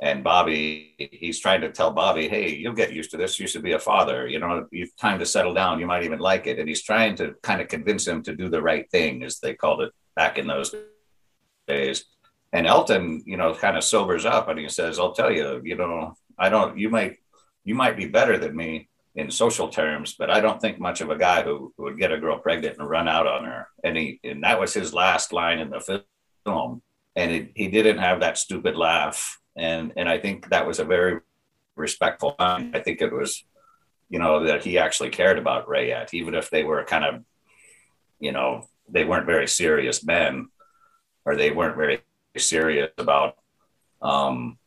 and 0.00 0.22
Bobby, 0.22 0.94
he's 0.98 1.40
trying 1.40 1.62
to 1.62 1.72
tell 1.72 1.90
Bobby, 1.90 2.28
hey, 2.28 2.54
you'll 2.54 2.74
get 2.74 2.92
used 2.92 3.10
to 3.12 3.16
this. 3.16 3.40
You 3.40 3.46
should 3.46 3.62
be 3.62 3.72
a 3.72 3.78
father. 3.78 4.26
You 4.28 4.38
know, 4.40 4.66
you've 4.70 4.94
time 4.96 5.18
to 5.20 5.26
settle 5.26 5.54
down. 5.54 5.80
You 5.80 5.86
might 5.86 6.04
even 6.04 6.18
like 6.18 6.46
it. 6.46 6.58
And 6.58 6.68
he's 6.68 6.82
trying 6.82 7.16
to 7.16 7.34
kind 7.42 7.60
of 7.62 7.68
convince 7.68 8.06
him 8.06 8.22
to 8.24 8.36
do 8.36 8.50
the 8.50 8.60
right 8.60 8.90
thing, 8.90 9.22
as 9.22 9.38
they 9.38 9.54
called 9.54 9.80
it 9.82 9.92
back 10.14 10.38
in 10.38 10.46
those 10.46 10.74
days. 11.66 12.04
And 12.52 12.66
Elton, 12.66 13.22
you 13.26 13.36
know, 13.36 13.54
kind 13.54 13.76
of 13.76 13.84
sobers 13.84 14.24
up 14.24 14.48
and 14.48 14.58
he 14.58 14.68
says, 14.68 14.98
I'll 14.98 15.12
tell 15.12 15.32
you, 15.32 15.60
you 15.64 15.76
know, 15.76 16.14
I 16.38 16.48
don't, 16.48 16.78
you 16.78 16.90
might, 16.90 17.16
you 17.64 17.74
might 17.74 17.96
be 17.96 18.06
better 18.06 18.38
than 18.38 18.54
me, 18.54 18.88
in 19.16 19.30
social 19.30 19.68
terms, 19.68 20.14
but 20.18 20.30
I 20.30 20.40
don't 20.40 20.60
think 20.60 20.78
much 20.78 21.00
of 21.00 21.08
a 21.08 21.16
guy 21.16 21.42
who, 21.42 21.72
who 21.76 21.84
would 21.84 21.98
get 21.98 22.12
a 22.12 22.18
girl 22.18 22.38
pregnant 22.38 22.76
and 22.78 22.88
run 22.88 23.08
out 23.08 23.26
on 23.26 23.44
her. 23.44 23.66
And 23.82 23.96
he 23.96 24.20
and 24.22 24.44
that 24.44 24.60
was 24.60 24.74
his 24.74 24.92
last 24.92 25.32
line 25.32 25.58
in 25.58 25.70
the 25.70 26.04
film. 26.44 26.82
And 27.16 27.30
it, 27.32 27.52
he 27.54 27.68
didn't 27.68 27.98
have 27.98 28.20
that 28.20 28.36
stupid 28.36 28.76
laugh. 28.76 29.40
And 29.56 29.94
and 29.96 30.06
I 30.06 30.18
think 30.18 30.50
that 30.50 30.66
was 30.66 30.78
a 30.78 30.84
very 30.84 31.20
respectful 31.76 32.36
line. 32.38 32.72
I 32.74 32.80
think 32.80 33.00
it 33.00 33.10
was, 33.10 33.42
you 34.10 34.18
know, 34.18 34.44
that 34.44 34.64
he 34.64 34.78
actually 34.78 35.08
cared 35.08 35.38
about 35.38 35.68
Rayette, 35.68 36.12
even 36.12 36.34
if 36.34 36.50
they 36.50 36.62
were 36.62 36.84
kind 36.84 37.04
of, 37.04 37.24
you 38.20 38.32
know, 38.32 38.68
they 38.86 39.04
weren't 39.04 39.26
very 39.26 39.48
serious 39.48 40.04
men, 40.04 40.48
or 41.24 41.36
they 41.36 41.50
weren't 41.50 41.76
very 41.76 42.02
serious 42.36 42.90
about, 42.98 43.36
um, 44.02 44.58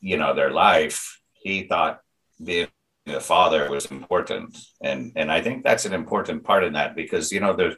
you 0.00 0.16
know, 0.16 0.34
their 0.34 0.50
life. 0.50 1.20
He 1.32 1.62
thought 1.62 2.00
being 2.42 2.66
the 3.06 3.20
father 3.20 3.70
was 3.70 3.86
important 3.86 4.56
and 4.82 5.12
and 5.16 5.30
i 5.30 5.40
think 5.40 5.64
that's 5.64 5.84
an 5.84 5.92
important 5.92 6.42
part 6.44 6.64
in 6.64 6.72
that 6.72 6.94
because 6.94 7.30
you 7.32 7.40
know 7.40 7.52
there's 7.52 7.76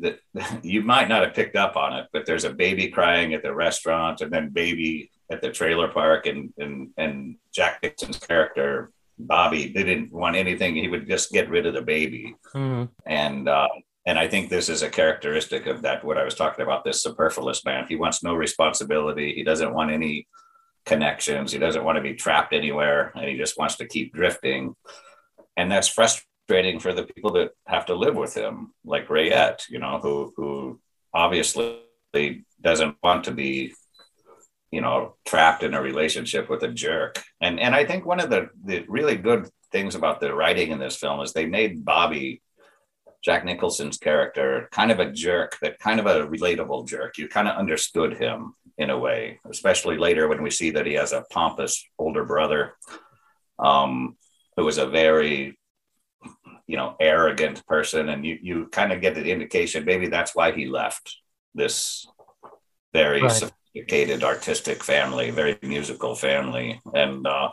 that 0.00 0.18
you 0.62 0.82
might 0.82 1.08
not 1.08 1.22
have 1.22 1.34
picked 1.34 1.56
up 1.56 1.76
on 1.76 1.92
it 1.94 2.06
but 2.12 2.26
there's 2.26 2.44
a 2.44 2.52
baby 2.52 2.88
crying 2.88 3.34
at 3.34 3.42
the 3.42 3.54
restaurant 3.54 4.20
and 4.20 4.32
then 4.32 4.50
baby 4.50 5.10
at 5.30 5.40
the 5.40 5.50
trailer 5.50 5.88
park 5.88 6.26
and 6.26 6.52
and 6.58 6.90
and 6.96 7.36
jack 7.54 7.78
nixon's 7.82 8.18
character 8.18 8.90
bobby 9.18 9.72
they 9.72 9.84
didn't 9.84 10.12
want 10.12 10.36
anything 10.36 10.74
he 10.74 10.88
would 10.88 11.08
just 11.08 11.30
get 11.30 11.48
rid 11.48 11.66
of 11.66 11.74
the 11.74 11.82
baby 11.82 12.34
mm-hmm. 12.54 12.84
and 13.06 13.48
uh 13.48 13.68
and 14.06 14.18
I 14.18 14.28
think 14.28 14.50
this 14.50 14.68
is 14.68 14.82
a 14.82 14.90
characteristic 14.90 15.66
of 15.66 15.82
that, 15.82 16.04
what 16.04 16.18
I 16.18 16.24
was 16.24 16.34
talking 16.34 16.62
about, 16.62 16.84
this 16.84 17.02
superfluous 17.02 17.64
man. 17.64 17.86
He 17.88 17.96
wants 17.96 18.22
no 18.22 18.34
responsibility. 18.34 19.32
He 19.34 19.42
doesn't 19.42 19.72
want 19.72 19.90
any 19.90 20.26
connections. 20.86 21.52
He 21.52 21.58
doesn't 21.58 21.84
want 21.84 21.96
to 21.96 22.02
be 22.02 22.14
trapped 22.14 22.52
anywhere 22.52 23.12
and 23.14 23.28
he 23.28 23.36
just 23.36 23.58
wants 23.58 23.76
to 23.76 23.86
keep 23.86 24.12
drifting. 24.12 24.74
And 25.56 25.70
that's 25.70 25.88
frustrating 25.88 26.80
for 26.80 26.92
the 26.92 27.04
people 27.04 27.32
that 27.32 27.50
have 27.66 27.86
to 27.86 27.94
live 27.94 28.16
with 28.16 28.34
him, 28.34 28.72
like 28.84 29.10
Rayette, 29.10 29.64
you 29.68 29.78
know, 29.78 29.98
who 29.98 30.32
who 30.36 30.80
obviously 31.12 31.80
doesn't 32.60 32.96
want 33.02 33.24
to 33.24 33.30
be, 33.30 33.72
you 34.70 34.80
know, 34.80 35.14
trapped 35.24 35.62
in 35.62 35.74
a 35.74 35.82
relationship 35.82 36.50
with 36.50 36.62
a 36.62 36.68
jerk. 36.68 37.22
And 37.40 37.58
and 37.60 37.74
I 37.74 37.84
think 37.84 38.04
one 38.04 38.20
of 38.20 38.30
the, 38.30 38.50
the 38.64 38.84
really 38.88 39.16
good 39.16 39.48
things 39.72 39.94
about 39.94 40.20
the 40.20 40.34
writing 40.34 40.70
in 40.70 40.78
this 40.78 40.96
film 40.96 41.20
is 41.20 41.32
they 41.32 41.46
made 41.46 41.84
Bobby 41.84 42.42
Jack 43.24 43.44
Nicholson's 43.44 43.96
character 43.96 44.68
kind 44.70 44.92
of 44.92 45.00
a 45.00 45.10
jerk, 45.10 45.56
but 45.62 45.78
kind 45.78 45.98
of 45.98 46.06
a 46.06 46.26
relatable 46.26 46.86
jerk. 46.86 47.16
You 47.16 47.26
kind 47.26 47.48
of 47.48 47.56
understood 47.56 48.18
him 48.18 48.54
in 48.78 48.90
a 48.90 48.98
way, 48.98 49.40
especially 49.50 49.96
later 49.96 50.28
when 50.28 50.42
we 50.42 50.50
see 50.50 50.70
that 50.70 50.86
he 50.86 50.94
has 50.94 51.12
a 51.12 51.24
pompous 51.30 51.84
older 51.98 52.24
brother 52.24 52.74
um, 53.58 54.16
who 54.56 54.66
is 54.66 54.78
a 54.78 54.86
very, 54.86 55.58
you 56.66 56.76
know, 56.76 56.96
arrogant 57.00 57.64
person. 57.66 58.08
And 58.08 58.24
you, 58.24 58.38
you 58.42 58.66
kind 58.72 58.92
of 58.92 59.00
get 59.00 59.14
the 59.14 59.30
indication 59.30 59.84
maybe 59.84 60.08
that's 60.08 60.34
why 60.34 60.52
he 60.52 60.66
left 60.66 61.16
this 61.54 62.06
very 62.92 63.22
right. 63.22 63.30
sophisticated 63.30 64.24
artistic 64.24 64.82
family, 64.82 65.30
very 65.30 65.58
musical 65.62 66.14
family. 66.14 66.80
And 66.94 67.26
uh, 67.26 67.50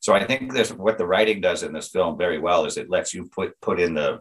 so 0.00 0.14
I 0.14 0.24
think 0.24 0.52
this 0.52 0.72
what 0.72 0.98
the 0.98 1.06
writing 1.06 1.40
does 1.40 1.62
in 1.62 1.72
this 1.72 1.88
film 1.88 2.16
very 2.16 2.38
well 2.38 2.64
is 2.64 2.76
it 2.76 2.90
lets 2.90 3.12
you 3.12 3.26
put 3.26 3.60
put 3.60 3.78
in 3.78 3.94
the 3.94 4.20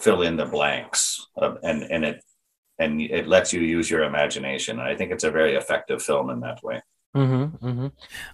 fill 0.00 0.22
in 0.22 0.36
the 0.36 0.46
blanks 0.46 1.26
and 1.36 1.82
and 1.82 2.04
it 2.04 2.24
and 2.78 3.00
it 3.00 3.28
lets 3.28 3.52
you 3.52 3.60
use 3.60 3.90
your 3.90 4.02
imagination. 4.02 4.78
And 4.78 4.88
I 4.88 4.96
think 4.96 5.12
it's 5.12 5.24
a 5.24 5.30
very 5.30 5.54
effective 5.54 6.02
film 6.02 6.30
in 6.30 6.40
that 6.40 6.62
way. 6.62 6.82
Mm-hmm, 7.14 7.66
mm-hmm. 7.66 7.86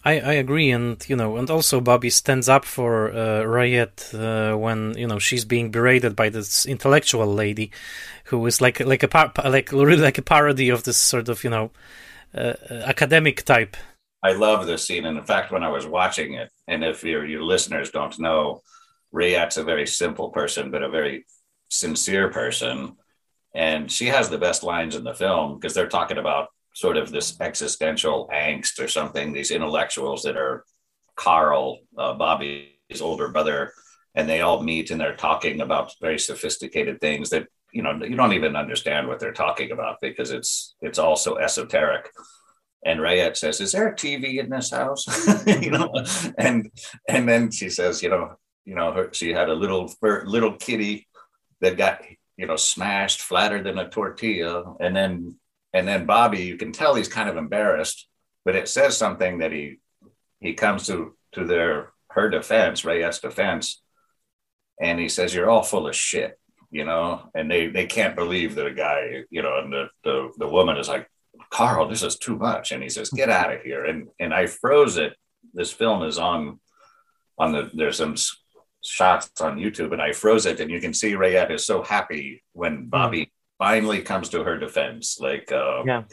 I, 0.05 0.20
I 0.20 0.32
agree, 0.35 0.70
and 0.70 1.05
you 1.09 1.16
know, 1.16 1.36
and 1.36 1.51
also 1.51 1.81
Bobby 1.81 2.10
stands 2.10 2.48
up 2.48 2.65
for 2.65 3.12
uh, 3.12 3.43
Rayette 3.43 4.15
uh, 4.15 4.55
when 4.55 4.97
you 4.97 5.09
know 5.09 5.19
she's 5.19 5.44
being 5.44 5.73
berated 5.73 6.15
by 6.15 6.28
this 6.28 6.65
intellectual 6.65 7.27
lady, 7.27 7.73
who 8.27 8.47
is 8.47 8.60
like 8.60 8.78
like 8.78 9.02
a 9.02 9.09
par- 9.09 9.32
like 9.44 9.73
really 9.73 9.97
like 9.97 10.19
a 10.19 10.23
parody 10.23 10.69
of 10.69 10.85
this 10.85 10.97
sort 10.97 11.28
of 11.28 11.43
you 11.43 11.51
know 11.51 11.73
uh, 12.32 12.52
academic 12.70 13.43
type. 13.43 13.77
I 14.23 14.32
love 14.32 14.66
this 14.66 14.86
scene, 14.86 15.06
and 15.06 15.19
in 15.19 15.24
fact, 15.24 15.51
when 15.51 15.65
I 15.65 15.70
was 15.70 15.85
watching 15.85 16.35
it, 16.35 16.52
and 16.69 16.85
if 16.85 17.02
your 17.02 17.27
your 17.27 17.43
listeners 17.43 17.90
don't 17.90 18.16
know, 18.20 18.62
Rayette's 19.10 19.56
a 19.56 19.65
very 19.65 19.89
simple 19.89 20.31
person, 20.31 20.70
but 20.70 20.85
a 20.85 20.89
very 20.89 21.27
sincere 21.69 22.31
person, 22.31 22.97
and 23.59 23.90
she 23.90 24.06
has 24.06 24.30
the 24.30 24.39
best 24.39 24.62
lines 24.62 24.94
in 24.94 25.02
the 25.02 25.12
film 25.12 25.56
because 25.56 25.74
they're 25.74 25.89
talking 25.89 26.18
about 26.18 26.47
sort 26.74 26.97
of 26.97 27.10
this 27.10 27.40
existential 27.40 28.30
angst 28.32 28.78
or 28.78 28.86
something. 28.86 29.32
These 29.32 29.51
intellectuals 29.51 30.22
that 30.22 30.36
are 30.36 30.64
Carl, 31.16 31.80
uh, 31.98 32.14
Bobby's 32.14 33.01
older 33.01 33.28
brother, 33.28 33.72
and 34.14 34.28
they 34.28 34.43
all 34.43 34.62
meet 34.62 34.93
and 34.93 35.01
they're 35.01 35.16
talking 35.16 35.60
about 35.60 35.93
very 36.01 36.20
sophisticated 36.20 37.01
things 37.01 37.30
that 37.30 37.48
you 37.72 37.82
know 37.82 37.93
you 37.94 38.14
don't 38.14 38.32
even 38.32 38.55
understand 38.55 39.09
what 39.09 39.18
they're 39.18 39.32
talking 39.32 39.72
about 39.72 39.97
because 40.01 40.30
it's 40.30 40.76
it's 40.80 41.01
all 41.01 41.16
so 41.16 41.39
esoteric. 41.39 42.09
And 42.86 43.01
Rayette 43.01 43.36
says, 43.36 43.60
"Is 43.60 43.72
there 43.72 43.89
a 43.89 43.97
TV 43.97 44.39
in 44.39 44.51
this 44.51 44.70
house?" 44.70 45.05
you 45.47 45.72
know, 45.72 45.93
and 46.39 46.70
and 47.09 47.28
then 47.28 47.51
she 47.51 47.70
says, 47.70 48.05
"You 48.05 48.10
know, 48.10 48.36
you 48.64 48.76
know, 48.76 48.93
her, 48.93 49.09
she 49.12 49.32
had 49.32 49.48
a 49.48 49.55
little 49.55 49.93
little 50.01 50.52
kitty 50.52 51.09
that 51.60 51.76
got 51.76 52.02
you 52.39 52.47
know 52.47 52.56
smashed 52.56 53.20
flatter 53.20 53.62
than 53.62 53.78
a 53.78 53.90
tortilla, 53.90 54.77
and 54.81 54.97
then 54.97 55.39
and 55.74 55.86
then 55.86 56.06
Bobby, 56.06 56.44
you 56.44 56.56
can 56.56 56.73
tell 56.73 56.94
he's 56.94 57.09
kind 57.09 57.28
of 57.28 57.36
embarrassed, 57.36 58.09
but 58.44 58.56
it 58.56 58.69
says 58.69 58.97
something 58.97 59.39
that 59.39 59.52
he 59.52 59.81
he 60.40 60.55
comes 60.55 60.86
to 60.86 61.16
to 61.32 61.44
their 61.44 61.93
her 62.10 62.31
defense, 62.31 62.85
Rayette's 62.85 63.19
defense, 63.19 63.82
and 64.81 64.98
he 64.98 65.09
says, 65.09 65.35
"You're 65.35 65.51
all 65.51 65.65
full 65.65 65.89
of 65.89 65.97
shit," 65.97 66.39
you 66.70 66.85
know, 66.85 67.28
and 67.35 67.51
they 67.51 67.66
they 67.66 67.86
can't 67.86 68.16
believe 68.16 68.55
that 68.55 68.66
a 68.66 68.73
guy, 68.73 69.24
you 69.31 69.43
know, 69.43 69.59
and 69.59 69.73
the 69.73 69.89
the 70.05 70.31
the 70.39 70.48
woman 70.48 70.78
is 70.78 70.89
like, 70.89 71.10
"Carl, 71.51 71.89
this 71.89 72.05
is 72.05 72.16
too 72.19 72.36
much," 72.36 72.70
and 72.70 72.82
he 72.82 72.89
says, 72.89 73.10
"Get 73.10 73.28
out 73.28 73.52
of 73.52 73.62
here," 73.62 73.85
and 73.85 74.09
and 74.20 74.32
I 74.32 74.47
froze 74.47 74.97
it. 74.97 75.15
This 75.52 75.73
film 75.73 76.05
is 76.05 76.19
on 76.19 76.60
on 77.36 77.52
the 77.52 77.70
there's 77.74 77.97
some 77.97 78.15
shots 78.89 79.40
on 79.40 79.59
YouTube, 79.59 79.93
and 79.93 80.02
I 80.02 80.12
froze 80.12 80.47
it, 80.47 80.60
and 80.60 80.70
you 80.70 80.81
can 80.81 80.94
see 80.94 81.15
Rayette 81.15 81.52
is 81.52 81.66
so 81.66 81.82
happy 81.82 82.43
when 82.52 82.86
Bobby 82.86 83.32
finally 83.59 84.02
comes 84.02 84.28
to 84.31 84.44
her 84.44 84.59
defense. 84.59 85.19
Like, 85.20 85.52
uh, 85.52 85.82
yeah. 85.86 86.05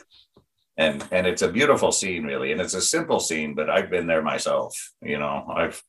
And 0.78 1.08
and 1.12 1.26
it's 1.26 1.42
a 1.42 1.52
beautiful 1.52 1.92
scene, 1.92 2.24
really, 2.24 2.52
and 2.52 2.60
it's 2.60 2.74
a 2.74 2.82
simple 2.82 3.22
scene, 3.22 3.56
but 3.56 3.70
I've 3.70 3.90
been 3.90 4.08
there 4.08 4.22
myself. 4.22 4.92
You 5.02 5.18
know, 5.20 5.46
I've 5.50 5.82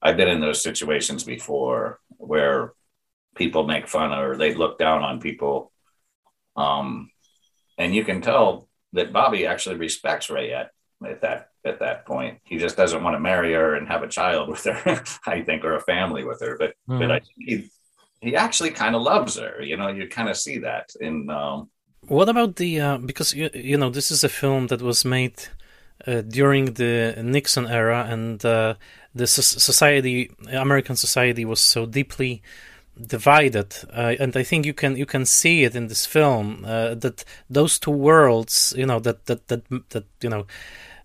I've 0.00 0.16
been 0.16 0.28
in 0.28 0.40
those 0.40 0.62
situations 0.62 1.24
before 1.24 2.00
where 2.16 2.72
people 3.36 3.64
make 3.66 3.88
fun 3.88 4.12
or 4.12 4.36
they 4.36 4.54
look 4.54 4.78
down 4.78 5.02
on 5.02 5.20
people. 5.20 5.72
Um, 6.56 7.10
and 7.78 7.94
you 7.94 8.04
can 8.04 8.20
tell 8.20 8.68
that 8.94 9.12
Bobby 9.12 9.46
actually 9.46 9.76
respects 9.76 10.30
Rayette 10.30 10.70
at 11.06 11.22
that 11.22 11.51
at 11.64 11.78
that 11.80 12.06
point. 12.06 12.38
He 12.44 12.58
just 12.58 12.76
doesn't 12.76 13.02
want 13.02 13.14
to 13.14 13.20
marry 13.20 13.52
her 13.52 13.74
and 13.74 13.88
have 13.88 14.02
a 14.02 14.08
child 14.08 14.48
with 14.48 14.64
her, 14.64 15.02
I 15.26 15.42
think, 15.42 15.64
or 15.64 15.76
a 15.76 15.80
family 15.80 16.24
with 16.24 16.40
her. 16.40 16.56
But 16.58 16.74
mm-hmm. 16.88 16.98
but 16.98 17.10
I 17.10 17.20
think 17.20 17.36
he 17.38 17.70
he 18.20 18.36
actually 18.36 18.70
kind 18.70 18.94
of 18.94 19.02
loves 19.02 19.38
her. 19.38 19.62
You 19.62 19.76
know, 19.76 19.88
you 19.88 20.08
kind 20.08 20.28
of 20.28 20.36
see 20.36 20.58
that 20.58 20.90
in. 21.00 21.28
Um, 21.30 21.68
what 22.08 22.28
about 22.28 22.56
the 22.56 22.80
uh, 22.80 22.98
because 22.98 23.34
you, 23.34 23.50
you 23.54 23.76
know 23.76 23.90
this 23.90 24.10
is 24.10 24.24
a 24.24 24.28
film 24.28 24.68
that 24.68 24.82
was 24.82 25.04
made 25.04 25.34
uh, 26.06 26.22
during 26.22 26.74
the 26.74 27.14
Nixon 27.22 27.66
era, 27.66 28.06
and 28.08 28.44
uh, 28.44 28.74
the 29.14 29.26
society, 29.26 30.30
American 30.50 30.96
society, 30.96 31.44
was 31.44 31.60
so 31.60 31.86
deeply 31.86 32.42
divided, 33.00 33.74
uh, 33.92 34.14
and 34.18 34.36
I 34.36 34.42
think 34.42 34.66
you 34.66 34.74
can 34.74 34.96
you 34.96 35.06
can 35.06 35.24
see 35.24 35.64
it 35.64 35.74
in 35.74 35.86
this 35.86 36.06
film 36.06 36.64
uh, 36.64 36.94
that 36.94 37.24
those 37.48 37.78
two 37.78 37.90
worlds, 37.90 38.74
you 38.76 38.86
know, 38.86 39.00
that 39.00 39.26
that 39.26 39.48
that 39.48 39.64
that 39.90 40.04
you 40.20 40.28
know 40.28 40.46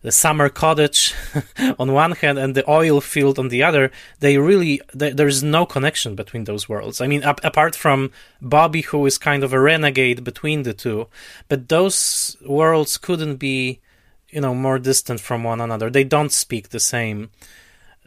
the 0.07 0.11
summer 0.13 0.47
cottage 0.47 1.13
on 1.79 1.91
one 1.91 2.13
hand 2.13 2.39
and 2.39 2.55
the 2.55 2.63
oil 2.71 3.01
field 3.01 3.37
on 3.37 3.49
the 3.49 3.61
other, 3.61 3.91
they 4.21 4.37
really 4.37 4.79
they, 4.93 5.11
there's 5.11 5.43
no 5.43 5.65
connection 5.65 6.15
between 6.15 6.45
those 6.45 6.69
worlds. 6.69 7.01
I 7.01 7.07
mean, 7.07 7.23
ap- 7.23 7.43
apart 7.43 7.75
from 7.75 8.11
Bobby, 8.41 8.83
who 8.83 9.05
is 9.05 9.17
kind 9.17 9.43
of 9.43 9.51
a 9.51 9.59
renegade 9.59 10.23
between 10.23 10.63
the 10.63 10.73
two, 10.73 11.07
but 11.49 11.67
those 11.67 12.37
worlds 12.45 12.97
couldn't 12.97 13.35
be, 13.35 13.81
you 14.29 14.39
know, 14.39 14.55
more 14.55 14.79
distant 14.79 15.19
from 15.19 15.43
one 15.43 15.59
another. 15.59 15.89
They 15.89 16.05
don't 16.05 16.31
speak 16.31 16.69
the 16.69 16.79
same 16.79 17.29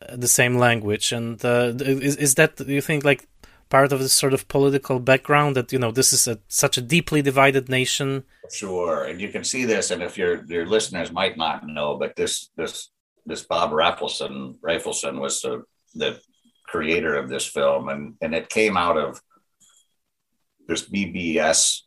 uh, 0.00 0.16
the 0.16 0.32
same 0.40 0.56
language. 0.56 1.12
And 1.12 1.44
uh, 1.44 1.74
is 1.80 2.16
is 2.16 2.34
that 2.36 2.58
you 2.60 2.80
think 2.80 3.04
like 3.04 3.28
part 3.70 3.92
of 3.92 4.00
this 4.00 4.12
sort 4.12 4.34
of 4.34 4.48
political 4.48 5.00
background 5.00 5.56
that 5.56 5.72
you 5.72 5.78
know 5.78 5.90
this 5.90 6.12
is 6.12 6.28
a, 6.28 6.38
such 6.48 6.76
a 6.76 6.82
deeply 6.82 7.22
divided 7.22 7.68
nation. 7.68 8.24
Sure 8.52 9.04
and 9.04 9.20
you 9.20 9.28
can 9.28 9.44
see 9.44 9.64
this 9.64 9.90
and 9.90 10.02
if 10.02 10.18
your 10.18 10.44
your 10.46 10.66
listeners 10.66 11.12
might 11.12 11.36
not 11.36 11.66
know 11.66 11.96
but 11.96 12.16
this 12.16 12.50
this 12.56 12.90
this 13.24 13.44
bob 13.44 13.70
rafelson 13.70 14.58
rafelson 14.60 15.20
was 15.20 15.40
the 15.40 15.62
the 15.94 16.20
creator 16.66 17.14
of 17.14 17.28
this 17.28 17.46
film 17.46 17.88
and 17.88 18.14
and 18.20 18.34
it 18.34 18.48
came 18.48 18.76
out 18.76 18.98
of 18.98 19.20
this 20.68 20.88
bbs 20.88 21.82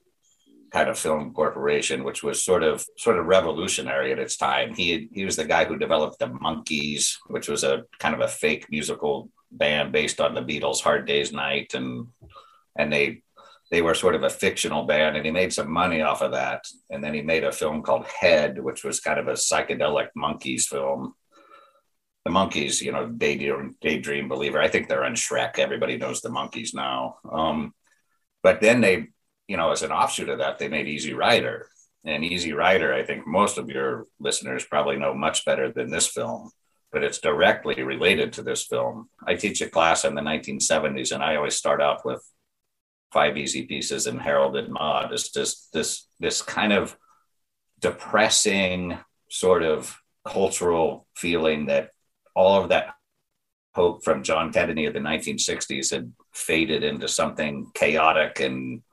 kind 0.73 0.89
of 0.89 0.97
film 0.97 1.31
corporation 1.33 2.03
which 2.03 2.23
was 2.23 2.43
sort 2.43 2.63
of 2.63 2.83
sort 2.97 3.19
of 3.19 3.27
revolutionary 3.27 4.11
at 4.11 4.17
its 4.17 4.35
time. 4.35 4.73
He 4.73 5.07
he 5.13 5.23
was 5.23 5.35
the 5.35 5.45
guy 5.45 5.65
who 5.65 5.77
developed 5.77 6.17
the 6.17 6.27
monkeys 6.27 7.19
which 7.27 7.47
was 7.47 7.63
a 7.63 7.83
kind 7.99 8.15
of 8.15 8.21
a 8.21 8.27
fake 8.27 8.65
musical 8.71 9.29
band 9.57 9.91
based 9.91 10.19
on 10.19 10.33
the 10.33 10.41
Beatles' 10.41 10.81
Hard 10.81 11.05
Day's 11.05 11.31
Night, 11.31 11.73
and 11.73 12.07
and 12.75 12.91
they 12.91 13.21
they 13.71 13.81
were 13.81 13.95
sort 13.95 14.15
of 14.15 14.23
a 14.23 14.29
fictional 14.29 14.83
band, 14.83 15.15
and 15.15 15.25
he 15.25 15.31
made 15.31 15.53
some 15.53 15.71
money 15.71 16.01
off 16.01 16.21
of 16.21 16.31
that. 16.31 16.63
And 16.91 17.03
then 17.03 17.13
he 17.13 17.21
made 17.21 17.43
a 17.43 17.51
film 17.51 17.81
called 17.81 18.05
Head, 18.05 18.61
which 18.61 18.83
was 18.83 18.99
kind 18.99 19.19
of 19.19 19.27
a 19.27 19.33
psychedelic 19.33 20.09
monkeys 20.15 20.67
film. 20.67 21.15
The 22.25 22.31
monkeys, 22.31 22.81
you 22.81 22.91
know, 22.91 23.07
daydream, 23.07 23.75
daydream 23.81 24.29
believer. 24.29 24.61
I 24.61 24.67
think 24.67 24.87
they're 24.87 25.03
on 25.03 25.15
Shrek. 25.15 25.59
Everybody 25.59 25.97
knows 25.97 26.21
the 26.21 26.29
monkeys 26.29 26.73
now. 26.73 27.17
Um, 27.29 27.73
but 28.43 28.61
then 28.61 28.79
they, 28.79 29.07
you 29.47 29.57
know, 29.57 29.71
as 29.71 29.81
an 29.81 29.91
offshoot 29.91 30.29
of 30.29 30.37
that, 30.37 30.59
they 30.59 30.67
made 30.67 30.87
Easy 30.87 31.13
Rider. 31.13 31.67
And 32.05 32.23
Easy 32.23 32.53
Rider, 32.53 32.93
I 32.93 33.03
think 33.03 33.25
most 33.25 33.57
of 33.57 33.69
your 33.69 34.05
listeners 34.19 34.65
probably 34.65 34.97
know 34.97 35.13
much 35.13 35.45
better 35.45 35.71
than 35.71 35.89
this 35.89 36.07
film 36.07 36.51
but 36.93 37.03
it's 37.03 37.17
directly 37.17 37.81
related 37.81 38.31
to 38.33 38.43
this 38.43 38.65
film. 38.65 39.09
I 39.27 39.33
teach 39.33 39.61
a 39.61 39.69
class 39.69 40.05
in 40.05 40.13
the 40.13 40.21
1970s, 40.21 41.11
and 41.11 41.23
I 41.23 41.35
always 41.35 41.55
start 41.55 41.81
out 41.81 42.05
with 42.05 42.23
five 43.11 43.35
easy 43.35 43.63
pieces 43.63 44.05
and 44.05 44.21
Harold 44.21 44.55
and 44.55 44.71
Maude. 44.71 45.11
It's 45.11 45.31
just 45.31 45.73
this 45.73 46.07
this 46.19 46.41
kind 46.41 46.71
of 46.71 46.95
depressing 47.79 48.99
sort 49.29 49.63
of 49.63 49.97
cultural 50.25 51.07
feeling 51.15 51.65
that 51.65 51.89
all 52.35 52.61
of 52.61 52.69
that 52.69 52.93
hope 53.75 54.03
from 54.03 54.23
John 54.23 54.53
Kennedy 54.53 54.85
of 54.85 54.93
the 54.93 54.99
1960s 54.99 55.91
had 55.91 56.13
faded 56.31 56.83
into 56.83 57.07
something 57.07 57.71
chaotic 57.73 58.39
and 58.39 58.83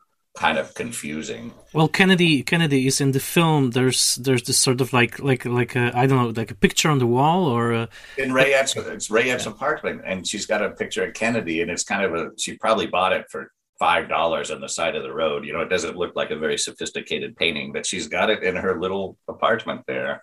kind 0.41 0.57
of 0.57 0.73
confusing. 0.75 1.53
Well, 1.75 1.87
Kennedy 1.87 2.43
Kennedy 2.43 2.87
is 2.87 3.01
in 3.01 3.13
the 3.13 3.21
film. 3.21 3.71
There's 3.71 4.17
there's 4.17 4.43
this 4.45 4.57
sort 4.57 4.81
of 4.81 4.93
like 4.93 5.19
like 5.19 5.45
like 5.45 5.77
a, 5.77 5.93
I 5.95 6.07
don't 6.07 6.19
know 6.19 6.33
like 6.41 6.51
a 6.51 6.55
picture 6.55 6.91
on 6.91 6.99
the 6.99 7.07
wall 7.07 7.45
or 7.45 7.73
a, 7.73 7.89
in 8.17 8.33
Rayette's 8.33 8.75
it's 8.75 9.11
Rayette's 9.11 9.45
yeah. 9.45 9.53
apartment, 9.53 10.01
and 10.07 10.27
she's 10.27 10.47
got 10.47 10.65
a 10.65 10.71
picture 10.71 11.05
of 11.05 11.13
Kennedy, 11.13 11.61
and 11.61 11.71
it's 11.71 11.85
kind 11.85 12.05
of 12.05 12.15
a 12.15 12.31
she 12.39 12.57
probably 12.57 12.87
bought 12.87 13.13
it 13.13 13.27
for 13.31 13.53
five 13.79 14.09
dollars 14.09 14.51
on 14.51 14.63
the 14.63 14.69
side 14.69 14.97
of 14.97 15.03
the 15.03 15.13
road. 15.13 15.45
You 15.45 15.53
know, 15.53 15.61
it 15.61 15.69
doesn't 15.69 15.97
look 15.97 16.17
like 16.17 16.31
a 16.31 16.39
very 16.39 16.57
sophisticated 16.57 17.37
painting, 17.37 17.73
but 17.73 17.85
she's 17.85 18.09
got 18.09 18.31
it 18.31 18.43
in 18.43 18.57
her 18.57 18.81
little 18.81 19.19
apartment 19.29 19.83
there. 19.87 20.23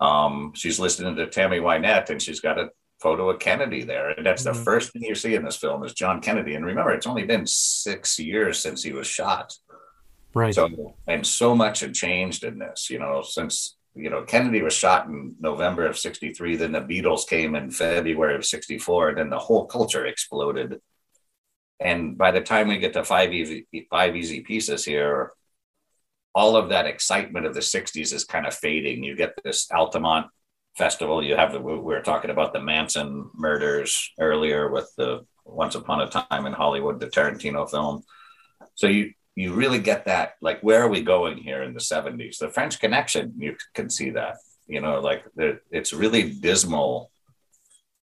Um, 0.00 0.52
she's 0.54 0.78
listening 0.78 1.16
to 1.16 1.26
Tammy 1.26 1.58
Wynette, 1.58 2.10
and 2.10 2.22
she's 2.22 2.40
got 2.40 2.60
a 2.60 2.68
photo 3.04 3.28
of 3.28 3.38
Kennedy 3.38 3.84
there. 3.84 4.08
And 4.08 4.24
that's 4.24 4.44
mm-hmm. 4.44 4.56
the 4.56 4.64
first 4.64 4.92
thing 4.92 5.02
you 5.02 5.14
see 5.14 5.34
in 5.34 5.44
this 5.44 5.56
film 5.56 5.84
is 5.84 5.92
John 5.92 6.22
Kennedy. 6.22 6.54
And 6.54 6.64
remember, 6.64 6.92
it's 6.92 7.06
only 7.06 7.24
been 7.24 7.46
six 7.46 8.18
years 8.18 8.58
since 8.58 8.82
he 8.82 8.92
was 8.92 9.06
shot. 9.06 9.52
Right. 10.32 10.54
So, 10.54 10.96
and 11.06 11.24
so 11.24 11.54
much 11.54 11.80
had 11.80 11.94
changed 11.94 12.44
in 12.44 12.58
this, 12.58 12.88
you 12.88 12.98
know, 12.98 13.20
since, 13.22 13.76
you 13.94 14.08
know, 14.08 14.22
Kennedy 14.22 14.62
was 14.62 14.72
shot 14.72 15.06
in 15.06 15.34
November 15.38 15.86
of 15.86 15.98
63. 15.98 16.56
Then 16.56 16.72
the 16.72 16.80
Beatles 16.80 17.28
came 17.28 17.54
in 17.54 17.70
February 17.70 18.36
of 18.36 18.46
64. 18.46 19.16
Then 19.16 19.28
the 19.28 19.38
whole 19.38 19.66
culture 19.66 20.06
exploded. 20.06 20.80
And 21.78 22.16
by 22.16 22.30
the 22.30 22.40
time 22.40 22.68
we 22.68 22.78
get 22.78 22.94
to 22.94 23.04
five 23.04 23.34
easy, 23.34 23.66
five 23.90 24.16
easy 24.16 24.40
pieces 24.40 24.82
here, 24.84 25.32
all 26.34 26.56
of 26.56 26.70
that 26.70 26.86
excitement 26.86 27.44
of 27.44 27.54
the 27.54 27.60
60s 27.60 28.14
is 28.14 28.24
kind 28.24 28.46
of 28.46 28.54
fading. 28.54 29.04
You 29.04 29.14
get 29.14 29.34
this 29.44 29.70
Altamont 29.70 30.26
festival. 30.76 31.22
You 31.22 31.36
have 31.36 31.52
the 31.52 31.60
we 31.60 31.76
were 31.78 32.00
talking 32.00 32.30
about 32.30 32.52
the 32.52 32.60
Manson 32.60 33.30
murders 33.34 34.10
earlier 34.18 34.70
with 34.70 34.92
the 34.96 35.24
Once 35.44 35.74
Upon 35.74 36.00
a 36.00 36.08
Time 36.08 36.46
in 36.46 36.52
Hollywood, 36.52 37.00
the 37.00 37.06
Tarantino 37.06 37.70
film. 37.70 38.02
So 38.74 38.86
you 38.86 39.12
you 39.36 39.52
really 39.52 39.78
get 39.78 40.04
that 40.04 40.34
like 40.40 40.60
where 40.60 40.82
are 40.82 40.88
we 40.88 41.02
going 41.02 41.36
here 41.38 41.62
in 41.62 41.74
the 41.74 41.80
70s 41.80 42.38
the 42.38 42.48
french 42.50 42.80
connection 42.80 43.34
you 43.36 43.56
can 43.74 43.90
see 43.90 44.10
that 44.10 44.36
you 44.66 44.80
know 44.80 45.00
like 45.00 45.24
it's 45.70 45.92
really 45.92 46.30
dismal 46.30 47.10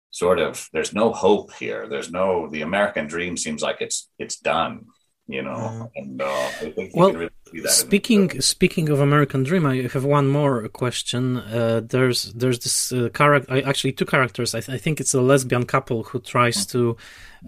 sort 0.10 0.40
of 0.40 0.68
there's 0.74 0.94
no 0.94 1.12
hope 1.12 1.54
here 1.54 1.88
there's 1.88 2.12
no 2.12 2.50
the 2.50 2.62
american 2.62 3.08
dream 3.08 3.38
seems 3.38 3.62
like 3.62 3.78
it's 3.80 4.10
it's 4.20 4.38
done 4.38 4.86
you 5.28 5.42
know 5.42 5.90
and 5.96 6.22
uh, 6.22 6.50
i 6.62 6.72
think 6.72 6.96
well 6.96 7.14
really 7.14 7.30
speaking 7.66 8.42
speaking 8.42 8.90
of 8.90 9.00
american 9.00 9.44
dream 9.44 9.66
i 9.66 9.76
have 9.94 10.06
one 10.06 10.28
more 10.28 10.68
question. 10.70 11.38
Uh, 11.38 11.82
there's 11.84 12.34
there's 12.34 12.60
this 12.60 12.92
uh, 12.92 13.10
character 13.14 13.68
actually 13.68 13.92
two 13.92 14.06
characters. 14.06 14.56
I, 14.56 14.62
th- 14.62 14.76
I, 14.76 14.80
think 14.80 15.00
it's 15.00 15.14
a 15.14 15.22
lesbian 15.22 15.66
couple 15.66 16.04
who 16.04 16.20
tries 16.20 16.66
to 16.68 16.98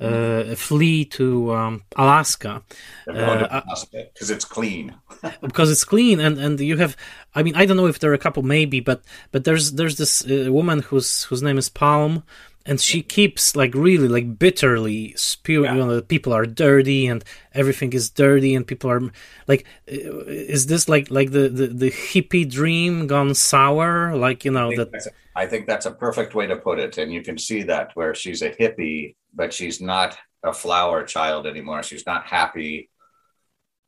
uh, 0.01 0.55
flee 0.55 1.05
to 1.05 1.53
um, 1.53 1.83
Alaska. 1.95 2.63
Because 3.05 4.31
uh, 4.31 4.33
it's 4.33 4.45
clean. 4.45 4.95
because 5.41 5.71
it's 5.71 5.83
clean, 5.83 6.19
and 6.19 6.37
and 6.37 6.59
you 6.59 6.77
have. 6.77 6.95
I 7.35 7.43
mean, 7.43 7.55
I 7.55 7.65
don't 7.65 7.77
know 7.77 7.87
if 7.87 7.99
there 7.99 8.11
are 8.11 8.15
a 8.15 8.19
couple, 8.19 8.43
maybe, 8.43 8.79
but 8.79 9.03
but 9.31 9.43
there's 9.43 9.73
there's 9.73 9.97
this 9.97 10.25
uh, 10.25 10.51
woman 10.51 10.79
whose 10.79 11.23
whose 11.23 11.41
name 11.41 11.57
is 11.57 11.69
Palm, 11.69 12.23
and 12.65 12.79
she 12.79 13.01
keeps 13.01 13.55
like 13.55 13.73
really 13.73 14.07
like 14.07 14.39
bitterly 14.39 15.13
spewing 15.17 15.65
yeah. 15.65 15.75
you 15.75 15.85
know, 15.85 16.01
people 16.01 16.33
are 16.33 16.45
dirty 16.45 17.07
and 17.07 17.23
everything 17.53 17.91
is 17.93 18.09
dirty 18.09 18.55
and 18.55 18.65
people 18.65 18.89
are 18.89 19.01
like 19.47 19.65
is 19.87 20.67
this 20.67 20.87
like 20.87 21.11
like 21.11 21.31
the 21.31 21.49
the, 21.49 21.67
the 21.67 21.91
hippie 21.91 22.49
dream 22.49 23.07
gone 23.07 23.33
sour? 23.35 24.15
Like 24.15 24.45
you 24.45 24.51
know 24.51 24.71
I 24.71 24.75
that 24.75 25.07
I 25.35 25.45
think 25.45 25.67
that's 25.67 25.85
a 25.85 25.91
perfect 25.91 26.35
way 26.35 26.47
to 26.47 26.55
put 26.55 26.79
it. 26.79 26.97
And 26.97 27.11
you 27.11 27.21
can 27.21 27.37
see 27.37 27.63
that 27.63 27.91
where 27.95 28.15
she's 28.15 28.41
a 28.41 28.51
hippie 28.51 29.15
but 29.33 29.51
she's 29.51 29.81
not 29.81 30.17
a 30.43 30.53
flower 30.53 31.03
child 31.03 31.47
anymore. 31.47 31.83
She's 31.83 32.05
not 32.05 32.25
happy 32.25 32.89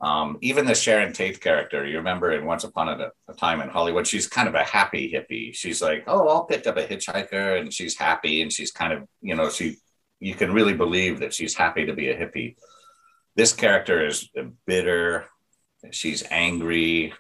um, 0.06 0.38
even 0.42 0.68
the 0.68 0.76
Sharon 0.76 1.14
Tate 1.14 1.42
character, 1.42 1.84
you 1.84 1.98
remember 1.98 2.32
in 2.32 2.46
Once 2.46 2.64
Upon 2.64 2.90
a, 2.90 3.10
a, 3.28 3.34
Time 3.34 3.60
in 3.60 3.70
Hollywood, 3.70 4.06
she's 4.06 4.28
kind 4.28 4.48
of 4.48 4.54
a 4.54 4.64
happy 4.64 5.12
hippie. 5.12 5.56
She's 5.56 5.82
like, 5.82 6.04
oh, 6.06 6.28
I'll 6.28 6.46
pick 6.46 6.68
up 6.68 6.78
a 6.78 6.86
hitchhiker, 6.86 7.60
and 7.60 7.74
she's 7.74 7.98
happy, 7.98 8.44
and 8.44 8.54
she's 8.54 8.70
kind 8.70 8.94
of, 8.94 9.08
you 9.24 9.36
know, 9.36 9.50
she, 9.50 9.78
you 10.20 10.36
can 10.36 10.54
really 10.54 10.76
believe 10.76 11.22
that 11.22 11.34
she's 11.34 11.56
happy 11.56 11.88
to 11.88 11.94
be 11.94 12.10
a 12.10 12.16
hippie. 12.16 12.56
This 13.36 13.52
character 13.52 14.06
is 14.06 14.30
bitter, 14.68 15.26
she's 15.90 16.24
angry, 16.30 17.12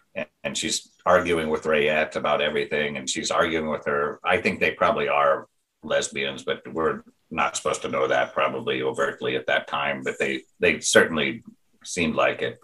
and 0.43 0.55
she's 0.55 0.91
arguing 1.07 1.49
with 1.49 1.65
Rayette 1.65 2.15
about 2.15 2.39
everything, 2.39 2.97
and 2.97 3.09
she's 3.09 3.31
arguing 3.31 3.67
with 3.67 3.85
her. 3.85 4.19
I 4.23 4.37
think 4.37 4.59
they 4.59 4.71
probably 4.71 5.07
are 5.07 5.47
lesbians, 5.81 6.43
but 6.43 6.61
we're 6.71 7.01
not 7.31 7.57
supposed 7.57 7.81
to 7.81 7.89
know 7.89 8.07
that 8.07 8.35
probably 8.35 8.83
overtly 8.83 9.35
at 9.35 9.47
that 9.47 9.67
time, 9.67 10.03
but 10.03 10.19
they 10.19 10.43
they 10.59 10.81
certainly 10.81 11.43
seemed 11.83 12.13
like 12.13 12.43
it. 12.43 12.59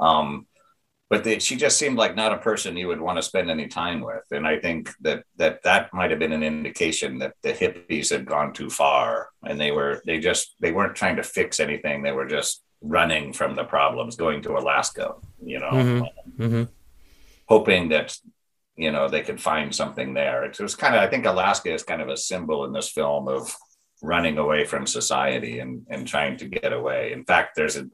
Um, 0.00 0.46
but 1.10 1.22
they, 1.22 1.38
she 1.38 1.56
just 1.56 1.78
seemed 1.78 1.96
like 1.96 2.16
not 2.16 2.32
a 2.32 2.38
person 2.38 2.76
you 2.76 2.88
would 2.88 3.00
want 3.00 3.18
to 3.18 3.22
spend 3.22 3.50
any 3.50 3.68
time 3.68 4.00
with. 4.00 4.24
And 4.30 4.46
I 4.46 4.58
think 4.58 4.90
that 5.02 5.24
that 5.36 5.62
that 5.62 5.92
might 5.92 6.10
have 6.10 6.18
been 6.18 6.32
an 6.32 6.42
indication 6.42 7.18
that 7.18 7.34
the 7.42 7.52
hippies 7.52 8.10
had 8.10 8.24
gone 8.24 8.52
too 8.52 8.70
far, 8.70 9.28
and 9.46 9.60
they 9.60 9.70
were 9.70 10.02
they 10.06 10.18
just 10.18 10.56
they 10.60 10.72
weren't 10.72 10.96
trying 10.96 11.16
to 11.16 11.22
fix 11.22 11.60
anything. 11.60 12.02
They 12.02 12.12
were 12.12 12.26
just 12.26 12.62
running 12.80 13.32
from 13.32 13.54
the 13.54 13.64
problems, 13.64 14.16
going 14.16 14.42
to 14.42 14.56
Alaska, 14.56 15.14
you 15.42 15.58
know, 15.60 15.70
mm-hmm. 15.70 16.42
Mm-hmm. 16.42 16.62
hoping 17.46 17.90
that 17.90 18.16
you 18.76 18.90
know 18.90 19.08
they 19.08 19.22
could 19.22 19.40
find 19.40 19.74
something 19.74 20.14
there. 20.14 20.44
It 20.44 20.58
was 20.58 20.74
kind 20.74 20.94
of 20.94 21.02
I 21.02 21.06
think 21.06 21.26
Alaska 21.26 21.72
is 21.72 21.82
kind 21.82 22.02
of 22.02 22.08
a 22.08 22.16
symbol 22.16 22.64
in 22.64 22.72
this 22.72 22.90
film 22.90 23.28
of 23.28 23.54
running 24.02 24.38
away 24.38 24.64
from 24.64 24.86
society 24.86 25.60
and 25.60 25.86
and 25.90 26.08
trying 26.08 26.38
to 26.38 26.46
get 26.48 26.72
away. 26.72 27.12
In 27.12 27.24
fact, 27.24 27.56
there's 27.56 27.76
a 27.76 27.86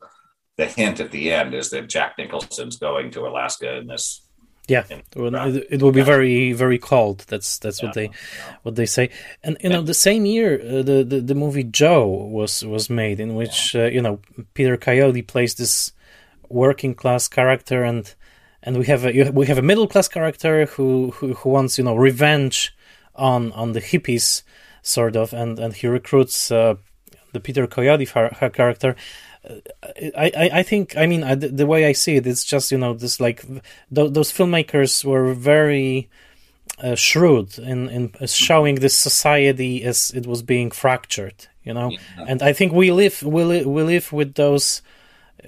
the 0.61 0.67
hint 0.67 1.01
at 1.01 1.11
the 1.11 1.33
end 1.33 1.55
is 1.55 1.71
that 1.71 1.89
Jack 1.89 2.19
Nicholson's 2.19 2.77
going 2.77 3.11
to 3.13 3.27
Alaska 3.27 3.79
in 3.79 3.87
this. 3.87 4.21
Yeah, 4.69 4.85
in, 4.91 5.03
it, 5.15 5.83
will 5.83 5.91
be 5.91 6.03
very 6.03 6.53
very 6.53 6.79
cold. 6.79 7.25
That's 7.29 7.59
that's 7.59 7.81
yeah, 7.81 7.89
what 7.89 7.95
they 7.95 8.11
what 8.63 8.75
they 8.77 8.87
say. 8.87 9.11
And 9.43 9.57
you 9.63 9.71
know, 9.71 9.83
the 9.83 9.95
same 9.95 10.27
year 10.27 10.61
uh, 10.61 10.83
the, 10.83 11.03
the, 11.03 11.21
the 11.21 11.35
movie 11.35 11.65
Joe 11.65 12.07
was 12.07 12.65
was 12.65 12.89
made, 12.89 13.19
in 13.19 13.35
which 13.35 13.75
uh, 13.75 13.87
you 13.87 14.03
know 14.03 14.21
Peter 14.55 14.77
Coyote 14.77 15.23
plays 15.23 15.55
this 15.55 15.93
working 16.49 16.95
class 16.95 17.27
character, 17.27 17.83
and 17.83 18.15
and 18.63 18.79
we 18.79 18.85
have 18.85 19.05
a 19.05 19.31
we 19.31 19.47
have 19.47 19.59
a 19.59 19.63
middle 19.63 19.89
class 19.89 20.09
character 20.09 20.67
who, 20.67 21.11
who 21.17 21.35
who 21.35 21.49
wants 21.49 21.79
you 21.79 21.85
know 21.85 21.97
revenge 21.97 22.77
on 23.17 23.51
on 23.53 23.73
the 23.73 23.81
hippies 23.81 24.43
sort 24.83 25.17
of, 25.17 25.33
and 25.33 25.59
and 25.59 25.75
he 25.75 25.89
recruits 25.89 26.53
uh, 26.53 26.77
the 27.33 27.41
Peter 27.41 27.67
Coyote 27.67 28.05
her 28.05 28.51
character 28.51 28.95
I, 29.45 30.33
I, 30.37 30.51
I 30.53 30.63
think 30.63 30.97
I 30.97 31.07
mean 31.07 31.23
the, 31.39 31.49
the, 31.49 31.67
way 31.67 31.87
I 31.87 31.93
see 31.93 32.17
it, 32.17 32.27
it's 32.27 32.45
just 32.45 32.71
you 32.71 32.79
know 32.79 32.95
this 32.95 33.21
like 33.21 33.47
th- 33.47 33.63
those 34.13 34.33
filmmakers 34.33 35.05
were 35.05 35.33
very 35.33 36.11
uh, 36.83 36.95
shrewd 36.95 37.59
in 37.59 37.89
in 37.89 38.13
showing 38.27 38.77
this 38.77 38.97
society 38.97 39.83
as 39.85 40.11
it 40.11 40.27
was 40.27 40.43
being 40.43 40.71
fractured, 40.71 41.47
you 41.65 41.73
know, 41.73 41.91
yeah. 41.91 42.25
and 42.29 42.43
I 42.43 42.53
think 42.53 42.73
we 42.73 42.93
live 42.93 43.23
we 43.23 43.45
live, 43.45 43.67
we 43.67 43.83
live 43.83 44.13
with 44.13 44.35
those 44.35 44.83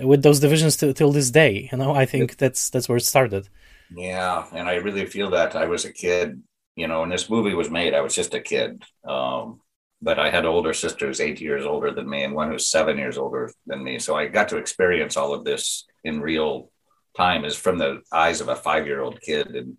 with 0.00 0.22
those 0.22 0.40
divisions 0.40 0.76
t- 0.76 0.92
till 0.92 1.12
this 1.12 1.30
day. 1.30 1.68
You 1.70 1.78
know, 1.78 1.94
I 1.94 2.06
think 2.06 2.36
that's 2.36 2.70
that's 2.70 2.88
where 2.88 2.98
it 2.98 3.04
started. 3.04 3.48
Yeah, 3.94 4.46
and 4.52 4.68
I 4.68 4.76
really 4.76 5.06
feel 5.06 5.30
that 5.30 5.54
I 5.54 5.66
was 5.66 5.84
a 5.84 5.92
kid. 5.92 6.42
You 6.76 6.88
know, 6.88 7.00
when 7.00 7.10
this 7.10 7.28
movie 7.28 7.54
was 7.54 7.70
made, 7.70 7.92
I 7.92 8.00
was 8.00 8.14
just 8.14 8.34
a 8.34 8.40
kid. 8.40 8.82
Um, 9.04 9.60
but 10.02 10.18
I 10.18 10.30
had 10.30 10.44
older 10.44 10.74
sisters, 10.74 11.20
eight 11.20 11.40
years 11.40 11.64
older 11.64 11.92
than 11.92 12.10
me 12.10 12.24
and 12.24 12.34
one 12.34 12.50
who's 12.50 12.68
seven 12.68 12.98
years 12.98 13.16
older 13.16 13.52
than 13.66 13.84
me. 13.84 14.00
So 14.00 14.16
I 14.16 14.26
got 14.26 14.48
to 14.48 14.56
experience 14.56 15.16
all 15.16 15.32
of 15.32 15.44
this 15.44 15.86
in 16.02 16.20
real 16.20 16.70
time 17.16 17.44
is 17.44 17.56
from 17.56 17.78
the 17.78 18.02
eyes 18.12 18.40
of 18.40 18.48
a 18.48 18.56
five 18.56 18.86
year 18.86 19.00
old 19.00 19.20
kid. 19.20 19.54
And 19.54 19.76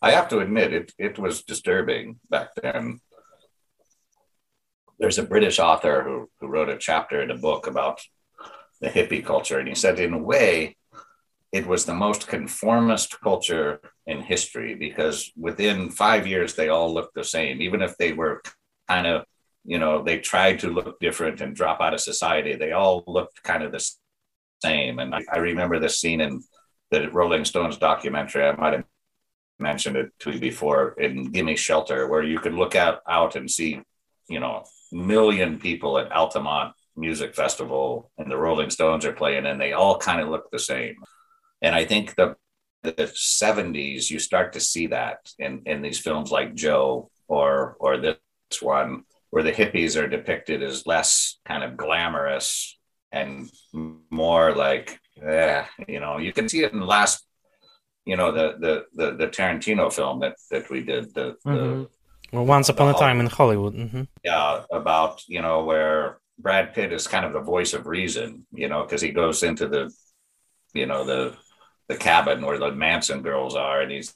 I 0.00 0.12
have 0.12 0.28
to 0.28 0.38
admit, 0.38 0.72
it, 0.72 0.92
it 0.98 1.18
was 1.18 1.42
disturbing 1.42 2.20
back 2.30 2.50
then. 2.62 3.00
There's 5.00 5.18
a 5.18 5.24
British 5.24 5.58
author 5.58 6.02
who, 6.04 6.30
who 6.40 6.46
wrote 6.46 6.68
a 6.68 6.78
chapter 6.78 7.20
in 7.20 7.32
a 7.32 7.36
book 7.36 7.66
about 7.66 8.00
the 8.80 8.88
hippie 8.88 9.24
culture. 9.24 9.58
And 9.58 9.68
he 9.68 9.74
said, 9.74 9.98
in 9.98 10.14
a 10.14 10.18
way, 10.18 10.76
it 11.50 11.66
was 11.66 11.84
the 11.84 11.94
most 11.94 12.28
conformist 12.28 13.20
culture 13.20 13.80
in 14.06 14.20
history 14.20 14.74
because 14.74 15.32
within 15.36 15.90
five 15.90 16.26
years, 16.26 16.54
they 16.54 16.68
all 16.68 16.92
looked 16.92 17.14
the 17.14 17.24
same, 17.24 17.60
even 17.60 17.82
if 17.82 17.96
they 17.96 18.12
were 18.12 18.42
kind 18.88 19.06
of 19.06 19.24
you 19.66 19.78
know 19.78 20.02
they 20.02 20.18
tried 20.18 20.60
to 20.60 20.70
look 20.70 20.98
different 21.00 21.40
and 21.40 21.54
drop 21.54 21.80
out 21.80 21.94
of 21.94 22.00
society. 22.00 22.54
They 22.54 22.72
all 22.72 23.04
looked 23.06 23.42
kind 23.42 23.62
of 23.62 23.72
the 23.72 23.84
same. 24.62 24.98
And 24.98 25.14
i, 25.14 25.22
I 25.32 25.38
remember 25.38 25.78
this 25.78 26.00
scene 26.00 26.20
in 26.20 26.42
the 26.90 27.10
rolling 27.10 27.44
stones 27.44 27.76
documentary. 27.76 28.44
I 28.44 28.56
might 28.56 28.74
have 28.74 28.84
mentioned 29.58 29.96
it 29.96 30.12
to 30.20 30.30
you 30.30 30.38
before 30.38 30.92
in 30.98 31.32
gimme 31.32 31.56
shelter 31.56 32.08
where 32.08 32.22
you 32.22 32.38
could 32.38 32.54
look 32.54 32.74
out 32.74 33.00
out 33.08 33.36
and 33.36 33.50
see 33.50 33.80
you 34.28 34.38
know 34.38 34.64
million 34.92 35.58
people 35.58 35.98
at 35.98 36.12
altamont 36.12 36.72
music 36.94 37.34
festival 37.34 38.10
and 38.18 38.30
the 38.30 38.36
rolling 38.36 38.70
stones 38.70 39.04
are 39.04 39.12
playing 39.12 39.46
and 39.46 39.60
they 39.60 39.72
all 39.72 39.98
kind 39.98 40.20
of 40.20 40.28
look 40.28 40.50
the 40.50 40.58
same. 40.58 40.94
And 41.62 41.74
i 41.74 41.84
think 41.84 42.14
the 42.14 42.36
the 42.82 42.92
70s 42.92 44.10
you 44.10 44.18
start 44.20 44.52
to 44.52 44.60
see 44.60 44.86
that 44.88 45.18
in 45.38 45.62
in 45.66 45.82
these 45.82 45.98
films 45.98 46.30
like 46.30 46.54
joe 46.54 47.10
or 47.26 47.76
or 47.80 47.96
this 47.96 48.16
one 48.60 49.02
where 49.30 49.42
the 49.42 49.52
hippies 49.52 50.00
are 50.00 50.08
depicted 50.08 50.62
as 50.62 50.86
less 50.86 51.38
kind 51.44 51.64
of 51.64 51.76
glamorous 51.76 52.78
and 53.12 53.50
more 54.10 54.54
like, 54.54 54.98
eh, 55.22 55.64
you 55.88 56.00
know, 56.00 56.18
you 56.18 56.32
can 56.32 56.48
see 56.48 56.62
it 56.62 56.72
in 56.72 56.80
the 56.80 56.86
last, 56.86 57.26
you 58.04 58.16
know, 58.16 58.32
the 58.32 58.56
the 58.58 58.84
the, 58.94 59.16
the 59.16 59.28
Tarantino 59.28 59.92
film 59.92 60.20
that 60.20 60.36
that 60.50 60.70
we 60.70 60.82
did. 60.82 61.12
The, 61.14 61.36
mm-hmm. 61.46 61.54
the 61.54 61.88
well, 62.32 62.46
Once 62.46 62.68
Upon 62.68 62.94
a 62.94 62.98
Time 62.98 63.20
in 63.20 63.26
Hollywood. 63.26 63.74
Mm-hmm. 63.74 64.02
Yeah, 64.24 64.62
about 64.72 65.22
you 65.28 65.42
know 65.42 65.64
where 65.64 66.18
Brad 66.38 66.74
Pitt 66.74 66.92
is 66.92 67.06
kind 67.06 67.24
of 67.24 67.32
the 67.32 67.40
voice 67.40 67.72
of 67.72 67.86
reason, 67.86 68.46
you 68.52 68.68
know, 68.68 68.82
because 68.82 69.00
he 69.00 69.10
goes 69.10 69.42
into 69.42 69.68
the, 69.68 69.92
you 70.74 70.86
know, 70.86 71.04
the 71.04 71.36
the 71.88 71.96
cabin 71.96 72.44
where 72.44 72.58
the 72.58 72.72
Manson 72.72 73.22
girls 73.22 73.54
are, 73.54 73.80
and 73.80 73.90
he's 73.90 74.14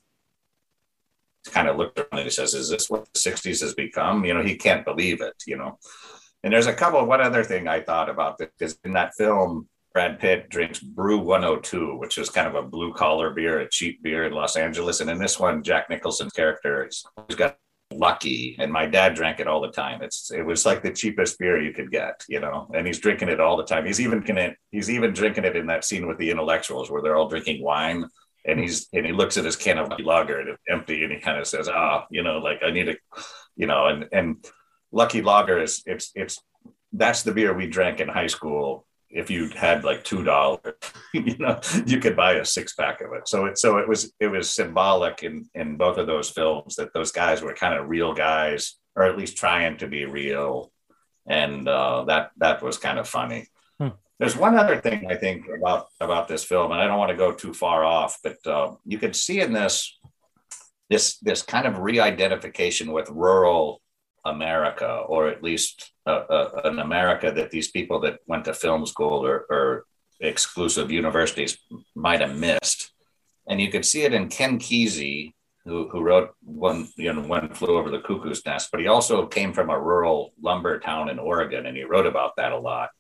kind 1.46 1.68
of 1.68 1.76
looked 1.76 1.98
around 1.98 2.08
and 2.12 2.22
he 2.22 2.30
says, 2.30 2.54
Is 2.54 2.70
this 2.70 2.90
what 2.90 3.08
the 3.12 3.18
60s 3.18 3.60
has 3.60 3.74
become? 3.74 4.24
You 4.24 4.34
know, 4.34 4.42
he 4.42 4.56
can't 4.56 4.84
believe 4.84 5.20
it, 5.20 5.34
you 5.46 5.56
know. 5.56 5.78
And 6.42 6.52
there's 6.52 6.66
a 6.66 6.74
couple, 6.74 7.04
one 7.04 7.20
other 7.20 7.44
thing 7.44 7.68
I 7.68 7.80
thought 7.80 8.08
about 8.08 8.40
is 8.60 8.78
in 8.84 8.94
that 8.94 9.14
film, 9.14 9.68
Brad 9.92 10.20
Pitt 10.20 10.48
drinks 10.48 10.78
Brew 10.78 11.18
102, 11.18 11.96
which 11.96 12.16
is 12.16 12.30
kind 12.30 12.46
of 12.46 12.54
a 12.54 12.62
blue 12.62 12.94
collar 12.94 13.30
beer, 13.30 13.60
a 13.60 13.68
cheap 13.68 14.02
beer 14.02 14.24
in 14.24 14.32
Los 14.32 14.56
Angeles. 14.56 15.00
And 15.00 15.10
in 15.10 15.18
this 15.18 15.38
one, 15.38 15.62
Jack 15.62 15.90
Nicholson's 15.90 16.32
character 16.32 16.84
has 16.84 17.04
got 17.36 17.58
lucky 17.92 18.56
and 18.60 18.72
my 18.72 18.86
dad 18.86 19.14
drank 19.14 19.40
it 19.40 19.48
all 19.48 19.60
the 19.60 19.70
time 19.70 20.00
it's 20.00 20.30
it 20.30 20.42
was 20.42 20.64
like 20.64 20.80
the 20.80 20.92
cheapest 20.92 21.38
beer 21.40 21.60
you 21.60 21.72
could 21.72 21.90
get 21.90 22.24
you 22.28 22.38
know 22.38 22.70
and 22.72 22.86
he's 22.86 23.00
drinking 23.00 23.28
it 23.28 23.40
all 23.40 23.56
the 23.56 23.64
time 23.64 23.84
he's 23.84 24.00
even 24.00 24.22
can 24.22 24.54
he's 24.70 24.88
even 24.88 25.12
drinking 25.12 25.44
it 25.44 25.56
in 25.56 25.66
that 25.66 25.84
scene 25.84 26.06
with 26.06 26.16
the 26.18 26.30
intellectuals 26.30 26.88
where 26.88 27.02
they're 27.02 27.16
all 27.16 27.28
drinking 27.28 27.62
wine 27.62 28.04
and 28.46 28.58
he's 28.58 28.88
and 28.92 29.06
he 29.06 29.12
looks 29.12 29.36
at 29.36 29.44
his 29.44 29.56
can 29.56 29.78
of 29.78 29.92
lager 30.00 30.40
and 30.40 30.48
it's 30.48 30.62
empty 30.68 31.04
and 31.04 31.12
he 31.12 31.18
kind 31.18 31.38
of 31.38 31.46
says 31.46 31.68
ah 31.68 32.06
you 32.10 32.22
know 32.22 32.38
like 32.38 32.60
i 32.64 32.70
need 32.70 32.88
a 32.88 32.96
you 33.56 33.66
know 33.66 33.86
and 33.86 34.08
and 34.12 34.44
lucky 34.92 35.22
lager 35.22 35.60
is 35.60 35.82
it's 35.86 36.10
it's 36.14 36.40
that's 36.92 37.22
the 37.22 37.32
beer 37.32 37.52
we 37.54 37.66
drank 37.66 38.00
in 38.00 38.08
high 38.08 38.26
school 38.26 38.86
if 39.10 39.28
you 39.28 39.48
had 39.48 39.84
like 39.84 40.04
two 40.04 40.22
dollars, 40.22 40.74
you 41.14 41.36
know, 41.38 41.60
you 41.84 41.98
could 41.98 42.16
buy 42.16 42.34
a 42.34 42.44
six 42.44 42.74
pack 42.74 43.00
of 43.00 43.12
it. 43.12 43.28
So 43.28 43.46
it 43.46 43.58
so 43.58 43.78
it 43.78 43.88
was 43.88 44.12
it 44.20 44.28
was 44.28 44.50
symbolic 44.50 45.22
in 45.22 45.48
in 45.54 45.76
both 45.76 45.98
of 45.98 46.06
those 46.06 46.30
films 46.30 46.76
that 46.76 46.92
those 46.94 47.12
guys 47.12 47.42
were 47.42 47.54
kind 47.54 47.74
of 47.74 47.88
real 47.88 48.14
guys, 48.14 48.76
or 48.94 49.04
at 49.04 49.18
least 49.18 49.36
trying 49.36 49.78
to 49.78 49.88
be 49.88 50.04
real, 50.04 50.70
and 51.26 51.68
uh, 51.68 52.04
that 52.04 52.30
that 52.38 52.62
was 52.62 52.78
kind 52.78 52.98
of 52.98 53.08
funny. 53.08 53.48
There's 54.20 54.36
one 54.36 54.54
other 54.54 54.78
thing 54.78 55.06
I 55.10 55.16
think 55.16 55.46
about 55.48 55.86
about 55.98 56.28
this 56.28 56.44
film, 56.44 56.72
and 56.72 56.80
I 56.80 56.86
don't 56.86 56.98
want 56.98 57.10
to 57.10 57.16
go 57.16 57.32
too 57.32 57.54
far 57.54 57.84
off, 57.84 58.18
but 58.22 58.36
uh, 58.46 58.74
you 58.84 58.98
can 58.98 59.14
see 59.14 59.40
in 59.40 59.54
this 59.54 59.98
this 60.90 61.16
this 61.20 61.40
kind 61.40 61.66
of 61.66 61.78
re-identification 61.78 62.92
with 62.92 63.08
rural 63.08 63.80
America, 64.26 65.04
or 65.08 65.28
at 65.28 65.42
least 65.42 65.92
uh, 66.06 66.24
uh, 66.36 66.60
an 66.64 66.80
America 66.80 67.32
that 67.32 67.50
these 67.50 67.70
people 67.70 67.98
that 68.00 68.18
went 68.26 68.44
to 68.44 68.52
film 68.52 68.84
school 68.84 69.24
or, 69.24 69.46
or 69.48 69.84
exclusive 70.20 70.90
universities 70.90 71.56
might 71.94 72.20
have 72.20 72.36
missed. 72.38 72.92
And 73.48 73.58
you 73.58 73.70
could 73.70 73.86
see 73.86 74.02
it 74.02 74.12
in 74.12 74.28
Ken 74.28 74.58
Kesey, 74.58 75.32
who, 75.64 75.88
who 75.88 76.02
wrote 76.02 76.34
one, 76.42 76.88
you 76.98 77.10
know, 77.10 77.22
one 77.22 77.48
flew 77.54 77.78
over 77.78 77.90
the 77.90 78.00
cuckoo's 78.00 78.44
nest, 78.44 78.68
but 78.70 78.80
he 78.80 78.86
also 78.86 79.26
came 79.26 79.54
from 79.54 79.70
a 79.70 79.80
rural 79.80 80.34
lumber 80.42 80.78
town 80.78 81.08
in 81.08 81.18
Oregon, 81.18 81.64
and 81.64 81.74
he 81.74 81.84
wrote 81.84 82.06
about 82.06 82.36
that 82.36 82.52
a 82.52 82.58
lot. 82.58 82.90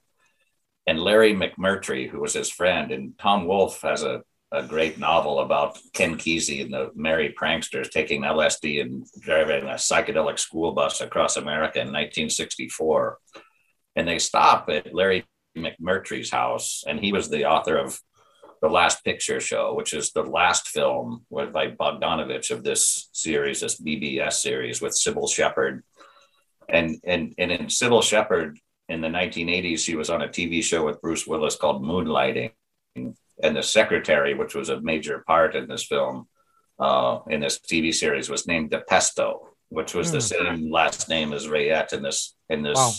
And 0.90 0.98
Larry 0.98 1.34
McMurtry, 1.34 2.10
who 2.10 2.18
was 2.18 2.34
his 2.34 2.50
friend, 2.50 2.90
and 2.90 3.16
Tom 3.16 3.46
Wolfe 3.46 3.80
has 3.82 4.02
a 4.02 4.24
a 4.52 4.64
great 4.64 4.98
novel 4.98 5.40
about 5.40 5.78
Ken 5.92 6.16
Kesey 6.16 6.62
and 6.62 6.72
the 6.72 6.90
merry 6.96 7.32
pranksters 7.40 7.88
taking 7.90 8.22
LSD 8.22 8.80
and 8.80 9.06
driving 9.20 9.64
a 9.64 9.74
psychedelic 9.74 10.40
school 10.40 10.72
bus 10.72 11.00
across 11.00 11.36
America 11.36 11.78
in 11.78 11.86
1964. 11.86 13.18
And 13.94 14.08
they 14.08 14.18
stop 14.18 14.68
at 14.68 14.92
Larry 14.92 15.24
McMurtry's 15.56 16.30
house, 16.30 16.82
and 16.86 16.98
he 16.98 17.12
was 17.12 17.28
the 17.28 17.44
author 17.44 17.76
of 17.76 18.00
The 18.60 18.68
Last 18.68 19.04
Picture 19.04 19.40
Show, 19.40 19.74
which 19.74 19.94
is 19.94 20.10
the 20.10 20.24
last 20.24 20.66
film 20.66 21.24
by 21.30 21.68
Bogdanovich 21.70 22.50
of 22.50 22.64
this 22.64 23.08
series, 23.12 23.60
this 23.60 23.80
BBS 23.80 24.32
series 24.34 24.82
with 24.82 24.94
Cybill 24.94 25.32
Shepherd. 25.32 25.84
And, 26.68 26.96
and, 27.04 27.34
and 27.38 27.52
in 27.52 27.66
Cybill 27.66 28.02
Shepherd 28.02 28.58
in 28.90 29.00
the 29.00 29.08
1980s, 29.08 29.78
she 29.78 29.94
was 29.94 30.10
on 30.10 30.22
a 30.22 30.28
TV 30.28 30.62
show 30.62 30.84
with 30.84 31.00
Bruce 31.00 31.26
Willis 31.26 31.54
called 31.54 31.82
Moonlighting 31.82 32.50
and 32.96 33.56
the 33.56 33.62
secretary, 33.62 34.34
which 34.34 34.54
was 34.54 34.68
a 34.68 34.80
major 34.80 35.22
part 35.26 35.54
in 35.54 35.68
this 35.68 35.84
film, 35.84 36.26
uh, 36.78 37.20
in 37.28 37.40
this 37.40 37.60
TV 37.60 37.94
series, 37.94 38.28
was 38.28 38.48
named 38.48 38.72
DePesto, 38.72 39.38
which 39.68 39.94
was 39.94 40.08
mm. 40.08 40.12
the 40.12 40.18
hmm. 40.18 40.58
same 40.58 40.72
last 40.72 41.08
name 41.08 41.32
as 41.32 41.48
Rayette 41.48 41.92
in 41.92 42.02
this 42.02 42.34
in 42.48 42.62
this 42.62 42.76
wow. 42.76 42.92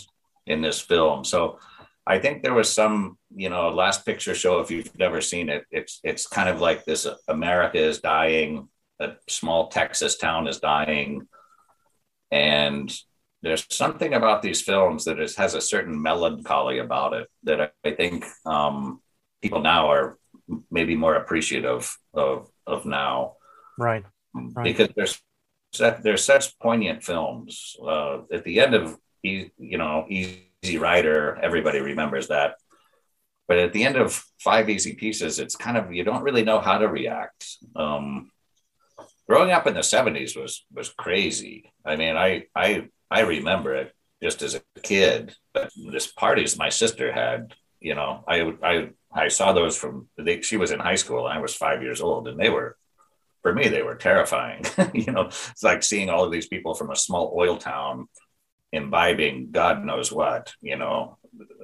in 0.48 0.62
this 0.62 0.80
film. 0.80 1.26
So 1.26 1.60
I 2.08 2.20
think 2.20 2.42
there 2.42 2.54
was 2.54 2.72
some, 2.72 3.18
you 3.36 3.50
know, 3.50 3.70
last 3.70 4.06
picture 4.06 4.34
show. 4.34 4.62
If 4.62 4.72
you've 4.72 4.98
never 4.98 5.20
seen 5.20 5.50
it, 5.50 5.66
it's 5.72 6.00
it's 6.04 6.26
kind 6.26 6.48
of 6.48 6.62
like 6.62 6.86
this: 6.86 7.06
America 7.28 7.78
is 7.78 8.00
dying, 8.00 8.70
a 9.00 9.12
small 9.28 9.68
Texas 9.68 10.18
town 10.18 10.48
is 10.48 10.60
dying, 10.60 11.28
and 12.32 12.90
there's 13.42 13.66
something 13.70 14.14
about 14.14 14.42
these 14.42 14.62
films 14.62 15.06
that 15.06 15.20
is, 15.20 15.36
has 15.36 15.56
a 15.56 15.62
certain 15.62 16.00
melancholy 16.02 16.80
about 16.80 17.14
it 17.14 17.28
that 17.44 17.62
I, 17.62 17.70
I 17.84 17.92
think 17.92 18.26
um, 18.46 19.02
people 19.42 19.62
now 19.62 19.92
are 19.92 20.18
maybe 20.70 20.96
more 20.96 21.16
appreciative 21.16 21.96
of 22.14 22.50
of 22.68 22.86
now. 22.86 23.36
Right. 23.78 24.06
right. 24.34 24.64
Because 24.64 24.90
there's 24.96 25.22
there's 26.04 26.24
such 26.24 26.58
poignant 26.60 27.04
films. 27.04 27.76
Uh, 27.82 28.22
at 28.32 28.44
the 28.44 28.60
end 28.60 28.76
of 28.76 28.98
you 29.24 29.50
know 29.60 30.06
Easy 30.10 30.78
Rider, 30.78 31.40
everybody 31.42 31.80
remembers 31.80 32.28
that. 32.28 32.56
But 33.48 33.58
at 33.58 33.74
the 33.74 33.84
end 33.84 33.98
of 33.98 34.24
Five 34.40 34.70
Easy 34.70 34.94
Pieces, 34.94 35.40
it's 35.40 35.56
kind 35.56 35.78
of 35.78 35.94
you 35.94 36.04
don't 36.04 36.24
really 36.24 36.44
know 36.44 36.60
how 36.60 36.78
to 36.78 36.88
react. 36.88 37.46
Um, 37.76 38.32
growing 39.28 39.52
up 39.52 39.68
in 39.68 39.74
the 39.74 39.82
'70s 39.82 40.40
was 40.40 40.66
was 40.72 40.90
crazy. 40.90 41.74
I 41.86 41.96
mean, 41.96 42.16
I 42.16 42.46
I 42.56 42.90
I 43.12 43.22
remember 43.22 43.76
it 43.76 43.94
just 44.24 44.42
as 44.42 44.56
a 44.56 44.62
kid. 44.82 45.36
But 45.54 45.72
this 45.92 46.08
parties 46.08 46.58
my 46.58 46.70
sister 46.70 47.12
had, 47.12 47.54
you 47.80 47.94
know, 47.94 48.24
I 48.28 48.54
I 48.64 48.90
I 49.14 49.28
saw 49.28 49.54
those 49.54 49.78
from 49.78 50.08
they, 50.18 50.42
she 50.42 50.58
was 50.58 50.72
in 50.72 50.80
high 50.80 50.96
school 50.96 51.28
and 51.28 51.38
I 51.38 51.42
was 51.42 51.54
five 51.54 51.84
years 51.84 52.02
old, 52.02 52.28
and 52.28 52.40
they 52.40 52.50
were 52.50 52.78
for 53.42 53.54
me 53.54 53.68
they 53.68 53.84
were 53.84 53.96
terrifying. 53.96 54.64
you 54.94 55.12
know, 55.12 55.28
it's 55.28 55.64
like 55.64 55.84
seeing 55.84 56.10
all 56.10 56.24
of 56.24 56.32
these 56.32 56.48
people 56.48 56.74
from 56.74 56.92
a 56.92 56.96
small 56.96 57.34
oil 57.38 57.58
town 57.58 58.08
imbibing 58.72 59.52
God 59.52 59.84
knows 59.84 60.12
what. 60.12 60.54
You 60.62 60.78
know, 60.78 61.18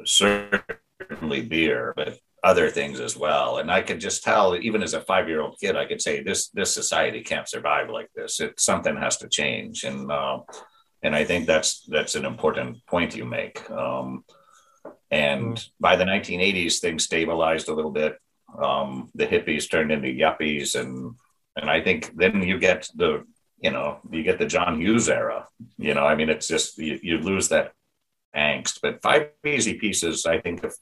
certainly 0.04 1.42
beer, 1.42 1.94
but 1.96 2.18
other 2.44 2.70
things 2.70 3.00
as 3.00 3.18
well. 3.18 3.58
And 3.58 3.72
I 3.72 3.82
could 3.82 4.00
just 4.00 4.24
tell, 4.24 4.56
even 4.56 4.84
as 4.84 4.94
a 4.94 5.02
five 5.02 5.28
year 5.28 5.42
old 5.42 5.58
kid, 5.60 5.76
I 5.76 5.86
could 5.86 6.02
say 6.02 6.24
this 6.24 6.50
this 6.50 6.74
society 6.74 7.22
can't 7.22 7.48
survive 7.48 7.90
like 7.90 8.10
this. 8.16 8.40
It 8.40 8.60
something 8.60 8.98
has 8.98 9.18
to 9.18 9.30
change, 9.30 9.84
and 9.84 10.12
uh, 10.12 10.40
and 11.04 11.16
I 11.16 11.24
think 11.24 11.46
that's 11.46 11.84
that's 11.86 12.16
an 12.16 12.26
important 12.26 12.86
point 12.86 13.16
you 13.16 13.26
make. 13.26 13.70
Um, 13.70 14.24
and 15.12 15.56
mm. 15.56 15.70
by 15.80 15.96
the 15.96 16.06
1980s, 16.06 16.80
things 16.80 17.04
stabilized 17.04 17.70
a 17.70 17.74
little 17.74 17.92
bit. 17.92 18.18
Um, 18.62 19.10
the 19.14 19.28
hippies 19.28 19.70
turned 19.70 19.92
into 19.92 20.08
yuppies, 20.08 20.80
and 20.80 21.16
and 21.56 21.70
I 21.70 21.82
think 21.82 22.16
then 22.16 22.42
you 22.42 22.60
get 22.60 22.90
the 22.96 23.26
you 23.60 23.72
know 23.72 24.00
you 24.10 24.24
get 24.24 24.40
the 24.40 24.46
John 24.46 24.80
Hughes 24.80 25.10
era. 25.10 25.48
You 25.78 25.94
know, 25.94 26.06
I 26.06 26.16
mean, 26.16 26.30
it's 26.30 26.48
just 26.48 26.78
you, 26.78 27.00
you 27.02 27.18
lose 27.20 27.50
that 27.50 27.74
angst. 28.36 28.80
But 28.82 29.02
Five 29.02 29.30
Easy 29.46 29.76
Pieces, 29.76 30.26
I 30.26 30.40
think 30.40 30.64
if 30.64 30.74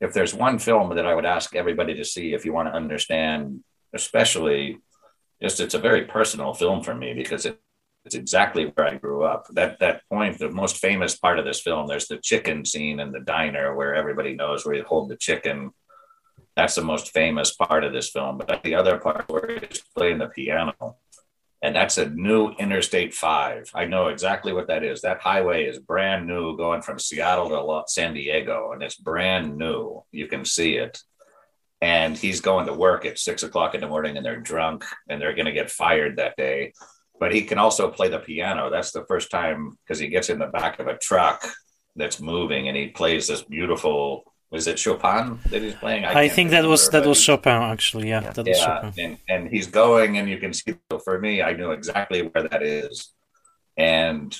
if 0.00 0.12
there's 0.12 0.34
one 0.34 0.58
film 0.58 0.94
that 0.94 1.06
I 1.06 1.14
would 1.14 1.26
ask 1.26 1.54
everybody 1.54 1.94
to 1.94 2.04
see 2.04 2.32
if 2.32 2.44
you 2.44 2.52
want 2.52 2.68
to 2.68 2.74
understand, 2.74 3.62
especially 3.94 4.78
just 5.42 5.60
it's 5.60 5.74
a 5.74 5.78
very 5.78 6.04
personal 6.04 6.54
film 6.54 6.82
for 6.82 6.94
me 6.94 7.14
because 7.14 7.46
it 7.46 7.60
it's 8.04 8.14
exactly 8.14 8.64
where 8.64 8.86
I 8.86 8.96
grew 8.96 9.24
up. 9.24 9.46
That 9.50 9.78
that 9.80 10.02
point, 10.08 10.38
the 10.38 10.50
most 10.50 10.78
famous 10.78 11.16
part 11.16 11.38
of 11.38 11.44
this 11.44 11.60
film, 11.60 11.86
there's 11.86 12.08
the 12.08 12.18
chicken 12.18 12.64
scene 12.64 13.00
in 13.00 13.12
the 13.12 13.20
diner 13.20 13.74
where 13.74 13.94
everybody 13.94 14.34
knows 14.34 14.64
where 14.64 14.74
you 14.74 14.84
hold 14.84 15.10
the 15.10 15.16
chicken. 15.16 15.70
That's 16.56 16.74
the 16.74 16.82
most 16.82 17.12
famous 17.12 17.54
part 17.54 17.84
of 17.84 17.92
this 17.92 18.10
film. 18.10 18.38
But 18.38 18.62
the 18.62 18.74
other 18.74 18.98
part 18.98 19.28
where 19.28 19.60
he's 19.60 19.82
playing 19.96 20.18
the 20.18 20.28
piano, 20.28 20.96
and 21.62 21.76
that's 21.76 21.98
a 21.98 22.08
new 22.08 22.50
Interstate 22.52 23.12
Five. 23.12 23.70
I 23.74 23.84
know 23.84 24.08
exactly 24.08 24.54
what 24.54 24.68
that 24.68 24.82
is. 24.82 25.02
That 25.02 25.20
highway 25.20 25.64
is 25.64 25.78
brand 25.78 26.26
new, 26.26 26.56
going 26.56 26.80
from 26.80 26.98
Seattle 26.98 27.50
to 27.50 27.82
San 27.86 28.14
Diego, 28.14 28.72
and 28.72 28.82
it's 28.82 28.96
brand 28.96 29.58
new. 29.58 30.02
You 30.10 30.26
can 30.26 30.46
see 30.46 30.76
it. 30.76 31.02
And 31.82 32.16
he's 32.16 32.42
going 32.42 32.66
to 32.66 32.74
work 32.74 33.06
at 33.06 33.18
six 33.18 33.42
o'clock 33.42 33.74
in 33.74 33.80
the 33.80 33.88
morning, 33.88 34.16
and 34.16 34.24
they're 34.24 34.40
drunk, 34.40 34.84
and 35.08 35.20
they're 35.20 35.34
going 35.34 35.46
to 35.46 35.52
get 35.52 35.70
fired 35.70 36.16
that 36.16 36.36
day 36.36 36.72
but 37.20 37.32
he 37.34 37.42
can 37.42 37.58
also 37.58 37.90
play 37.90 38.08
the 38.08 38.18
piano. 38.18 38.70
That's 38.70 38.90
the 38.90 39.04
first 39.04 39.30
time 39.30 39.78
because 39.84 40.00
he 40.00 40.08
gets 40.08 40.30
in 40.30 40.38
the 40.38 40.46
back 40.46 40.80
of 40.80 40.88
a 40.88 40.96
truck 40.96 41.46
that's 41.94 42.18
moving 42.18 42.66
and 42.66 42.76
he 42.76 42.88
plays 42.88 43.28
this 43.28 43.42
beautiful. 43.42 44.24
Was 44.50 44.66
it 44.66 44.80
Chopin 44.80 45.38
that 45.50 45.62
he's 45.62 45.74
playing? 45.74 46.04
I, 46.04 46.22
I 46.22 46.28
think 46.28 46.50
that 46.50 46.64
was 46.64 46.88
that 46.88 47.06
was 47.06 47.20
Chopin 47.20 47.62
actually. 47.62 48.08
Yeah, 48.08 48.22
yeah. 48.22 48.30
that 48.32 48.46
was 48.48 48.58
Chopin. 48.58 48.92
And, 48.98 49.18
and 49.28 49.48
he's 49.48 49.68
going, 49.68 50.18
and 50.18 50.28
you 50.28 50.38
can 50.38 50.52
see. 50.52 50.74
For 51.04 51.20
me, 51.20 51.40
I 51.40 51.52
knew 51.52 51.70
exactly 51.70 52.22
where 52.22 52.48
that 52.48 52.62
is, 52.62 53.12
and 53.76 54.36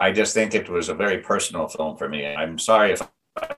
I 0.00 0.10
just 0.10 0.34
think 0.34 0.56
it 0.56 0.68
was 0.68 0.88
a 0.88 0.94
very 0.94 1.18
personal 1.18 1.68
film 1.68 1.96
for 1.96 2.08
me. 2.08 2.26
I'm 2.26 2.58
sorry 2.58 2.90
if 2.90 3.02
I 3.36 3.54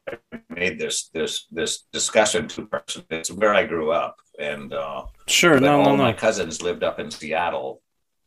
made 0.51 0.79
this 0.79 1.09
this 1.15 1.47
this 1.51 1.85
discussion 1.91 2.49
too 2.49 2.67
personal. 2.67 3.07
It's 3.09 3.31
where 3.31 3.55
I 3.55 3.65
grew 3.65 3.93
up, 3.93 4.17
and 4.39 4.75
uh, 4.75 5.07
sure, 5.27 5.59
no, 5.59 5.79
all 5.79 5.85
no, 5.85 5.97
no. 5.97 6.03
My 6.03 6.13
cousins 6.13 6.61
lived 6.61 6.83
up 6.83 7.01
in 7.01 7.11
Seattle, 7.11 7.81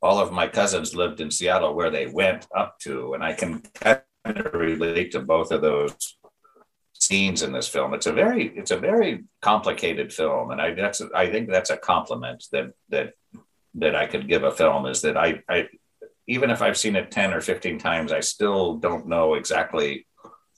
all 0.06 0.20
of 0.20 0.32
my 0.32 0.48
cousins 0.48 0.96
lived 0.96 1.20
in 1.20 1.32
Seattle 1.32 1.74
where 1.74 1.90
they 1.90 2.06
went 2.06 2.46
up 2.56 2.78
to, 2.82 3.16
and 3.16 3.24
I 3.24 3.34
can 3.34 3.64
kind 3.74 4.02
of 4.26 4.54
relate 4.54 5.12
to 5.14 5.20
both 5.20 5.50
of 5.52 5.62
those 5.62 5.96
scenes 6.94 7.42
in 7.42 7.52
this 7.52 7.68
film. 7.68 7.96
It's 7.96 8.06
a 8.06 8.14
very 8.14 8.56
it's 8.56 8.70
a 8.70 8.78
very 8.78 9.24
complicated 9.42 10.14
film, 10.14 10.52
and 10.52 10.62
I 10.62 10.76
that's 10.76 11.02
I 11.24 11.26
think 11.32 11.50
that's 11.50 11.72
a 11.72 11.78
compliment 11.78 12.46
that 12.52 12.68
that 12.90 13.14
that 13.82 13.96
I 13.96 14.06
could 14.06 14.28
give 14.28 14.44
a 14.44 14.52
film 14.52 14.86
is 14.86 15.02
that 15.02 15.18
I 15.18 15.42
I 15.50 15.70
even 16.28 16.52
if 16.52 16.62
I've 16.62 16.78
seen 16.78 16.96
it 16.96 17.10
10 17.10 17.34
or 17.34 17.42
15 17.42 17.80
times, 17.80 18.12
I 18.12 18.20
still 18.20 18.78
don't 18.78 19.08
know 19.08 19.34
exactly 19.34 20.06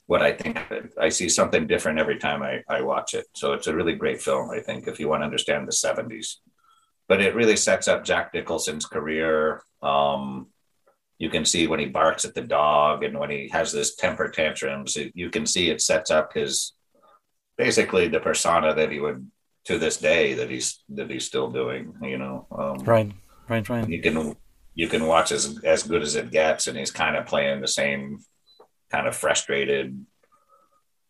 what 0.07 0.22
I 0.22 0.32
think 0.34 0.57
of 0.60 0.72
it. 0.72 0.94
I 0.99 1.10
see 1.10 1.30
something 1.30 1.68
different 1.68 1.99
every 1.99 2.18
time 2.18 2.41
I, 2.41 2.64
I 2.69 2.82
watch 2.82 3.14
it. 3.14 3.26
So 3.36 3.52
it's 3.52 3.68
a 3.68 3.76
really 3.76 3.95
great 3.95 4.22
film, 4.22 4.49
I 4.49 4.61
think, 4.61 4.88
if 4.88 4.98
you 4.98 5.10
want 5.10 5.22
to 5.22 5.26
understand 5.26 5.68
the 5.68 5.74
70s 5.74 6.38
but 7.07 7.21
it 7.21 7.35
really 7.35 7.55
sets 7.55 7.88
up 7.88 8.03
Jack 8.03 8.34
Nicholson's 8.34 8.85
career. 8.85 9.61
Um, 9.81 10.47
you 11.19 11.29
can 11.29 11.45
see 11.45 11.67
when 11.67 11.79
he 11.79 11.88
barks 11.88 12.25
at 12.25 12.35
the 12.35 12.41
dog 12.41 13.03
and 13.03 13.17
when 13.17 13.29
he 13.29 13.49
has 13.49 13.71
this 13.71 13.95
temper 13.95 14.29
tantrums, 14.29 14.97
it, 14.97 15.11
you 15.15 15.29
can 15.29 15.45
see 15.45 15.69
it 15.69 15.81
sets 15.81 16.11
up 16.11 16.34
his 16.34 16.73
basically 17.57 18.07
the 18.07 18.19
persona 18.19 18.73
that 18.75 18.91
he 18.91 18.99
would 18.99 19.29
to 19.65 19.77
this 19.77 19.97
day 19.97 20.34
that 20.35 20.49
he's 20.49 20.84
that 20.89 21.09
he's 21.09 21.25
still 21.25 21.49
doing. 21.49 21.93
You 22.01 22.17
know, 22.17 22.47
um, 22.51 22.77
right, 22.85 23.11
right, 23.49 23.67
right. 23.67 23.89
You 23.89 24.01
can 24.01 24.35
you 24.75 24.88
can 24.88 25.05
watch 25.05 25.31
as 25.31 25.59
as 25.63 25.84
good 25.84 26.01
as 26.01 26.15
it 26.15 26.31
gets, 26.31 26.67
and 26.67 26.77
he's 26.77 26.91
kind 26.91 27.15
of 27.15 27.25
playing 27.25 27.61
the 27.61 27.67
same 27.67 28.19
kind 28.91 29.07
of 29.07 29.15
frustrated 29.15 30.05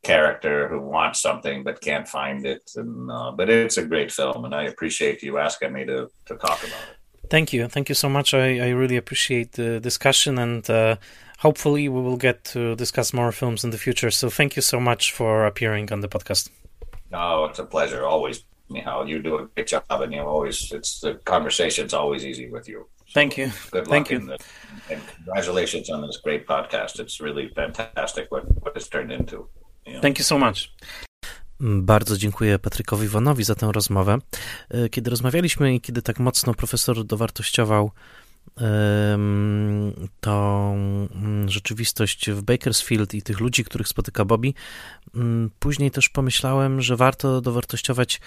character 0.04 0.68
who 0.68 0.80
wants 0.80 1.22
something 1.22 1.64
but 1.64 1.82
can't 1.82 2.08
find 2.08 2.46
it. 2.46 2.72
And 2.76 3.12
uh, 3.12 3.32
but 3.32 3.50
it's 3.50 3.78
a 3.78 3.86
great 3.86 4.12
film, 4.12 4.46
and 4.46 4.56
I 4.56 4.64
appreciate 4.64 5.24
you 5.24 5.38
asking 5.38 5.74
me 5.74 5.86
to 5.86 6.10
to 6.26 6.36
talk 6.36 6.60
about 6.60 6.84
it. 6.92 6.98
Thank 7.30 7.52
you, 7.52 7.68
thank 7.68 7.90
you 7.90 7.96
so 7.96 8.10
much. 8.10 8.34
I, 8.34 8.60
I 8.60 8.70
really 8.70 8.96
appreciate 8.96 9.54
the 9.54 9.80
discussion, 9.80 10.38
and 10.38 10.70
uh, 10.70 10.96
hopefully 11.40 11.90
we 11.90 12.02
will 12.02 12.18
get 12.18 12.44
to 12.46 12.76
discuss 12.76 13.14
more 13.14 13.32
films 13.32 13.64
in 13.64 13.72
the 13.72 13.78
future. 13.78 14.12
So 14.12 14.30
thank 14.30 14.56
you 14.56 14.62
so 14.62 14.80
much 14.80 15.12
for 15.12 15.46
appearing 15.46 15.92
on 15.92 16.00
the 16.00 16.08
podcast. 16.08 16.50
Oh, 17.14 17.46
it's 17.46 17.60
a 17.60 17.66
pleasure. 17.66 18.06
Always, 18.06 18.44
Michal, 18.70 19.10
you 19.10 19.22
do 19.22 19.36
a 19.40 19.46
great 19.48 19.68
job, 19.68 19.84
and 19.90 20.14
you 20.14 20.22
always 20.22 20.72
it's 20.72 21.02
the 21.02 21.16
conversation's 21.26 21.94
always 21.94 22.26
easy 22.26 22.50
with 22.50 22.70
you. 22.70 22.88
So 23.08 23.14
thank 23.14 23.38
you. 23.38 23.52
Good 23.72 23.88
luck 23.88 24.08
thank 24.08 24.12
you. 24.12 24.20
The, 24.20 24.38
and 24.90 25.02
congratulations 25.08 25.90
on 25.90 26.02
this 26.02 26.18
great 26.18 26.46
podcast. 26.48 27.00
It's 27.00 27.20
really 27.20 27.50
fantastic 27.56 28.32
what 28.32 28.44
what 28.62 28.76
it's 28.76 28.88
turned 28.88 29.12
into. 29.12 29.50
Thank 30.02 30.20
you 30.20 30.26
so 30.26 30.38
much. 30.38 30.70
Bardzo 31.60 32.18
dziękuję 32.18 32.60
Patrykowi 32.60 33.06
Iwanowi 33.06 33.44
za 33.44 33.56
tę 33.56 33.72
rozmowę. 33.72 34.18
E, 34.70 34.90
kiedy 34.90 35.10
rozmawialiśmy 35.10 35.76
i 35.76 35.82
kiedy 35.82 36.02
tak 36.02 36.20
mocno 36.20 36.54
profesor 36.54 37.06
dowartościował 37.06 37.92
tą 40.22 40.74
mm, 41.16 41.50
rzeczywistość 41.50 42.32
w 42.32 42.42
Bakersfield 42.42 43.14
i 43.14 43.22
tych 43.22 43.40
ludzi, 43.40 43.64
których 43.64 43.88
spotyka 43.88 44.26
Bobby, 44.26 44.54
mm, 45.16 45.52
później 45.60 45.92
też 45.92 46.10
pomyślałem, 46.10 46.82
że 46.82 46.96
warto 46.96 47.42
dowartościować 47.42 48.22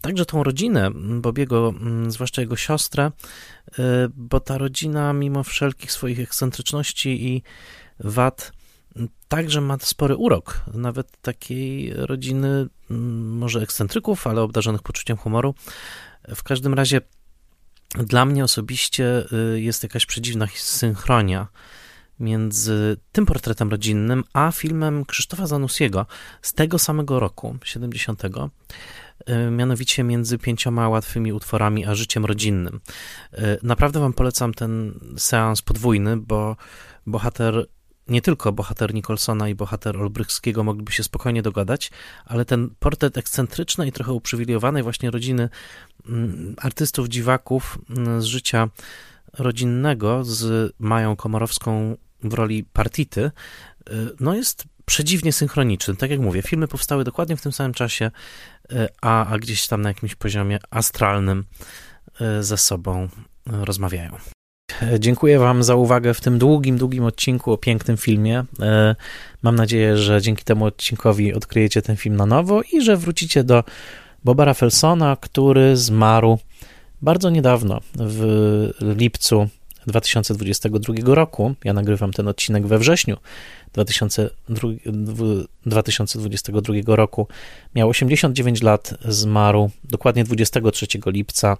także 0.00 0.26
tą 0.26 0.42
rodzinę 0.42 0.90
Bobiego, 1.20 1.74
mm, 1.80 2.10
zwłaszcza 2.10 2.42
jego 2.42 2.56
siostrę, 2.56 3.04
e, 3.04 3.12
bo 4.14 4.40
ta 4.40 4.58
rodzina, 4.58 5.12
mimo 5.12 5.44
wszelkich 5.44 5.92
swoich 5.92 6.20
ekscentryczności 6.20 7.26
i 7.26 7.42
wad, 8.00 8.52
także 9.28 9.60
ma 9.60 9.78
spory 9.80 10.16
urok, 10.16 10.64
nawet 10.74 11.20
takiej 11.22 11.92
rodziny, 11.94 12.68
może 12.90 13.60
ekscentryków, 13.60 14.26
ale 14.26 14.42
obdarzonych 14.42 14.82
poczuciem 14.82 15.16
humoru. 15.16 15.54
W 16.28 16.42
każdym 16.42 16.74
razie 16.74 17.00
dla 17.94 18.24
mnie 18.24 18.44
osobiście 18.44 19.24
y, 19.54 19.60
jest 19.60 19.82
jakaś 19.82 20.06
przedziwna 20.06 20.46
synchronia 20.54 21.48
między 22.20 22.96
tym 23.12 23.26
portretem 23.26 23.70
rodzinnym, 23.70 24.24
a 24.32 24.52
filmem 24.52 25.04
Krzysztofa 25.04 25.46
Zanussiego 25.46 26.06
z 26.42 26.52
tego 26.52 26.78
samego 26.78 27.20
roku, 27.20 27.58
70. 27.64 28.22
Y, 28.24 29.50
mianowicie 29.50 30.04
między 30.04 30.38
pięcioma 30.38 30.88
łatwymi 30.88 31.32
utworami 31.32 31.86
a 31.86 31.94
życiem 31.94 32.24
rodzinnym. 32.24 32.80
Y, 33.34 33.58
naprawdę 33.62 34.00
Wam 34.00 34.12
polecam 34.12 34.54
ten 34.54 35.00
seans 35.16 35.62
podwójny, 35.62 36.16
bo 36.16 36.56
bohater 37.06 37.66
nie 38.10 38.22
tylko 38.22 38.52
bohater 38.52 38.94
Nicholsona 38.94 39.48
i 39.48 39.54
bohater 39.54 39.96
Olbrychskiego 39.96 40.64
mogliby 40.64 40.92
się 40.92 41.02
spokojnie 41.02 41.42
dogadać, 41.42 41.90
ale 42.24 42.44
ten 42.44 42.70
portret 42.78 43.18
ekscentryczny 43.18 43.86
i 43.86 43.92
trochę 43.92 44.12
uprzywilejowanej 44.12 44.82
właśnie 44.82 45.10
rodziny 45.10 45.48
mm, 46.08 46.54
artystów 46.58 47.08
dziwaków 47.08 47.78
mm, 47.90 48.22
z 48.22 48.24
życia 48.24 48.68
rodzinnego 49.38 50.24
z 50.24 50.72
Mają 50.78 51.16
Komorowską 51.16 51.96
w 52.22 52.34
roli 52.34 52.64
partity, 52.64 53.30
y, 53.90 53.92
no 54.20 54.34
jest 54.34 54.64
przedziwnie 54.84 55.32
synchroniczny. 55.32 55.96
Tak 55.96 56.10
jak 56.10 56.20
mówię, 56.20 56.42
filmy 56.42 56.68
powstały 56.68 57.04
dokładnie 57.04 57.36
w 57.36 57.42
tym 57.42 57.52
samym 57.52 57.74
czasie, 57.74 58.10
y, 58.72 58.88
a, 59.00 59.26
a 59.26 59.38
gdzieś 59.38 59.66
tam 59.66 59.82
na 59.82 59.88
jakimś 59.88 60.14
poziomie 60.14 60.58
astralnym 60.70 61.44
y, 62.20 62.42
ze 62.42 62.58
sobą 62.58 63.08
rozmawiają. 63.46 64.39
Dziękuję 64.98 65.38
Wam 65.38 65.62
za 65.62 65.74
uwagę 65.74 66.14
w 66.14 66.20
tym 66.20 66.38
długim, 66.38 66.78
długim 66.78 67.04
odcinku 67.04 67.52
o 67.52 67.58
pięknym 67.58 67.96
filmie. 67.96 68.44
E, 68.60 68.96
mam 69.42 69.56
nadzieję, 69.56 69.96
że 69.96 70.22
dzięki 70.22 70.44
temu 70.44 70.64
odcinkowi 70.64 71.34
odkryjecie 71.34 71.82
ten 71.82 71.96
film 71.96 72.16
na 72.16 72.26
nowo 72.26 72.62
i 72.72 72.80
że 72.80 72.96
wrócicie 72.96 73.44
do 73.44 73.64
Boba 74.24 74.44
Raffelsona, 74.44 75.16
który 75.20 75.76
zmarł 75.76 76.38
bardzo 77.02 77.30
niedawno, 77.30 77.80
w 77.94 78.70
lipcu 78.80 79.48
2022 79.86 81.14
roku. 81.14 81.54
Ja 81.64 81.72
nagrywam 81.72 82.12
ten 82.12 82.28
odcinek 82.28 82.66
we 82.66 82.78
wrześniu 82.78 83.16
2022 85.66 86.96
roku. 86.96 87.26
Miał 87.74 87.88
89 87.88 88.62
lat, 88.62 88.94
zmarł 89.04 89.70
dokładnie 89.84 90.24
23 90.24 90.86
lipca 91.06 91.56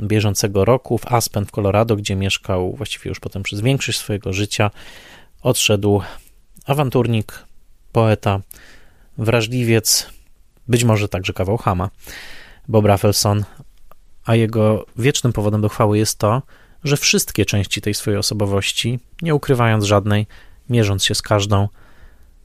bieżącego 0.00 0.64
roku 0.64 0.98
w 0.98 1.12
Aspen 1.12 1.46
w 1.46 1.50
Colorado, 1.50 1.96
gdzie 1.96 2.16
mieszkał 2.16 2.72
właściwie 2.76 3.08
już 3.08 3.20
potem 3.20 3.42
przez 3.42 3.60
większość 3.60 3.98
swojego 3.98 4.32
życia. 4.32 4.70
Odszedł 5.42 6.02
awanturnik, 6.66 7.44
poeta, 7.92 8.40
wrażliwiec, 9.18 10.06
być 10.68 10.84
może 10.84 11.08
także 11.08 11.32
kawał 11.32 11.56
Hama, 11.56 11.90
Bob 12.68 12.84
Rafelson, 12.84 13.44
a 14.24 14.34
jego 14.34 14.86
wiecznym 14.96 15.32
powodem 15.32 15.60
do 15.60 15.68
chwały 15.68 15.98
jest 15.98 16.18
to, 16.18 16.42
że 16.84 16.96
wszystkie 16.96 17.44
części 17.44 17.80
tej 17.80 17.94
swojej 17.94 18.18
osobowości, 18.18 18.98
nie 19.22 19.34
ukrywając 19.34 19.84
żadnej, 19.84 20.26
mierząc 20.70 21.04
się 21.04 21.14
z 21.14 21.22
każdą, 21.22 21.68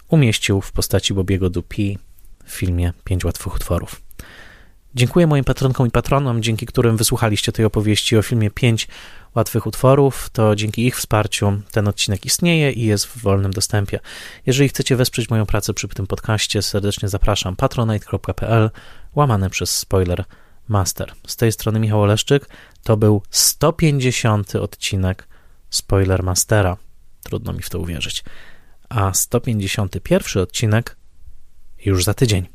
umieścił 0.07 0.61
w 0.61 0.71
postaci 0.71 1.13
Bobiego 1.13 1.49
Dupi 1.49 1.97
w 2.45 2.51
filmie 2.51 2.93
Pięć 3.03 3.25
łatwych 3.25 3.55
utworów. 3.55 4.04
Dziękuję 4.95 5.27
moim 5.27 5.43
patronkom 5.43 5.87
i 5.87 5.91
patronom, 5.91 6.43
dzięki 6.43 6.65
którym 6.65 6.97
wysłuchaliście 6.97 7.51
tej 7.51 7.65
opowieści 7.65 8.17
o 8.17 8.21
filmie 8.21 8.51
5 8.51 8.87
łatwych 9.35 9.67
utworów. 9.67 10.29
To 10.29 10.55
dzięki 10.55 10.87
ich 10.87 10.97
wsparciu 10.97 11.61
ten 11.71 11.87
odcinek 11.87 12.25
istnieje 12.25 12.71
i 12.71 12.85
jest 12.85 13.05
w 13.05 13.17
wolnym 13.17 13.51
dostępie. 13.51 13.99
Jeżeli 14.45 14.69
chcecie 14.69 14.95
wesprzeć 14.95 15.29
moją 15.29 15.45
pracę 15.45 15.73
przy 15.73 15.87
tym 15.87 16.07
podcaście, 16.07 16.61
serdecznie 16.61 17.09
zapraszam 17.09 17.55
patronite.pl 17.55 18.69
łamane 19.15 19.49
przez 19.49 19.77
spoiler 19.77 20.23
master. 20.67 21.13
Z 21.27 21.35
tej 21.35 21.51
strony 21.51 21.79
Michał 21.79 22.01
Oleszczyk. 22.01 22.49
To 22.83 22.97
był 22.97 23.21
150 23.29 24.55
odcinek 24.55 25.27
Spoiler 25.69 26.23
Mastera. 26.23 26.77
Trudno 27.23 27.53
mi 27.53 27.61
w 27.61 27.69
to 27.69 27.79
uwierzyć. 27.79 28.23
A 28.89 29.13
151 29.13 30.43
odcinek 30.43 30.97
już 31.85 32.03
za 32.03 32.13
tydzień. 32.13 32.54